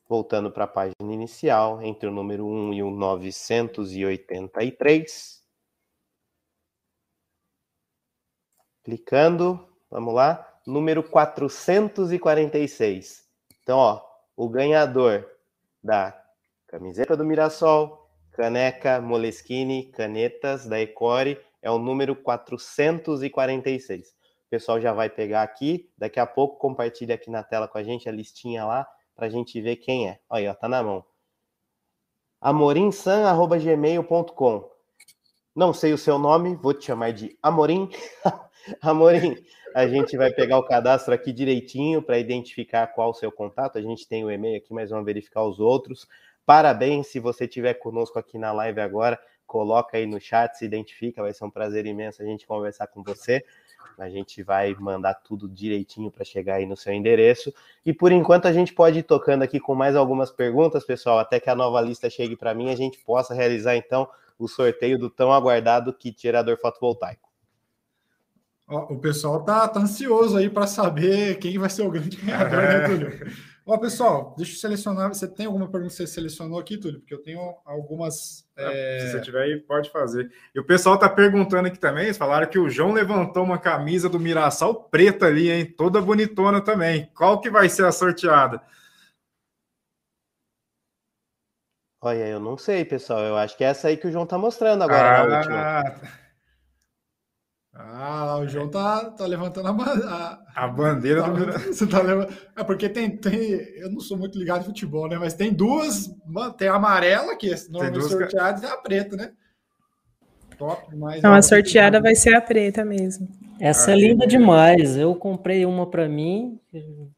Voltando 0.09 0.49
para 0.49 0.63
a 0.63 0.67
página 0.67 1.13
inicial, 1.13 1.83
entre 1.83 2.09
o 2.09 2.11
número 2.11 2.47
1 2.47 2.73
e 2.73 2.81
o 2.81 2.89
983. 2.89 5.43
Clicando, 8.83 9.63
vamos 9.87 10.15
lá. 10.15 10.59
Número 10.65 11.03
446. 11.03 13.29
Então, 13.61 13.77
ó, 13.77 14.03
o 14.35 14.49
ganhador 14.49 15.29
da 15.83 16.19
camiseta 16.65 17.15
do 17.15 17.23
Mirassol, 17.23 18.09
caneca 18.31 18.99
Moleskine, 18.99 19.91
canetas 19.91 20.65
da 20.65 20.81
Ecore, 20.81 21.39
é 21.61 21.69
o 21.69 21.77
número 21.77 22.15
446 22.15 24.24
pessoal 24.49 24.79
já 24.79 24.93
vai 24.93 25.09
pegar 25.09 25.43
aqui. 25.43 25.89
Daqui 25.97 26.19
a 26.19 26.25
pouco 26.25 26.57
compartilha 26.57 27.15
aqui 27.15 27.29
na 27.29 27.43
tela 27.43 27.67
com 27.67 27.77
a 27.77 27.83
gente 27.83 28.07
a 28.09 28.11
listinha 28.11 28.65
lá 28.65 28.87
para 29.15 29.27
a 29.27 29.29
gente 29.29 29.61
ver 29.61 29.75
quem 29.77 30.09
é. 30.09 30.19
Olha, 30.29 30.51
ó, 30.51 30.53
tá 30.53 30.67
na 30.67 30.83
mão. 30.83 31.05
amorimsan@gmail.com. 32.41 34.69
Não 35.55 35.73
sei 35.73 35.93
o 35.93 35.97
seu 35.97 36.19
nome, 36.19 36.55
vou 36.55 36.73
te 36.73 36.85
chamar 36.85 37.13
de 37.13 37.37
Amorim. 37.41 37.89
Amorim, 38.81 39.35
a 39.73 39.87
gente 39.87 40.17
vai 40.17 40.31
pegar 40.31 40.57
o 40.57 40.63
cadastro 40.63 41.13
aqui 41.13 41.31
direitinho 41.31 42.01
para 42.01 42.19
identificar 42.19 42.87
qual 42.87 43.11
o 43.11 43.13
seu 43.13 43.31
contato. 43.31 43.77
A 43.77 43.81
gente 43.81 44.07
tem 44.07 44.25
o 44.25 44.31
e-mail 44.31 44.57
aqui, 44.57 44.73
mas 44.73 44.89
vamos 44.89 45.05
verificar 45.05 45.43
os 45.43 45.59
outros. 45.59 46.07
Parabéns 46.45 47.07
se 47.07 47.19
você 47.19 47.45
estiver 47.45 47.75
conosco 47.75 48.19
aqui 48.19 48.37
na 48.37 48.51
live 48.51 48.81
agora. 48.81 49.17
Coloca 49.47 49.97
aí 49.97 50.05
no 50.05 50.19
chat, 50.19 50.57
se 50.57 50.65
identifica, 50.65 51.21
vai 51.21 51.33
ser 51.33 51.45
um 51.45 51.49
prazer 51.49 51.85
imenso 51.85 52.21
a 52.21 52.25
gente 52.25 52.45
conversar 52.45 52.87
com 52.87 53.01
você. 53.01 53.43
A 53.97 54.09
gente 54.09 54.43
vai 54.43 54.75
mandar 54.75 55.13
tudo 55.15 55.47
direitinho 55.47 56.11
para 56.11 56.25
chegar 56.25 56.55
aí 56.55 56.65
no 56.65 56.75
seu 56.75 56.93
endereço. 56.93 57.53
E 57.85 57.93
por 57.93 58.11
enquanto 58.11 58.47
a 58.47 58.53
gente 58.53 58.73
pode 58.73 58.99
ir 58.99 59.03
tocando 59.03 59.43
aqui 59.43 59.59
com 59.59 59.75
mais 59.75 59.95
algumas 59.95 60.31
perguntas, 60.31 60.83
pessoal, 60.83 61.19
até 61.19 61.39
que 61.39 61.49
a 61.49 61.55
nova 61.55 61.81
lista 61.81 62.09
chegue 62.09 62.35
para 62.35 62.53
mim, 62.53 62.69
a 62.69 62.75
gente 62.75 62.99
possa 62.99 63.33
realizar 63.33 63.75
então 63.75 64.07
o 64.37 64.47
sorteio 64.47 64.99
do 64.99 65.09
tão 65.09 65.31
aguardado 65.31 65.93
kit 65.93 66.21
gerador 66.21 66.57
fotovoltaico. 66.57 67.29
o 68.67 68.97
pessoal 68.97 69.43
tá, 69.43 69.67
tá 69.67 69.79
ansioso 69.79 70.37
aí 70.37 70.49
para 70.49 70.67
saber 70.67 71.39
quem 71.39 71.57
vai 71.57 71.69
ser 71.69 71.83
o 71.83 71.91
grande 71.91 72.17
ganhador, 72.17 72.61
né, 72.61 72.79
Túlio? 72.87 73.54
Ó, 73.67 73.79
pessoal, 73.79 74.35
deixa 74.37 74.53
eu 74.53 74.57
selecionar. 74.57 75.09
Você 75.09 75.27
tem 75.27 75.47
alguma 75.47 75.67
pergunta 75.67 75.91
que 75.91 75.97
você 75.97 76.05
selecionou 76.05 76.59
aqui, 76.59 76.77
Túlio? 76.77 76.99
Porque 76.99 77.15
eu 77.15 77.23
tenho 77.23 77.39
algumas. 77.65 78.47
É... 78.55 78.99
Se 78.99 79.11
você 79.11 79.21
tiver 79.21 79.41
aí, 79.41 79.57
pode 79.57 79.89
fazer. 79.89 80.31
E 80.53 80.59
o 80.59 80.63
pessoal 80.63 80.99
tá 80.99 81.09
perguntando 81.09 81.67
aqui 81.67 81.79
também. 81.79 82.03
Eles 82.03 82.17
falaram 82.17 82.47
que 82.47 82.59
o 82.59 82.69
João 82.69 82.91
levantou 82.91 83.43
uma 83.43 83.57
camisa 83.57 84.07
do 84.07 84.19
Mirassol 84.19 84.75
preta 84.75 85.25
ali, 85.25 85.49
hein? 85.49 85.65
Toda 85.65 85.99
bonitona 85.99 86.61
também. 86.61 87.09
Qual 87.15 87.41
que 87.41 87.49
vai 87.49 87.67
ser 87.67 87.85
a 87.85 87.91
sorteada? 87.91 88.61
Olha, 91.99 92.27
eu 92.27 92.39
não 92.39 92.55
sei, 92.55 92.85
pessoal. 92.85 93.21
Eu 93.21 93.35
acho 93.35 93.57
que 93.57 93.63
é 93.63 93.67
essa 93.67 93.87
aí 93.87 93.97
que 93.97 94.05
o 94.05 94.11
João 94.11 94.27
tá 94.27 94.37
mostrando 94.37 94.83
agora 94.83 95.21
ah, 95.21 95.27
na 95.27 95.37
última. 95.37 96.24
Ah, 97.77 98.37
o 98.39 98.47
João 98.47 98.69
tá, 98.69 99.11
tá 99.11 99.25
levantando 99.25 99.67
a, 99.67 99.71
a, 100.55 100.63
a 100.63 100.67
bandeira 100.67 101.21
tá, 101.21 101.29
do 101.29 101.51
você 101.73 101.85
tá 101.85 102.01
levando, 102.01 102.33
É 102.55 102.63
porque 102.63 102.87
tem, 102.87 103.17
tem. 103.17 103.37
Eu 103.77 103.91
não 103.91 103.99
sou 103.99 104.17
muito 104.17 104.39
ligado 104.39 104.61
em 104.61 104.65
futebol, 104.65 105.09
né? 105.09 105.17
Mas 105.17 105.33
tem 105.33 105.53
duas. 105.53 106.09
Tem 106.57 106.69
a 106.69 106.75
amarela, 106.75 107.35
que 107.35 107.51
é 107.51 107.55
normalmente 107.69 108.07
sorteada, 108.07 108.65
e 108.65 108.69
a 108.69 108.77
preta, 108.77 109.17
né? 109.17 109.31
Top 110.57 110.89
demais. 110.89 111.21
Não, 111.21 111.33
a 111.33 111.41
sorteada 111.41 112.01
vai 112.01 112.15
ser 112.15 112.33
a 112.33 112.39
preta 112.39 112.85
mesmo. 112.85 113.27
Essa 113.59 113.91
é 113.91 113.95
linda 113.95 114.25
demais. 114.25 114.95
Eu 114.95 115.13
comprei 115.13 115.65
uma 115.65 115.85
para 115.85 116.07
mim, 116.07 116.57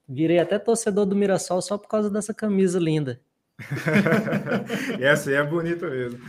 virei 0.09 0.39
até 0.39 0.57
torcedor 0.57 1.05
do 1.05 1.15
Mirassol 1.15 1.61
só 1.61 1.77
por 1.77 1.87
causa 1.87 2.09
dessa 2.09 2.33
camisa 2.33 2.79
linda. 2.79 3.21
Essa 4.99 5.29
aí 5.29 5.35
é 5.35 5.43
bonita 5.43 5.87
mesmo. 5.87 6.19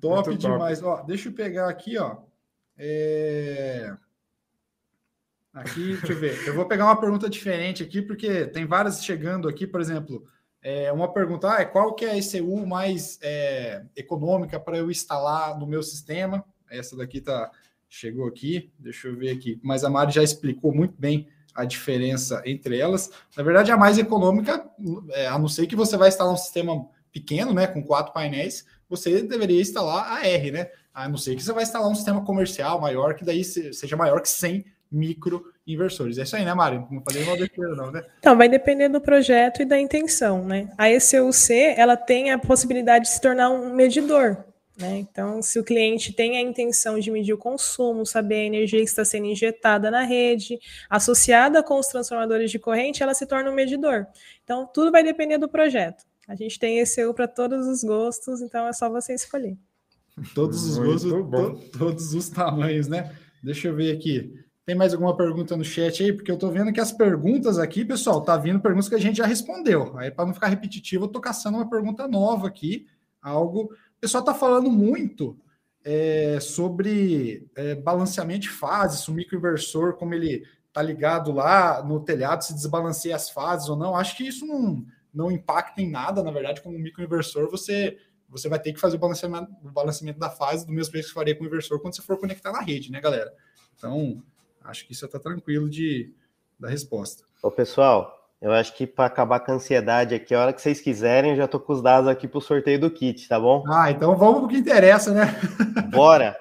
Top 0.00 0.28
Muito 0.28 0.40
demais. 0.40 0.80
Top. 0.80 1.02
Ó, 1.02 1.06
deixa 1.06 1.28
eu 1.28 1.32
pegar 1.32 1.68
aqui, 1.68 1.96
ó. 1.96 2.27
É... 2.78 3.94
Aqui, 5.52 5.96
deixa 5.96 6.12
eu 6.12 6.18
ver. 6.18 6.46
Eu 6.46 6.54
vou 6.54 6.66
pegar 6.66 6.84
uma 6.84 7.00
pergunta 7.00 7.28
diferente 7.28 7.82
aqui, 7.82 8.00
porque 8.00 8.46
tem 8.46 8.64
várias 8.64 9.04
chegando 9.04 9.48
aqui, 9.48 9.66
por 9.66 9.80
exemplo. 9.80 10.24
É, 10.62 10.92
uma 10.92 11.12
pergunta 11.12 11.52
ah, 11.52 11.60
é 11.60 11.64
qual 11.64 11.94
que 11.94 12.04
é 12.04 12.10
a 12.10 12.18
ECU 12.18 12.66
mais 12.66 13.18
é, 13.22 13.84
econômica 13.96 14.58
para 14.58 14.76
eu 14.76 14.90
instalar 14.90 15.58
no 15.58 15.66
meu 15.66 15.82
sistema? 15.82 16.44
Essa 16.70 16.96
daqui 16.96 17.20
tá, 17.20 17.50
chegou 17.88 18.26
aqui, 18.26 18.72
deixa 18.78 19.08
eu 19.08 19.16
ver 19.16 19.30
aqui. 19.30 19.58
Mas 19.62 19.84
a 19.84 19.90
Mari 19.90 20.12
já 20.12 20.22
explicou 20.22 20.74
muito 20.74 20.94
bem 20.98 21.28
a 21.54 21.64
diferença 21.64 22.42
entre 22.44 22.78
elas. 22.78 23.10
Na 23.36 23.42
verdade, 23.42 23.72
a 23.72 23.76
mais 23.76 23.98
econômica, 23.98 24.64
é, 25.10 25.26
a 25.26 25.38
não 25.38 25.48
ser 25.48 25.66
que 25.66 25.74
você 25.74 25.96
vai 25.96 26.08
instalar 26.08 26.32
um 26.32 26.36
sistema 26.36 26.88
pequeno, 27.10 27.52
né, 27.52 27.66
com 27.66 27.82
quatro 27.82 28.12
painéis, 28.12 28.64
você 28.88 29.22
deveria 29.22 29.60
instalar 29.60 30.12
a 30.12 30.26
R, 30.26 30.52
né? 30.52 30.70
A 30.98 31.08
não 31.08 31.16
ser 31.16 31.36
que 31.36 31.44
você 31.44 31.52
vai 31.52 31.62
instalar 31.62 31.88
um 31.88 31.94
sistema 31.94 32.24
comercial 32.24 32.80
maior, 32.80 33.14
que 33.14 33.24
daí 33.24 33.44
seja 33.44 33.96
maior 33.96 34.20
que 34.20 34.28
100 34.28 34.64
micro 34.90 35.44
inversores. 35.64 36.18
É 36.18 36.24
isso 36.24 36.34
aí, 36.34 36.44
né, 36.44 36.52
Mário? 36.52 36.88
Não 36.90 37.00
falei 37.00 37.24
mal 37.24 37.36
besteira, 37.36 37.76
não, 37.76 37.92
né? 37.92 38.04
Então, 38.18 38.36
vai 38.36 38.48
depender 38.48 38.88
do 38.88 39.00
projeto 39.00 39.62
e 39.62 39.64
da 39.64 39.78
intenção, 39.78 40.44
né? 40.44 40.68
A 40.76 40.90
ECUC, 40.90 41.52
ela 41.76 41.96
tem 41.96 42.32
a 42.32 42.38
possibilidade 42.38 43.04
de 43.04 43.12
se 43.12 43.20
tornar 43.20 43.48
um 43.48 43.72
medidor, 43.72 44.44
né? 44.76 44.96
Então, 44.98 45.40
se 45.40 45.60
o 45.60 45.62
cliente 45.62 46.12
tem 46.12 46.36
a 46.36 46.40
intenção 46.40 46.98
de 46.98 47.12
medir 47.12 47.32
o 47.32 47.38
consumo, 47.38 48.04
saber 48.04 48.40
a 48.40 48.44
energia 48.46 48.80
que 48.80 48.86
está 48.86 49.04
sendo 49.04 49.26
injetada 49.26 49.92
na 49.92 50.02
rede, 50.02 50.58
associada 50.90 51.62
com 51.62 51.78
os 51.78 51.86
transformadores 51.86 52.50
de 52.50 52.58
corrente, 52.58 53.04
ela 53.04 53.14
se 53.14 53.24
torna 53.24 53.48
um 53.52 53.54
medidor. 53.54 54.04
Então, 54.42 54.66
tudo 54.66 54.90
vai 54.90 55.04
depender 55.04 55.38
do 55.38 55.48
projeto. 55.48 56.02
A 56.26 56.34
gente 56.34 56.58
tem 56.58 56.80
ECU 56.80 57.14
para 57.14 57.28
todos 57.28 57.68
os 57.68 57.84
gostos, 57.84 58.42
então 58.42 58.66
é 58.66 58.72
só 58.72 58.90
você 58.90 59.14
escolher. 59.14 59.56
Todos 60.34 60.64
os 60.64 60.78
gostos, 60.78 61.10
to, 61.10 61.78
todos 61.78 62.14
os 62.14 62.28
tamanhos, 62.28 62.88
né? 62.88 63.14
Deixa 63.42 63.68
eu 63.68 63.74
ver 63.74 63.96
aqui. 63.96 64.32
Tem 64.66 64.74
mais 64.74 64.92
alguma 64.92 65.16
pergunta 65.16 65.56
no 65.56 65.64
chat 65.64 66.02
aí? 66.02 66.12
Porque 66.12 66.30
eu 66.30 66.36
tô 66.36 66.50
vendo 66.50 66.72
que 66.72 66.80
as 66.80 66.92
perguntas 66.92 67.58
aqui, 67.58 67.84
pessoal, 67.84 68.20
tá 68.20 68.36
vindo 68.36 68.60
perguntas 68.60 68.88
que 68.88 68.94
a 68.94 69.00
gente 69.00 69.16
já 69.16 69.26
respondeu. 69.26 69.96
Aí, 69.96 70.10
para 70.10 70.26
não 70.26 70.34
ficar 70.34 70.48
repetitivo, 70.48 71.04
eu 71.04 71.08
tô 71.08 71.20
caçando 71.20 71.56
uma 71.56 71.70
pergunta 71.70 72.06
nova 72.06 72.46
aqui. 72.46 72.86
Algo. 73.22 73.62
O 73.62 74.00
pessoal 74.00 74.22
tá 74.22 74.34
falando 74.34 74.70
muito 74.70 75.38
é, 75.84 76.38
sobre 76.38 77.48
é, 77.56 77.74
balanceamento 77.76 78.40
de 78.40 78.50
fases, 78.50 79.00
se 79.00 79.10
o 79.10 79.14
microinversor, 79.14 79.94
como 79.94 80.12
ele 80.12 80.44
tá 80.70 80.82
ligado 80.82 81.32
lá 81.32 81.82
no 81.82 82.00
telhado, 82.00 82.44
se 82.44 82.52
desbalanceia 82.52 83.16
as 83.16 83.30
fases 83.30 83.68
ou 83.70 83.76
não. 83.76 83.96
Acho 83.96 84.16
que 84.16 84.28
isso 84.28 84.46
não, 84.46 84.84
não 85.14 85.30
impacta 85.30 85.80
em 85.80 85.90
nada, 85.90 86.22
na 86.22 86.30
verdade, 86.30 86.60
como 86.60 86.78
microinversor, 86.78 87.50
você 87.50 87.96
você 88.28 88.48
vai 88.48 88.58
ter 88.58 88.72
que 88.72 88.80
fazer 88.80 88.96
o 88.96 89.00
balanceamento, 89.00 89.50
o 89.62 89.70
balanceamento 89.70 90.18
da 90.18 90.30
fase 90.30 90.66
do 90.66 90.72
mesmo 90.72 90.92
jeito 90.92 91.08
que 91.08 91.14
faria 91.14 91.34
com 91.34 91.44
o 91.44 91.46
inversor 91.46 91.80
quando 91.80 91.96
você 91.96 92.02
for 92.02 92.18
conectar 92.18 92.52
na 92.52 92.60
rede, 92.60 92.90
né, 92.92 93.00
galera? 93.00 93.32
Então, 93.76 94.22
acho 94.64 94.86
que 94.86 94.92
isso 94.92 95.06
está 95.06 95.18
tranquilo 95.18 95.68
de 95.68 96.12
da 96.58 96.68
resposta. 96.68 97.24
Ô, 97.42 97.50
pessoal, 97.50 98.30
eu 98.40 98.52
acho 98.52 98.74
que 98.74 98.86
para 98.86 99.06
acabar 99.06 99.40
com 99.40 99.52
a 99.52 99.54
ansiedade 99.54 100.14
aqui, 100.14 100.34
a 100.34 100.40
hora 100.40 100.52
que 100.52 100.60
vocês 100.60 100.80
quiserem, 100.80 101.32
eu 101.32 101.36
já 101.36 101.44
estou 101.44 101.60
com 101.60 101.72
os 101.72 101.82
dados 101.82 102.08
aqui 102.08 102.26
para 102.26 102.38
o 102.38 102.42
sorteio 102.42 102.80
do 102.80 102.90
kit, 102.90 103.28
tá 103.28 103.38
bom? 103.38 103.64
Ah, 103.68 103.90
então 103.90 104.16
vamos 104.16 104.38
para 104.38 104.46
o 104.46 104.48
que 104.48 104.56
interessa, 104.56 105.12
né? 105.12 105.40
Bora! 105.90 106.36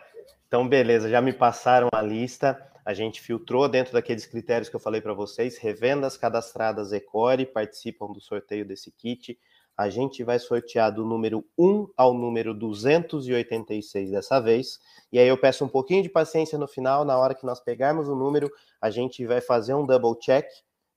Então, 0.47 0.67
beleza, 0.67 1.09
já 1.09 1.21
me 1.21 1.33
passaram 1.33 1.89
a 1.91 2.01
lista. 2.01 2.59
A 2.85 2.93
gente 2.93 3.19
filtrou 3.19 3.67
dentro 3.67 3.91
daqueles 3.91 4.25
critérios 4.25 4.69
que 4.69 4.75
eu 4.75 4.79
falei 4.79 5.01
para 5.01 5.13
vocês. 5.13 5.57
Revendas 5.57 6.15
cadastradas 6.15 6.93
Ecore 6.93 7.45
participam 7.45 8.07
do 8.07 8.21
sorteio 8.21 8.65
desse 8.65 8.89
kit 8.91 9.37
a 9.77 9.89
gente 9.89 10.23
vai 10.23 10.39
sortear 10.39 10.91
do 10.91 11.05
número 11.05 11.45
1 11.55 11.89
ao 11.95 12.11
número 12.11 12.51
286 12.51 14.09
dessa 14.09 14.39
vez. 14.39 14.79
E 15.11 15.19
aí 15.19 15.27
eu 15.27 15.37
peço 15.37 15.63
um 15.63 15.69
pouquinho 15.69 16.01
de 16.01 16.09
paciência 16.09 16.57
no 16.57 16.67
final, 16.67 17.05
na 17.05 17.15
hora 17.15 17.35
que 17.35 17.45
nós 17.45 17.59
pegarmos 17.59 18.09
o 18.09 18.15
número, 18.15 18.51
a 18.81 18.89
gente 18.89 19.23
vai 19.27 19.39
fazer 19.39 19.75
um 19.75 19.85
double 19.85 20.17
check 20.19 20.47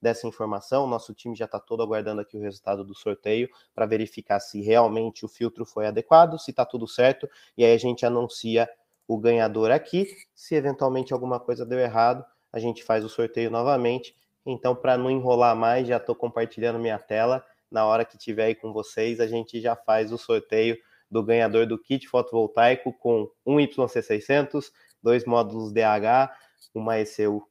dessa 0.01 0.27
informação. 0.27 0.86
Nosso 0.86 1.12
time 1.12 1.36
já 1.36 1.44
está 1.44 1.61
todo 1.61 1.82
aguardando 1.82 2.23
aqui 2.23 2.39
o 2.39 2.40
resultado 2.40 2.82
do 2.82 2.94
sorteio 2.94 3.51
para 3.74 3.85
verificar 3.85 4.40
se 4.40 4.62
realmente 4.62 5.27
o 5.27 5.28
filtro 5.28 5.66
foi 5.66 5.86
adequado, 5.86 6.39
se 6.39 6.51
está 6.51 6.65
tudo 6.65 6.89
certo, 6.89 7.28
e 7.59 7.65
aí 7.65 7.74
a 7.74 7.78
gente 7.78 8.07
anuncia 8.07 8.66
o 9.07 9.19
ganhador 9.19 9.70
aqui. 9.70 10.07
Se 10.35 10.55
eventualmente 10.55 11.12
alguma 11.12 11.39
coisa 11.39 11.66
deu 11.66 11.78
errado, 11.78 12.24
a 12.51 12.59
gente 12.59 12.82
faz 12.82 13.05
o 13.05 13.11
sorteio 13.11 13.51
novamente. 13.51 14.16
Então, 14.47 14.74
para 14.74 14.97
não 14.97 15.11
enrolar 15.11 15.55
mais, 15.55 15.86
já 15.86 15.98
estou 15.98 16.15
compartilhando 16.15 16.78
minha 16.78 16.98
tela 16.98 17.44
na 17.70 17.86
hora 17.86 18.05
que 18.05 18.18
tiver 18.18 18.44
aí 18.44 18.55
com 18.55 18.72
vocês, 18.72 19.20
a 19.20 19.26
gente 19.26 19.60
já 19.60 19.76
faz 19.76 20.12
o 20.12 20.18
sorteio 20.18 20.76
do 21.10 21.22
ganhador 21.22 21.66
do 21.66 21.78
kit 21.78 22.06
fotovoltaico 22.09 22.92
com 22.92 23.30
um 23.44 23.56
YC600, 23.56 24.70
dois 25.02 25.24
módulos 25.24 25.72
DH, 25.72 26.30
uma 26.74 26.98
ECU 26.98 27.47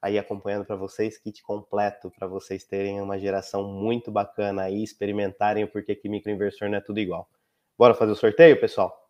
aí 0.00 0.18
acompanhando 0.18 0.64
para 0.64 0.76
vocês, 0.76 1.18
kit 1.18 1.42
completo 1.42 2.10
para 2.10 2.26
vocês 2.26 2.64
terem 2.64 3.00
uma 3.00 3.18
geração 3.18 3.64
muito 3.64 4.10
bacana 4.10 4.62
aí, 4.62 4.82
experimentarem 4.82 5.64
o 5.64 5.68
porquê 5.68 5.94
que 5.94 6.08
microinversor 6.08 6.68
não 6.68 6.78
é 6.78 6.80
tudo 6.80 7.00
igual. 7.00 7.28
Bora 7.76 7.94
fazer 7.94 8.12
o 8.12 8.16
sorteio, 8.16 8.60
pessoal? 8.60 9.08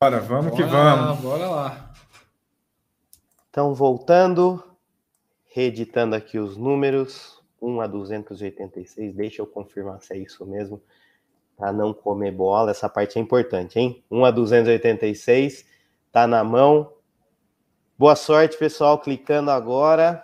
Bora, 0.00 0.20
vamos 0.20 0.52
bora 0.52 0.56
que 0.56 0.62
vamos. 0.62 1.06
Lá, 1.06 1.14
bora 1.14 1.48
lá. 1.48 1.92
Então, 3.48 3.74
voltando, 3.74 4.62
reeditando 5.46 6.14
aqui 6.14 6.38
os 6.38 6.56
números, 6.56 7.35
1 7.60 7.80
a 7.80 7.86
286, 7.86 9.14
deixa 9.14 9.42
eu 9.42 9.46
confirmar 9.46 10.00
se 10.02 10.14
é 10.14 10.18
isso 10.18 10.44
mesmo, 10.46 10.80
para 11.56 11.72
não 11.72 11.94
comer 11.94 12.32
bola, 12.32 12.70
essa 12.70 12.88
parte 12.88 13.18
é 13.18 13.22
importante, 13.22 13.78
hein? 13.78 14.04
1 14.10 14.24
a 14.24 14.30
286, 14.30 15.64
tá 16.12 16.26
na 16.26 16.44
mão. 16.44 16.92
Boa 17.98 18.14
sorte, 18.14 18.58
pessoal, 18.58 18.98
clicando 18.98 19.50
agora. 19.50 20.22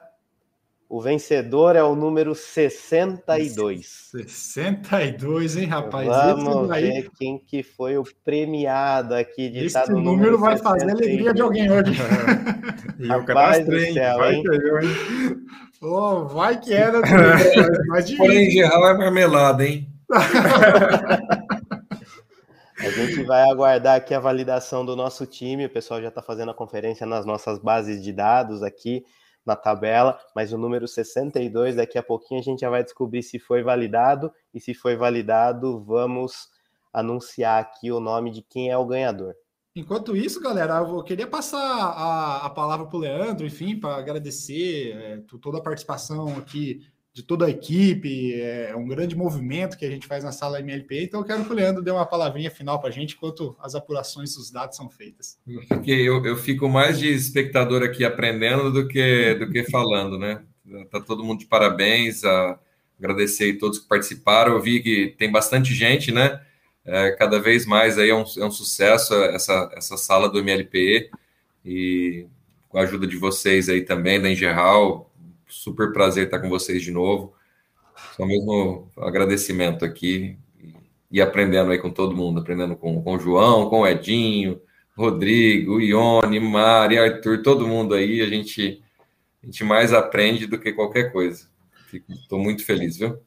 O 0.93 1.01
vencedor 1.01 1.75
é 1.75 1.83
o 1.83 1.95
número 1.95 2.35
62. 2.35 4.11
62, 4.13 5.57
hein, 5.57 5.65
rapaz? 5.65 6.07
Vamos 6.07 6.69
ver 6.69 7.09
quem 7.19 7.39
que 7.39 7.63
foi 7.63 7.97
o 7.97 8.05
premiado 8.23 9.15
aqui 9.15 9.49
de 9.49 9.65
Esse 9.65 9.91
número, 9.91 10.03
número 10.03 10.39
vai 10.39 10.59
62. 10.59 10.83
fazer 10.83 10.91
a 10.91 10.95
alegria 10.95 11.33
de 11.33 11.41
alguém 11.41 11.71
hoje. 11.73 11.93
e 12.99 13.11
o 13.11 13.25
cadastrei, 13.25 13.95
céu, 13.95 14.19
vai 14.19 14.35
hein? 14.35 14.45
Eu, 14.45 14.81
hein? 14.83 14.89
Oh, 15.83 16.27
vai 16.27 16.61
que 16.61 16.73
era. 16.73 17.01
Porém, 18.17 18.51
geral 18.51 18.87
é 18.89 18.95
marmelada, 18.97 19.67
hein? 19.67 19.89
A 22.79 22.89
gente 22.91 23.25
vai 23.25 23.51
aguardar 23.51 23.97
aqui 23.97 24.15
a 24.15 24.21
validação 24.21 24.87
do 24.87 24.95
nosso 24.95 25.27
time. 25.27 25.67
O 25.67 25.71
pessoal 25.71 26.01
já 26.01 26.07
está 26.09 26.23
fazendo 26.23 26.53
a 26.53 26.55
conferência 26.55 27.05
nas 27.05 27.27
nossas 27.27 27.59
bases 27.59 28.01
de 28.03 28.13
dados 28.13 28.63
aqui 28.63 29.05
na 29.45 29.57
tabela, 29.57 30.21
mas 30.37 30.53
o 30.53 30.59
número 30.59 30.87
62, 30.87 31.75
daqui 31.75 31.99
a 31.99 32.03
pouquinho 32.03 32.39
a 32.39 32.45
gente 32.45 32.61
já 32.61 32.71
vai 32.71 32.85
descobrir 32.85 33.25
se 33.25 33.41
foi 33.41 33.65
validado. 33.65 34.33
E 34.55 34.61
se 34.61 34.75
foi 34.75 34.95
validado, 34.95 35.83
vamos 35.83 36.49
anunciar 36.93 37.61
aqui 37.61 37.91
o 37.91 37.99
nome 37.99 38.31
de 38.31 38.43
quem 38.43 38.71
é 38.71 38.79
o 38.79 38.87
ganhador. 38.87 39.35
Enquanto 39.74 40.16
isso, 40.16 40.40
galera, 40.40 40.74
eu 40.78 41.03
queria 41.03 41.27
passar 41.27 41.59
a, 41.59 42.47
a 42.47 42.51
palavra 42.51 42.86
para 42.86 42.97
o 42.97 43.01
Leandro, 43.01 43.47
enfim, 43.47 43.78
para 43.78 43.97
agradecer 43.97 44.93
é, 44.94 45.20
toda 45.40 45.59
a 45.59 45.62
participação 45.62 46.36
aqui 46.36 46.82
de 47.15 47.23
toda 47.23 47.47
a 47.47 47.51
equipe. 47.51 48.34
É 48.41 48.75
um 48.76 48.86
grande 48.86 49.17
movimento 49.17 49.78
que 49.78 49.84
a 49.84 49.91
gente 49.91 50.07
faz 50.07 50.25
na 50.25 50.33
sala 50.33 50.60
MLP. 50.60 51.05
Então, 51.05 51.20
eu 51.20 51.26
quero 51.26 51.44
que 51.44 51.52
o 51.52 51.55
Leandro 51.55 51.83
dê 51.83 51.91
uma 51.91 52.05
palavrinha 52.05 52.51
final 52.51 52.81
para 52.81 52.91
a 52.91 52.92
gente 52.92 53.15
enquanto 53.15 53.57
as 53.60 53.75
apurações 53.75 54.34
dos 54.34 54.51
dados 54.51 54.76
são 54.76 54.91
feitas. 54.91 55.39
Porque 55.68 55.91
eu, 55.91 56.25
eu 56.25 56.36
fico 56.36 56.68
mais 56.68 56.99
de 56.99 57.09
espectador 57.09 57.83
aqui 57.83 58.05
aprendendo 58.05 58.70
do 58.70 58.86
que, 58.86 59.34
do 59.34 59.51
que 59.51 59.65
falando, 59.70 60.18
né? 60.18 60.42
Tá 60.91 61.01
todo 61.01 61.25
mundo 61.25 61.41
de 61.41 61.47
parabéns. 61.47 62.25
A, 62.25 62.59
agradecer 62.99 63.57
a 63.57 63.59
todos 63.59 63.81
que 63.81 63.89
participaram. 63.89 64.52
Eu 64.52 64.60
vi 64.60 64.81
que 64.81 65.15
tem 65.18 65.31
bastante 65.31 65.75
gente, 65.75 66.12
né? 66.12 66.41
É, 66.85 67.12
cada 67.12 67.39
vez 67.41 67.65
mais 67.65 67.99
aí 67.99 68.11
é 68.11 68.15
um, 68.15 68.25
é 68.39 68.44
um 68.44 68.51
sucesso 68.51 69.15
essa, 69.15 69.70
essa 69.75 69.97
sala 69.97 70.28
do 70.28 70.43
MLPE 70.43 71.11
e 71.65 72.27
com 72.69 72.78
a 72.78 72.83
ajuda 72.83 73.07
de 73.07 73.17
vocês 73.17 73.69
aí 73.69 73.83
também, 73.83 74.20
da 74.20 74.31
Engeral, 74.31 75.11
super 75.47 75.93
prazer 75.93 76.25
estar 76.25 76.41
com 76.41 76.49
vocês 76.49 76.83
de 76.83 76.91
novo. 76.91 77.35
Só 78.17 78.27
mesmo 78.27 78.91
agradecimento 78.97 79.85
aqui 79.85 80.36
e 81.11 81.20
aprendendo 81.20 81.70
aí 81.70 81.78
com 81.78 81.91
todo 81.91 82.17
mundo, 82.17 82.41
aprendendo 82.41 82.75
com, 82.75 83.02
com 83.02 83.15
o 83.15 83.19
João, 83.19 83.69
com 83.69 83.81
o 83.81 83.86
Edinho, 83.86 84.61
Rodrigo, 84.97 85.81
Ione, 85.81 86.41
Mari, 86.41 86.99
Arthur, 86.99 87.43
todo 87.43 87.69
mundo 87.69 87.94
aí, 87.94 88.23
a 88.23 88.27
gente, 88.27 88.83
a 89.43 89.47
gente 89.47 89.62
mais 89.62 89.93
aprende 89.93 90.47
do 90.47 90.59
que 90.59 90.73
qualquer 90.73 91.12
coisa. 91.12 91.47
Estou 92.09 92.39
muito 92.39 92.65
feliz, 92.65 92.97
viu? 92.97 93.19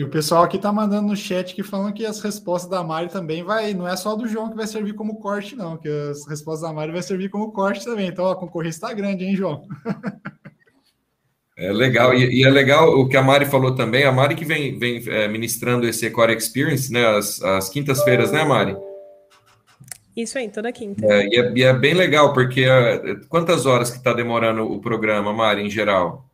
E 0.00 0.02
o 0.02 0.08
pessoal 0.08 0.44
aqui 0.44 0.56
tá 0.56 0.72
mandando 0.72 1.08
no 1.08 1.14
chat 1.14 1.54
que 1.54 1.62
falando 1.62 1.92
que 1.92 2.06
as 2.06 2.22
respostas 2.22 2.70
da 2.70 2.82
Mari 2.82 3.10
também 3.10 3.42
vai, 3.42 3.74
não 3.74 3.86
é 3.86 3.94
só 3.96 4.16
do 4.16 4.26
João 4.26 4.48
que 4.48 4.56
vai 4.56 4.66
servir 4.66 4.94
como 4.94 5.20
corte, 5.20 5.54
não, 5.54 5.76
que 5.76 5.90
as 5.90 6.26
respostas 6.26 6.66
da 6.66 6.74
Mari 6.74 6.90
vai 6.90 7.02
servir 7.02 7.28
como 7.28 7.52
corte 7.52 7.84
também. 7.84 8.08
Então 8.08 8.26
a 8.26 8.34
concorrência 8.34 8.78
está 8.78 8.94
grande, 8.94 9.26
hein, 9.26 9.36
João? 9.36 9.68
É 11.54 11.70
legal, 11.70 12.14
e, 12.14 12.40
e, 12.40 12.42
é 12.42 12.48
legal 12.48 12.98
o 12.98 13.06
que 13.10 13.16
a 13.18 13.22
Mari 13.22 13.44
falou 13.44 13.74
também, 13.74 14.04
a 14.04 14.10
Mari 14.10 14.34
que 14.34 14.46
vem, 14.46 14.78
vem 14.78 15.06
é, 15.06 15.28
ministrando 15.28 15.86
esse 15.86 16.08
Core 16.08 16.34
Experience, 16.34 16.90
né, 16.90 17.06
as, 17.06 17.42
as 17.42 17.68
quintas-feiras, 17.68 18.32
né, 18.32 18.42
Mari? 18.42 18.74
Isso 20.16 20.38
aí, 20.38 20.48
toda 20.48 20.72
quinta. 20.72 21.04
É, 21.04 21.26
e, 21.26 21.36
é, 21.38 21.52
e, 21.54 21.62
é, 21.62 21.74
bem 21.74 21.92
legal, 21.92 22.32
porque 22.32 22.62
é, 22.62 23.16
quantas 23.28 23.66
horas 23.66 23.90
que 23.90 23.98
está 23.98 24.14
demorando 24.14 24.62
o 24.62 24.80
programa, 24.80 25.34
Mari, 25.34 25.60
em 25.60 25.68
geral? 25.68 26.29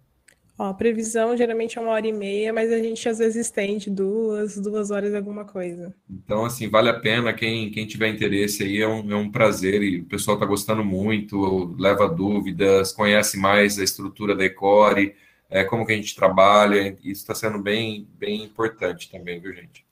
Ó, 0.58 0.70
a 0.70 0.74
previsão 0.74 1.36
geralmente 1.36 1.76
é 1.76 1.80
uma 1.80 1.90
hora 1.90 2.06
e 2.06 2.12
meia, 2.12 2.50
mas 2.50 2.72
a 2.72 2.78
gente 2.78 3.06
às 3.06 3.18
vezes 3.18 3.36
estende 3.36 3.90
duas, 3.90 4.56
duas 4.56 4.90
horas 4.90 5.14
alguma 5.14 5.44
coisa. 5.44 5.94
Então, 6.08 6.46
assim, 6.46 6.66
vale 6.68 6.88
a 6.88 6.98
pena. 6.98 7.34
Quem, 7.34 7.70
quem 7.70 7.86
tiver 7.86 8.08
interesse 8.08 8.62
aí, 8.62 8.80
é 8.80 8.88
um, 8.88 9.12
é 9.12 9.16
um 9.16 9.30
prazer. 9.30 9.82
E 9.82 10.00
o 10.00 10.04
pessoal 10.06 10.36
está 10.36 10.46
gostando 10.46 10.82
muito, 10.82 11.74
leva 11.78 12.08
dúvidas, 12.08 12.90
conhece 12.90 13.38
mais 13.38 13.78
a 13.78 13.84
estrutura 13.84 14.34
da 14.34 14.44
Ecore, 14.44 15.14
é, 15.50 15.62
como 15.62 15.84
que 15.84 15.92
a 15.92 15.96
gente 15.96 16.16
trabalha. 16.16 16.96
Isso 17.04 17.20
está 17.20 17.34
sendo 17.34 17.58
bem, 17.58 18.08
bem 18.18 18.42
importante 18.42 19.10
também, 19.10 19.38
viu, 19.38 19.52
gente? 19.52 19.84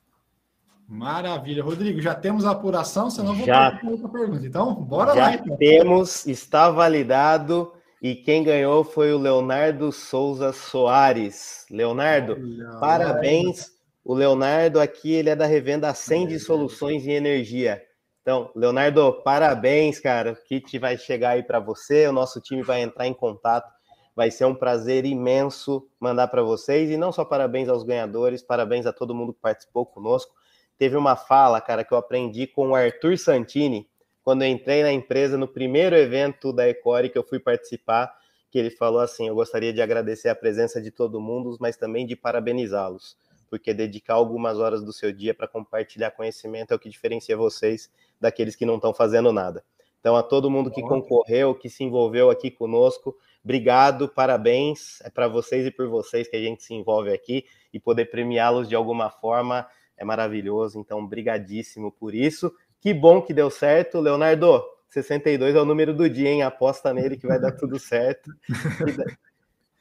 Maravilha. 0.89 1.62
Rodrigo, 1.62 2.01
já 2.01 2.15
temos 2.15 2.47
a 2.47 2.52
apuração, 2.52 3.10
senão 3.10 3.34
vou 3.34 3.44
já, 3.44 3.78
outra 3.84 4.09
pergunta. 4.09 4.47
Então, 4.47 4.75
bora 4.75 5.15
já 5.15 5.20
lá. 5.20 5.34
Então. 5.34 5.57
Temos, 5.59 6.26
está 6.26 6.70
validado 6.70 7.70
E 8.05 8.15
quem 8.15 8.44
ganhou 8.44 8.84
foi 8.84 9.15
o 9.15 9.18
Leonardo 9.18 9.91
Souza 9.91 10.52
Soares. 10.52 11.65
Leonardo, 11.70 12.34
Olha, 12.34 12.78
parabéns. 12.78 13.73
O 14.05 14.12
Leonardo 14.12 14.78
aqui, 14.78 15.15
ele 15.15 15.31
é 15.31 15.34
da 15.34 15.47
revenda 15.47 15.89
Acende 15.89 16.39
Soluções 16.39 17.07
em 17.07 17.12
Energia. 17.12 17.83
Então, 18.20 18.50
Leonardo, 18.55 19.23
parabéns, 19.24 19.99
cara. 19.99 20.33
O 20.33 20.36
kit 20.36 20.78
vai 20.78 20.99
chegar 20.99 21.31
aí 21.31 21.42
para 21.42 21.58
você, 21.58 22.07
o 22.07 22.12
nosso 22.12 22.42
time 22.42 22.62
vai 22.62 22.83
entrar 22.83 23.07
em 23.07 23.15
contato. 23.15 23.73
Vai 24.15 24.31
ser 24.31 24.44
um 24.44 24.55
prazer 24.55 25.07
imenso 25.07 25.89
mandar 25.99 26.28
para 26.28 26.42
vocês. 26.42 26.91
E 26.91 26.99
não 26.99 27.10
só 27.10 27.24
parabéns 27.24 27.70
aos 27.70 27.84
ganhadores, 27.84 28.42
parabéns 28.42 28.84
a 28.84 28.92
todo 28.92 29.15
mundo 29.15 29.33
que 29.33 29.41
participou 29.41 29.86
conosco. 29.86 30.31
Teve 30.76 30.94
uma 30.94 31.16
fala, 31.16 31.58
cara, 31.58 31.83
que 31.83 31.94
eu 31.94 31.97
aprendi 31.97 32.47
com 32.47 32.68
o 32.68 32.74
Arthur 32.74 33.16
Santini, 33.16 33.89
quando 34.25 34.43
eu 34.43 34.49
entrei 34.49 34.83
na 34.83 34.91
empresa 34.91 35.36
no 35.36 35.47
primeiro 35.47 35.94
evento 35.94 36.53
da 36.53 36.67
Ecore 36.67 37.11
que 37.11 37.19
eu 37.19 37.23
fui 37.23 37.39
participar, 37.39 38.11
que 38.51 38.59
ele 38.59 38.70
falou 38.70 39.01
assim: 39.01 39.28
Eu 39.28 39.35
gostaria 39.35 39.73
de 39.73 39.83
agradecer 39.83 40.31
a 40.31 40.35
presença 40.35 40.81
de 40.81 40.91
todo 40.91 41.20
mundo, 41.20 41.57
mas 41.61 41.77
também 41.77 42.07
de 42.07 42.17
parabenizá-los, 42.17 43.19
porque 43.51 43.75
dedicar 43.75 44.15
algumas 44.15 44.59
horas 44.59 44.83
do 44.83 44.93
seu 44.93 45.12
dia 45.12 45.35
para 45.35 45.47
compartilhar 45.47 46.11
conhecimento 46.12 46.73
é 46.73 46.75
o 46.75 46.78
que 46.78 46.89
diferencia 46.89 47.36
vocês 47.36 47.91
daqueles 48.19 48.57
que 48.57 48.65
não 48.65 48.77
estão 48.77 48.94
fazendo 48.94 49.31
nada. 49.31 49.62
Então, 50.01 50.17
a 50.17 50.23
todo 50.23 50.51
mundo 50.51 50.70
que 50.70 50.83
concorreu, 50.83 51.55
que 51.55 51.69
se 51.70 51.83
envolveu 51.83 52.28
aqui 52.31 52.51
conosco, 52.51 53.17
obrigado, 53.43 54.07
parabéns. 54.07 55.01
É 55.03 55.09
para 55.09 55.28
vocês 55.28 55.67
e 55.67 55.70
por 55.70 55.89
vocês 55.89 56.28
que 56.28 56.36
a 56.36 56.41
gente 56.41 56.62
se 56.62 56.75
envolve 56.75 57.11
aqui 57.11 57.47
e 57.73 57.81
poder 57.81 58.07
premiá-los 58.07 58.69
de 58.69 58.75
alguma 58.75 59.09
forma 59.09 59.67
é 59.97 60.05
maravilhoso. 60.05 60.78
Então, 60.78 61.07
brigadíssimo 61.07 61.91
por 61.91 62.15
isso. 62.15 62.53
Que 62.85 62.93
bom 62.93 63.23
que 63.23 63.33
deu 63.33 63.49
certo. 63.49 63.99
Leonardo, 63.99 64.63
62 64.91 65.55
é 65.55 65.59
o 65.59 65.65
número 65.65 65.95
do 65.95 66.09
dia, 66.09 66.29
hein? 66.29 66.43
Aposta 66.43 66.93
nele 66.93 67.17
que 67.17 67.27
vai 67.27 67.41
dar 67.41 67.53
tudo 67.53 67.79
certo. 67.79 68.31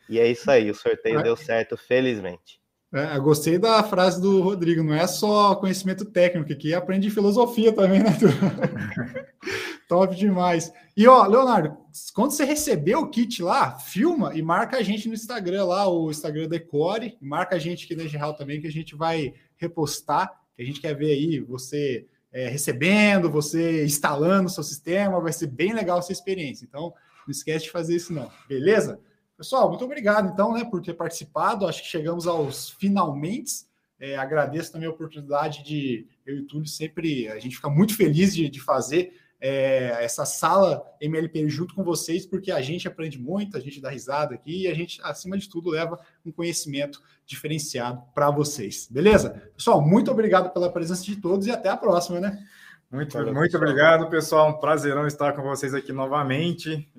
E 0.10 0.20
é 0.20 0.28
isso 0.30 0.52
aí, 0.52 0.70
o 0.70 0.76
sorteio 0.76 1.24
deu 1.24 1.36
certo, 1.36 1.78
felizmente. 1.78 2.60
É, 2.94 3.18
gostei 3.18 3.58
da 3.58 3.82
frase 3.82 4.22
do 4.22 4.42
Rodrigo, 4.42 4.84
não 4.84 4.94
é 4.94 5.08
só 5.08 5.56
conhecimento 5.56 6.04
técnico 6.04 6.52
aqui, 6.52 6.74
aprende 6.74 7.10
filosofia 7.10 7.72
também, 7.72 8.04
né? 8.04 8.10
Top 9.88 10.14
demais. 10.14 10.74
E 10.96 11.08
ó, 11.08 11.26
Leonardo, 11.26 11.78
quando 12.14 12.32
você 12.32 12.44
receber 12.44 12.96
o 12.96 13.08
kit 13.10 13.42
lá, 13.42 13.80
filma 13.80 14.36
e 14.36 14.42
marca 14.42 14.76
a 14.76 14.84
gente 14.84 15.08
no 15.08 15.14
Instagram 15.14 15.66
lá, 15.66 15.88
o 15.88 16.12
Instagram 16.12 16.50
da 16.50 16.58
Ecore, 16.58 17.18
marca 17.22 17.56
a 17.56 17.60
gente 17.60 17.86
aqui 17.86 17.96
na 17.96 18.06
Geral 18.06 18.36
também, 18.36 18.60
que 18.60 18.68
a 18.68 18.72
gente 18.72 18.94
vai 18.94 19.34
repostar, 19.56 20.38
que 20.54 20.62
a 20.62 20.66
gente 20.66 20.82
quer 20.82 20.94
ver 20.94 21.14
aí 21.14 21.40
você 21.40 22.06
é, 22.34 22.50
recebendo, 22.50 23.30
você 23.30 23.86
instalando 23.86 24.48
o 24.48 24.52
seu 24.52 24.64
sistema, 24.64 25.22
vai 25.22 25.32
ser 25.32 25.48
bem 25.48 25.72
legal 25.72 26.00
essa 26.00 26.12
experiência. 26.12 26.66
Então, 26.66 26.94
não 27.26 27.32
esquece 27.32 27.66
de 27.66 27.72
fazer 27.72 27.96
isso 27.96 28.12
não, 28.12 28.30
beleza? 28.50 29.00
Pessoal, 29.38 29.70
muito 29.70 29.86
obrigado 29.86 30.30
então, 30.32 30.54
né, 30.54 30.66
por 30.66 30.82
ter 30.82 30.94
participado. 30.94 31.68
Acho 31.68 31.84
que 31.84 31.88
chegamos 31.88 32.28
aos 32.28 32.72
finalmente. 32.72 33.66
É, 34.00 34.18
agradeço 34.18 34.72
também 34.72 34.88
a 34.88 34.92
oportunidade 34.92 35.64
de 35.64 36.08
eu 36.26 36.38
e 36.38 36.40
o 36.42 36.48
Túlio 36.48 36.68
sempre 36.68 37.30
a 37.30 37.40
gente 37.40 37.56
fica 37.56 37.70
muito 37.70 37.96
feliz 37.96 38.36
de, 38.36 38.50
de 38.50 38.60
fazer 38.60 39.14
é, 39.46 39.98
essa 40.02 40.24
sala 40.24 40.90
MLP 41.02 41.50
junto 41.50 41.76
com 41.76 41.84
vocês, 41.84 42.26
porque 42.26 42.50
a 42.50 42.62
gente 42.62 42.88
aprende 42.88 43.20
muito, 43.20 43.58
a 43.58 43.60
gente 43.60 43.82
dá 43.82 43.90
risada 43.90 44.34
aqui 44.34 44.62
e 44.62 44.68
a 44.70 44.74
gente, 44.74 45.02
acima 45.04 45.38
de 45.38 45.50
tudo, 45.50 45.70
leva 45.70 46.00
um 46.26 46.32
conhecimento 46.32 47.02
diferenciado 47.26 48.02
para 48.16 48.32
vocês. 48.32 48.88
Beleza? 48.90 49.32
Pessoal, 49.54 49.82
muito 49.82 50.10
obrigado 50.10 50.50
pela 50.54 50.72
presença 50.72 51.04
de 51.04 51.18
todos 51.18 51.46
e 51.46 51.52
até 51.52 51.68
a 51.68 51.76
próxima, 51.76 52.22
né? 52.22 52.42
Muito, 52.90 53.12
Valeu, 53.12 53.34
muito 53.34 53.52
pessoal. 53.52 53.64
obrigado, 53.64 54.10
pessoal. 54.10 54.50
Um 54.50 54.60
prazerão 54.60 55.06
estar 55.06 55.34
com 55.34 55.42
vocês 55.42 55.74
aqui 55.74 55.92
novamente. 55.92 56.90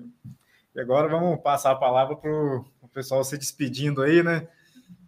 E 0.75 0.79
agora 0.79 1.07
vamos 1.07 1.41
passar 1.41 1.71
a 1.71 1.75
palavra 1.75 2.15
para 2.15 2.29
o 2.29 2.87
pessoal 2.93 3.23
se 3.23 3.39
despedindo 3.39 4.03
aí, 4.03 4.21
né? 4.21 4.47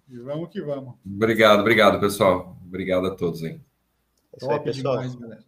E 0.09 0.17
vamos 0.17 0.49
que 0.49 0.59
vamos. 0.59 0.95
Obrigado, 1.06 1.59
obrigado, 1.59 1.99
pessoal. 1.99 2.57
Obrigado 2.66 3.06
a 3.06 3.11
todos 3.11 3.43
aí. 3.43 3.61
É 4.41 4.51
aí, 4.51 4.59
pessoal. 4.59 5.07
Demais, 5.07 5.45